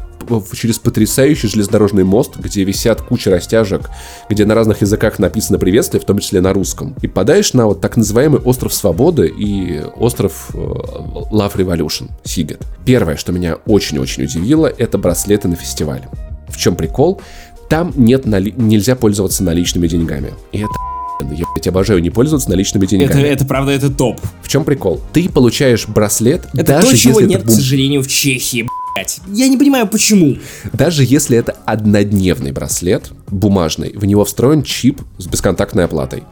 через 0.52 0.78
потрясающий 0.78 1.48
железнодорожный 1.48 2.04
мост, 2.04 2.36
где 2.36 2.64
висят 2.64 3.00
куча 3.00 3.30
растяжек, 3.30 3.88
где 4.28 4.44
на 4.44 4.54
разных 4.54 4.82
языках 4.82 5.18
написано 5.18 5.58
приветствие, 5.58 6.00
в 6.00 6.04
том 6.04 6.18
числе 6.18 6.40
на 6.40 6.52
русском. 6.52 6.94
И 7.00 7.06
попадаешь 7.06 7.54
на 7.54 7.66
вот 7.66 7.80
так 7.80 7.96
называемый 7.96 8.40
остров 8.40 8.74
Свободы 8.74 9.26
и 9.28 9.82
остров 9.96 10.50
э, 10.52 10.58
Love 10.58 11.56
Revolution, 11.56 12.10
Сигет. 12.24 12.60
Первое, 12.84 13.16
что 13.16 13.32
меня 13.32 13.56
очень-очень 13.66 14.24
удивило, 14.24 14.66
это 14.66 14.98
браслеты 14.98 15.48
на 15.48 15.56
фестивале. 15.56 16.08
В 16.48 16.56
чем 16.56 16.76
прикол? 16.76 17.20
Там 17.68 17.92
нет 17.96 18.26
нали- 18.26 18.54
нельзя 18.56 18.96
пользоваться 18.96 19.42
наличными 19.44 19.86
деньгами. 19.88 20.32
И 20.52 20.58
это. 20.58 20.87
Я, 21.20 21.44
блядь, 21.54 21.66
обожаю 21.66 22.00
не 22.00 22.10
пользоваться 22.10 22.48
наличными 22.50 22.84
Это, 22.84 22.96
деньгами. 22.96 23.22
это 23.22 23.44
правда, 23.44 23.72
это 23.72 23.90
топ. 23.90 24.20
В 24.42 24.48
чем 24.48 24.64
прикол? 24.64 25.00
Ты 25.12 25.28
получаешь 25.28 25.86
браслет, 25.88 26.46
Это 26.54 26.64
даже 26.64 26.90
то, 26.90 26.96
чего 26.96 27.20
если 27.20 27.32
нет, 27.32 27.40
это 27.40 27.48
к 27.48 27.52
сожалению, 27.52 28.02
в 28.02 28.08
Чехии, 28.08 28.68
блять. 28.94 29.20
Я 29.28 29.48
не 29.48 29.56
понимаю, 29.56 29.88
почему. 29.88 30.36
Даже 30.72 31.04
если 31.04 31.36
это 31.36 31.56
однодневный 31.64 32.52
браслет, 32.52 33.10
бумажный, 33.28 33.92
в 33.96 34.04
него 34.04 34.24
встроен 34.24 34.62
чип 34.62 35.00
с 35.18 35.26
бесконтактной 35.26 35.84
оплатой. 35.84 36.24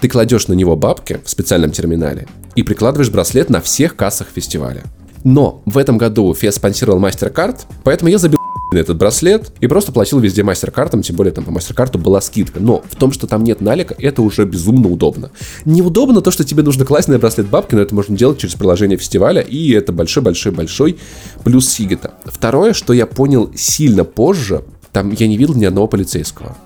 Ты 0.00 0.08
кладешь 0.08 0.46
на 0.48 0.52
него 0.52 0.76
бабки 0.76 1.20
в 1.24 1.30
специальном 1.30 1.72
терминале 1.72 2.26
и 2.54 2.62
прикладываешь 2.62 3.10
браслет 3.10 3.50
на 3.50 3.60
всех 3.60 3.96
кассах 3.96 4.28
фестиваля. 4.32 4.84
Но 5.24 5.62
в 5.66 5.76
этом 5.76 5.98
году 5.98 6.32
Фест 6.34 6.58
спонсировал 6.58 7.00
MasterCard, 7.00 7.62
поэтому 7.82 8.10
я 8.10 8.18
забил 8.18 8.37
этот 8.72 8.96
браслет 8.96 9.52
и 9.60 9.66
просто 9.66 9.92
платил 9.92 10.18
везде 10.18 10.42
MasterCard, 10.42 11.00
тем 11.02 11.16
более 11.16 11.32
там 11.32 11.44
по 11.44 11.50
MasterCard 11.50 11.98
была 11.98 12.20
скидка. 12.20 12.60
Но 12.60 12.82
в 12.88 12.96
том, 12.96 13.12
что 13.12 13.26
там 13.26 13.44
нет 13.44 13.60
налика, 13.60 13.94
это 13.98 14.22
уже 14.22 14.44
безумно 14.44 14.88
удобно. 14.88 15.30
Неудобно 15.64 16.20
то, 16.20 16.30
что 16.30 16.44
тебе 16.44 16.62
нужно 16.62 16.84
класть 16.84 17.08
на 17.08 17.18
браслет 17.18 17.48
бабки, 17.48 17.74
но 17.74 17.80
это 17.80 17.94
можно 17.94 18.16
делать 18.16 18.38
через 18.38 18.54
приложение 18.54 18.98
фестиваля, 18.98 19.40
и 19.40 19.70
это 19.72 19.92
большой-большой-большой 19.92 20.98
плюс 21.44 21.68
Сигета. 21.68 22.14
Второе, 22.24 22.72
что 22.72 22.92
я 22.92 23.06
понял 23.06 23.50
сильно 23.54 24.04
позже, 24.04 24.64
там 24.92 25.12
я 25.12 25.26
не 25.26 25.36
видел 25.36 25.54
ни 25.54 25.64
одного 25.64 25.86
полицейского. 25.86 26.56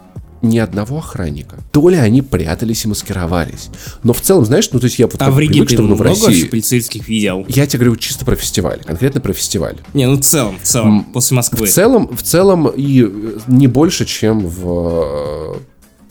Ни 0.42 0.58
одного 0.58 0.98
охранника. 0.98 1.56
То 1.70 1.88
ли 1.88 1.96
они 1.96 2.22
прятались 2.22 2.84
и 2.84 2.88
маскировались. 2.88 3.70
Но 4.02 4.12
в 4.12 4.20
целом, 4.20 4.44
знаешь, 4.44 4.68
ну 4.72 4.80
то 4.80 4.86
есть 4.86 4.98
я 4.98 5.06
вот 5.06 5.16
а 5.20 5.30
в 5.30 5.38
Риге 5.38 5.54
привык, 5.54 5.68
ты 5.68 5.74
что 5.74 5.82
ну, 5.84 5.94
в 5.94 6.02
России... 6.02 6.44
полицейских 6.44 7.08
видел? 7.08 7.46
Я 7.48 7.66
тебе 7.66 7.80
говорю 7.80 7.96
чисто 7.96 8.24
про 8.24 8.36
фестиваль, 8.36 8.80
конкретно 8.84 9.20
про 9.20 9.32
фестиваль. 9.32 9.76
Не, 9.94 10.06
ну 10.06 10.16
в 10.16 10.20
целом, 10.20 10.58
в 10.60 10.66
целом, 10.66 11.04
после 11.04 11.36
Москвы. 11.36 11.66
В 11.66 11.70
целом, 11.70 12.16
в 12.16 12.22
целом 12.22 12.68
и 12.68 13.08
не 13.46 13.66
больше, 13.66 14.04
чем 14.04 14.46
в 14.46 15.58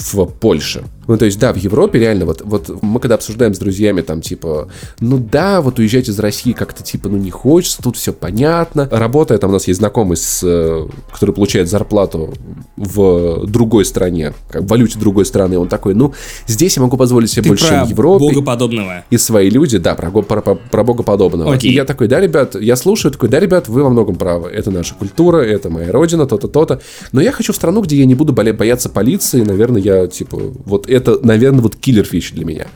в 0.02 0.26
Польше. 0.26 0.84
Ну, 1.08 1.18
то 1.18 1.26
есть, 1.26 1.40
да, 1.40 1.52
в 1.52 1.58
Европе 1.58 2.00
реально, 2.00 2.26
вот, 2.26 2.42
вот 2.44 2.82
мы 2.82 3.00
когда 3.00 3.16
обсуждаем 3.16 3.54
с 3.54 3.60
друзьями, 3.60 4.02
там, 4.02 4.22
типа, 4.22 4.70
ну 5.00 5.18
да, 5.18 5.62
вот 5.62 5.80
уезжать 5.80 6.08
из 6.08 6.20
России 6.20 6.52
как-то, 6.52 6.84
типа, 6.84 7.10
ну 7.10 7.18
не 7.18 7.32
хочется, 7.32 7.82
тут 7.82 7.98
все 7.98 8.14
понятно. 8.14 8.88
Работая, 8.92 9.38
там 9.38 9.50
у 9.50 9.54
нас 9.54 9.68
есть 9.68 9.80
знакомый, 9.80 10.18
с, 10.18 10.42
э, 10.44 10.88
который 11.12 11.34
получает 11.34 11.70
зарплату 11.70 12.34
в 12.76 13.46
другой 13.48 13.86
стране, 13.86 14.34
как 14.50 14.64
в 14.64 14.68
валюте 14.68 15.00
другой 15.00 15.26
страны, 15.26 15.58
он 15.58 15.68
такой, 15.68 15.96
ну, 15.96 16.14
здесь 16.48 16.78
я 16.78 16.84
могу 16.84 16.98
позволить 16.98 17.32
себе 17.32 17.44
Ты 17.44 17.50
больше, 17.50 17.68
про 17.68 17.76
чем 17.78 17.86
в 17.86 17.90
Европе. 17.90 18.26
богоподобного. 18.28 19.04
И 19.10 19.18
свои 19.18 19.50
люди, 19.50 19.80
да, 19.80 19.96
про, 19.96 20.12
про, 20.12 20.42
про, 20.42 20.56
про 20.56 20.84
богоподобного. 20.84 21.54
Окей. 21.56 21.72
И 21.72 21.74
я 21.74 21.86
такой, 21.86 22.08
да, 22.08 22.20
ребят, 22.20 22.56
я 22.56 22.76
слушаю, 22.76 23.12
такой, 23.12 23.30
да, 23.30 23.40
ребят, 23.40 23.68
вы 23.68 23.84
во 23.84 23.90
многом 23.90 24.16
правы, 24.16 24.50
это 24.50 24.70
наша 24.70 24.94
культура, 24.94 25.38
это 25.40 25.70
моя 25.70 25.92
родина, 25.92 26.28
то-то, 26.28 26.48
то-то, 26.48 26.82
но 27.12 27.22
я 27.22 27.32
хочу 27.32 27.54
в 27.54 27.56
страну, 27.56 27.82
где 27.82 27.98
я 27.98 28.06
не 28.06 28.16
буду 28.16 28.34
бояться 28.34 28.90
полиции, 28.90 29.42
наверное, 29.42 29.82
я, 29.82 30.08
типа, 30.08 30.38
вот 30.66 30.88
это, 30.92 31.01
наверное, 31.24 31.62
вот 31.62 31.76
киллер 31.76 32.06
фич 32.06 32.32
для 32.32 32.46
меня. 32.46 32.68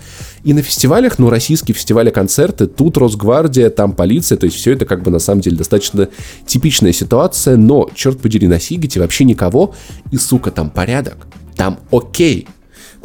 И 0.44 0.54
на 0.54 0.62
фестивалях, 0.62 1.18
ну, 1.18 1.30
российские 1.30 1.74
фестивали, 1.74 2.10
концерты, 2.10 2.68
тут 2.68 2.98
Росгвардия, 2.98 3.70
там 3.70 3.94
полиция, 3.94 4.38
то 4.38 4.46
есть 4.46 4.58
все 4.58 4.74
это 4.74 4.86
как 4.86 5.02
бы 5.04 5.12
на 5.12 5.20
самом 5.20 5.42
деле 5.42 5.58
достаточно 5.58 6.10
типичная 6.46 6.94
ситуация, 6.94 7.58
но, 7.58 7.90
черт 7.96 8.20
подери, 8.20 8.48
на 8.48 8.60
Сигите 8.60 9.00
вообще 9.00 9.24
никого, 9.24 9.74
и, 10.12 10.18
сука, 10.18 10.52
там 10.52 10.70
порядок, 10.70 11.28
там 11.56 11.80
окей, 11.92 12.48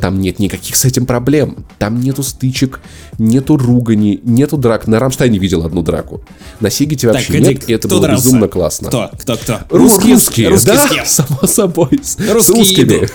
там 0.01 0.19
нет 0.19 0.39
никаких 0.39 0.77
с 0.77 0.85
этим 0.85 1.05
проблем. 1.05 1.67
Там 1.79 2.01
нету 2.01 2.23
стычек, 2.23 2.81
нету 3.19 3.57
ругани, 3.57 4.21
нету 4.25 4.57
драк. 4.57 4.87
На 4.87 4.99
Рамштайне 4.99 5.39
видел 5.39 5.65
одну 5.65 5.83
драку. 5.83 6.23
На 6.61 6.71
Сигите 6.71 7.07
вообще 7.07 7.33
так, 7.35 7.41
нет, 7.43 7.69
и 7.69 7.73
это 7.75 7.87
было 7.87 8.01
дрался? 8.01 8.25
безумно 8.25 8.49
классно. 8.49 8.89
Кто? 8.89 9.11
Кто? 9.21 9.37
Кто? 9.37 9.59
Русские, 9.69 10.15
русские, 10.15 10.49
русские 10.49 10.75
да, 10.75 11.05
само 11.05 11.47
собой. 11.47 11.89
Русские 11.93 12.41
с 12.41 12.49
русскими. 12.49 12.95
Еду. 12.95 13.13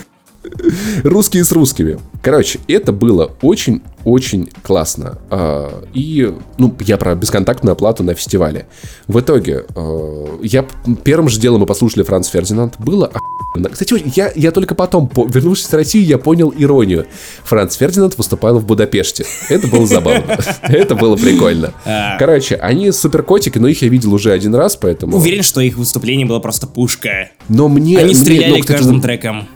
Русские 1.04 1.44
с 1.44 1.52
русскими. 1.52 2.00
Короче, 2.22 2.60
это 2.68 2.92
было 2.92 3.32
очень-очень 3.42 4.50
классно. 4.64 5.20
А, 5.30 5.84
и, 5.94 6.34
ну, 6.58 6.76
я 6.80 6.98
про 6.98 7.16
бесконтактную 7.16 7.74
оплату 7.74 8.04
на 8.04 8.14
фестивале. 8.14 8.68
В 9.08 9.20
итоге, 9.20 9.66
а, 9.76 10.40
я 10.42 10.66
первым 11.04 11.30
же 11.30 11.40
делом 11.40 11.62
мы 11.62 11.66
послушали 11.66 12.04
Франц 12.04 12.28
Фердинанд. 12.30 12.76
Было 12.80 13.08
охуенно. 13.08 13.70
Кстати, 13.70 14.02
я, 14.16 14.32
я 14.36 14.52
только 14.52 14.76
потом, 14.76 15.10
вернувшись 15.16 15.68
в 15.68 15.74
Россию, 15.74 16.06
я 16.06 16.18
понял 16.18 16.54
иронию. 16.58 17.06
Франц 17.44 17.76
Фердинанд 17.76 18.18
выступал 18.18 18.60
в 18.60 18.66
Будапеште. 18.66 19.26
Это 19.50 19.68
было 19.68 19.86
забавно. 19.86 20.38
Это 20.64 20.96
было 20.96 21.16
прикольно. 21.16 21.74
А. 21.86 22.18
Короче, 22.18 22.56
они 22.56 22.92
суперкотики, 22.92 23.58
но 23.60 23.68
их 23.68 23.82
я 23.82 23.90
видел 23.90 24.14
уже 24.14 24.32
один 24.32 24.56
раз, 24.56 24.76
поэтому... 24.76 25.18
Уверен, 25.18 25.44
что 25.44 25.62
их 25.62 25.78
выступление 25.78 26.26
было 26.26 26.40
просто 26.40 26.68
пушка. 26.68 27.30
Но 27.50 27.68
мне... 27.68 28.00
Они 28.00 28.14
стреляли 28.14 28.62
каждым 28.62 29.02
треком. 29.02 29.48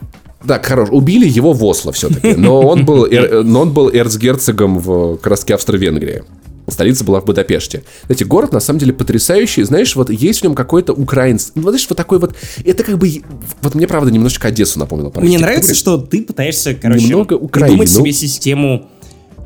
Так, 0.46 0.64
хорош. 0.64 0.88
Убили 0.90 1.28
его 1.28 1.52
в 1.52 1.64
Осло 1.64 1.92
все-таки. 1.92 2.34
Но 2.34 2.60
он 2.60 2.84
был, 2.84 3.06
но 3.44 3.60
он 3.62 3.72
был 3.72 3.90
эрцгерцогом 3.90 4.78
в 4.78 5.16
краске 5.18 5.54
Австро-Венгрии. 5.54 6.22
Столица 6.68 7.04
была 7.04 7.20
в 7.20 7.24
Будапеште. 7.24 7.82
Знаете, 8.06 8.24
город 8.24 8.52
на 8.52 8.60
самом 8.60 8.78
деле 8.78 8.92
потрясающий. 8.92 9.64
Знаешь, 9.64 9.96
вот 9.96 10.08
есть 10.08 10.40
в 10.40 10.44
нем 10.44 10.54
какой-то 10.54 10.92
украинский... 10.92 11.52
Ну, 11.56 11.62
знаешь, 11.62 11.86
вот 11.88 11.96
такой 11.96 12.20
вот... 12.20 12.34
Это 12.64 12.84
как 12.84 12.96
бы... 12.96 13.22
Вот 13.62 13.74
мне, 13.74 13.88
правда, 13.88 14.10
немножечко 14.10 14.48
Одессу 14.48 14.78
напомнило. 14.78 15.12
Мне 15.16 15.38
нравится, 15.38 15.74
что 15.74 15.98
ты 15.98 16.22
пытаешься, 16.22 16.74
короче, 16.74 17.06
Немного 17.06 17.34
Украины, 17.34 17.78
придумать 17.78 17.92
ну... 17.92 18.00
себе 18.00 18.12
систему 18.12 18.88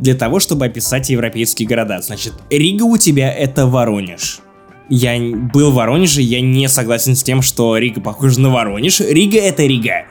для 0.01 0.15
того, 0.15 0.39
чтобы 0.39 0.67
описать 0.67 1.09
европейские 1.09 1.67
города. 1.67 2.01
Значит, 2.03 2.35
Рига 2.51 2.83
у 2.83 2.99
тебя— 2.99 3.33
это 3.35 3.67
Воронеж. 3.67 4.41
Я 4.91 5.19
был 5.19 5.71
в 5.71 5.75
Воронеже, 5.75 6.21
я 6.21 6.43
не 6.43 6.69
согласен 6.69 7.17
с 7.17 7.23
тем, 7.23 7.41
что 7.41 7.79
Рига 7.79 8.03
похожа 8.03 8.39
на 8.39 8.51
Воронеж. 8.51 9.01
Рига— 9.01 9.39
это 9.41 9.63
Рига. 9.63 10.05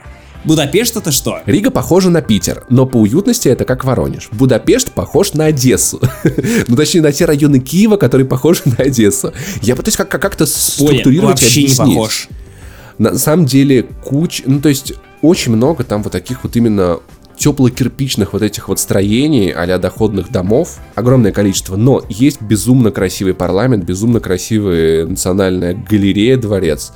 Будапешт 0.44 0.96
это 0.96 1.10
что? 1.10 1.40
Рига 1.46 1.70
похожа 1.70 2.10
на 2.10 2.20
Питер, 2.20 2.64
но 2.68 2.86
по 2.86 2.98
уютности 2.98 3.48
это 3.48 3.64
как 3.64 3.84
Воронеж. 3.84 4.28
Будапешт 4.32 4.92
похож 4.92 5.32
на 5.32 5.46
Одессу. 5.46 6.00
ну, 6.68 6.76
точнее, 6.76 7.00
на 7.00 7.12
те 7.12 7.24
районы 7.24 7.60
Киева, 7.60 7.96
которые 7.96 8.26
похожи 8.26 8.62
на 8.66 8.84
Одессу. 8.84 9.32
Я 9.62 9.76
пытаюсь 9.76 9.96
как- 9.96 10.08
как-то 10.08 10.46
структурировать 10.46 11.40
вообще 11.40 11.62
и 11.62 11.64
объяснить. 11.64 11.88
не 11.88 11.94
похож. 11.94 12.28
На 12.98 13.18
самом 13.18 13.46
деле, 13.46 13.84
куч... 14.04 14.42
Ну, 14.46 14.60
то 14.60 14.68
есть, 14.68 14.92
очень 15.22 15.52
много 15.52 15.82
там 15.84 16.02
вот 16.02 16.12
таких 16.12 16.44
вот 16.44 16.54
именно 16.56 16.98
тепло-кирпичных 17.36 18.32
вот 18.32 18.42
этих 18.42 18.68
вот 18.68 18.78
строений 18.78 19.50
а 19.50 19.78
доходных 19.78 20.30
домов, 20.30 20.78
огромное 20.94 21.32
количество, 21.32 21.76
но 21.76 22.02
есть 22.08 22.40
безумно 22.40 22.90
красивый 22.90 23.34
парламент, 23.34 23.84
безумно 23.84 24.20
красивая 24.20 25.06
национальная 25.06 25.74
галерея, 25.74 26.36
дворец, 26.36 26.92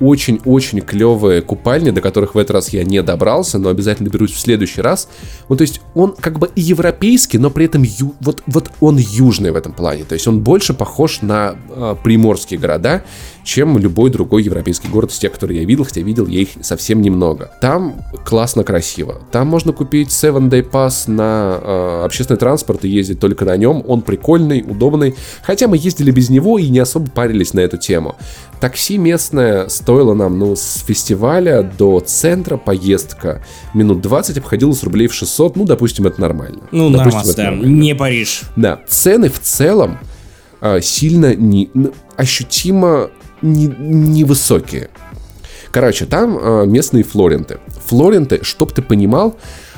очень-очень 0.00 0.80
клевые 0.80 1.42
купальни, 1.42 1.90
до 1.90 2.00
которых 2.00 2.34
в 2.34 2.38
этот 2.38 2.52
раз 2.52 2.68
я 2.70 2.84
не 2.84 3.02
добрался, 3.02 3.58
но 3.58 3.68
обязательно 3.68 4.08
берусь 4.08 4.32
в 4.32 4.40
следующий 4.40 4.80
раз. 4.80 5.08
Ну, 5.48 5.56
то 5.56 5.62
есть 5.62 5.80
он 5.94 6.14
как 6.18 6.38
бы 6.38 6.50
и 6.54 6.60
европейский, 6.60 7.38
но 7.38 7.50
при 7.50 7.66
этом 7.66 7.82
ю, 7.82 8.14
вот, 8.20 8.42
вот 8.46 8.70
он 8.80 8.96
южный 8.96 9.50
в 9.50 9.56
этом 9.56 9.72
плане. 9.72 10.04
То 10.04 10.14
есть 10.14 10.26
он 10.26 10.40
больше 10.40 10.74
похож 10.74 11.22
на 11.22 11.56
э, 11.68 11.96
приморские 12.02 12.58
города, 12.58 13.04
чем 13.44 13.78
любой 13.78 14.10
другой 14.10 14.42
европейский 14.42 14.88
город 14.88 15.12
из 15.12 15.18
тех, 15.18 15.32
которые 15.32 15.60
я 15.60 15.66
видел, 15.66 15.84
хотя 15.84 16.00
видел 16.00 16.26
я 16.26 16.40
их 16.40 16.48
совсем 16.62 17.02
немного. 17.02 17.52
Там 17.60 18.02
классно 18.24 18.64
красиво. 18.64 19.20
Там 19.30 19.46
можно 19.46 19.72
купить 19.72 20.10
7 20.10 20.48
Day 20.48 20.68
Pass 20.68 21.10
на 21.10 21.60
э, 21.62 22.02
общественный 22.04 22.38
транспорт 22.38 22.84
и 22.84 22.88
ездить 22.88 23.20
только 23.20 23.44
на 23.44 23.56
нем. 23.56 23.84
Он 23.86 24.00
прикольный, 24.00 24.64
удобный. 24.66 25.14
Хотя 25.42 25.68
мы 25.68 25.76
ездили 25.76 26.10
без 26.10 26.30
него 26.30 26.58
и 26.58 26.68
не 26.68 26.78
особо 26.78 27.10
парились 27.10 27.52
на 27.52 27.60
эту 27.60 27.76
тему. 27.76 28.16
Такси 28.60 28.96
местное 28.96 29.68
стоило 29.68 30.14
нам, 30.14 30.38
ну, 30.38 30.56
с 30.56 30.82
фестиваля 30.86 31.62
до 31.62 32.00
центра 32.00 32.56
поездка 32.56 33.42
минут 33.74 34.00
20 34.00 34.38
обходилась 34.38 34.82
рублей 34.82 35.06
в 35.06 35.14
600. 35.14 35.56
Ну, 35.56 35.64
допустим, 35.66 36.06
это 36.06 36.20
нормально. 36.20 36.62
Ну, 36.72 36.88
допустим, 36.88 37.18
нормально, 37.18 37.34
да. 37.36 37.44
Нормально. 37.44 37.80
Не 37.80 37.94
Париж. 37.94 38.42
Да. 38.56 38.80
Цены 38.88 39.28
в 39.28 39.38
целом 39.40 39.98
э, 40.62 40.80
сильно 40.80 41.34
не, 41.34 41.70
ощутимо 42.16 43.10
невысокие. 43.44 44.80
Не 44.80 44.88
Короче, 45.74 46.06
там 46.06 46.38
э, 46.38 46.66
местные 46.66 47.02
флоренты. 47.02 47.58
Флоренты, 47.86 48.40
чтоб 48.42 48.72
ты 48.72 48.80
понимал, 48.80 49.36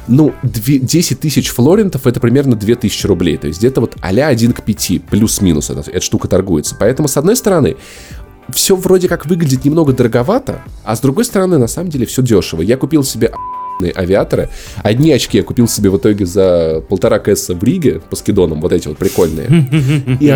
ну, 0.08 0.34
2, 0.42 0.80
10 0.82 1.20
тысяч 1.20 1.48
флорентов 1.48 2.06
это 2.06 2.20
примерно 2.20 2.54
2000 2.54 3.06
рублей. 3.06 3.38
То 3.38 3.46
есть 3.46 3.60
где-то 3.60 3.80
вот 3.80 3.96
а-ля 4.02 4.26
1 4.26 4.52
к 4.52 4.62
5, 4.62 5.04
плюс-минус 5.10 5.70
эта, 5.70 5.90
эта 5.90 6.00
штука 6.02 6.28
торгуется. 6.28 6.76
Поэтому, 6.78 7.08
с 7.08 7.16
одной 7.16 7.34
стороны, 7.34 7.76
все 8.50 8.76
вроде 8.76 9.08
как 9.08 9.24
выглядит 9.24 9.64
немного 9.64 9.94
дороговато, 9.94 10.60
а 10.84 10.94
с 10.94 11.00
другой 11.00 11.24
стороны, 11.24 11.56
на 11.56 11.66
самом 11.66 11.88
деле, 11.88 12.04
все 12.04 12.20
дешево. 12.20 12.60
Я 12.60 12.76
купил 12.76 13.02
себе 13.02 13.32
авиаторы. 13.96 14.50
Одни 14.82 15.12
очки 15.12 15.38
я 15.38 15.44
купил 15.44 15.66
себе 15.66 15.88
в 15.88 15.96
итоге 15.96 16.26
за 16.26 16.82
полтора 16.88 17.18
кэсса 17.18 17.54
в 17.54 17.64
Риге 17.64 18.00
по 18.00 18.16
скидонам, 18.16 18.60
вот 18.60 18.72
эти 18.72 18.88
вот 18.88 18.98
прикольные. 18.98 19.46
И 20.20 20.34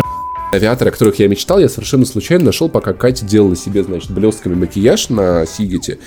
авиаторы, 0.53 0.89
о 0.89 0.91
которых 0.91 1.19
я 1.19 1.27
мечтал, 1.27 1.59
я 1.59 1.69
совершенно 1.69 2.05
случайно 2.05 2.45
нашел, 2.45 2.69
пока 2.69 2.93
Катя 2.93 3.25
делала 3.25 3.55
себе, 3.55 3.83
значит, 3.83 4.11
блестками 4.11 4.55
макияж 4.55 5.09
на 5.09 5.45
Сигете. 5.45 5.99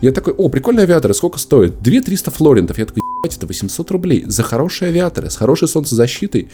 Я 0.00 0.12
такой, 0.12 0.34
о, 0.34 0.48
прикольные 0.48 0.84
авиаторы, 0.84 1.14
сколько 1.14 1.38
стоит? 1.38 1.80
2300 1.80 2.30
флорентов. 2.30 2.78
Я 2.78 2.86
такой, 2.86 3.02
это 3.24 3.46
800 3.46 3.90
рублей 3.90 4.24
за 4.26 4.42
хорошие 4.42 4.88
авиаторы, 4.88 5.30
с 5.30 5.36
хорошей 5.36 5.68
солнцезащитой. 5.68 6.48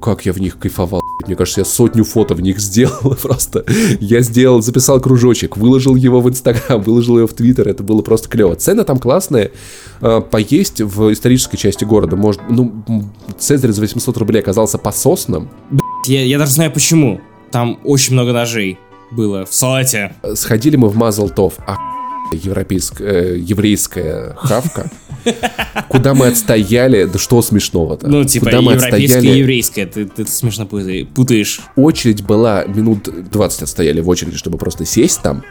Как 0.00 0.24
я 0.24 0.32
в 0.32 0.40
них 0.40 0.58
кайфовал. 0.58 1.02
Мне 1.26 1.36
кажется, 1.36 1.60
я 1.60 1.64
сотню 1.64 2.04
фото 2.04 2.34
в 2.34 2.40
них 2.40 2.60
сделал 2.60 3.16
просто. 3.22 3.64
Я 4.00 4.20
сделал, 4.20 4.62
записал 4.62 5.00
кружочек, 5.00 5.56
выложил 5.56 5.96
его 5.96 6.20
в 6.20 6.28
Инстаграм, 6.28 6.80
выложил 6.80 7.18
его 7.18 7.26
в 7.26 7.34
Твиттер. 7.34 7.68
Это 7.68 7.82
было 7.82 8.02
просто 8.02 8.28
клево. 8.28 8.54
Цены 8.54 8.84
там 8.84 8.98
классные. 8.98 9.50
А, 10.00 10.20
поесть 10.20 10.80
в 10.80 11.12
исторической 11.12 11.56
части 11.56 11.84
города. 11.84 12.16
Может, 12.16 12.42
ну, 12.48 12.84
Цезарь 13.38 13.72
за 13.72 13.80
800 13.80 14.16
рублей 14.16 14.40
оказался 14.40 14.78
пососным. 14.78 15.50
Я, 16.06 16.24
я 16.24 16.38
даже 16.38 16.52
знаю 16.52 16.72
почему. 16.72 17.20
Там 17.50 17.80
очень 17.84 18.14
много 18.14 18.32
ножей 18.32 18.78
было 19.10 19.44
в 19.44 19.52
салате. 19.52 20.14
Сходили 20.34 20.76
мы 20.76 20.88
в 20.88 20.96
Мазалтов. 20.96 21.54
А 21.66 21.76
европейская, 22.32 23.04
э, 23.04 23.38
еврейская 23.38 24.34
хавка. 24.36 24.90
Куда 25.88 26.14
мы 26.14 26.28
отстояли, 26.28 27.04
да 27.04 27.18
что 27.18 27.42
смешного-то? 27.42 28.08
Ну, 28.08 28.24
типа, 28.24 28.46
Куда 28.46 28.60
мы 28.62 28.74
отстояли... 28.74 29.26
еврейская, 29.28 29.86
ты, 29.86 30.06
ты 30.06 30.26
смешно 30.26 30.66
путаешь. 30.66 31.60
Очередь 31.76 32.22
была, 32.22 32.64
минут 32.64 33.08
20 33.30 33.62
отстояли 33.62 34.00
в 34.00 34.08
очереди, 34.08 34.36
чтобы 34.36 34.58
просто 34.58 34.84
сесть 34.84 35.22
там. 35.22 35.44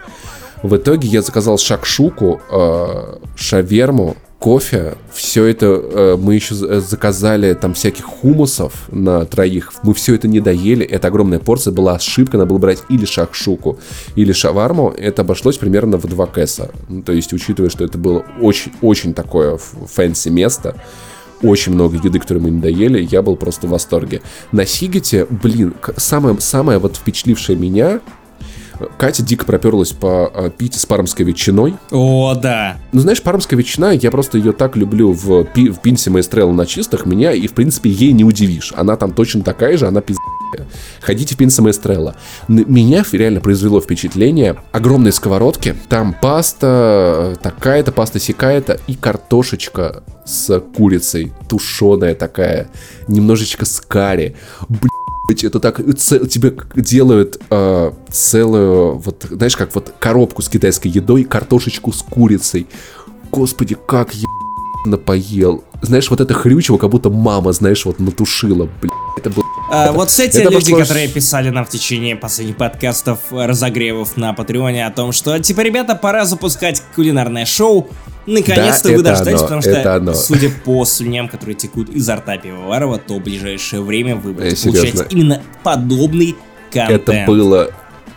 В 0.64 0.76
итоге 0.76 1.08
я 1.08 1.22
заказал 1.22 1.58
шакшуку, 1.58 2.40
э, 2.52 3.16
шаверму, 3.36 4.16
кофе, 4.42 4.96
все 5.14 5.46
это 5.46 5.68
э, 5.68 6.18
мы 6.20 6.34
еще 6.34 6.56
заказали 6.56 7.54
там 7.54 7.76
всяких 7.76 8.06
хумусов 8.06 8.74
на 8.92 9.24
троих, 9.26 9.72
мы 9.84 9.94
все 9.94 10.16
это 10.16 10.28
не 10.28 10.40
доели, 10.40 10.84
это 10.84 11.10
огромная 11.10 11.38
порция, 11.38 11.72
была 11.72 11.94
ошибка, 11.94 12.38
надо 12.38 12.50
было 12.50 12.58
брать 12.58 12.80
или 12.90 13.06
шакшуку, 13.06 13.78
или 14.16 14.32
шаварму, 14.32 14.90
это 14.98 15.22
обошлось 15.22 15.60
примерно 15.60 15.98
в 15.98 16.08
2 16.08 16.26
кэса, 16.26 16.72
ну, 16.90 17.04
то 17.04 17.14
есть 17.14 17.34
учитывая, 17.34 17.70
что 17.70 17.86
это 17.86 18.00
было 18.00 18.26
очень-очень 18.42 19.14
такое 19.14 19.58
fancy 19.58 20.30
место, 20.30 20.76
очень 21.44 21.74
много 21.74 21.98
еды, 21.98 22.18
которую 22.18 22.44
мы 22.44 22.50
не 22.50 22.62
доели, 22.62 23.08
я 23.12 23.22
был 23.22 23.36
просто 23.36 23.68
в 23.68 23.70
восторге. 23.70 24.22
На 24.52 24.66
Сигете, 24.66 25.28
блин, 25.30 25.76
самое, 25.98 26.40
самое 26.40 26.80
вот 26.80 26.96
впечатлившее 26.96 27.58
меня, 27.58 28.00
Катя 28.98 29.24
дико 29.24 29.46
проперлась 29.46 29.92
по 29.92 30.28
а, 30.28 30.50
пить 30.50 30.76
с 30.76 30.86
пармской 30.86 31.26
ветчиной. 31.26 31.76
О, 31.92 32.36
да. 32.36 32.78
Ну, 32.92 33.00
знаешь, 33.00 33.22
пармская 33.22 33.58
ветчина, 33.58 33.92
я 33.92 34.12
просто 34.12 34.38
ее 34.38 34.52
так 34.52 34.76
люблю 34.76 35.12
в, 35.12 35.44
пи 35.46 35.70
в 35.70 35.80
пинсе 35.80 36.10
Маэстрелла 36.10 36.52
на 36.52 36.66
чистых, 36.66 37.06
меня 37.06 37.34
и, 37.34 37.48
в 37.48 37.54
принципе, 37.54 37.90
ей 37.90 38.12
не 38.14 38.24
удивишь. 38.24 38.74
Она 38.76 38.96
там 38.96 39.14
точно 39.14 39.42
такая 39.44 39.78
же, 39.78 39.88
она 39.88 40.02
пиздец. 40.02 40.22
Ходите 41.02 41.36
в 41.36 41.38
Пинса 41.38 41.62
Маэстрелла. 41.62 42.16
Меня 42.48 43.04
реально 43.12 43.40
произвело 43.40 43.82
впечатление. 43.82 44.58
Огромные 44.72 45.12
сковородки, 45.12 45.76
там 45.90 46.14
паста, 46.14 47.38
такая-то, 47.42 47.92
паста 47.92 48.20
сякая-то 48.20 48.80
и 48.88 48.96
картошечка 48.96 50.04
с 50.26 50.60
курицей, 50.60 51.34
тушеная 51.48 52.16
такая, 52.16 52.70
немножечко 53.08 53.66
с 53.66 53.82
карри. 53.82 54.36
Блин, 54.68 54.90
это 55.30 55.60
так 55.60 55.78
тебе 55.78 56.54
делают 56.76 57.42
э, 57.50 57.92
целую, 58.12 58.98
вот, 58.98 59.26
знаешь, 59.30 59.56
как 59.56 59.74
вот 59.76 59.94
коробку 60.00 60.42
с 60.42 60.50
китайской 60.50 60.90
едой, 60.90 61.24
картошечку 61.24 61.92
с 61.94 62.02
курицей. 62.02 62.68
Господи, 63.32 63.78
как 63.88 64.14
я 64.14 64.28
напоел. 64.86 65.64
Знаешь, 65.82 66.10
вот 66.10 66.22
это 66.22 66.34
хрючево, 66.34 66.78
как 66.78 66.90
будто 66.90 67.10
мама, 67.10 67.54
знаешь, 67.54 67.86
вот 67.86 68.00
натушила, 68.00 68.68
блин. 68.82 68.91
Это 69.22 69.30
было... 69.30 69.46
А, 69.72 69.92
вот 69.92 70.10
все 70.10 70.28
те 70.28 70.44
люди, 70.44 70.56
послуж... 70.56 70.80
которые 70.80 71.08
писали 71.08 71.50
нам 71.50 71.66
в 71.66 71.70
течение 71.70 72.16
последних 72.16 72.58
подкастов, 72.58 73.20
разогревов 73.32 74.18
на 74.18 74.34
Патреоне 74.34 74.86
о 74.86 74.92
том, 74.92 75.12
что, 75.12 75.40
типа, 75.40 75.62
ребята, 75.62 75.96
пора 75.96 76.26
запускать 76.26 76.82
кулинарное 76.96 77.46
шоу, 77.46 77.90
Наконец-то 78.28 78.90
да, 78.90 78.96
вы 78.96 79.02
дождались, 79.02 79.40
оно, 79.40 79.44
потому 79.44 79.62
что, 79.62 79.96
оно. 79.96 80.14
судя 80.14 80.52
по 80.64 80.86
слюням, 80.86 81.28
которые 81.28 81.56
текут 81.56 81.90
изо 81.90 82.18
рта 82.18 82.38
пивоварова, 82.38 83.00
то 83.00 83.16
в 83.16 83.24
ближайшее 83.24 83.82
время 83.82 84.16
вы 84.16 84.34
будете 84.34 84.70
э, 84.70 84.72
получать 84.72 85.12
именно 85.12 85.42
подобный 85.64 86.36
контент. 86.72 87.10
Это 87.10 87.24
было 87.26 87.72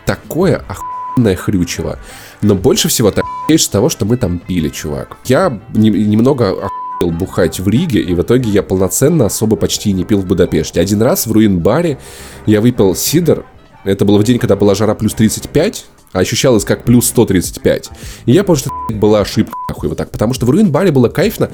такое 0.05 0.63
охуенное 0.67 1.35
хрючево. 1.35 1.97
Но 2.43 2.53
больше 2.53 2.87
всего 2.87 3.09
так 3.09 3.25
с 3.49 3.67
того, 3.67 3.89
что 3.89 4.05
мы 4.05 4.17
там 4.17 4.37
пили, 4.37 4.69
чувак. 4.69 5.17
Я 5.25 5.59
не, 5.73 5.89
немного 5.89 6.69
охуел 6.95 7.11
бухать 7.11 7.59
в 7.59 7.67
Риге, 7.67 8.01
и 8.01 8.13
в 8.13 8.21
итоге 8.21 8.49
я 8.49 8.63
полноценно 8.63 9.25
особо 9.25 9.55
почти 9.55 9.93
не 9.93 10.03
пил 10.03 10.21
в 10.21 10.25
Будапеште. 10.25 10.81
Один 10.81 11.01
раз 11.01 11.27
в 11.27 11.31
руин-баре 11.31 11.97
я 12.45 12.61
выпил 12.61 12.95
сидр, 12.95 13.45
это 13.83 14.05
было 14.05 14.17
в 14.17 14.23
день, 14.23 14.39
когда 14.39 14.55
была 14.55 14.75
жара 14.75 14.95
плюс 14.95 15.13
35, 15.13 15.85
а 16.13 16.19
ощущалось 16.19 16.63
как 16.63 16.85
плюс 16.85 17.07
135. 17.07 17.89
И 18.25 18.31
я 18.31 18.43
понял, 18.43 18.59
что 18.59 18.69
это 18.89 18.97
была 18.97 19.21
ошибка, 19.21 19.53
нахуй, 19.69 19.89
вот 19.89 19.97
так. 19.97 20.11
Потому 20.11 20.33
что 20.33 20.45
в 20.45 20.49
руин-баре 20.49 20.91
было 20.91 21.09
кайфно. 21.09 21.49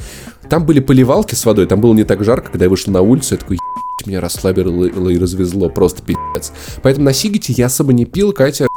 Там 0.49 0.65
были 0.65 0.79
поливалки 0.79 1.35
с 1.35 1.45
водой, 1.45 1.65
там 1.65 1.81
было 1.81 1.93
не 1.93 2.03
так 2.03 2.23
жарко, 2.23 2.51
когда 2.51 2.65
я 2.65 2.69
вышел 2.69 2.93
на 2.93 3.01
улицу, 3.01 3.35
я 3.35 3.37
такой, 3.39 3.57
меня 4.05 4.21
расслабило 4.21 5.09
и 5.09 5.17
развезло, 5.17 5.69
просто 5.69 6.01
пиздец. 6.01 6.51
Поэтому 6.83 7.05
на 7.05 7.13
Сигите 7.13 7.53
я 7.53 7.67
особо 7.67 7.93
не 7.93 8.05
пил, 8.05 8.33
Катя 8.33 8.67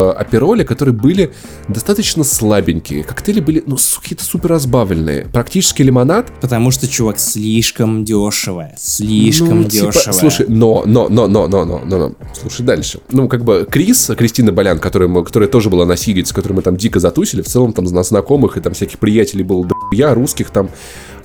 апероли, 0.00 0.64
которые 0.64 0.94
были 0.94 1.32
достаточно 1.68 2.24
слабенькие. 2.24 3.04
Коктейли 3.04 3.40
были, 3.40 3.62
ну, 3.66 3.76
какие-то 4.00 4.24
супер 4.24 4.50
разбавленные. 4.50 5.26
Практически 5.26 5.82
лимонад. 5.82 6.32
Потому 6.40 6.70
что, 6.70 6.88
чувак, 6.88 7.18
слишком 7.18 8.04
дешево. 8.04 8.70
Слишком 8.78 9.62
ну, 9.62 9.68
типа, 9.68 9.92
дешево. 9.92 10.12
Слушай, 10.12 10.46
но, 10.48 10.82
но, 10.86 11.08
но, 11.08 11.26
но, 11.26 11.46
но, 11.48 11.64
но, 11.64 11.82
но, 11.84 11.98
но, 11.98 12.14
слушай 12.40 12.62
дальше. 12.62 13.00
Ну, 13.10 13.28
как 13.28 13.44
бы 13.44 13.66
Крис, 13.70 14.10
Кристина 14.16 14.52
Болян, 14.52 14.78
которая, 14.78 15.08
мы, 15.08 15.24
которая 15.24 15.48
тоже 15.48 15.70
была 15.70 15.86
на 15.86 15.96
Сигете, 15.96 16.28
с 16.28 16.32
которой 16.32 16.54
мы 16.54 16.62
там 16.62 16.76
дико 16.76 17.00
затусили, 17.00 17.42
в 17.42 17.48
целом 17.48 17.72
там 17.72 17.84
на 17.84 18.02
знакомых 18.02 18.56
и 18.56 18.60
там 18.60 18.74
всяких 18.74 18.98
приятелей 18.98 19.42
было 19.42 19.66
я 19.92 20.14
русских 20.14 20.50
там. 20.50 20.70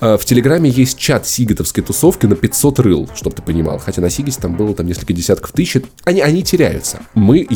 Э, 0.00 0.16
в 0.16 0.24
Телеграме 0.24 0.70
есть 0.70 0.98
чат 0.98 1.26
сигетовской 1.26 1.82
тусовки 1.82 2.26
на 2.26 2.36
500 2.36 2.78
рыл, 2.80 3.08
чтобы 3.14 3.36
ты 3.36 3.42
понимал. 3.42 3.78
Хотя 3.78 4.02
на 4.02 4.10
Сигете 4.10 4.40
там 4.40 4.56
было 4.56 4.74
там 4.74 4.86
несколько 4.86 5.12
десятков 5.12 5.52
тысяч. 5.52 5.82
Они, 6.04 6.20
они 6.20 6.42
теряются. 6.42 7.00
Мы 7.14 7.46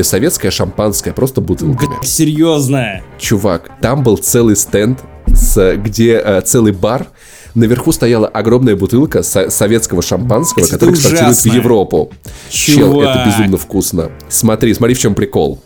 советское 0.00 0.50
шампанское, 0.50 1.12
просто 1.12 1.40
бутылками. 1.40 1.96
Серьезно? 2.02 3.02
Чувак, 3.18 3.70
там 3.80 4.02
был 4.02 4.16
целый 4.16 4.56
стенд, 4.56 5.00
с, 5.26 5.76
где 5.76 6.14
э, 6.24 6.40
целый 6.42 6.72
бар, 6.72 7.06
наверху 7.54 7.92
стояла 7.92 8.26
огромная 8.26 8.76
бутылка 8.76 9.22
со- 9.22 9.50
советского 9.50 10.02
шампанского, 10.02 10.64
это 10.64 10.72
который 10.72 10.94
экспортируют 10.94 11.36
в 11.36 11.46
Европу. 11.46 12.10
Чувак. 12.50 12.78
Чел, 12.78 13.02
это 13.02 13.24
безумно 13.26 13.56
вкусно. 13.58 14.10
Смотри, 14.28 14.74
смотри, 14.74 14.94
в 14.94 14.98
чем 14.98 15.14
прикол. 15.14 15.60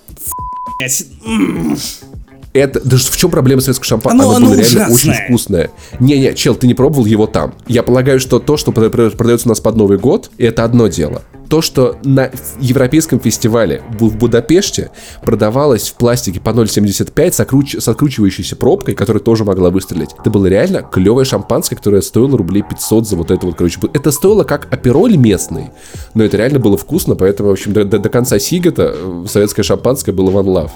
Это, 2.53 2.81
да 2.82 2.97
в 2.97 3.16
чем 3.16 3.31
проблема 3.31 3.61
советского 3.61 3.86
шампанского? 3.86 4.23
Оно, 4.24 4.36
оно, 4.36 4.47
оно 4.47 4.55
было 4.55 4.61
реально 4.61 4.89
ужасное. 4.93 5.15
очень 5.15 5.24
вкусное. 5.24 5.70
Не-не, 6.01 6.35
чел, 6.35 6.55
ты 6.55 6.66
не 6.66 6.74
пробовал 6.74 7.05
его 7.05 7.27
там. 7.27 7.55
Я 7.66 7.82
полагаю, 7.82 8.19
что 8.19 8.39
то, 8.39 8.57
что 8.57 8.73
продается 8.73 9.47
у 9.47 9.51
нас 9.51 9.61
под 9.61 9.77
Новый 9.77 9.98
год, 9.98 10.31
это 10.39 10.65
одно 10.65 10.89
дело 10.89 11.23
то, 11.48 11.62
что 11.62 11.97
на 12.05 12.31
европейском 12.60 13.20
фестивале 13.20 13.82
в 13.98 14.16
Будапеште 14.16 14.90
продавалось 15.23 15.90
в 15.90 15.94
пластике 15.94 16.40
по 16.40 16.51
0,75 16.51 17.32
с, 17.32 17.40
окруч... 17.40 17.77
с 17.77 17.89
откручивающейся 17.89 18.56
пробкой, 18.56 18.94
которая 18.94 19.23
тоже 19.23 19.44
могла 19.44 19.70
выстрелить. 19.70 20.10
Это 20.18 20.31
было 20.31 20.47
реально 20.47 20.82
клевое 20.82 21.24
шампанское, 21.24 21.77
которое 21.77 22.02
стоило 22.02 22.36
рублей 22.36 22.62
500 22.62 23.09
за 23.09 23.16
вот 23.16 23.31
это 23.31 23.47
вот, 23.47 23.56
короче. 23.56 23.81
Это 23.93 24.10
стоило 24.10 24.44
как 24.44 24.73
апероль 24.73 25.16
местный, 25.16 25.70
но 26.14 26.24
это 26.24 26.36
реально 26.36 26.59
было 26.59 26.77
вкусно, 26.77 27.14
поэтому, 27.14 27.51
в 27.51 27.52
общем, 27.52 27.73
до, 27.73 27.85
до, 27.85 27.98
до 27.98 28.09
конца 28.09 28.39
Сигета 28.39 28.94
э, 28.94 29.24
советское 29.28 29.62
шампанское 29.62 30.12
было 30.12 30.31
one 30.31 30.47
love. 30.47 30.70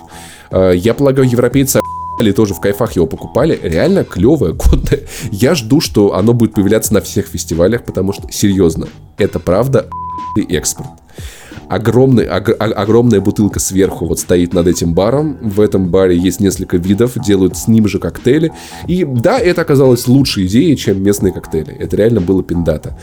А, 0.51 0.73
я 0.73 0.95
полагаю, 0.95 1.29
европейцы 1.29 1.81
или 2.21 2.33
тоже 2.33 2.55
в 2.55 2.61
кайфах 2.61 2.93
его 2.93 3.07
покупали, 3.07 3.59
реально 3.63 4.05
клевое, 4.05 4.53
годное. 4.53 5.01
Я 5.31 5.55
жду, 5.55 5.81
что 5.81 6.15
оно 6.15 6.33
будет 6.33 6.55
появляться 6.55 6.95
на 6.95 7.01
всех 7.01 7.27
фестивалях, 7.27 7.85
потому 7.85 8.13
что, 8.13 8.31
серьезно, 8.31 8.89
это 9.19 9.41
правда 9.41 9.89
экспорт. 10.49 10.89
Огромный, 11.69 12.27
ог, 12.29 12.51
огромная 12.59 13.21
бутылка 13.21 13.61
сверху 13.61 14.07
вот 14.07 14.19
стоит 14.19 14.55
над 14.55 14.67
этим 14.67 14.93
баром. 14.93 15.39
В 15.41 15.61
этом 15.61 15.89
баре 15.89 16.17
есть 16.17 16.41
несколько 16.41 16.77
видов, 16.79 17.19
делают 17.19 17.57
с 17.57 17.69
ним 17.69 17.87
же 17.87 17.99
коктейли. 17.99 18.53
И 18.89 19.05
да, 19.05 19.39
это 19.39 19.63
оказалось 19.63 20.09
лучшей 20.09 20.47
идеей, 20.47 20.77
чем 20.77 21.03
местные 21.03 21.33
коктейли. 21.33 21.73
Это 21.73 21.97
реально 21.97 22.21
было 22.21 22.43
пиндата. 22.43 22.97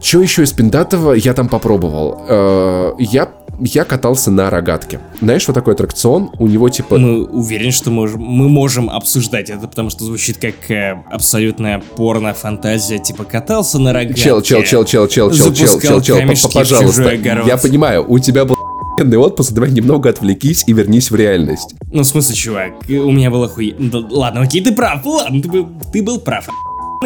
Что 0.00 0.22
еще 0.22 0.44
из 0.44 0.52
пиндатого 0.52 1.12
я 1.12 1.34
там 1.34 1.48
попробовал? 1.48 2.24
Э, 2.26 2.92
я 2.98 3.28
я 3.60 3.84
катался 3.84 4.30
на 4.30 4.50
рогатке. 4.50 5.00
Знаешь, 5.20 5.42
что 5.42 5.52
такой 5.52 5.74
аттракцион? 5.74 6.30
У 6.38 6.46
него 6.46 6.68
типа... 6.68 6.98
Мы 6.98 7.24
уверены, 7.24 7.70
что 7.70 7.90
мы, 7.90 8.08
мы 8.08 8.48
можем 8.48 8.90
обсуждать 8.90 9.50
это, 9.50 9.66
потому 9.68 9.90
что 9.90 10.04
звучит 10.04 10.38
как 10.38 10.70
э, 10.70 11.02
абсолютная 11.10 11.82
порно-фантазия, 11.96 12.98
типа 12.98 13.24
катался 13.24 13.78
на 13.78 13.92
рогатке. 13.92 14.22
Чел, 14.22 14.42
чел, 14.42 14.62
чел, 14.62 14.84
чел, 14.84 15.08
чел, 15.08 15.30
чел, 15.32 15.52
чел, 15.52 15.80
чел, 15.80 16.00
чел, 16.00 16.50
пожалуйста. 16.52 17.12
Я 17.12 17.56
понимаю, 17.56 18.04
у 18.08 18.18
тебя 18.18 18.44
был 18.44 18.56
охуенный 18.94 19.18
отпуск, 19.18 19.52
давай 19.52 19.70
немного 19.70 20.10
отвлекись 20.10 20.64
и 20.66 20.72
вернись 20.72 21.10
в 21.10 21.14
реальность. 21.14 21.74
Ну, 21.92 22.02
в 22.02 22.06
смысле, 22.06 22.34
чувак, 22.34 22.72
у 22.88 23.10
меня 23.10 23.30
был 23.30 23.44
охуен... 23.44 23.90
Да, 23.90 23.98
ладно, 23.98 24.42
окей, 24.42 24.62
ты 24.62 24.72
прав, 24.72 25.04
ладно, 25.04 25.42
ты 25.42 25.48
был, 25.48 25.68
ты 25.92 26.02
был 26.02 26.18
прав 26.20 26.48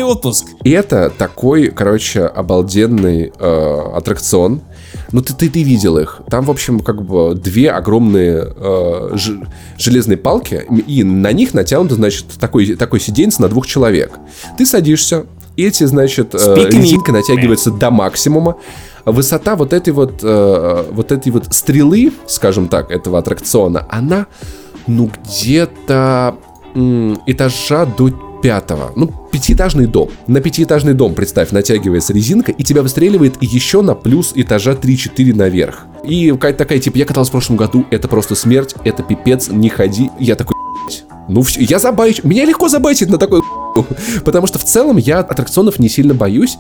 отпуск. 0.02 0.46
И 0.64 0.70
это 0.70 1.10
такой, 1.16 1.68
короче, 1.68 2.22
обалденный 2.22 3.32
э, 3.38 3.80
аттракцион, 3.94 4.60
ну, 5.14 5.22
ты, 5.22 5.32
ты, 5.32 5.48
ты 5.48 5.62
видел 5.62 5.96
их. 5.98 6.22
Там, 6.28 6.44
в 6.44 6.50
общем, 6.50 6.80
как 6.80 7.04
бы 7.04 7.36
две 7.36 7.70
огромные 7.70 8.52
э, 8.56 9.10
ж, 9.14 9.38
железные 9.78 10.16
палки, 10.16 10.66
и 10.88 11.04
на 11.04 11.30
них 11.30 11.54
натянуто, 11.54 11.94
значит, 11.94 12.26
такой, 12.40 12.74
такой 12.74 12.98
сиденье 12.98 13.30
на 13.38 13.48
двух 13.48 13.64
человек. 13.68 14.18
Ты 14.58 14.66
садишься, 14.66 15.26
эти, 15.56 15.84
значит, 15.84 16.34
э, 16.34 16.68
резинка 16.68 17.12
натягивается 17.12 17.70
до 17.70 17.92
максимума. 17.92 18.56
Высота 19.04 19.54
вот 19.54 19.72
этой 19.72 19.92
вот, 19.92 20.18
э, 20.24 20.84
вот 20.90 21.12
этой 21.12 21.30
вот 21.30 21.46
стрелы, 21.54 22.12
скажем 22.26 22.66
так, 22.66 22.90
этого 22.90 23.20
аттракциона, 23.20 23.86
она, 23.88 24.26
ну, 24.88 25.08
где-то 25.28 26.34
этажа 26.74 27.86
до 27.86 28.10
пятого. 28.44 28.92
Ну, 28.94 29.10
пятиэтажный 29.32 29.86
дом. 29.86 30.10
На 30.26 30.42
пятиэтажный 30.42 30.92
дом, 30.92 31.14
представь, 31.14 31.50
натягивается 31.50 32.12
резинка, 32.12 32.52
и 32.52 32.62
тебя 32.62 32.82
выстреливает 32.82 33.42
еще 33.42 33.80
на 33.80 33.94
плюс 33.94 34.32
этажа 34.34 34.72
3-4 34.72 35.34
наверх. 35.34 35.86
И 36.06 36.30
какая-то 36.30 36.58
такая, 36.58 36.78
типа, 36.78 36.98
я 36.98 37.06
катался 37.06 37.30
в 37.30 37.32
прошлом 37.32 37.56
году, 37.56 37.86
это 37.90 38.06
просто 38.06 38.34
смерть, 38.34 38.74
это 38.84 39.02
пипец, 39.02 39.48
не 39.48 39.70
ходи. 39.70 40.10
Я 40.20 40.34
такой, 40.34 40.54
ну 41.26 41.40
все, 41.40 41.62
я 41.62 41.78
забайч, 41.78 42.22
меня 42.22 42.44
легко 42.44 42.68
забайтить 42.68 43.08
на 43.08 43.16
такой 43.16 43.40
Потому 44.26 44.46
что 44.46 44.58
в 44.58 44.64
целом 44.64 44.98
я 44.98 45.20
аттракционов 45.20 45.78
не 45.78 45.88
сильно 45.88 46.12
боюсь, 46.12 46.58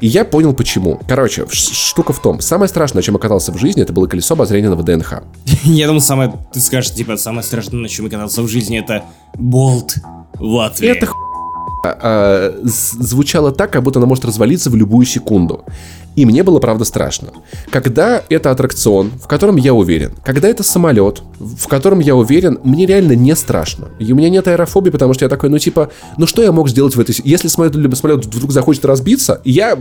и 0.00 0.06
я 0.06 0.24
понял 0.24 0.54
почему. 0.54 0.98
Короче, 1.06 1.46
штука 1.50 2.14
в 2.14 2.22
том, 2.22 2.40
самое 2.40 2.70
страшное, 2.70 3.02
чем 3.02 3.14
я 3.14 3.20
катался 3.20 3.52
в 3.52 3.58
жизни, 3.58 3.82
это 3.82 3.92
было 3.92 4.06
колесо 4.06 4.32
обозрения 4.32 4.70
на 4.70 4.76
ВДНХ. 4.76 5.22
Я 5.64 5.86
думал, 5.86 6.00
самое, 6.00 6.32
ты 6.50 6.60
скажешь, 6.60 6.94
типа, 6.94 7.18
самое 7.18 7.42
страшное, 7.42 7.80
на 7.80 7.88
чем 7.90 8.06
я 8.06 8.10
катался 8.10 8.42
в 8.42 8.48
жизни, 8.48 8.78
это 8.78 9.04
болт 9.34 9.96
в 10.34 10.44
Латвии. 10.44 10.88
Это 10.88 11.06
а, 11.92 12.54
звучала 12.62 13.52
так, 13.52 13.70
как 13.72 13.82
будто 13.82 13.98
она 13.98 14.06
может 14.06 14.24
развалиться 14.24 14.70
в 14.70 14.76
любую 14.76 15.06
секунду. 15.06 15.64
И 16.16 16.24
мне 16.24 16.42
было, 16.42 16.58
правда, 16.58 16.84
страшно. 16.84 17.28
Когда 17.70 18.22
это 18.30 18.50
аттракцион, 18.50 19.12
в 19.22 19.26
котором 19.28 19.56
я 19.56 19.74
уверен, 19.74 20.12
когда 20.24 20.48
это 20.48 20.62
самолет, 20.62 21.22
в 21.38 21.68
котором 21.68 22.00
я 22.00 22.16
уверен, 22.16 22.58
мне 22.64 22.86
реально 22.86 23.12
не 23.12 23.36
страшно. 23.36 23.88
И 23.98 24.10
у 24.12 24.16
меня 24.16 24.30
нет 24.30 24.48
аэрофобии, 24.48 24.90
потому 24.90 25.12
что 25.12 25.26
я 25.26 25.28
такой, 25.28 25.50
ну 25.50 25.58
типа, 25.58 25.90
ну 26.16 26.26
что 26.26 26.42
я 26.42 26.52
мог 26.52 26.70
сделать 26.70 26.96
в 26.96 27.00
этой... 27.00 27.14
Если 27.22 27.48
самолет, 27.48 27.74
самолет 27.98 28.24
вдруг 28.24 28.50
захочет 28.50 28.86
разбиться, 28.86 29.42
я 29.44 29.78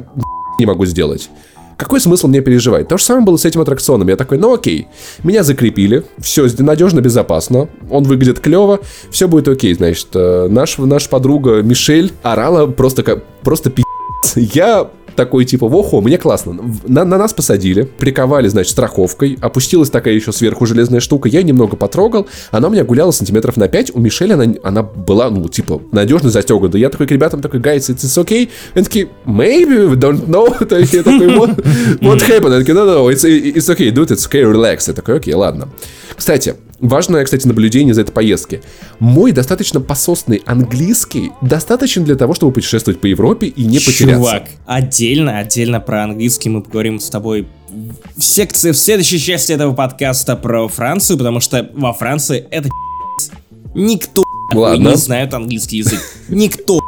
не 0.59 0.65
могу 0.65 0.85
сделать. 0.85 1.29
Какой 1.77 1.99
смысл 1.99 2.27
мне 2.27 2.41
переживать? 2.41 2.87
То 2.87 2.97
же 2.97 3.03
самое 3.03 3.25
было 3.25 3.37
с 3.37 3.45
этим 3.45 3.61
аттракционом. 3.61 4.07
Я 4.07 4.15
такой, 4.15 4.37
ну 4.37 4.53
окей, 4.53 4.87
меня 5.23 5.43
закрепили, 5.43 6.03
все 6.17 6.47
надежно, 6.59 7.01
безопасно, 7.01 7.67
он 7.89 8.03
выглядит 8.03 8.39
клево, 8.39 8.79
все 9.11 9.27
будет 9.27 9.47
окей, 9.47 9.73
значит. 9.73 10.07
Э, 10.13 10.47
наш, 10.49 10.77
наша 10.77 11.09
подруга 11.09 11.61
Мишель 11.61 12.13
орала 12.23 12.67
просто 12.67 13.03
как, 13.03 13.23
просто 13.41 13.69
пи***. 13.69 13.83
Я 14.35 14.89
такой 15.15 15.45
типа, 15.45 15.67
вохо, 15.67 16.01
мне 16.01 16.17
классно. 16.17 16.57
На, 16.87 17.05
на 17.05 17.17
нас 17.17 17.33
посадили, 17.33 17.83
приковали, 17.83 18.47
значит, 18.47 18.71
страховкой, 18.71 19.37
опустилась 19.41 19.89
такая 19.89 20.13
еще 20.13 20.31
сверху 20.31 20.65
железная 20.65 20.99
штука, 20.99 21.29
я 21.29 21.43
немного 21.43 21.75
потрогал, 21.75 22.27
она 22.51 22.67
у 22.67 22.71
меня 22.71 22.83
гуляла 22.83 23.11
сантиметров 23.11 23.57
на 23.57 23.67
5, 23.67 23.95
у 23.95 23.99
Мишели 23.99 24.33
она, 24.33 24.53
она 24.63 24.83
была, 24.83 25.29
ну, 25.29 25.47
типа, 25.47 25.81
надежно 25.91 26.29
застегнута. 26.29 26.77
Я 26.77 26.89
такой 26.89 27.07
к 27.07 27.11
ребятам 27.11 27.41
такой, 27.41 27.59
guys, 27.59 27.89
it's, 27.89 28.03
it's 28.03 28.23
okay. 28.23 28.49
Они 28.73 28.83
такие, 28.83 29.09
maybe, 29.25 29.89
we 29.89 29.95
don't 29.95 30.27
know. 30.27 30.45
Я 30.95 31.03
такой, 31.03 31.27
what, 31.27 31.55
what 32.01 32.19
happened? 32.19 32.53
Они 32.53 32.63
такие, 32.63 32.75
no, 32.75 32.85
no, 32.85 33.11
it's, 33.11 33.23
it's 33.23 33.69
okay, 33.69 33.91
dude, 33.91 34.09
it's 34.09 34.29
okay, 34.29 34.43
relax. 34.43 34.85
Я 34.87 34.93
такой, 34.93 35.17
окей, 35.17 35.33
ладно. 35.33 35.69
Кстати, 36.15 36.55
Важное, 36.79 37.23
кстати, 37.23 37.47
наблюдение 37.47 37.93
за 37.93 38.01
этой 38.01 38.11
поездки. 38.11 38.61
Мой 38.99 39.31
достаточно 39.31 39.79
пососный 39.79 40.41
английский 40.45 41.31
достаточно 41.41 42.03
для 42.03 42.15
того, 42.15 42.33
чтобы 42.33 42.51
путешествовать 42.51 42.99
по 42.99 43.05
Европе 43.05 43.47
и 43.47 43.63
не 43.63 43.79
потеряться. 43.79 44.15
Чувак, 44.15 44.43
отдельно, 45.05 45.37
отдельно 45.37 45.79
про 45.79 46.03
английский 46.03 46.49
мы 46.49 46.61
поговорим 46.61 46.99
с 46.99 47.09
тобой 47.09 47.47
в 48.15 48.21
секции, 48.23 48.71
в 48.71 48.77
следующей 48.77 49.19
части 49.19 49.51
этого 49.51 49.73
подкаста 49.73 50.35
про 50.35 50.67
Францию, 50.67 51.17
потому 51.17 51.39
что 51.39 51.69
во 51.73 51.93
Франции 51.93 52.45
это 52.49 52.69
никто 53.75 54.23
Ладно. 54.53 54.89
не 54.89 54.95
знает 54.95 55.33
английский 55.33 55.77
язык. 55.77 55.99
Никто, 56.29 56.79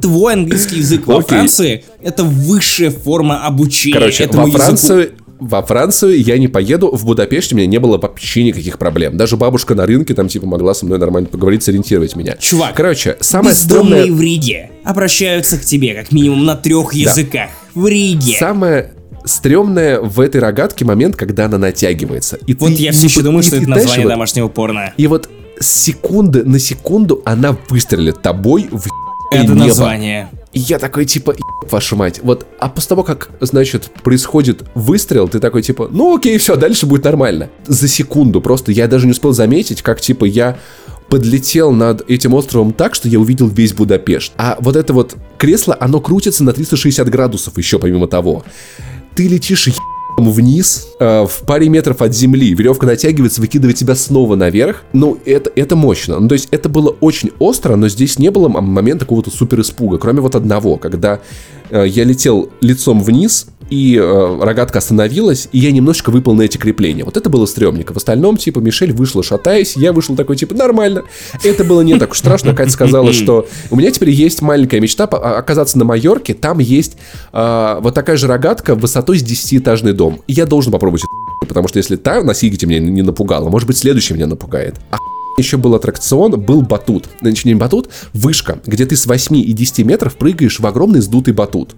Твой 0.00 0.34
английский 0.34 0.76
язык 0.78 1.06
во 1.06 1.22
Франции 1.22 1.84
это 2.02 2.24
высшая 2.24 2.90
форма 2.90 3.46
обучения 3.46 3.94
Короче, 3.94 4.26
во 4.26 4.46
Францию 4.46 5.00
языку 5.00 5.23
во 5.40 5.62
Францию 5.62 6.20
я 6.22 6.38
не 6.38 6.48
поеду, 6.48 6.94
в 6.94 7.04
Будапеште 7.04 7.54
у 7.54 7.58
меня 7.58 7.66
не 7.66 7.78
было 7.78 7.98
вообще 7.98 8.44
никаких 8.44 8.78
проблем. 8.78 9.16
Даже 9.16 9.36
бабушка 9.36 9.74
на 9.74 9.86
рынке 9.86 10.14
там 10.14 10.28
типа 10.28 10.46
могла 10.46 10.74
со 10.74 10.86
мной 10.86 10.98
нормально 10.98 11.28
поговорить, 11.28 11.62
сориентировать 11.62 12.16
меня. 12.16 12.36
Чувак, 12.38 12.74
короче, 12.74 13.16
самое 13.20 13.54
стрёмное... 13.54 14.06
в 14.10 14.20
Риге 14.20 14.70
обращаются 14.84 15.58
к 15.58 15.62
тебе 15.62 15.94
как 15.94 16.12
минимум 16.12 16.44
на 16.44 16.56
трех 16.56 16.92
да. 16.92 16.98
языках. 16.98 17.50
В 17.74 17.86
Риге. 17.86 18.36
Самое 18.38 18.92
стрёмное 19.24 20.00
в 20.00 20.20
этой 20.20 20.40
рогатке 20.40 20.84
момент, 20.84 21.16
когда 21.16 21.46
она 21.46 21.58
натягивается. 21.58 22.38
И 22.46 22.54
вот 22.54 22.70
я 22.70 22.92
все 22.92 23.06
еще 23.06 23.22
думаю, 23.22 23.42
что 23.42 23.56
это 23.56 23.68
название 23.68 24.04
вот, 24.04 24.10
домашнего 24.10 24.48
порно. 24.48 24.92
И 24.96 25.06
вот 25.06 25.28
с 25.58 25.66
секунды 25.66 26.44
на 26.44 26.58
секунду 26.58 27.22
она 27.24 27.56
выстрелит 27.68 28.22
тобой 28.22 28.68
в 28.70 28.88
это 29.32 29.52
небо. 29.52 29.66
название. 29.66 30.28
И 30.54 30.60
я 30.60 30.78
такой, 30.78 31.04
типа, 31.04 31.34
вашу 31.70 31.96
мать. 31.96 32.20
Вот, 32.22 32.46
а 32.60 32.68
после 32.68 32.88
того, 32.90 33.02
как, 33.02 33.30
значит, 33.40 33.90
происходит 34.02 34.64
выстрел, 34.74 35.28
ты 35.28 35.40
такой, 35.40 35.62
типа, 35.62 35.88
ну 35.90 36.16
окей, 36.16 36.38
все, 36.38 36.56
дальше 36.56 36.86
будет 36.86 37.04
нормально. 37.04 37.50
За 37.66 37.88
секунду 37.88 38.40
просто 38.40 38.70
я 38.70 38.86
даже 38.86 39.06
не 39.06 39.12
успел 39.12 39.32
заметить, 39.32 39.82
как, 39.82 40.00
типа, 40.00 40.24
я 40.24 40.56
подлетел 41.08 41.72
над 41.72 42.08
этим 42.08 42.34
островом 42.34 42.72
так, 42.72 42.94
что 42.94 43.08
я 43.08 43.18
увидел 43.18 43.48
весь 43.48 43.72
Будапешт. 43.72 44.32
А 44.36 44.56
вот 44.60 44.76
это 44.76 44.92
вот 44.92 45.16
кресло, 45.38 45.76
оно 45.78 46.00
крутится 46.00 46.44
на 46.44 46.52
360 46.52 47.08
градусов 47.08 47.58
еще 47.58 47.78
помимо 47.78 48.06
того. 48.06 48.44
Ты 49.14 49.28
летишь 49.28 49.68
вниз, 50.16 50.88
э, 50.98 51.26
в 51.26 51.46
паре 51.46 51.68
метров 51.68 52.02
от 52.02 52.14
земли, 52.14 52.54
веревка 52.54 52.86
натягивается, 52.86 53.40
выкидывает 53.40 53.76
тебя 53.76 53.94
снова 53.94 54.36
наверх. 54.36 54.82
Ну, 54.92 55.18
это, 55.24 55.50
это 55.54 55.76
мощно. 55.76 56.18
Ну, 56.20 56.28
то 56.28 56.34
есть 56.34 56.48
это 56.50 56.68
было 56.68 56.94
очень 57.00 57.30
остро, 57.38 57.76
но 57.76 57.88
здесь 57.88 58.18
не 58.18 58.30
было 58.30 58.48
момента 58.48 59.04
какого-то 59.04 59.30
супер 59.30 59.60
испуга, 59.60 59.98
кроме 59.98 60.20
вот 60.20 60.34
одного, 60.34 60.76
когда 60.76 61.20
э, 61.70 61.84
я 61.86 62.04
летел 62.04 62.50
лицом 62.60 63.02
вниз, 63.02 63.46
и 63.70 63.96
э, 63.96 64.38
рогатка 64.42 64.78
остановилась, 64.78 65.48
и 65.52 65.58
я 65.58 65.72
немножечко 65.72 66.10
выпал 66.10 66.34
на 66.34 66.42
эти 66.42 66.58
крепления. 66.58 67.04
Вот 67.04 67.16
это 67.16 67.30
было 67.30 67.46
стрёмненько. 67.46 67.92
В 67.92 67.96
остальном, 67.96 68.36
типа, 68.36 68.58
Мишель 68.58 68.92
вышла 68.92 69.22
шатаясь, 69.22 69.76
я 69.76 69.92
вышел 69.92 70.16
такой, 70.16 70.36
типа, 70.36 70.54
нормально. 70.54 71.04
Это 71.42 71.64
было 71.64 71.80
не 71.80 71.98
так 71.98 72.12
уж 72.12 72.18
страшно. 72.18 72.54
Катя 72.54 72.70
сказала, 72.70 73.12
что 73.14 73.46
у 73.70 73.76
меня 73.76 73.90
теперь 73.90 74.10
есть 74.10 74.42
маленькая 74.42 74.80
мечта 74.80 75.04
а, 75.04 75.38
оказаться 75.38 75.78
на 75.78 75.84
Майорке, 75.84 76.34
там 76.34 76.58
есть 76.58 76.96
э, 77.32 77.78
вот 77.80 77.94
такая 77.94 78.16
же 78.16 78.26
рогатка 78.26 78.74
высотой 78.74 79.18
с 79.18 79.22
10-этажный 79.22 79.92
дом. 79.92 80.03
И 80.26 80.32
я 80.32 80.46
должен 80.46 80.72
попробовать 80.72 81.02
потому 81.46 81.68
что 81.68 81.78
если 81.78 81.96
та 81.96 82.22
на 82.22 82.34
Сигите 82.34 82.66
меня 82.66 82.80
не 82.80 83.02
напугала, 83.02 83.48
может 83.48 83.66
быть, 83.66 83.76
следующий 83.76 84.14
меня 84.14 84.26
напугает. 84.26 84.76
А 84.90 84.96
еще 85.36 85.56
был 85.56 85.74
аттракцион, 85.74 86.40
был 86.40 86.62
батут. 86.62 87.08
Значит, 87.20 87.44
не 87.44 87.54
батут, 87.54 87.90
вышка, 88.12 88.60
где 88.66 88.86
ты 88.86 88.96
с 88.96 89.06
8 89.06 89.36
и 89.36 89.52
10 89.52 89.84
метров 89.84 90.16
прыгаешь 90.16 90.60
в 90.60 90.66
огромный 90.66 91.00
сдутый 91.00 91.34
батут. 91.34 91.74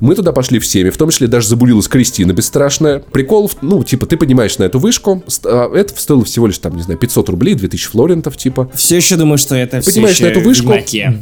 Мы 0.00 0.14
туда 0.14 0.32
пошли 0.32 0.58
всеми, 0.58 0.90
в 0.90 0.96
том 0.96 1.10
числе 1.10 1.26
даже 1.26 1.48
забулилась 1.48 1.88
Кристина 1.88 2.32
бесстрашная. 2.32 3.00
Прикол, 3.00 3.50
ну, 3.62 3.82
типа, 3.84 4.06
ты 4.06 4.16
поднимаешься 4.16 4.60
на 4.60 4.64
эту 4.64 4.78
вышку, 4.78 5.22
а, 5.44 5.74
это 5.74 5.98
стоило 5.98 6.24
всего 6.24 6.46
лишь, 6.46 6.58
там, 6.58 6.76
не 6.76 6.82
знаю, 6.82 6.98
500 6.98 7.28
рублей, 7.28 7.54
2000 7.54 7.88
флорентов, 7.88 8.36
типа. 8.36 8.70
Все 8.74 8.96
еще 8.96 9.16
думаю, 9.16 9.38
что 9.38 9.54
это 9.54 9.80
все 9.80 9.90
Поднимаешь 9.90 10.20
на 10.20 10.26
эту 10.26 10.40
вышку, 10.40 10.72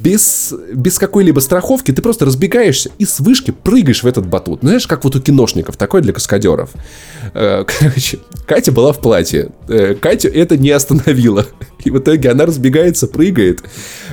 без, 0.03 0.55
без 0.73 0.99
какой-либо 0.99 1.41
страховки, 1.41 1.93
ты 1.93 2.03
просто 2.03 2.25
разбегаешься 2.25 2.91
и 2.99 3.05
с 3.05 3.21
вышки 3.21 3.51
прыгаешь 3.51 4.03
в 4.03 4.07
этот 4.07 4.27
батут. 4.27 4.63
Ну, 4.63 4.69
знаешь, 4.69 4.87
как 4.87 5.05
вот 5.05 5.17
у 5.17 5.21
киношников, 5.21 5.77
такой 5.77 6.03
для 6.03 6.13
каскадеров. 6.13 6.71
Э, 7.35 7.65
короче, 7.79 8.19
Катя 8.47 8.73
была 8.73 8.93
в 8.93 9.01
платье. 9.01 9.51
Э, 9.69 9.95
Катю 9.95 10.29
это 10.29 10.57
не 10.57 10.71
остановило. 10.71 11.47
И 11.85 11.91
в 11.91 11.99
итоге 11.99 12.31
она 12.31 12.47
разбегается, 12.47 13.07
прыгает. 13.07 13.63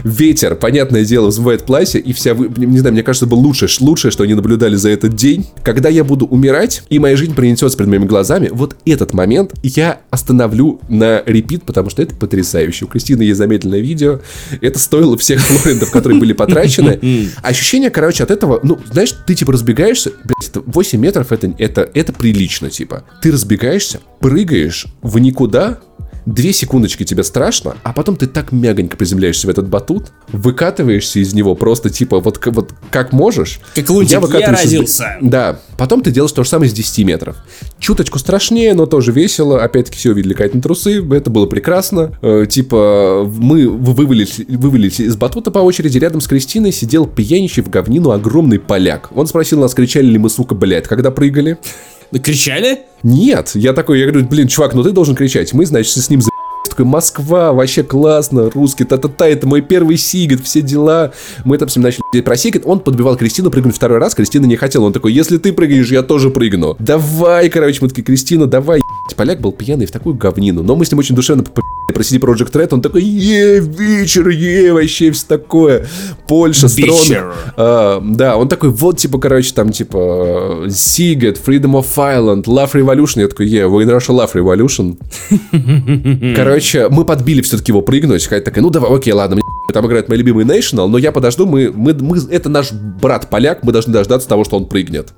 Ветер, 0.04 0.56
понятное 0.56 1.06
дело, 1.06 1.28
взмывает 1.28 1.64
платье, 1.64 2.00
и 2.00 2.14
вся, 2.14 2.34
не 2.34 2.80
знаю, 2.80 2.94
мне 2.94 3.04
кажется, 3.04 3.26
было 3.26 3.40
лучше, 3.40 3.68
лучшее, 3.80 4.12
что 4.12 4.24
они 4.24 4.34
наблюдали 4.34 4.76
за 4.76 4.90
этот 4.90 5.16
день. 5.16 5.48
Когда 5.64 5.90
я 5.90 6.04
буду 6.04 6.26
умирать, 6.26 6.84
и 6.90 7.00
моя 7.00 7.16
жизнь 7.16 7.36
принесется 7.36 7.78
перед 7.78 7.90
моими 7.90 8.06
глазами, 8.06 8.50
вот 8.52 8.76
этот 8.86 9.14
момент 9.14 9.54
я 9.64 10.02
остановлю 10.10 10.80
на 10.90 11.24
репит, 11.26 11.64
потому 11.64 11.90
что 11.90 12.02
это 12.02 12.16
потрясающе. 12.16 12.86
У 12.86 12.88
Кристины 12.88 13.24
есть 13.24 13.38
замедленное 13.38 13.80
видео. 13.80 14.20
Это 14.60 14.80
стоило 14.80 15.18
всех 15.18 15.40
флорентов, 15.46 15.92
которые 15.92 16.20
были 16.20 16.34
потрачены. 16.34 17.00
Ощущение, 17.42 17.90
короче, 17.90 18.24
от 18.24 18.32
этого, 18.32 18.60
ну, 18.64 18.80
знаешь, 18.92 19.14
ты 19.26 19.36
типа 19.36 19.54
разбегаешься, 19.54 20.12
блядь, 20.24 20.50
это 20.50 20.62
8 20.66 21.00
метров, 21.00 21.32
это, 21.32 21.54
это, 21.58 21.90
это 21.94 22.14
прилично, 22.14 22.70
типа. 22.70 23.04
Ты 23.22 23.32
разбегаешься, 23.32 24.00
прыгаешь 24.20 24.88
в 25.02 25.18
никуда, 25.20 25.80
Две 26.26 26.54
секундочки 26.54 27.04
тебе 27.04 27.24
страшно, 27.24 27.78
а 27.84 27.94
потом 27.94 28.16
ты 28.16 28.28
так 28.28 28.52
мягонько 28.52 28.96
приземляешься 28.96 29.48
в 29.48 29.50
этот 29.50 29.68
батут, 29.68 30.12
выкатываешься 30.32 31.20
из 31.20 31.34
него 31.34 31.56
просто 31.56 31.90
типа 31.90 32.20
вот, 32.20 32.40
вот 32.46 32.74
как 32.92 33.12
можешь. 33.12 33.60
Как 33.74 33.90
лунтик, 33.90 34.22
я, 34.34 34.40
я 34.40 34.52
родился. 34.52 35.18
Из... 35.20 35.30
Да, 35.30 35.60
потом 35.78 36.02
ты 36.02 36.12
делаешь 36.12 36.32
то 36.32 36.44
же 36.44 36.50
самое 36.50 36.70
с 36.70 36.74
10 36.74 37.06
метров. 37.06 37.38
Чуточку 37.80 38.20
страшнее, 38.20 38.74
но 38.74 38.86
тоже 38.86 39.12
весело. 39.12 39.64
Опять-таки 39.64 39.98
все 39.98 40.12
увидели 40.12 40.34
Катин 40.34 40.62
трусы, 40.62 41.04
это 41.12 41.30
было 41.32 41.48
прекрасно. 41.48 42.18
Э, 42.22 42.46
типа 42.48 43.28
мы 43.28 43.68
вывалились, 43.68 44.42
вывалились 44.48 45.00
из 45.00 45.16
батута 45.16 45.50
по 45.50 45.60
очереди, 45.60 45.98
рядом 45.98 46.22
с 46.22 46.28
Кристиной 46.28 46.72
сидел 46.72 47.08
пьяничий 47.08 47.64
в 47.64 47.70
говнину 47.70 48.12
огромный 48.12 48.60
поляк. 48.60 49.10
Он 49.16 49.26
спросил 49.26 49.60
нас, 49.60 49.74
кричали 49.74 50.06
ли 50.06 50.18
мы, 50.20 50.30
сука, 50.30 50.54
блядь, 50.54 50.88
когда 50.88 51.10
прыгали. 51.10 51.58
Кричали? 52.20 52.80
Нет, 53.04 53.52
я 53.56 53.74
такой, 53.74 54.00
я 54.00 54.08
говорю, 54.08 54.28
блин, 54.28 54.48
чувак, 54.48 54.74
ну 54.74 54.84
ты 54.84 54.92
должен 54.92 55.16
кричать. 55.16 55.54
Мы, 55.54 55.66
значит, 55.66 55.92
с 55.92 56.10
ним 56.10 56.22
за 56.22 56.30
такой, 56.70 56.86
Москва, 56.86 57.54
вообще 57.54 57.84
классно, 57.84 58.50
русский, 58.50 58.86
та-та-та, 58.86 59.28
это 59.28 59.46
мой 59.46 59.62
первый 59.62 59.98
сигет, 59.98 60.42
все 60.42 60.62
дела. 60.62 61.12
Мы 61.44 61.58
там 61.58 61.70
с 61.70 61.76
ним 61.76 61.84
начали 61.84 62.22
про 62.22 62.38
сигет, 62.38 62.64
он 62.66 62.80
подбивал 62.80 63.18
Кристину 63.18 63.52
прыгнуть 63.52 63.76
второй 63.76 64.00
раз, 64.00 64.16
Кристина 64.16 64.46
не 64.46 64.56
хотела, 64.56 64.86
он 64.86 64.94
такой, 64.94 65.14
если 65.14 65.38
ты 65.38 65.54
прыгаешь, 65.54 65.92
я 65.92 66.02
тоже 66.02 66.30
прыгну. 66.30 66.76
Давай, 66.80 67.50
короче, 67.50 67.80
мы 67.82 67.90
такие, 67.90 68.04
Кристина, 68.04 68.48
давай, 68.48 68.82
Поляк 69.16 69.42
был 69.42 69.52
пьяный 69.52 69.86
в 69.86 69.92
такую 69.92 70.16
говнину, 70.16 70.64
но 70.64 70.76
мы 70.76 70.86
с 70.86 70.92
ним 70.92 71.00
очень 71.00 71.16
душевно 71.16 71.44
про 71.92 72.04
CD 72.04 72.20
Project 72.20 72.52
Red, 72.52 72.70
он 72.72 72.82
такой, 72.82 73.04
е, 73.04 73.60
вечер, 73.60 74.30
е, 74.30 74.74
вообще 74.74 75.12
все 75.12 75.26
такое. 75.28 75.88
Польша, 76.28 76.68
Строн. 76.68 76.98
А, 77.58 78.02
да, 78.04 78.38
он 78.38 78.48
такой, 78.48 78.70
вот, 78.70 78.98
типа, 78.98 79.20
короче, 79.20 79.54
там, 79.54 79.72
типа, 79.72 80.66
Seagate, 80.68 81.38
Freedom 81.46 81.82
of 81.82 81.88
Island, 81.96 82.44
Love 82.44 82.74
Revolution. 82.74 83.22
Я 83.22 83.28
такой, 83.28 83.48
е, 83.48 83.68
вы 83.68 83.84
in 83.84 83.90
Russia 83.90 84.16
Love 84.16 84.34
Revolution. 84.34 84.98
Короче, 86.36 86.88
мы 86.90 87.06
подбили 87.06 87.42
все-таки 87.42 87.72
его 87.72 87.82
прыгнуть. 87.82 88.26
Хотя 88.26 88.44
такая, 88.44 88.64
ну 88.64 88.70
давай, 88.70 88.94
окей, 88.94 89.14
ладно, 89.14 89.36
мне 89.36 89.44
там 89.74 89.86
играет 89.88 90.10
мой 90.10 90.18
любимый 90.18 90.46
National, 90.46 90.88
но 90.88 90.98
я 90.98 91.12
подожду, 91.12 91.46
мы, 91.46 91.72
мы, 91.74 91.94
мы, 91.94 92.18
это 92.30 92.50
наш 92.50 92.72
брат-поляк, 92.72 93.64
мы 93.64 93.72
должны 93.72 93.94
дождаться 93.94 94.28
того, 94.28 94.44
что 94.44 94.58
он 94.58 94.66
прыгнет. 94.66 95.14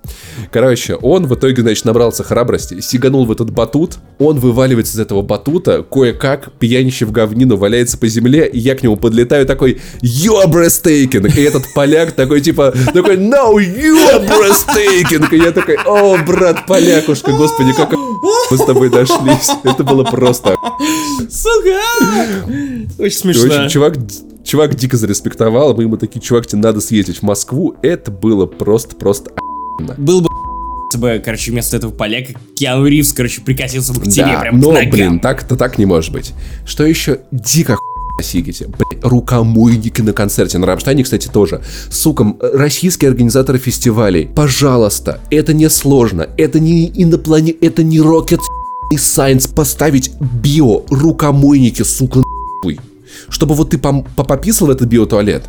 Короче, 0.52 0.96
он 0.96 1.26
в 1.28 1.36
итоге, 1.36 1.62
значит, 1.62 1.86
набрался 1.86 2.24
храбрости, 2.24 2.80
сиганул 2.82 3.26
в 3.26 3.32
этот 3.32 3.50
батут, 3.52 3.98
он 4.20 4.40
вываливается 4.40 4.96
из 4.96 5.00
этого 5.00 5.22
батута, 5.22 5.84
кое-как 5.84 6.52
пьянище 6.64 7.06
в 7.06 7.12
говнину, 7.12 7.58
валяется 7.58 7.98
по 7.98 8.08
земле, 8.08 8.48
и 8.48 8.58
я 8.58 8.76
к 8.76 8.84
нему 8.84 8.96
подлетаю 8.96 9.46
такой, 9.46 9.82
you 10.02 10.42
are 10.42 10.50
breathtaking, 10.50 11.30
и 11.36 11.42
этот 11.42 11.64
поляк 11.74 12.14
такой, 12.14 12.40
типа, 12.40 12.74
такой, 12.94 13.18
no, 13.18 13.58
you 13.58 13.98
are 14.10 14.26
breathtaking, 14.26 15.28
и 15.36 15.44
я 15.44 15.52
такой, 15.52 15.76
о, 15.86 16.18
брат 16.26 16.66
полякушка, 16.66 17.34
господи, 17.34 17.74
как 17.74 17.92
мы 17.92 18.58
с 18.58 18.64
тобой 18.64 18.90
дошлись. 18.90 19.50
Это 19.66 19.84
было 19.84 20.06
просто... 20.06 20.56
Сука! 21.30 21.82
Очень 22.98 23.18
смешно. 23.18 23.44
Очень, 23.44 23.70
чувак, 23.70 23.98
чувак 24.46 24.76
дико 24.76 24.96
зареспектовал, 24.96 25.76
мы 25.76 25.84
ему 25.84 25.98
такие, 25.98 26.22
чувак, 26.22 26.48
тебе 26.48 26.62
надо 26.62 26.80
съездить 26.80 27.18
в 27.18 27.24
Москву. 27.24 27.76
Это 27.82 28.10
было 28.10 28.46
просто-просто 28.46 29.32
Был 29.98 30.22
бы 30.22 30.30
бы, 30.98 31.22
короче, 31.24 31.52
вместо 31.52 31.78
этого 31.78 31.92
поляка 31.92 32.34
Киану 32.56 32.86
Ривз, 32.86 33.14
короче, 33.14 33.42
прикатился 33.42 33.94
бы 33.94 34.02
к 34.02 34.04
тебе 34.06 34.26
да, 34.26 34.40
прям 34.40 34.60
но, 34.60 34.72
блин, 34.72 35.20
так-то 35.20 35.56
так 35.56 35.78
не 35.78 35.86
может 35.86 36.12
быть. 36.12 36.34
Что 36.66 36.86
еще 36.86 37.20
дико 37.32 37.78
Сигите. 38.22 38.68
Блин, 38.68 39.02
рукомойники 39.02 40.02
на 40.02 40.14
концерте. 40.14 40.58
На 40.58 40.68
Рамштайне, 40.68 41.04
кстати, 41.04 41.28
тоже. 41.28 41.62
Сука, 41.90 42.36
российские 42.40 43.10
организаторы 43.10 43.58
фестивалей. 43.58 44.30
Пожалуйста, 44.36 45.20
это 45.32 45.54
не 45.54 45.70
сложно. 45.70 46.30
Это 46.38 46.60
не 46.60 46.90
инопланет... 46.90 47.58
Это 47.62 47.84
не 47.84 47.98
Rocket 47.98 48.40
Science 48.94 49.54
поставить 49.54 50.12
био 50.20 50.84
рукомойники, 50.90 51.82
сука, 51.82 52.20
нахуй. 52.20 52.80
Чтобы 53.30 53.56
вот 53.56 53.72
ты 53.72 53.78
пом- 53.78 54.06
пописал 54.16 54.68
в 54.68 54.72
этот 54.72 54.88
биотуалет 54.88 55.46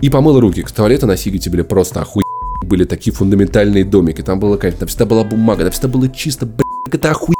и 0.00 0.08
помыл 0.08 0.40
руки. 0.40 0.62
К 0.62 0.70
туалету 0.70 1.06
на 1.06 1.16
Сигите 1.16 1.50
были 1.50 1.62
просто 1.62 2.00
охуй 2.00 2.25
были 2.64 2.84
такие 2.84 3.14
фундаментальные 3.14 3.84
домики. 3.84 4.22
Там 4.22 4.40
было 4.40 4.56
кайф, 4.56 4.76
там 4.76 4.88
всегда 4.88 5.06
была 5.06 5.24
бумага, 5.24 5.62
там 5.64 5.72
всегда 5.72 5.88
было 5.88 6.08
чисто, 6.08 6.46
блядь, 6.46 6.64
это 6.92 7.10
охуенно. 7.10 7.36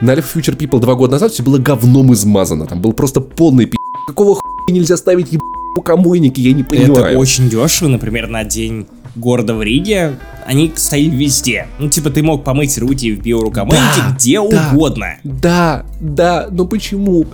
На 0.00 0.14
Life 0.14 0.26
Future 0.34 0.56
People 0.56 0.80
два 0.80 0.94
года 0.94 1.12
назад 1.12 1.32
все 1.32 1.42
было 1.42 1.58
говном 1.58 2.12
измазано. 2.14 2.66
Там 2.66 2.80
был 2.80 2.92
просто 2.92 3.20
полный 3.20 3.66
пи***. 3.66 3.76
Какого 4.06 4.34
хуя 4.34 4.74
нельзя 4.74 4.96
ставить 4.96 5.32
еб... 5.32 5.42
рукомойники, 5.76 6.40
я 6.40 6.52
не 6.52 6.62
понимаю. 6.62 6.92
Это 6.92 7.18
очень 7.18 7.48
дешево, 7.48 7.88
например, 7.88 8.28
на 8.28 8.44
день 8.44 8.86
города 9.16 9.54
в 9.54 9.62
Риге, 9.62 10.16
они 10.46 10.72
стояли 10.76 11.16
везде. 11.16 11.66
Ну, 11.78 11.88
типа, 11.90 12.10
ты 12.10 12.22
мог 12.22 12.44
помыть 12.44 12.78
руки 12.78 13.12
в 13.12 13.22
биорукомойнике 13.22 14.00
да, 14.00 14.14
где 14.14 14.34
да, 14.48 14.70
угодно. 14.72 15.06
Да, 15.24 15.86
да, 16.00 16.48
но 16.50 16.66
почему? 16.66 17.26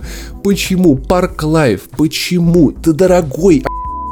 Почему? 0.43 0.95
Park 0.95 1.43
Live, 1.43 1.83
почему? 1.95 2.71
Ты 2.71 2.93
дорогой 2.93 3.63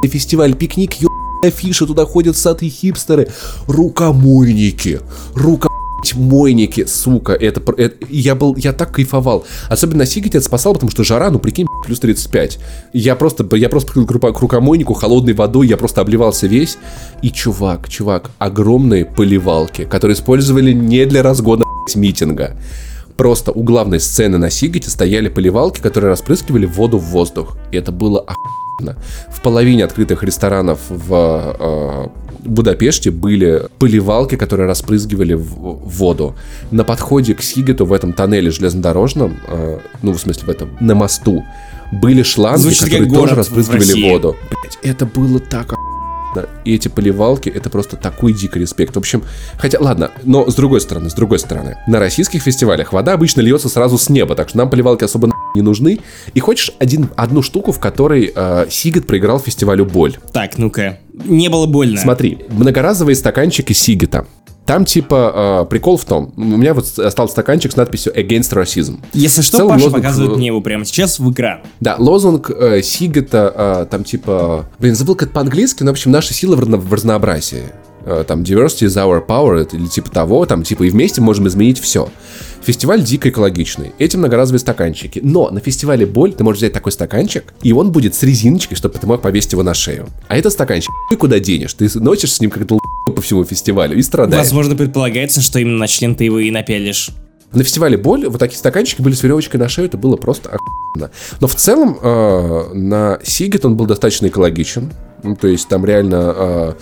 фестиваль, 0.03 0.53
пикник, 0.53 0.93
ё 0.95 1.09
афиши, 1.43 1.85
туда 1.85 2.05
ходят 2.05 2.37
сады 2.37 2.69
хипстеры, 2.69 3.27
рукомойники, 3.67 4.99
рукомойники, 5.35 6.85
сука, 6.85 7.31
это, 7.31 7.61
это 7.77 8.05
я 8.09 8.35
был, 8.35 8.57
я 8.57 8.73
так 8.73 8.91
кайфовал. 8.91 9.45
Особенно 9.69 9.99
на 9.99 10.05
Сигете 10.05 10.39
это 10.39 10.45
спасал, 10.45 10.73
потому 10.73 10.91
что 10.91 11.05
жара, 11.05 11.29
ну 11.29 11.39
прикинь, 11.39 11.65
плюс 11.85 11.99
35. 11.99 12.59
Я 12.91 13.15
просто, 13.15 13.55
я 13.55 13.69
просто 13.69 13.93
к 14.03 14.11
рукомойнику 14.41 14.93
холодной 14.93 15.33
водой, 15.33 15.67
я 15.67 15.77
просто 15.77 16.01
обливался 16.01 16.47
весь. 16.47 16.77
И 17.21 17.29
чувак, 17.29 17.87
чувак, 17.87 18.31
огромные 18.37 19.05
поливалки, 19.05 19.85
которые 19.85 20.15
использовали 20.15 20.73
не 20.73 21.05
для 21.05 21.23
разгона 21.23 21.63
митинга. 21.95 22.57
Просто 23.17 23.51
у 23.51 23.63
главной 23.63 23.99
сцены 23.99 24.37
на 24.37 24.49
Сигете 24.49 24.89
стояли 24.89 25.29
поливалки, 25.29 25.81
которые 25.81 26.09
распрыскивали 26.09 26.65
воду 26.65 26.97
в 26.97 27.05
воздух. 27.05 27.57
И 27.71 27.77
это 27.77 27.91
было 27.91 28.19
охуенно 28.19 28.97
в 29.29 29.41
половине 29.41 29.85
открытых 29.85 30.23
ресторанов 30.23 30.79
в 30.89 31.55
э, 31.59 32.07
Будапеште 32.45 33.09
были 33.11 33.67
поливалки, 33.79 34.35
которые 34.35 34.67
распрызгивали 34.67 35.33
в, 35.33 35.45
воду. 35.45 36.35
На 36.71 36.83
подходе 36.83 37.35
к 37.35 37.41
Сигету 37.41 37.85
в 37.85 37.93
этом 37.93 38.13
тоннеле 38.13 38.51
железнодорожном, 38.51 39.37
э, 39.47 39.79
ну, 40.01 40.11
в 40.11 40.19
смысле, 40.19 40.43
в 40.45 40.49
этом, 40.49 40.69
на 40.81 40.93
мосту, 40.93 41.43
были 41.91 42.23
шланги, 42.23 42.61
Звучит 42.61 42.83
которые 42.85 43.09
тоже 43.09 43.35
распрыскивали 43.35 44.09
воду. 44.09 44.35
Блять, 44.49 44.77
это 44.81 45.05
было 45.05 45.39
так 45.39 45.73
и 46.65 46.75
эти 46.75 46.87
поливалки, 46.87 47.49
это 47.49 47.69
просто 47.69 47.95
такой 47.95 48.33
дикий 48.33 48.59
респект. 48.59 48.95
В 48.95 48.99
общем, 48.99 49.23
хотя, 49.57 49.79
ладно, 49.79 50.11
но 50.23 50.49
с 50.49 50.55
другой 50.55 50.81
стороны, 50.81 51.09
с 51.09 51.13
другой 51.13 51.39
стороны, 51.39 51.77
на 51.87 51.99
российских 51.99 52.41
фестивалях 52.41 52.93
вода 52.93 53.13
обычно 53.13 53.41
льется 53.41 53.69
сразу 53.69 53.97
с 53.97 54.09
неба, 54.09 54.35
так 54.35 54.49
что 54.49 54.57
нам 54.57 54.69
поливалки 54.69 55.03
особо 55.03 55.31
не 55.55 55.61
нужны. 55.61 55.99
И 56.33 56.39
хочешь 56.39 56.73
один, 56.79 57.09
одну 57.15 57.41
штуку, 57.41 57.71
в 57.71 57.79
которой 57.79 58.31
э, 58.33 58.65
Сигет 58.69 59.07
проиграл 59.07 59.39
фестивалю 59.39 59.85
боль? 59.85 60.17
Так, 60.31 60.57
ну-ка. 60.57 60.99
Не 61.25 61.49
было 61.49 61.67
больно. 61.67 61.99
Смотри, 61.99 62.39
многоразовые 62.49 63.15
стаканчики 63.15 63.73
Сигета. 63.73 64.25
Там 64.65 64.85
типа 64.85 65.63
э, 65.63 65.69
прикол 65.69 65.97
в 65.97 66.05
том, 66.05 66.33
у 66.37 66.41
меня 66.41 66.73
вот 66.73 66.97
остался 66.97 67.33
стаканчик 67.33 67.71
с 67.71 67.75
надписью 67.75 68.13
Against 68.13 68.53
Racism. 68.53 68.99
Если 69.13 69.41
что, 69.41 69.57
Целом 69.57 69.71
Паша 69.71 69.85
лозунг... 69.85 70.03
показывает 70.03 70.37
мне 70.37 70.47
его 70.47 70.61
прямо 70.61 70.85
сейчас 70.85 71.19
в 71.19 71.31
экран. 71.31 71.59
Да, 71.79 71.95
лозунг 71.99 72.49
э, 72.49 72.81
Сигета 72.81 73.83
э, 73.83 73.85
там 73.89 74.03
типа, 74.03 74.65
блин, 74.79 74.95
забыл 74.95 75.15
как 75.15 75.31
по-английски, 75.31 75.83
но 75.83 75.91
в 75.91 75.93
общем 75.93 76.11
наша 76.11 76.33
сила 76.33 76.55
в, 76.55 76.61
в 76.61 76.93
разнообразии. 76.93 77.63
Э, 78.05 78.23
там 78.27 78.43
diversity 78.43 78.87
is 78.87 78.95
our 78.95 79.25
power 79.25 79.67
или 79.73 79.87
типа 79.87 80.09
того, 80.11 80.45
там 80.45 80.63
типа 80.63 80.83
и 80.83 80.89
вместе 80.89 81.21
можем 81.21 81.47
изменить 81.47 81.79
все. 81.79 82.09
Фестиваль 82.63 83.01
дико 83.03 83.29
экологичный. 83.29 83.91
Эти 83.99 84.15
многоразовые 84.15 84.59
стаканчики. 84.59 85.19
Но 85.23 85.49
на 85.49 85.59
фестивале 85.59 86.05
боль 86.05 86.33
ты 86.33 86.43
можешь 86.43 86.59
взять 86.59 86.73
такой 86.73 86.91
стаканчик, 86.91 87.53
и 87.61 87.73
он 87.73 87.91
будет 87.91 88.15
с 88.15 88.23
резиночкой, 88.23 88.77
чтобы 88.77 88.97
ты 88.97 89.05
мог 89.05 89.21
повесить 89.21 89.51
его 89.51 89.63
на 89.63 89.73
шею. 89.73 90.07
А 90.27 90.37
этот 90.37 90.53
стаканчик 90.53 90.91
ты 91.09 91.17
куда 91.17 91.39
денешь? 91.39 91.73
Ты 91.73 91.89
носишь 91.99 92.33
с 92.33 92.39
ним 92.39 92.49
как 92.49 92.65
то 92.67 92.79
по 93.05 93.21
всему 93.21 93.43
фестивалю 93.43 93.97
и 93.97 94.01
страдаешь. 94.01 94.43
Возможно, 94.43 94.75
предполагается, 94.75 95.41
что 95.41 95.59
именно 95.59 95.77
на 95.77 95.87
член 95.87 96.15
ты 96.15 96.25
его 96.25 96.39
и 96.39 96.51
напялишь. 96.51 97.11
На 97.51 97.63
фестивале 97.63 97.97
боль 97.97 98.27
вот 98.27 98.39
такие 98.39 98.57
стаканчики 98.57 99.01
были 99.01 99.13
с 99.13 99.21
веревочкой 99.21 99.59
на 99.59 99.69
шею, 99.69 99.87
это 99.87 99.97
было 99.97 100.15
просто 100.15 100.49
охуенно. 100.49 101.11
Но 101.39 101.47
в 101.47 101.55
целом 101.55 101.99
э, 102.01 102.73
на 102.73 103.19
Сигет 103.23 103.63
он 103.65 103.75
был 103.75 103.85
достаточно 103.85 104.27
экологичен. 104.27 104.91
Ну, 105.23 105.35
то 105.35 105.47
есть 105.47 105.67
там 105.67 105.85
реально 105.85 106.33
э, 106.35 106.73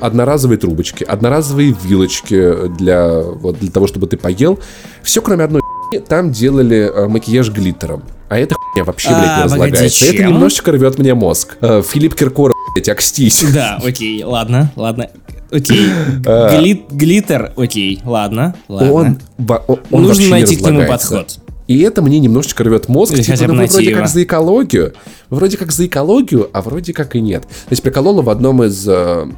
одноразовые 0.00 0.58
трубочки, 0.58 1.04
одноразовые 1.04 1.76
вилочки 1.84 2.68
для, 2.78 3.20
вот, 3.22 3.58
для 3.58 3.70
того, 3.70 3.86
чтобы 3.86 4.06
ты 4.06 4.16
поел. 4.16 4.58
Все, 5.02 5.20
кроме 5.20 5.44
одной 5.44 5.60
там 6.08 6.30
делали 6.30 6.90
э, 6.92 7.08
макияж 7.08 7.50
глиттером. 7.50 8.02
А 8.28 8.38
это 8.38 8.54
хуйня 8.54 8.84
вообще, 8.84 9.08
блядь, 9.08 9.22
не 9.22 9.42
а, 9.42 9.44
разлагается. 9.44 10.04
это 10.06 10.24
немножечко 10.24 10.72
рвет 10.72 10.98
мне 10.98 11.14
мозг. 11.14 11.56
Э, 11.60 11.82
Филипп 11.82 12.14
Киркоров, 12.14 12.54
блядь, 12.74 12.88
акстись. 12.88 13.44
Да, 13.52 13.80
окей, 13.84 14.22
ладно, 14.22 14.72
ладно. 14.76 15.10
Окей. 15.50 15.88
А. 16.26 16.56
Глит, 16.58 16.84
глиттер, 16.90 17.52
окей, 17.56 18.00
ладно, 18.04 18.54
ладно. 18.68 18.92
Он, 18.92 19.18
он, 19.66 19.78
он 19.90 20.02
Нужно 20.04 20.28
найти 20.28 20.56
к 20.56 20.60
нему 20.60 20.86
подход. 20.86 21.40
И 21.70 21.82
это 21.82 22.02
мне 22.02 22.18
немножечко 22.18 22.64
рвет 22.64 22.88
мозг. 22.88 23.12
Или 23.12 23.22
типа, 23.22 23.44
ну, 23.46 23.54
вы 23.54 23.66
вроде 23.66 23.90
его. 23.90 24.00
как 24.00 24.08
за 24.08 24.24
экологию. 24.24 24.92
Вроде 25.28 25.56
как 25.56 25.70
за 25.70 25.86
экологию, 25.86 26.50
а 26.52 26.62
вроде 26.62 26.92
как 26.92 27.14
и 27.14 27.20
нет. 27.20 27.42
То 27.42 27.70
есть 27.70 27.80
приколола 27.84 28.22
в 28.22 28.28
одном 28.28 28.64
из 28.64 28.88
э, 28.88 29.28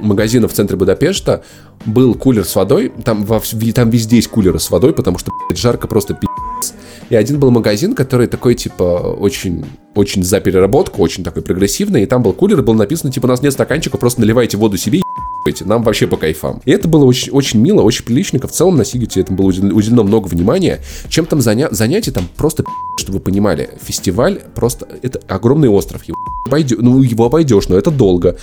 магазинов 0.00 0.52
в 0.52 0.54
центре 0.54 0.78
Будапешта 0.78 1.44
был 1.84 2.14
кулер 2.14 2.46
с 2.46 2.56
водой. 2.56 2.90
Там, 3.04 3.26
во, 3.26 3.42
там 3.74 3.90
везде 3.90 4.16
есть 4.16 4.28
кулеры 4.28 4.58
с 4.58 4.70
водой, 4.70 4.94
потому 4.94 5.18
что 5.18 5.32
блядь, 5.50 5.60
жарко 5.60 5.86
просто 5.86 6.14
пи***ц. 6.14 6.72
И 7.10 7.14
один 7.14 7.38
был 7.38 7.50
магазин, 7.50 7.94
который 7.94 8.26
такой, 8.26 8.54
типа, 8.54 9.14
очень, 9.20 9.66
очень 9.94 10.22
за 10.22 10.40
переработку, 10.40 11.02
очень 11.02 11.22
такой 11.22 11.42
прогрессивный. 11.42 12.04
И 12.04 12.06
там 12.06 12.22
был 12.22 12.32
кулер, 12.32 12.60
и 12.60 12.62
было 12.62 12.74
написано, 12.74 13.12
типа, 13.12 13.26
у 13.26 13.28
нас 13.28 13.42
нет 13.42 13.52
стаканчиков, 13.52 14.00
просто 14.00 14.22
наливайте 14.22 14.56
воду 14.56 14.78
себе 14.78 15.00
и 15.00 15.02
нам 15.64 15.82
вообще 15.82 16.06
по 16.06 16.16
кайфам. 16.16 16.60
И 16.64 16.70
это 16.70 16.88
было 16.88 17.04
очень, 17.04 17.32
очень 17.32 17.60
мило, 17.60 17.82
очень 17.82 18.04
прилично. 18.04 18.38
В 18.40 18.52
целом 18.52 18.76
на 18.76 18.84
Сигете 18.84 19.20
этому 19.20 19.38
было 19.38 19.48
уделено 19.48 20.02
много 20.02 20.28
внимания. 20.28 20.80
Чем 21.08 21.26
там 21.26 21.40
заня... 21.40 21.68
занятие, 21.70 22.12
там 22.12 22.28
просто, 22.36 22.64
чтобы 22.98 23.18
вы 23.18 23.24
понимали, 23.24 23.70
фестиваль 23.82 24.40
просто, 24.54 24.88
это 25.02 25.20
огромный 25.28 25.68
остров. 25.68 26.04
Его, 26.04 26.16
обойдешь, 26.46 26.78
ну, 26.80 27.00
его 27.02 27.24
обойдешь, 27.24 27.68
но 27.68 27.76
это 27.76 27.90
долго. 27.90 28.36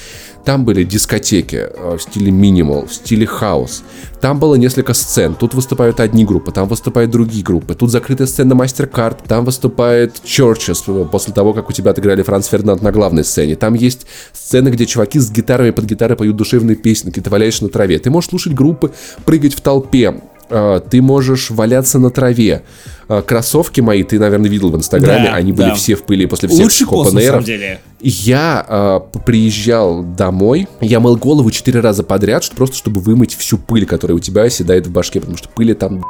Там 0.45 0.65
были 0.65 0.83
дискотеки 0.83 1.69
э, 1.69 1.97
в 1.97 2.01
стиле 2.01 2.31
минимал, 2.31 2.85
в 2.85 2.93
стиле 2.93 3.25
хаус. 3.25 3.83
Там 4.21 4.39
было 4.39 4.55
несколько 4.55 4.93
сцен. 4.93 5.35
Тут 5.35 5.53
выступают 5.53 5.99
одни 5.99 6.25
группы, 6.25 6.51
там 6.51 6.67
выступают 6.67 7.11
другие 7.11 7.43
группы. 7.43 7.75
Тут 7.75 7.91
закрытая 7.91 8.27
сцена 8.27 8.53
MasterCard, 8.53 9.27
там 9.27 9.45
выступает 9.45 10.15
Churches 10.25 10.83
э, 10.87 11.05
после 11.05 11.33
того, 11.33 11.53
как 11.53 11.69
у 11.69 11.73
тебя 11.73 11.91
отыграли 11.91 12.23
Франц 12.23 12.47
Фернанд 12.47 12.81
на 12.81 12.91
главной 12.91 13.23
сцене. 13.23 13.55
Там 13.55 13.73
есть 13.73 14.07
сцены, 14.33 14.69
где 14.69 14.85
чуваки 14.85 15.19
с 15.19 15.31
гитарами 15.31 15.71
под 15.71 15.85
гитарой 15.85 16.17
поют 16.17 16.35
душевные 16.35 16.75
песенки, 16.75 17.19
ты 17.19 17.29
валяешься 17.29 17.63
на 17.63 17.69
траве. 17.69 17.99
Ты 17.99 18.09
можешь 18.09 18.29
слушать 18.29 18.53
группы, 18.53 18.91
прыгать 19.25 19.53
в 19.53 19.61
толпе, 19.61 20.21
ты 20.49 21.01
можешь 21.01 21.49
валяться 21.49 21.99
на 21.99 22.09
траве. 22.09 22.63
Э, 23.09 23.23
кроссовки 23.25 23.81
мои, 23.81 24.03
ты, 24.03 24.19
наверное, 24.19 24.49
видел 24.49 24.69
в 24.69 24.75
Инстаграме, 24.75 25.25
да, 25.25 25.33
они 25.33 25.51
да. 25.51 25.63
были 25.63 25.75
все 25.75 25.95
в 25.95 26.03
пыли 26.03 26.27
после 26.27 26.47
всех 26.47 26.61
Лучший 26.61 26.85
пост, 26.85 27.11
на 27.11 27.21
самом 27.21 27.43
деле. 27.43 27.81
Я 27.99 28.63
э, 28.69 28.99
приезжал 29.25 30.03
домой, 30.03 30.67
я 30.79 30.99
мыл 30.99 31.17
голову 31.17 31.49
четыре 31.49 31.79
раза 31.79 32.03
подряд, 32.03 32.47
просто 32.55 32.77
чтобы 32.77 33.01
вымыть 33.01 33.35
всю 33.35 33.57
пыль, 33.57 33.87
которая 33.87 34.15
у 34.15 34.19
тебя 34.19 34.43
оседает 34.43 34.85
в 34.85 34.91
башке, 34.91 35.19
потому 35.19 35.37
что 35.37 35.49
пыли 35.49 35.73
там 35.73 36.05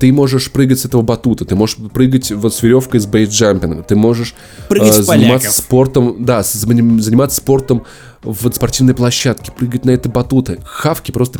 ты 0.00 0.12
можешь 0.12 0.50
прыгать 0.50 0.78
с 0.80 0.84
этого 0.86 1.02
батута, 1.02 1.44
ты 1.44 1.54
можешь 1.54 1.76
прыгать 1.92 2.30
вот 2.30 2.54
с 2.54 2.62
веревкой 2.62 3.00
с 3.00 3.06
бейсджампингом, 3.06 3.82
ты 3.82 3.96
можешь 3.96 4.34
uh, 4.70 5.02
заниматься 5.02 5.50
спортом, 5.50 6.24
да, 6.24 6.42
заниматься 6.42 7.36
спортом 7.36 7.84
в 8.22 8.50
спортивной 8.50 8.94
площадке, 8.94 9.52
прыгать 9.52 9.84
на 9.84 9.90
это 9.90 10.08
батуты. 10.08 10.58
Хавки 10.64 11.10
просто 11.10 11.38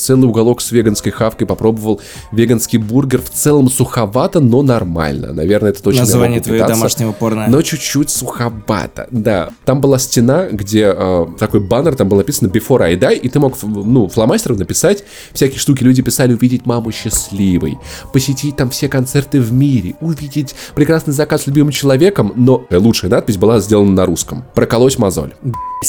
целый 0.00 0.28
уголок 0.28 0.60
с 0.60 0.72
веганской 0.72 1.12
хавкой, 1.12 1.46
попробовал 1.46 2.00
веганский 2.32 2.78
бургер. 2.78 3.20
В 3.20 3.30
целом 3.30 3.70
суховато, 3.70 4.40
но 4.40 4.62
нормально. 4.62 5.32
Наверное, 5.32 5.70
это 5.70 5.82
точно 5.82 6.00
Название 6.00 6.40
твоего 6.40 6.66
домашнего 6.66 7.12
порно. 7.12 7.46
Но 7.48 7.62
чуть-чуть 7.62 8.10
суховато, 8.10 9.08
да. 9.10 9.50
Там 9.64 9.80
была 9.80 9.98
стена, 9.98 10.46
где 10.50 10.92
э, 10.96 11.26
такой 11.38 11.60
баннер, 11.60 11.94
там 11.94 12.08
было 12.08 12.18
написано 12.18 12.48
Before 12.48 12.82
I 12.82 12.96
Die, 12.96 13.16
и 13.18 13.28
ты 13.28 13.38
мог, 13.38 13.56
ну, 13.62 14.08
фломастером 14.08 14.56
написать 14.56 15.04
всякие 15.32 15.58
штуки. 15.58 15.82
Люди 15.82 16.02
писали 16.02 16.34
увидеть 16.34 16.66
маму 16.66 16.92
счастливой, 16.92 17.78
посетить 18.12 18.56
там 18.56 18.70
все 18.70 18.88
концерты 18.88 19.40
в 19.40 19.52
мире, 19.52 19.94
увидеть 20.00 20.54
прекрасный 20.74 21.14
заказ 21.14 21.42
с 21.42 21.46
любимым 21.46 21.72
человеком, 21.72 22.32
но 22.36 22.64
лучшая 22.70 23.10
надпись 23.10 23.36
была 23.36 23.60
сделана 23.60 23.92
на 23.92 24.06
русском. 24.06 24.44
Проколоть 24.54 24.98
мозоль. 24.98 25.32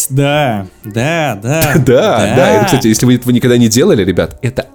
Да, 0.10 0.68
да, 0.84 1.40
да. 1.42 1.74
Да, 1.86 2.36
да. 2.36 2.52
Это, 2.56 2.66
кстати, 2.66 2.88
если 2.88 3.06
вы 3.06 3.16
этого 3.16 3.32
никогда 3.34 3.58
не 3.58 3.68
делали, 3.68 4.01
ребят, 4.04 4.38
это 4.42 4.68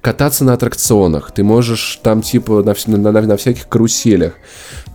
кататься 0.00 0.44
на 0.44 0.52
аттракционах, 0.52 1.32
ты 1.32 1.42
можешь 1.42 1.98
там 2.02 2.22
типа 2.22 2.62
на, 2.62 2.74
на, 2.86 3.12
на, 3.12 3.22
на 3.22 3.36
всяких 3.36 3.68
каруселях, 3.68 4.34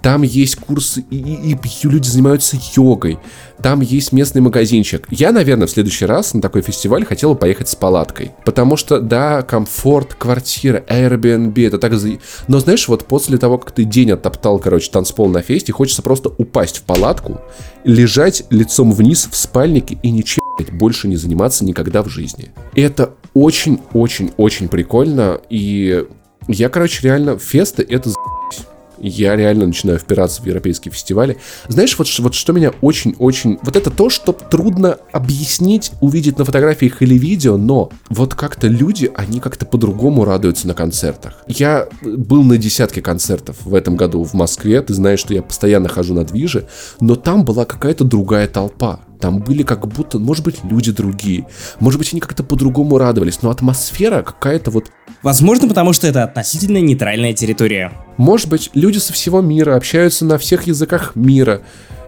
там 0.01 0.21
есть 0.21 0.55
курсы, 0.55 1.03
и, 1.09 1.17
и, 1.17 1.51
и 1.53 1.88
люди 1.88 2.07
занимаются 2.07 2.57
йогой, 2.76 3.19
там 3.61 3.81
есть 3.81 4.11
местный 4.11 4.41
магазинчик. 4.41 5.05
Я, 5.09 5.31
наверное, 5.31 5.67
в 5.67 5.71
следующий 5.71 6.05
раз 6.05 6.34
на 6.34 6.41
такой 6.41 6.61
фестиваль 6.61 7.05
хотел 7.05 7.35
поехать 7.35 7.67
с 7.67 7.76
палаткой, 7.76 8.31
потому 8.45 8.77
что, 8.77 9.01
да, 9.01 9.41
комфорт, 9.41 10.13
квартира, 10.13 10.84
Airbnb, 10.88 11.67
это 11.67 11.77
так... 11.77 11.93
Но 12.47 12.59
знаешь, 12.59 12.88
вот 12.88 13.05
после 13.05 13.38
того, 13.38 13.57
как 13.57 13.71
ты 13.71 13.84
день 13.84 14.11
оттоптал, 14.11 14.59
короче, 14.59 14.89
танцпол 14.91 15.27
на 15.30 15.41
фесте, 15.41 15.73
хочется 15.73 16.01
просто 16.01 16.30
упасть 16.30 16.77
в 16.77 16.84
палатку, 16.84 17.41
лежать 17.84 18.43
лицом 18.49 18.91
вниз 18.91 19.27
в 19.30 19.35
спальнике 19.35 19.99
и 20.01 20.11
ничем 20.11 20.43
больше 20.71 21.07
не 21.07 21.15
заниматься 21.15 21.63
никогда 21.63 22.03
в 22.03 22.09
жизни. 22.09 22.51
Это 22.76 23.13
очень-очень-очень 23.34 24.67
прикольно, 24.67 25.39
и 25.49 26.05
я, 26.47 26.69
короче, 26.69 27.01
реально, 27.03 27.38
фесты 27.38 27.85
это 27.88 28.11
я 29.01 29.35
реально 29.35 29.67
начинаю 29.67 29.99
впираться 29.99 30.41
в 30.41 30.45
европейские 30.45 30.91
фестивали. 30.91 31.38
Знаешь, 31.67 31.97
вот, 31.97 32.07
вот 32.19 32.34
что 32.34 32.53
меня 32.53 32.71
очень-очень... 32.81 33.59
Вот 33.61 33.76
это 33.76 33.89
то, 33.89 34.09
что 34.09 34.31
трудно 34.34 34.97
объяснить, 35.11 35.91
увидеть 36.01 36.38
на 36.38 36.45
фотографиях 36.45 37.01
или 37.01 37.17
видео, 37.17 37.57
но 37.57 37.91
вот 38.09 38.35
как-то 38.35 38.67
люди, 38.67 39.11
они 39.15 39.39
как-то 39.39 39.65
по-другому 39.65 40.26
радуются 40.26 40.67
на 40.67 40.73
концертах. 40.73 41.43
Я 41.47 41.88
был 42.01 42.43
на 42.43 42.57
десятке 42.57 43.01
концертов 43.01 43.57
в 43.63 43.73
этом 43.73 43.95
году 43.95 44.23
в 44.23 44.34
Москве, 44.34 44.81
ты 44.81 44.93
знаешь, 44.93 45.19
что 45.19 45.34
я 45.34 45.41
постоянно 45.41 45.89
хожу 45.89 46.13
на 46.13 46.23
движе, 46.23 46.67
но 46.99 47.15
там 47.15 47.43
была 47.45 47.65
какая-то 47.65 48.03
другая 48.03 48.47
толпа. 48.47 49.01
Там 49.19 49.39
были 49.39 49.63
как 49.63 49.85
будто, 49.87 50.17
может 50.17 50.45
быть, 50.45 50.63
люди 50.63 50.91
другие. 50.91 51.45
Может 51.79 51.99
быть, 51.99 52.13
они 52.13 52.21
как-то 52.21 52.43
по-другому 52.43 52.97
радовались. 52.97 53.41
Но 53.41 53.49
атмосфера 53.49 54.21
какая-то 54.21 54.71
вот... 54.71 54.91
Возможно, 55.23 55.67
потому 55.67 55.91
что 55.91 56.07
это 56.07 56.23
относительно 56.23 56.77
нейтральная 56.77 57.33
территория. 57.33 57.91
Может 58.17 58.47
быть, 58.47 58.69
люди 58.73 58.97
со 58.97 59.11
всего 59.11 59.41
мира 59.41 59.75
общаются 59.75 60.23
на 60.23 60.37
всех 60.37 60.67
языках 60.67 61.15
мира. 61.15 61.61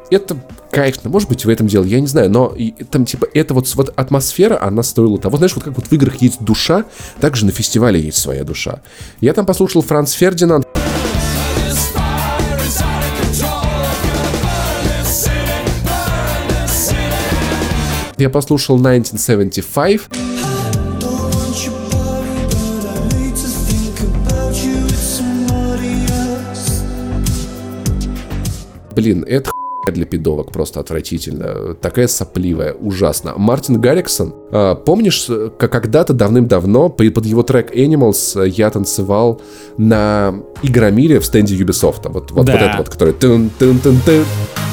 Это 0.09 0.37
кайфно, 0.71 1.09
может 1.09 1.29
быть, 1.29 1.45
в 1.45 1.49
этом 1.49 1.67
дело, 1.67 1.83
я 1.83 1.99
не 1.99 2.07
знаю, 2.07 2.29
но 2.29 2.53
и, 2.57 2.71
там, 2.71 3.05
типа, 3.05 3.27
эта 3.33 3.53
вот, 3.53 3.73
вот 3.75 3.93
атмосфера, 3.95 4.61
она 4.61 4.83
стоила 4.83 5.17
того. 5.17 5.37
Знаешь, 5.37 5.53
вот 5.55 5.63
как 5.63 5.75
вот 5.75 5.87
в 5.87 5.91
играх 5.93 6.21
есть 6.21 6.41
душа, 6.41 6.85
так 7.19 7.35
же 7.35 7.45
на 7.45 7.51
фестивале 7.51 7.99
есть 7.99 8.17
своя 8.17 8.43
душа. 8.43 8.81
Я 9.19 9.33
там 9.33 9.45
послушал 9.45 9.81
Франц 9.81 10.13
Фердинанд, 10.13 10.70
Я 18.21 18.29
послушал 18.29 18.75
1975. 18.75 20.01
Блин, 28.95 29.25
это 29.27 29.49
для 29.91 30.05
пидовок 30.05 30.51
просто 30.51 30.79
отвратительно. 30.79 31.73
Такая 31.73 32.07
сопливая, 32.07 32.73
ужасно. 32.73 33.33
Мартин 33.37 33.81
Гарриксон, 33.81 34.35
э, 34.51 34.75
помнишь, 34.85 35.27
как 35.57 35.71
когда-то 35.71 36.13
давным-давно 36.13 36.89
под 36.89 37.25
его 37.25 37.41
трек 37.41 37.75
Animals 37.75 38.47
я 38.47 38.69
танцевал 38.69 39.41
на 39.79 40.35
Игромире 40.61 41.19
в 41.19 41.25
стенде 41.25 41.55
Ubisoft. 41.55 42.07
Вот, 42.11 42.29
вот, 42.29 42.45
да. 42.45 42.53
вот 42.53 42.61
это 42.61 42.77
вот, 42.77 42.89
который... 42.89 43.15
Тын 43.15 43.49
-тын 43.59 43.81
-тын 43.81 43.97
-тын. 44.05 44.70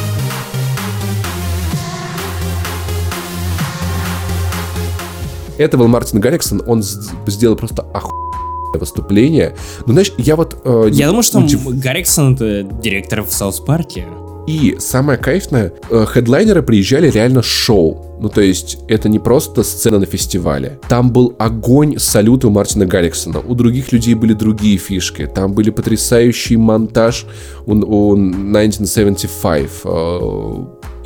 Это 5.59 5.77
был 5.77 5.89
Мартин 5.89 6.21
Гарриксон, 6.21 6.63
он 6.67 6.83
сделал 6.83 7.57
просто 7.57 7.83
охуенное 7.93 8.79
выступление. 8.79 9.57
Ну, 9.87 9.93
знаешь, 9.93 10.13
я 10.19 10.37
вот... 10.37 10.57
Э, 10.65 10.89
я 10.91 11.09
думаю, 11.09 11.23
что 11.23 11.41
удив... 11.41 11.67
Гарриксон 11.67 12.35
это 12.35 12.63
директор 12.63 13.23
в 13.23 13.33
Саус 13.33 13.61
Парке. 13.61 14.07
И 14.49 14.77
самое 14.79 15.19
кайфное, 15.19 15.75
э, 15.91 16.07
хедлайнеры 16.09 16.63
приезжали 16.63 17.11
реально 17.11 17.43
шоу. 17.43 18.17
Ну, 18.19 18.31
то 18.31 18.41
есть, 18.41 18.79
это 18.89 19.11
не 19.11 19.19
просто 19.19 19.63
сцена 19.63 19.99
на 19.99 20.07
фестивале. 20.07 20.81
Там 20.89 21.13
был 21.13 21.37
огонь 21.39 21.99
салюта 21.99 22.49
у 22.49 22.51
Мартина 22.51 22.87
Гарриксона. 22.87 23.41
У 23.41 23.55
других 23.55 23.93
людей 23.93 24.15
были 24.15 24.33
другие 24.33 24.79
фишки. 24.79 25.27
Там 25.27 25.53
были 25.53 25.69
потрясающий 25.69 26.57
монтаж 26.57 27.27
у, 27.67 27.73
у 27.75 28.13
1975 28.13 29.71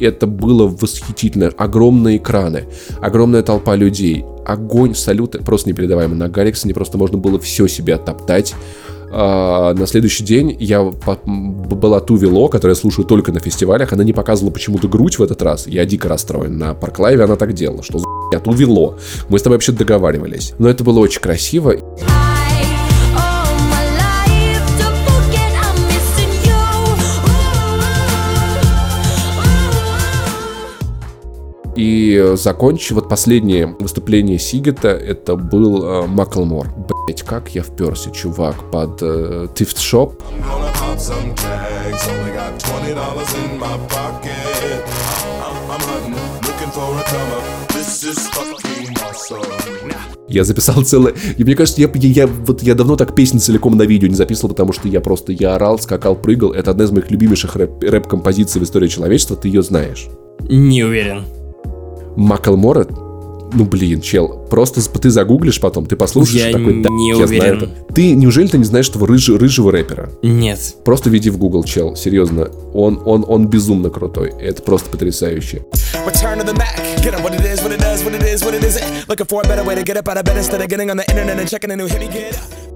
это 0.00 0.26
было 0.26 0.66
восхитительно. 0.66 1.48
Огромные 1.56 2.18
экраны, 2.18 2.64
огромная 3.00 3.42
толпа 3.42 3.76
людей, 3.76 4.24
огонь, 4.44 4.94
салюты, 4.94 5.38
просто 5.38 5.68
непередаваемый. 5.68 6.16
На 6.16 6.28
Гарриксоне 6.28 6.74
просто 6.74 6.98
можно 6.98 7.18
было 7.18 7.38
все 7.38 7.66
себе 7.68 7.94
оттоптать. 7.94 8.54
А, 9.14 9.74
на 9.74 9.86
следующий 9.86 10.24
день 10.24 10.56
я 10.58 10.82
была 10.82 12.00
ту 12.00 12.16
вело, 12.16 12.48
которую 12.48 12.74
я 12.74 12.80
слушаю 12.80 13.04
только 13.04 13.30
на 13.30 13.40
фестивалях. 13.40 13.92
Она 13.92 14.04
не 14.04 14.12
показывала 14.12 14.52
почему-то 14.52 14.88
грудь 14.88 15.18
в 15.18 15.22
этот 15.22 15.42
раз. 15.42 15.66
Я 15.66 15.84
дико 15.84 16.08
расстроен. 16.08 16.56
На 16.56 16.74
Парклайве 16.74 17.24
она 17.24 17.36
так 17.36 17.52
делала. 17.52 17.82
Что 17.82 17.98
за 17.98 18.06
я 18.32 18.40
ту 18.40 18.52
вело? 18.52 18.96
Мы 19.28 19.38
с 19.38 19.42
тобой 19.42 19.56
вообще 19.56 19.72
договаривались. 19.72 20.54
Но 20.58 20.68
это 20.68 20.82
было 20.82 21.00
очень 21.00 21.20
красиво. 21.20 21.74
И 31.76 32.32
закончив, 32.34 32.92
вот 32.92 33.08
последнее 33.08 33.74
выступление 33.78 34.38
Сигета, 34.38 34.88
это 34.88 35.36
был 35.36 35.84
э, 35.84 36.06
Маклмор. 36.06 36.68
Блять, 37.06 37.22
как 37.22 37.54
я 37.54 37.62
вперся, 37.62 38.10
чувак, 38.10 38.70
под 38.70 39.00
э, 39.00 39.48
Thrift 39.54 39.76
Shop. 39.78 40.12
Я 50.28 50.44
записал 50.44 50.82
целое... 50.82 51.14
И 51.36 51.44
мне 51.44 51.54
кажется, 51.54 51.80
я, 51.80 51.90
я, 51.94 52.08
я, 52.08 52.26
вот 52.26 52.62
я 52.62 52.74
давно 52.74 52.96
так 52.96 53.14
песни 53.14 53.38
целиком 53.38 53.76
на 53.76 53.82
видео 53.82 54.08
не 54.08 54.14
записывал, 54.14 54.50
потому 54.50 54.72
что 54.72 54.88
я 54.88 55.00
просто... 55.00 55.32
Я 55.32 55.56
орал, 55.56 55.78
скакал, 55.78 56.16
прыгал. 56.16 56.52
Это 56.52 56.70
одна 56.70 56.84
из 56.84 56.90
моих 56.90 57.10
любимейших 57.10 57.56
рэп, 57.56 57.82
рэп-композиций 57.82 58.60
в 58.60 58.64
истории 58.64 58.88
человечества. 58.88 59.36
Ты 59.36 59.48
ее 59.48 59.62
знаешь? 59.62 60.08
Не 60.48 60.84
уверен. 60.84 61.24
Маклмора, 62.16 62.86
ну 63.54 63.64
блин, 63.64 64.00
чел, 64.00 64.46
просто 64.50 64.80
ты 64.98 65.10
загуглишь 65.10 65.60
потом, 65.60 65.86
ты 65.86 65.96
послушаешь 65.96 66.46
я 66.46 66.52
такой, 66.52 66.82
да, 66.82 66.88
не 66.90 67.10
я 67.10 67.16
уверен. 67.16 67.28
знаю 67.28 67.56
это. 67.56 67.94
Ты, 67.94 68.12
неужели 68.14 68.46
ты 68.48 68.58
не 68.58 68.64
знаешь 68.64 68.88
этого 68.88 69.06
рыж, 69.06 69.28
рыжего 69.28 69.70
рэпера? 69.72 70.10
Нет. 70.22 70.58
Просто 70.84 71.10
веди 71.10 71.30
в 71.30 71.38
Google, 71.38 71.64
чел, 71.64 71.96
серьезно, 71.96 72.50
он, 72.72 73.00
он, 73.04 73.24
он 73.26 73.46
безумно 73.48 73.90
крутой, 73.90 74.32
это 74.40 74.62
просто 74.62 74.90
потрясающе. 74.90 75.64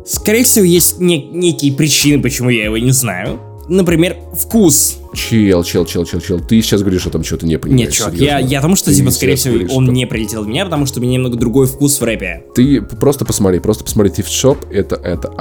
Скорее 0.06 0.44
всего, 0.44 0.64
есть 0.64 1.00
не, 1.00 1.26
некие 1.28 1.72
причины, 1.72 2.22
почему 2.22 2.50
я 2.50 2.64
его 2.64 2.78
не 2.78 2.92
знаю 2.92 3.40
например, 3.68 4.16
вкус. 4.34 4.98
Чел, 5.14 5.64
чел, 5.64 5.84
чел, 5.86 6.04
чел, 6.04 6.20
чел. 6.20 6.40
Ты 6.40 6.60
сейчас 6.62 6.82
говоришь 6.82 7.02
что 7.02 7.36
ты 7.36 7.46
не 7.46 7.58
понимаешь. 7.58 7.86
Нет, 7.86 7.92
чувак, 7.92 8.14
я, 8.14 8.38
я 8.38 8.60
тому, 8.60 8.76
что, 8.76 8.90
Ты 8.90 8.96
типа, 8.96 9.10
скорее 9.10 9.36
всего, 9.36 9.54
говоришь, 9.54 9.72
он 9.72 9.84
что... 9.84 9.92
не 9.92 10.06
прилетел 10.06 10.44
в 10.44 10.48
меня, 10.48 10.64
потому 10.64 10.86
что 10.86 11.00
у 11.00 11.02
меня 11.02 11.14
немного 11.14 11.36
другой 11.36 11.66
вкус 11.66 12.00
в 12.00 12.04
рэпе. 12.04 12.44
Ты 12.54 12.80
просто 12.80 13.24
посмотри, 13.24 13.60
просто 13.60 13.84
посмотри 13.84 14.12
Thrift 14.12 14.28
Shop, 14.28 14.58
это, 14.70 14.96
это 14.96 15.32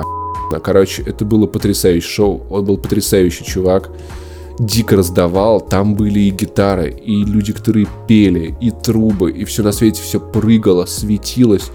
Короче, 0.63 1.01
это 1.01 1.25
было 1.25 1.47
потрясающее 1.47 2.09
шоу, 2.09 2.45
он 2.49 2.65
был 2.65 2.77
потрясающий 2.77 3.43
чувак 3.43 3.91
дико 4.59 4.95
раздавал. 4.95 5.61
Там 5.61 5.95
были 5.95 6.19
и 6.19 6.29
гитары, 6.29 6.89
и 6.89 7.23
люди, 7.25 7.53
которые 7.53 7.87
пели, 8.07 8.55
и 8.61 8.71
трубы, 8.71 9.31
и 9.31 9.45
все 9.45 9.63
на 9.63 9.71
свете 9.71 10.01
все 10.01 10.19
прыгало, 10.19 10.85
светилось. 10.85 11.71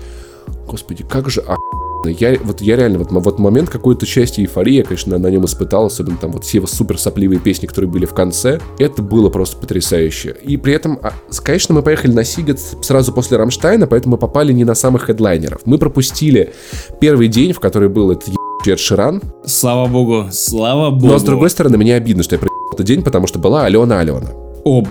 Господи, 0.67 1.05
как 1.05 1.29
же 1.31 1.41
охуенно 1.41 1.60
я, 2.09 2.39
вот 2.43 2.61
я 2.61 2.77
реально, 2.77 2.99
вот, 2.99 3.11
вот 3.11 3.39
момент 3.39 3.69
какой-то 3.69 4.07
части 4.07 4.41
эйфории 4.41 4.75
я, 4.75 4.85
конечно, 4.85 5.13
на, 5.13 5.19
на 5.19 5.31
нем 5.31 5.45
испытал, 5.45 5.87
особенно 5.87 6.17
там 6.17 6.33
вот 6.33 6.45
все 6.45 6.65
супер 6.67 6.99
сопливые 6.99 7.41
песни, 7.41 7.67
которые 7.67 7.91
были 7.91 8.07
в 8.07 8.15
конце, 8.15 8.61
это 8.79 9.03
было 9.03 9.29
просто 9.29 9.57
потрясающе. 9.57 10.37
И 10.43 10.57
при 10.57 10.75
этом, 10.75 10.99
а, 11.03 11.13
конечно, 11.43 11.75
мы 11.75 11.83
поехали 11.83 12.13
на 12.13 12.25
Сигет 12.25 12.61
сразу 12.83 13.13
после 13.13 13.37
Рамштайна, 13.37 13.87
поэтому 13.87 14.13
мы 14.13 14.19
попали 14.19 14.53
не 14.53 14.65
на 14.65 14.75
самых 14.75 15.07
хедлайнеров. 15.07 15.63
Мы 15.65 15.79
пропустили 15.79 16.53
первый 17.01 17.29
день, 17.29 17.53
в 17.53 17.61
который 17.61 17.89
был 17.89 18.11
этот 18.11 18.35
Эд 18.67 18.79
Ширан. 18.79 19.23
Слава 19.45 19.87
богу, 19.89 20.29
слава 20.33 20.91
богу. 20.91 21.07
Но 21.07 21.19
с 21.19 21.23
другой 21.23 21.51
стороны, 21.51 21.79
мне 21.79 21.95
обидно, 21.95 22.23
что 22.23 22.35
я 22.35 22.39
проебал 22.39 22.73
этот 22.73 22.87
день, 22.87 23.03
потому 23.03 23.27
что 23.27 23.39
была 23.39 23.65
Алена 23.65 24.01
Алена. 24.01 24.31
О, 24.65 24.85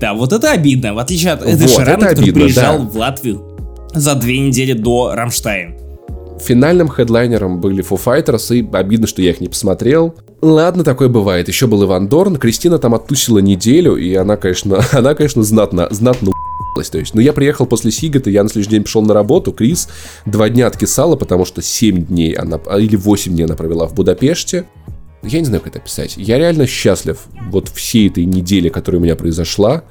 да, 0.00 0.14
вот 0.14 0.32
это 0.32 0.50
обидно. 0.50 0.94
В 0.94 0.98
отличие 0.98 1.32
от 1.32 1.42
Эда 1.42 1.66
вот, 1.66 1.70
Ширана, 1.70 2.06
который 2.08 2.24
обидно, 2.24 2.40
приезжал 2.40 2.78
да. 2.78 2.84
в 2.84 2.96
Латвию 2.96 3.42
за 3.94 4.14
две 4.14 4.38
недели 4.38 4.72
до 4.72 5.12
Рамштайн. 5.14 5.85
Финальным 6.40 6.88
хедлайнером 6.88 7.60
были 7.60 7.82
Foo 7.82 8.00
Fighters, 8.02 8.54
и 8.54 8.68
обидно, 8.76 9.06
что 9.06 9.22
я 9.22 9.30
их 9.30 9.40
не 9.40 9.48
посмотрел. 9.48 10.14
Ладно, 10.42 10.84
такое 10.84 11.08
бывает. 11.08 11.48
Еще 11.48 11.66
был 11.66 11.84
Иван 11.84 12.08
Дорн. 12.08 12.36
Кристина 12.36 12.78
там 12.78 12.94
оттусила 12.94 13.38
неделю, 13.38 13.96
и 13.96 14.14
она, 14.14 14.36
конечно, 14.36 14.84
она, 14.92 15.14
конечно, 15.14 15.42
знатно, 15.42 15.88
знатно 15.90 16.32
то 16.90 16.98
есть, 16.98 17.14
ну, 17.14 17.22
я 17.22 17.32
приехал 17.32 17.64
после 17.64 17.90
Сигата, 17.90 18.28
я 18.28 18.42
на 18.42 18.50
следующий 18.50 18.72
день 18.72 18.82
пришел 18.82 19.00
на 19.00 19.14
работу, 19.14 19.50
Крис 19.50 19.88
два 20.26 20.50
дня 20.50 20.66
откисала, 20.66 21.16
потому 21.16 21.46
что 21.46 21.62
7 21.62 22.04
дней 22.04 22.34
она, 22.34 22.60
или 22.76 22.96
8 22.96 23.32
дней 23.32 23.44
она 23.44 23.56
провела 23.56 23.86
в 23.86 23.94
Будапеште. 23.94 24.66
Я 25.22 25.40
не 25.40 25.46
знаю, 25.46 25.60
как 25.60 25.72
это 25.72 25.78
описать. 25.78 26.16
Я 26.18 26.38
реально 26.38 26.66
счастлив 26.66 27.18
вот 27.50 27.68
всей 27.68 28.08
этой 28.08 28.24
неделе, 28.26 28.70
которая 28.70 29.00
у 29.00 29.02
меня 29.02 29.16
произошла 29.16 29.84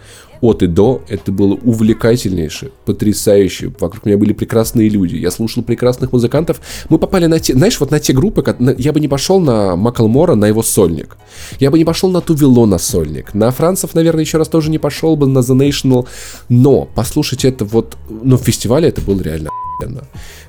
от 0.46 0.64
и 0.64 0.68
до. 0.68 1.02
Это 1.08 1.32
было 1.32 1.54
увлекательнейшее, 1.54 2.72
потрясающе. 2.86 3.72
Вокруг 3.80 4.06
меня 4.06 4.18
были 4.18 4.34
прекрасные 4.34 4.90
люди. 4.90 5.16
Я 5.16 5.32
слушал 5.32 5.64
прекрасных 5.64 6.12
музыкантов. 6.14 6.62
Мы 6.90 6.98
попали 6.98 7.26
на 7.26 7.40
те, 7.40 7.54
знаешь, 7.54 7.80
вот 7.80 7.92
на 7.92 8.00
те 8.00 8.14
группы, 8.14 8.44
я 8.78 8.94
бы 8.94 9.00
не 9.00 9.08
пошел 9.08 9.40
на 9.40 9.76
Маклмора, 9.76 10.36
на 10.36 10.48
его 10.48 10.64
сольник. 10.64 11.18
Я 11.60 11.72
бы 11.72 11.78
не 11.78 11.86
пошел 11.86 12.10
на 12.10 12.22
Тувело 12.22 12.66
на 12.66 12.78
сольник. 12.78 13.34
На 13.34 13.52
Францев, 13.52 13.94
наверное, 13.94 14.24
еще 14.24 14.38
раз 14.38 14.48
тоже 14.48 14.70
не 14.70 14.80
пошел 14.80 15.16
бы 15.16 15.28
на 15.28 15.40
The 15.40 15.56
National. 15.56 16.08
Но 16.50 16.86
послушать 16.86 17.46
это 17.46 17.66
вот, 17.66 17.98
ну, 18.10 18.38
в 18.38 18.44
фестивале 18.44 18.90
это 18.90 19.02
было 19.02 19.22
реально 19.22 19.50
охуенно. 19.76 20.04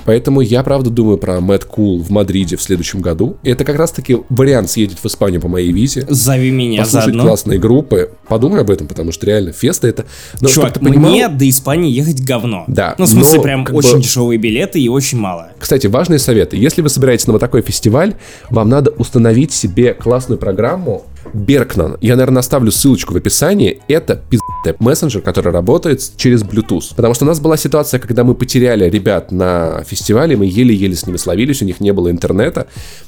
Поэтому 0.06 0.40
я, 0.40 0.62
правда, 0.62 0.88
думаю 0.88 1.18
про 1.18 1.40
Мэтт 1.40 1.64
Кул 1.64 2.02
в 2.02 2.10
Мадриде 2.10 2.56
в 2.56 2.62
следующем 2.62 3.00
году. 3.00 3.36
И 3.42 3.50
это 3.50 3.64
как 3.64 3.76
раз-таки 3.76 4.18
вариант 4.28 4.70
съездить 4.70 4.98
в 5.00 5.06
Испанию 5.06 5.40
по 5.40 5.48
моей 5.48 5.72
визе. 5.72 6.06
Зови 6.08 6.50
меня 6.50 6.82
Послушать 6.82 7.06
заодно. 7.06 7.24
классные 7.24 7.58
группы. 7.58 8.12
Подумай 8.28 8.60
об 8.60 8.70
этом, 8.70 8.86
потому 8.86 9.12
что 9.12 9.26
реально 9.26 9.52
феста 9.52 9.88
это... 9.88 10.06
Но, 10.40 10.48
Чувак, 10.48 10.74
ты 10.74 10.80
понимал... 10.80 11.10
мне 11.10 11.28
до 11.28 11.48
Испании 11.48 11.90
ехать 11.90 12.24
говно. 12.24 12.64
Да. 12.68 12.94
Ну, 12.98 13.04
в 13.04 13.08
смысле, 13.08 13.36
но, 13.36 13.42
прям 13.42 13.66
очень 13.72 13.96
бы... 13.96 14.02
дешевые 14.02 14.38
билеты 14.38 14.80
и 14.80 14.88
очень 14.88 15.18
мало. 15.18 15.50
Кстати, 15.58 15.88
важные 15.88 16.20
советы. 16.20 16.56
Если 16.56 16.82
вы 16.82 16.88
собираетесь 16.88 17.26
на 17.26 17.32
вот 17.32 17.40
такой 17.40 17.62
фестиваль, 17.62 18.14
вам 18.48 18.68
надо 18.68 18.92
установить 18.92 19.52
себе 19.52 19.92
классную 19.92 20.38
программу 20.38 21.04
Беркнан. 21.32 21.96
Я, 22.00 22.16
наверное, 22.16 22.40
оставлю 22.40 22.70
ссылочку 22.70 23.14
в 23.14 23.16
описании. 23.16 23.80
Это 23.88 24.16
пиздатый 24.16 24.74
мессенджер, 24.78 25.22
который 25.22 25.52
работает 25.52 26.02
через 26.16 26.42
Bluetooth. 26.42 26.94
Потому 26.94 27.14
что 27.14 27.24
у 27.24 27.28
нас 27.28 27.40
была 27.40 27.56
ситуация, 27.56 28.00
когда 28.00 28.24
мы 28.24 28.34
потеряли 28.34 28.88
ребят 28.88 29.32
на 29.32 29.82
фестивале, 29.84 30.36
мы 30.36 30.46
еле-еле 30.46 30.94
с 30.94 31.06
ними 31.06 31.16
словились, 31.16 31.62
у 31.62 31.64
них 31.64 31.80
не 31.80 31.92
было 31.92 32.10
интернета. 32.10 32.66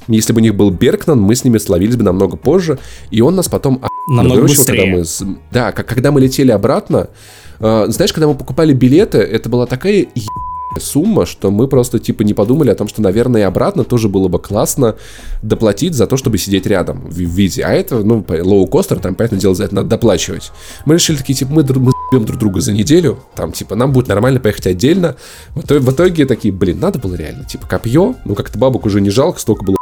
Если 0.08 0.32
бы 0.32 0.40
у 0.40 0.42
них 0.42 0.54
был 0.54 0.70
Беркнан, 0.70 1.20
мы 1.20 1.34
с 1.34 1.44
ними 1.44 1.58
словились 1.58 1.96
бы 1.96 2.04
намного 2.04 2.36
позже, 2.36 2.78
и 3.10 3.20
он 3.20 3.36
нас 3.36 3.48
потом... 3.48 3.82
Намного 4.08 4.40
выручил, 4.40 4.56
быстрее. 4.56 5.04
Когда 5.04 5.26
мы, 5.26 5.38
да, 5.52 5.72
как, 5.72 5.86
когда 5.86 6.12
мы 6.12 6.20
летели 6.20 6.50
обратно, 6.50 7.08
э, 7.60 7.86
знаешь, 7.88 8.12
когда 8.12 8.26
мы 8.26 8.34
покупали 8.34 8.72
билеты, 8.72 9.18
это 9.18 9.48
была 9.48 9.66
такая 9.66 10.06
сумма, 10.80 11.26
что 11.26 11.50
мы 11.50 11.68
просто 11.68 11.98
типа 11.98 12.22
не 12.22 12.34
подумали 12.34 12.70
о 12.70 12.74
том, 12.74 12.88
что, 12.88 13.02
наверное, 13.02 13.42
и 13.42 13.44
обратно 13.44 13.84
тоже 13.84 14.08
было 14.08 14.28
бы 14.28 14.38
классно 14.38 14.96
доплатить 15.42 15.94
за 15.94 16.06
то, 16.06 16.16
чтобы 16.16 16.38
сидеть 16.38 16.66
рядом 16.66 17.00
в, 17.08 17.18
виде. 17.18 17.62
А 17.62 17.70
это, 17.70 17.98
ну, 17.98 18.24
лоу-костер, 18.28 19.00
там, 19.00 19.14
понятное 19.14 19.40
дело, 19.40 19.54
за 19.54 19.64
это 19.64 19.74
надо 19.74 19.88
доплачивать. 19.88 20.52
Мы 20.84 20.94
решили 20.94 21.16
такие, 21.16 21.34
типа, 21.34 21.52
мы, 21.52 21.62
мы 21.62 21.92
бьем 22.12 22.24
друг 22.24 22.38
друга 22.38 22.60
за 22.60 22.72
неделю, 22.72 23.18
там, 23.34 23.52
типа, 23.52 23.74
нам 23.74 23.92
будет 23.92 24.08
нормально 24.08 24.40
поехать 24.40 24.66
отдельно. 24.66 25.16
В 25.54 25.64
итоге, 25.64 25.80
в 25.80 25.92
итоге 25.92 26.26
такие, 26.26 26.52
блин, 26.52 26.80
надо 26.80 26.98
было 26.98 27.14
реально, 27.14 27.44
типа, 27.44 27.66
копье, 27.66 28.14
ну, 28.24 28.34
как-то 28.34 28.58
бабок 28.58 28.86
уже 28.86 29.00
не 29.00 29.10
жалко, 29.10 29.40
столько 29.40 29.64
было 29.64 29.78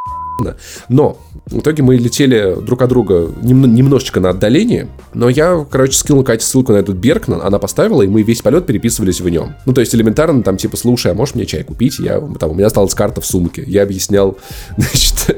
но 0.89 1.17
в 1.45 1.59
итоге 1.59 1.83
мы 1.83 1.95
летели 1.95 2.55
друг 2.61 2.81
от 2.81 2.89
друга 2.89 3.29
нем, 3.41 3.73
немножечко 3.73 4.19
на 4.19 4.31
отдалении, 4.31 4.87
но 5.13 5.29
я, 5.29 5.65
короче, 5.69 5.97
скинул 5.97 6.23
Кате 6.23 6.45
ссылку 6.45 6.73
на 6.73 6.77
этот 6.77 6.95
Беркнан, 6.97 7.41
она 7.41 7.59
поставила, 7.59 8.01
и 8.01 8.07
мы 8.07 8.23
весь 8.23 8.41
полет 8.41 8.65
переписывались 8.65 9.21
в 9.21 9.29
нем. 9.29 9.55
Ну, 9.65 9.73
то 9.73 9.81
есть 9.81 9.93
элементарно 9.95 10.43
там 10.43 10.57
типа, 10.57 10.77
слушай, 10.77 11.11
а 11.11 11.15
можешь 11.15 11.35
мне 11.35 11.45
чай 11.45 11.63
купить? 11.63 11.99
Я, 11.99 12.21
там, 12.39 12.51
у 12.51 12.53
меня 12.53 12.67
осталась 12.67 12.93
карта 12.93 13.21
в 13.21 13.25
сумке. 13.25 13.63
Я 13.65 13.83
объяснял, 13.83 14.37
значит, 14.77 15.35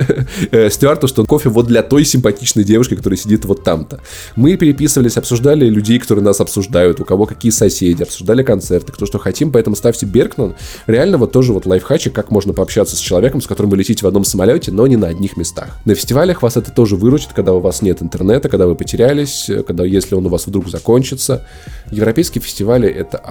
э, 0.52 0.70
Стюарту, 0.70 1.08
что 1.08 1.26
кофе 1.26 1.50
вот 1.50 1.68
для 1.68 1.84
той 1.84 2.06
симпатичной 2.06 2.64
девушки, 2.64 2.96
которая 2.96 3.18
сидит 3.18 3.46
вот 3.46 3.64
там-то. 3.64 4.02
Мы 4.36 4.58
переписывались, 4.58 5.18
обсуждали 5.18 5.66
людей, 5.70 6.00
которые 6.00 6.24
нас 6.26 6.40
обсуждают, 6.42 7.00
у 7.00 7.06
кого 7.06 7.26
какие 7.26 7.52
соседи, 7.52 8.04
обсуждали 8.04 8.44
концерты, 8.44 8.92
кто 8.92 9.06
что 9.06 9.20
хотим, 9.20 9.52
поэтому 9.52 9.76
ставьте 9.76 10.06
Беркнан. 10.06 10.56
Реально 10.88 11.18
вот 11.18 11.32
тоже 11.32 11.54
вот 11.54 11.66
лайфхачик, 11.66 12.14
как 12.14 12.32
можно 12.32 12.54
пообщаться 12.54 12.96
с 12.96 13.00
человеком, 13.00 13.42
с 13.42 13.48
которым 13.48 13.70
вы 13.70 13.78
летите 13.78 14.04
в 14.04 14.08
одном 14.08 14.24
самолете, 14.24 14.72
но 14.72 14.88
не 14.90 14.98
на 14.98 15.08
одних 15.08 15.38
местах. 15.38 15.80
На 15.86 15.96
фестивалях 15.96 16.42
вас 16.42 16.58
это 16.58 16.72
тоже 16.72 16.96
выручит, 16.96 17.32
когда 17.34 17.54
у 17.54 17.60
вас 17.60 17.82
нет 17.82 18.02
интернета, 18.02 18.50
когда 18.50 18.68
вы 18.68 18.76
потерялись, 18.76 19.50
когда 19.66 19.86
если 19.86 20.16
он 20.16 20.26
у 20.26 20.30
вас 20.30 20.48
вдруг 20.48 20.68
закончится. 20.68 21.46
Европейские 21.92 22.42
фестивали 22.42 22.90
это 22.90 23.22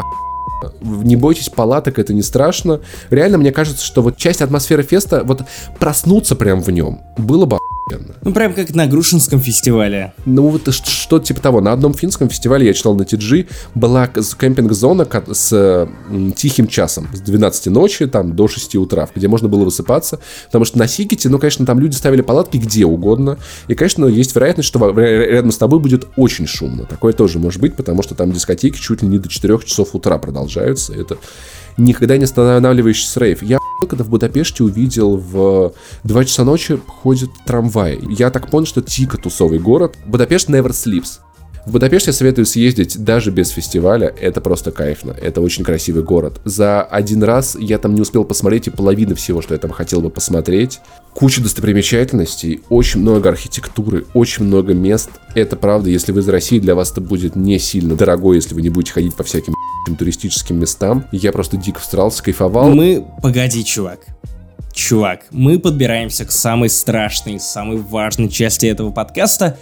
не 0.80 1.16
бойтесь 1.16 1.48
палаток, 1.48 1.98
это 1.98 2.12
не 2.12 2.22
страшно. 2.22 2.80
Реально, 3.10 3.38
мне 3.38 3.52
кажется, 3.52 3.84
что 3.84 4.02
вот 4.02 4.16
часть 4.16 4.42
атмосферы 4.42 4.82
феста, 4.82 5.22
вот 5.24 5.42
проснуться 5.78 6.34
прям 6.34 6.60
в 6.62 6.70
нем, 6.70 7.00
было 7.16 7.46
бы 7.46 7.58
ну, 8.22 8.32
прям 8.32 8.52
как 8.52 8.74
на 8.74 8.86
Грушинском 8.86 9.40
фестивале. 9.40 10.12
Ну, 10.26 10.48
вот 10.48 10.72
что-то 10.72 11.24
типа 11.24 11.40
того. 11.40 11.60
На 11.60 11.72
одном 11.72 11.94
финском 11.94 12.28
фестивале, 12.28 12.66
я 12.66 12.74
читал 12.74 12.94
на 12.94 13.02
TG, 13.02 13.46
была 13.74 14.06
кемпинг-зона 14.08 15.06
с 15.32 15.88
тихим 16.36 16.66
часом. 16.68 17.08
С 17.12 17.20
12 17.20 17.66
ночи 17.66 18.06
там 18.06 18.34
до 18.34 18.48
6 18.48 18.76
утра, 18.76 19.08
где 19.14 19.28
можно 19.28 19.48
было 19.48 19.64
высыпаться. 19.64 20.20
Потому 20.46 20.64
что 20.64 20.78
на 20.78 20.88
Сикете, 20.88 21.28
ну, 21.28 21.38
конечно, 21.38 21.64
там 21.66 21.78
люди 21.78 21.94
ставили 21.94 22.22
палатки 22.22 22.56
где 22.56 22.84
угодно. 22.84 23.38
И, 23.68 23.74
конечно, 23.74 24.06
есть 24.06 24.34
вероятность, 24.34 24.68
что 24.68 24.90
рядом 24.90 25.50
с 25.50 25.58
тобой 25.58 25.80
будет 25.80 26.06
очень 26.16 26.46
шумно. 26.46 26.84
Такое 26.84 27.12
тоже 27.12 27.38
может 27.38 27.60
быть, 27.60 27.74
потому 27.76 28.02
что 28.02 28.14
там 28.14 28.32
дискотеки 28.32 28.78
чуть 28.78 29.02
ли 29.02 29.08
не 29.08 29.18
до 29.18 29.28
4 29.28 29.58
часов 29.64 29.94
утра 29.94 30.18
продолжаются. 30.18 30.94
Это 30.94 31.18
никогда 31.76 32.16
не 32.16 32.24
останавливающийся 32.24 33.20
рейв. 33.20 33.42
Я 33.42 33.58
когда 33.86 34.04
в 34.04 34.08
Будапеште 34.08 34.64
увидел 34.64 35.16
в 35.16 35.72
2 36.04 36.24
часа 36.24 36.44
ночи 36.44 36.80
ходит 36.86 37.30
трамвай. 37.46 38.00
Я 38.08 38.30
так 38.30 38.50
понял, 38.50 38.66
что 38.66 38.82
дико 38.82 39.18
тусовый 39.18 39.58
город. 39.58 39.96
Будапешт 40.06 40.48
never 40.48 40.70
sleeps. 40.70 41.20
В 41.68 41.70
Будапешт 41.70 42.06
я 42.06 42.14
советую 42.14 42.46
съездить 42.46 42.96
даже 43.04 43.30
без 43.30 43.50
фестиваля, 43.50 44.06
это 44.18 44.40
просто 44.40 44.70
кайфно, 44.72 45.10
это 45.10 45.42
очень 45.42 45.64
красивый 45.64 46.02
город. 46.02 46.40
За 46.46 46.80
один 46.80 47.22
раз 47.22 47.58
я 47.60 47.76
там 47.76 47.94
не 47.94 48.00
успел 48.00 48.24
посмотреть 48.24 48.68
и 48.68 48.70
половины 48.70 49.14
всего, 49.14 49.42
что 49.42 49.52
я 49.52 49.60
там 49.60 49.70
хотел 49.70 50.00
бы 50.00 50.08
посмотреть. 50.08 50.80
Куча 51.12 51.42
достопримечательностей, 51.42 52.62
очень 52.70 53.02
много 53.02 53.28
архитектуры, 53.28 54.06
очень 54.14 54.46
много 54.46 54.72
мест. 54.72 55.10
Это 55.34 55.56
правда, 55.56 55.90
если 55.90 56.10
вы 56.10 56.20
из 56.20 56.28
России, 56.30 56.58
для 56.58 56.74
вас 56.74 56.90
это 56.90 57.02
будет 57.02 57.36
не 57.36 57.58
сильно 57.58 57.96
дорого, 57.96 58.32
если 58.32 58.54
вы 58.54 58.62
не 58.62 58.70
будете 58.70 58.94
ходить 58.94 59.14
по 59.14 59.22
всяким 59.22 59.54
туристическим 59.98 60.58
местам. 60.58 61.04
Я 61.12 61.32
просто 61.32 61.58
дико 61.58 61.80
встрался, 61.80 62.22
кайфовал. 62.22 62.70
Мы, 62.70 63.04
погоди, 63.22 63.62
чувак, 63.62 64.06
чувак, 64.72 65.26
мы 65.32 65.58
подбираемся 65.58 66.24
к 66.24 66.32
самой 66.32 66.70
страшной, 66.70 67.38
самой 67.38 67.76
важной 67.76 68.30
части 68.30 68.64
этого 68.64 68.90
подкаста. 68.90 69.58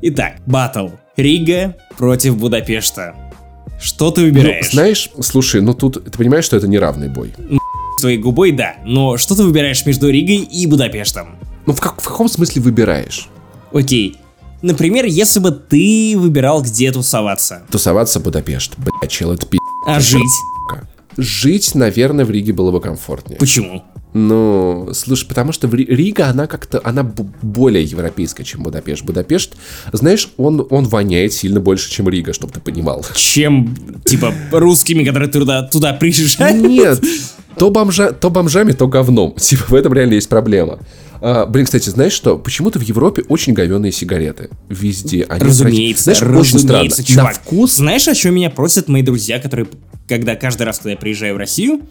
Итак, 0.00 0.36
батл. 0.46 0.88
Рига 1.20 1.76
против 1.96 2.36
Будапешта. 2.36 3.14
Что 3.80 4.10
ты 4.10 4.22
выбираешь? 4.22 4.66
Ну, 4.66 4.72
знаешь, 4.72 5.10
слушай, 5.20 5.60
ну 5.60 5.74
тут 5.74 6.04
ты 6.04 6.18
понимаешь, 6.18 6.44
что 6.44 6.56
это 6.56 6.68
неравный 6.68 7.08
бой. 7.08 7.32
Твоей 8.00 8.18
губой, 8.18 8.52
да. 8.52 8.76
Но 8.84 9.16
что 9.16 9.34
ты 9.34 9.42
выбираешь 9.42 9.84
между 9.86 10.10
Ригой 10.10 10.36
и 10.36 10.66
Будапештом? 10.66 11.36
Ну 11.66 11.72
в, 11.72 11.80
как, 11.80 12.00
в 12.00 12.04
каком 12.04 12.28
смысле 12.28 12.62
выбираешь? 12.62 13.28
Окей. 13.72 14.16
Например, 14.62 15.06
если 15.06 15.40
бы 15.40 15.50
ты 15.50 16.14
выбирал, 16.16 16.62
где 16.62 16.92
тусоваться. 16.92 17.62
Тусоваться 17.70 18.20
Будапешт. 18.20 18.74
Блять, 18.76 19.10
чел, 19.10 19.32
это 19.32 19.46
пи***. 19.46 19.58
А 19.86 20.00
жить? 20.00 20.20
Жить, 21.16 21.74
наверное, 21.74 22.24
в 22.24 22.30
Риге 22.30 22.52
было 22.52 22.70
бы 22.70 22.80
комфортнее. 22.80 23.38
Почему? 23.38 23.82
Ну, 24.12 24.90
слушай, 24.92 25.26
потому 25.26 25.52
что 25.52 25.68
Рига, 25.68 26.26
она 26.26 26.46
как-то, 26.46 26.80
она 26.82 27.04
более 27.04 27.84
европейская, 27.84 28.44
чем 28.44 28.62
Будапешт. 28.62 29.04
Будапешт, 29.04 29.54
знаешь, 29.92 30.30
он, 30.36 30.66
он 30.70 30.84
воняет 30.84 31.32
сильно 31.32 31.60
больше, 31.60 31.90
чем 31.90 32.08
Рига, 32.08 32.32
чтобы 32.32 32.52
ты 32.52 32.60
понимал. 32.60 33.04
Чем, 33.14 33.76
типа, 34.04 34.34
русскими, 34.50 35.04
которые 35.04 35.30
туда, 35.30 35.62
туда 35.62 35.92
приезжают? 35.92 36.60
Нет, 36.60 37.00
то, 37.56 37.70
бомжа, 37.70 38.12
то 38.12 38.30
бомжами, 38.30 38.72
то 38.72 38.88
говном. 38.88 39.34
Типа, 39.38 39.64
в 39.68 39.74
этом 39.74 39.92
реально 39.92 40.14
есть 40.14 40.28
проблема. 40.28 40.78
А, 41.20 41.46
блин, 41.46 41.66
кстати, 41.66 41.88
знаешь 41.90 42.12
что? 42.12 42.38
Почему-то 42.38 42.78
в 42.78 42.82
Европе 42.82 43.22
очень 43.28 43.52
говенные 43.52 43.92
сигареты. 43.92 44.48
Везде. 44.68 45.24
Они 45.28 45.44
разумеется, 45.44 46.04
знаешь, 46.04 46.22
разумеется, 46.22 47.04
чувак. 47.04 47.26
На 47.26 47.32
вкус... 47.34 47.76
Знаешь, 47.76 48.08
о 48.08 48.14
чем 48.14 48.34
меня 48.34 48.50
просят 48.50 48.88
мои 48.88 49.02
друзья, 49.02 49.38
которые, 49.38 49.68
когда 50.08 50.36
каждый 50.36 50.62
раз, 50.62 50.78
когда 50.78 50.92
я 50.92 50.96
приезжаю 50.96 51.34
в 51.34 51.36
Россию, 51.36 51.82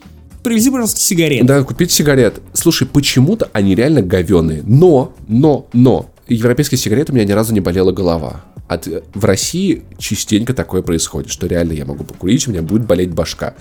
привези, 0.43 0.69
пожалуйста, 0.69 0.99
сигарет. 0.99 1.45
Да, 1.45 1.63
купить 1.63 1.91
сигарет. 1.91 2.41
Слушай, 2.53 2.87
почему-то 2.87 3.49
они 3.53 3.75
реально 3.75 4.01
говеные. 4.01 4.63
Но, 4.65 5.13
но, 5.27 5.67
но, 5.73 6.09
европейские 6.29 6.77
сигареты 6.77 7.11
у 7.11 7.15
меня 7.15 7.25
ни 7.25 7.31
разу 7.31 7.53
не 7.53 7.59
болела 7.59 7.91
голова. 7.91 8.43
От, 8.67 8.87
в 8.87 9.25
России 9.25 9.83
частенько 9.97 10.53
такое 10.53 10.83
происходит, 10.83 11.31
что 11.31 11.47
реально 11.47 11.73
я 11.73 11.85
могу 11.85 12.03
покурить, 12.03 12.47
у 12.47 12.51
меня 12.51 12.61
будет 12.61 12.85
болеть 12.85 13.09
башка. 13.11 13.55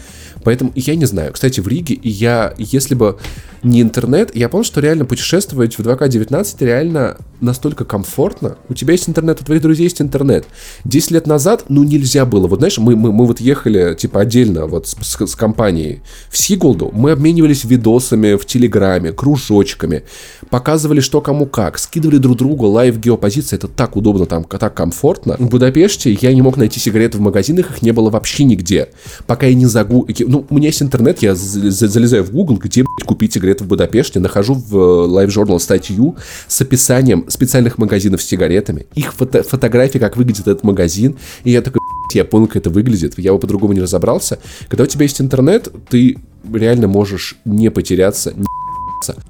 Поэтому 0.45 0.71
я 0.75 0.97
не 0.97 1.07
знаю. 1.07 1.33
Кстати, 1.33 1.61
в 1.61 1.69
Риге 1.69 1.99
я, 2.03 2.55
если 2.59 2.95
бы 2.95 3.19
не 3.63 3.81
интернет, 3.81 4.37
я 4.37 4.49
понял, 4.49 4.65
что 4.65 4.81
реально 4.81 5.07
путешествовать 5.07 5.79
в 5.79 5.81
2К19 5.81 6.57
реально 6.61 7.17
настолько 7.41 7.85
комфортно. 7.85 8.59
У 8.69 8.75
тебя 8.75 8.93
есть 8.93 9.09
интернет, 9.09 9.41
у 9.41 9.45
твоих 9.45 9.63
друзей 9.63 9.85
есть 9.85 10.01
интернет. 10.03 10.45
10 10.85 11.13
лет 11.13 11.27
назад, 11.27 11.65
ну, 11.69 11.85
нельзя 11.85 12.25
было. 12.25 12.47
Вот 12.47 12.59
знаешь, 12.59 12.79
мы, 12.79 12.95
мы, 12.95 13.13
мы 13.13 13.27
вот 13.27 13.41
ехали, 13.41 13.95
типа, 13.95 14.21
отдельно 14.21 14.67
вот 14.67 14.89
с, 14.89 14.97
с, 15.01 15.27
с 15.27 15.35
компанией 15.35 16.01
в 16.31 16.37
Сигулду, 16.37 16.91
мы 16.93 17.13
обменивались 17.13 17.65
видосами 17.65 18.35
в 18.35 18.45
Телеграме, 18.45 19.13
кружочками, 19.13 20.05
показывали, 20.51 21.01
что 21.01 21.21
кому 21.21 21.47
как, 21.47 21.79
скидывали 21.79 22.19
друг 22.19 22.37
другу 22.37 22.58
live 22.67 22.99
геопозиции, 22.99 23.57
это 23.57 23.69
так 23.69 23.97
удобно, 23.97 24.27
там, 24.27 24.45
так 24.45 24.75
комфортно. 24.75 25.37
В 25.39 25.49
Будапеште 25.49 26.13
я 26.21 26.33
не 26.33 26.43
мог 26.43 26.57
найти 26.57 26.81
сигареты 26.81 27.19
в 27.19 27.21
магазинах, 27.21 27.71
их 27.71 27.83
не 27.83 27.93
было 27.93 28.11
вообще 28.11 28.45
нигде. 28.45 28.89
Пока 29.27 29.47
я 29.47 29.55
не 29.55 29.67
загу... 29.67 30.07
Ну, 30.21 30.47
у 30.49 30.55
меня 30.55 30.69
есть 30.69 30.83
интернет, 30.83 31.23
я 31.23 31.35
залезаю 31.35 32.25
в 32.25 32.31
Google, 32.31 32.57
где, 32.57 32.83
блядь, 32.83 33.07
купить 33.07 33.35
сигареты 33.35 33.65
в 33.65 33.67
Будапеште, 33.67 34.21
нахожу 34.21 34.55
в 34.55 34.75
Live 34.75 35.29
Journal 35.29 35.59
статью 35.59 36.17
с 36.47 36.61
описанием 36.61 37.27
специальных 37.29 37.79
магазинов 37.79 38.23
с 38.23 38.27
сигаретами, 38.27 38.87
их 38.95 39.13
фото 39.15 39.43
фотографии, 39.43 39.99
как 39.99 40.17
выглядит 40.17 40.49
этот 40.49 40.65
магазин, 40.65 41.17
и 41.45 41.51
я 41.51 41.63
такой, 41.63 41.81
я 42.15 42.25
понял, 42.25 42.47
как 42.47 42.57
это 42.57 42.71
выглядит, 42.71 43.15
я 43.19 43.33
бы 43.33 43.39
по-другому 43.39 43.73
не 43.73 43.81
разобрался. 43.81 44.39
Когда 44.69 44.85
у 44.85 44.87
тебя 44.87 45.05
есть 45.05 45.21
интернет, 45.21 45.69
ты 45.89 46.17
реально 46.53 46.89
можешь 46.89 47.37
не 47.45 47.71
потеряться, 47.71 48.33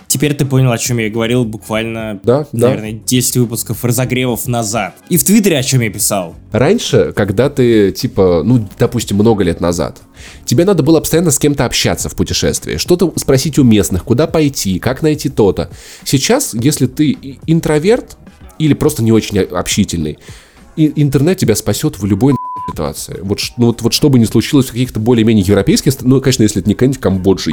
Теперь 0.06 0.34
ты 0.34 0.44
понял, 0.44 0.72
о 0.72 0.78
чем 0.78 0.98
я 0.98 1.10
говорил 1.10 1.44
буквально, 1.44 2.20
да, 2.22 2.46
наверное, 2.52 2.92
да. 2.92 2.98
10 3.04 3.36
выпусков 3.36 3.84
разогревов 3.84 4.46
назад. 4.46 4.94
И 5.08 5.16
в 5.16 5.24
Твиттере 5.24 5.58
о 5.58 5.62
чем 5.62 5.80
я 5.80 5.90
писал. 5.90 6.34
Раньше, 6.52 7.12
когда 7.14 7.50
ты, 7.50 7.92
типа, 7.92 8.42
ну, 8.44 8.66
допустим, 8.78 9.16
много 9.16 9.44
лет 9.44 9.60
назад, 9.60 9.98
тебе 10.44 10.64
надо 10.64 10.82
было 10.82 11.00
постоянно 11.00 11.30
с 11.30 11.38
кем-то 11.38 11.64
общаться 11.64 12.08
в 12.08 12.16
путешествии, 12.16 12.76
что-то 12.76 13.12
спросить 13.16 13.58
у 13.58 13.64
местных, 13.64 14.04
куда 14.04 14.26
пойти, 14.26 14.78
как 14.78 15.02
найти 15.02 15.28
то-то. 15.28 15.70
Сейчас, 16.04 16.54
если 16.54 16.86
ты 16.86 17.38
интроверт 17.46 18.16
или 18.58 18.74
просто 18.74 19.02
не 19.02 19.12
очень 19.12 19.38
общительный, 19.38 20.18
интернет 20.76 21.38
тебя 21.38 21.54
спасет 21.56 21.98
в 21.98 22.06
любой 22.06 22.34
ситуации. 22.70 23.18
Вот, 23.22 23.40
ну, 23.56 23.66
вот, 23.66 23.82
вот 23.82 23.92
что 23.92 24.08
бы 24.08 24.18
ни 24.18 24.24
случилось 24.24 24.66
в 24.66 24.72
каких-то 24.72 25.00
более-менее 25.00 25.44
европейских, 25.44 25.92
ну, 26.02 26.20
конечно, 26.20 26.42
если 26.42 26.60
это 26.60 26.68
не 26.68 26.74
какая-нибудь 26.74 27.00
Камбоджа, 27.00 27.50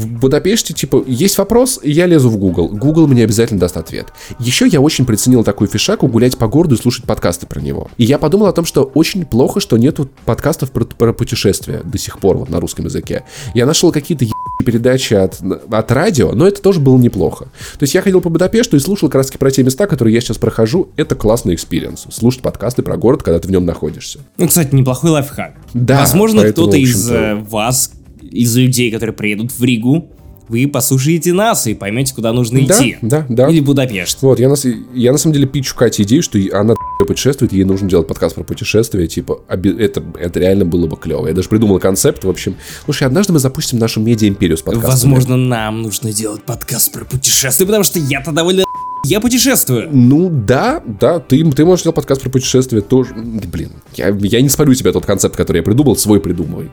в 0.00 0.20
Будапеште, 0.20 0.74
типа, 0.74 1.04
есть 1.06 1.38
вопрос, 1.38 1.80
я 1.82 2.06
лезу 2.06 2.30
в 2.30 2.36
Google. 2.38 2.68
Google 2.68 3.06
мне 3.06 3.24
обязательно 3.24 3.60
даст 3.60 3.76
ответ. 3.76 4.12
Еще 4.38 4.66
я 4.66 4.80
очень 4.80 5.04
приценил 5.04 5.44
такую 5.44 5.68
фишаку 5.68 6.08
гулять 6.08 6.38
по 6.38 6.48
городу 6.48 6.74
и 6.74 6.78
слушать 6.78 7.04
подкасты 7.04 7.46
про 7.46 7.60
него. 7.60 7.90
И 7.98 8.04
я 8.04 8.18
подумал 8.18 8.46
о 8.46 8.52
том, 8.52 8.64
что 8.64 8.82
очень 8.94 9.24
плохо, 9.24 9.60
что 9.60 9.76
нету 9.76 10.08
подкастов 10.24 10.70
про, 10.70 10.84
про 10.84 11.12
путешествия 11.12 11.82
до 11.84 11.98
сих 11.98 12.18
пор 12.18 12.38
вот 12.38 12.48
на 12.48 12.60
русском 12.60 12.86
языке. 12.86 13.24
Я 13.54 13.66
нашел 13.66 13.92
какие-то 13.92 14.24
передачи 14.64 15.14
от, 15.14 15.40
от 15.70 15.92
радио, 15.92 16.32
но 16.32 16.46
это 16.46 16.62
тоже 16.62 16.80
было 16.80 16.98
неплохо. 16.98 17.46
То 17.78 17.82
есть 17.82 17.94
я 17.94 18.02
ходил 18.02 18.20
по 18.20 18.30
Будапешту 18.30 18.76
и 18.76 18.80
слушал 18.80 19.10
раз 19.10 19.30
про 19.30 19.50
те 19.50 19.62
места, 19.62 19.86
которые 19.86 20.14
я 20.14 20.20
сейчас 20.20 20.38
прохожу. 20.38 20.88
Это 20.96 21.14
классный 21.14 21.54
experience. 21.54 22.06
Слушать 22.10 22.42
подкасты 22.42 22.82
про 22.82 22.96
город, 22.96 23.22
когда 23.22 23.38
ты 23.38 23.48
в 23.48 23.50
нем 23.50 23.64
находишься. 23.64 24.20
Ну, 24.38 24.48
кстати, 24.48 24.74
неплохой 24.74 25.10
лайфхак. 25.10 25.54
Да. 25.74 26.00
Возможно, 26.00 26.44
кто-то 26.44 26.76
из 26.76 27.10
э, 27.10 27.34
вас 27.34 27.92
из 28.30 28.56
людей, 28.56 28.90
которые 28.90 29.14
приедут 29.14 29.52
в 29.52 29.62
Ригу, 29.62 30.10
вы 30.50 30.66
послушаете 30.66 31.32
нас 31.32 31.68
и 31.68 31.74
поймете, 31.74 32.12
куда 32.12 32.32
нужно 32.32 32.66
да, 32.66 32.76
идти. 32.76 32.98
Да, 33.02 33.24
да. 33.28 33.48
Или 33.48 33.60
Будапешт. 33.60 34.20
Вот, 34.20 34.40
я 34.40 34.48
на, 34.48 34.56
я 34.92 35.12
на 35.12 35.18
самом 35.18 35.34
деле 35.34 35.46
пичу 35.46 35.76
Кате 35.76 36.02
идею, 36.02 36.24
что 36.24 36.40
она 36.52 36.74
путешествует, 37.06 37.52
ей 37.52 37.62
нужно 37.62 37.88
делать 37.88 38.08
подкаст 38.08 38.34
про 38.34 38.42
путешествия, 38.42 39.06
типа, 39.06 39.42
это, 39.48 40.02
это 40.18 40.40
реально 40.40 40.64
было 40.64 40.88
бы 40.88 40.96
клево. 40.96 41.28
Я 41.28 41.34
даже 41.34 41.48
придумал 41.48 41.78
концепт, 41.78 42.24
в 42.24 42.28
общем. 42.28 42.56
Слушай, 42.84 43.06
однажды 43.06 43.32
мы 43.32 43.38
запустим 43.38 43.78
нашу 43.78 44.00
медиа-империю 44.00 44.56
с 44.56 44.62
подкастом. 44.62 44.90
Возможно, 44.90 45.36
нам 45.36 45.82
нужно 45.82 46.12
делать 46.12 46.42
подкаст 46.42 46.92
про 46.92 47.04
путешествия, 47.04 47.64
потому 47.64 47.84
что 47.84 48.00
я-то 48.00 48.32
довольно 48.32 48.64
я 49.04 49.20
путешествую. 49.20 49.88
Ну 49.90 50.28
да, 50.30 50.82
да, 50.84 51.20
ты, 51.20 51.44
ты 51.52 51.64
можешь 51.64 51.84
делать 51.84 51.96
подкаст 51.96 52.22
про 52.22 52.30
путешествия 52.30 52.80
тоже. 52.80 53.14
Блин, 53.14 53.70
я, 53.94 54.08
я 54.08 54.40
не 54.40 54.48
спалю 54.48 54.74
тебе 54.74 54.92
тот 54.92 55.06
концепт, 55.06 55.36
который 55.36 55.58
я 55.58 55.62
придумал, 55.62 55.96
свой 55.96 56.20
придумывай. 56.20 56.70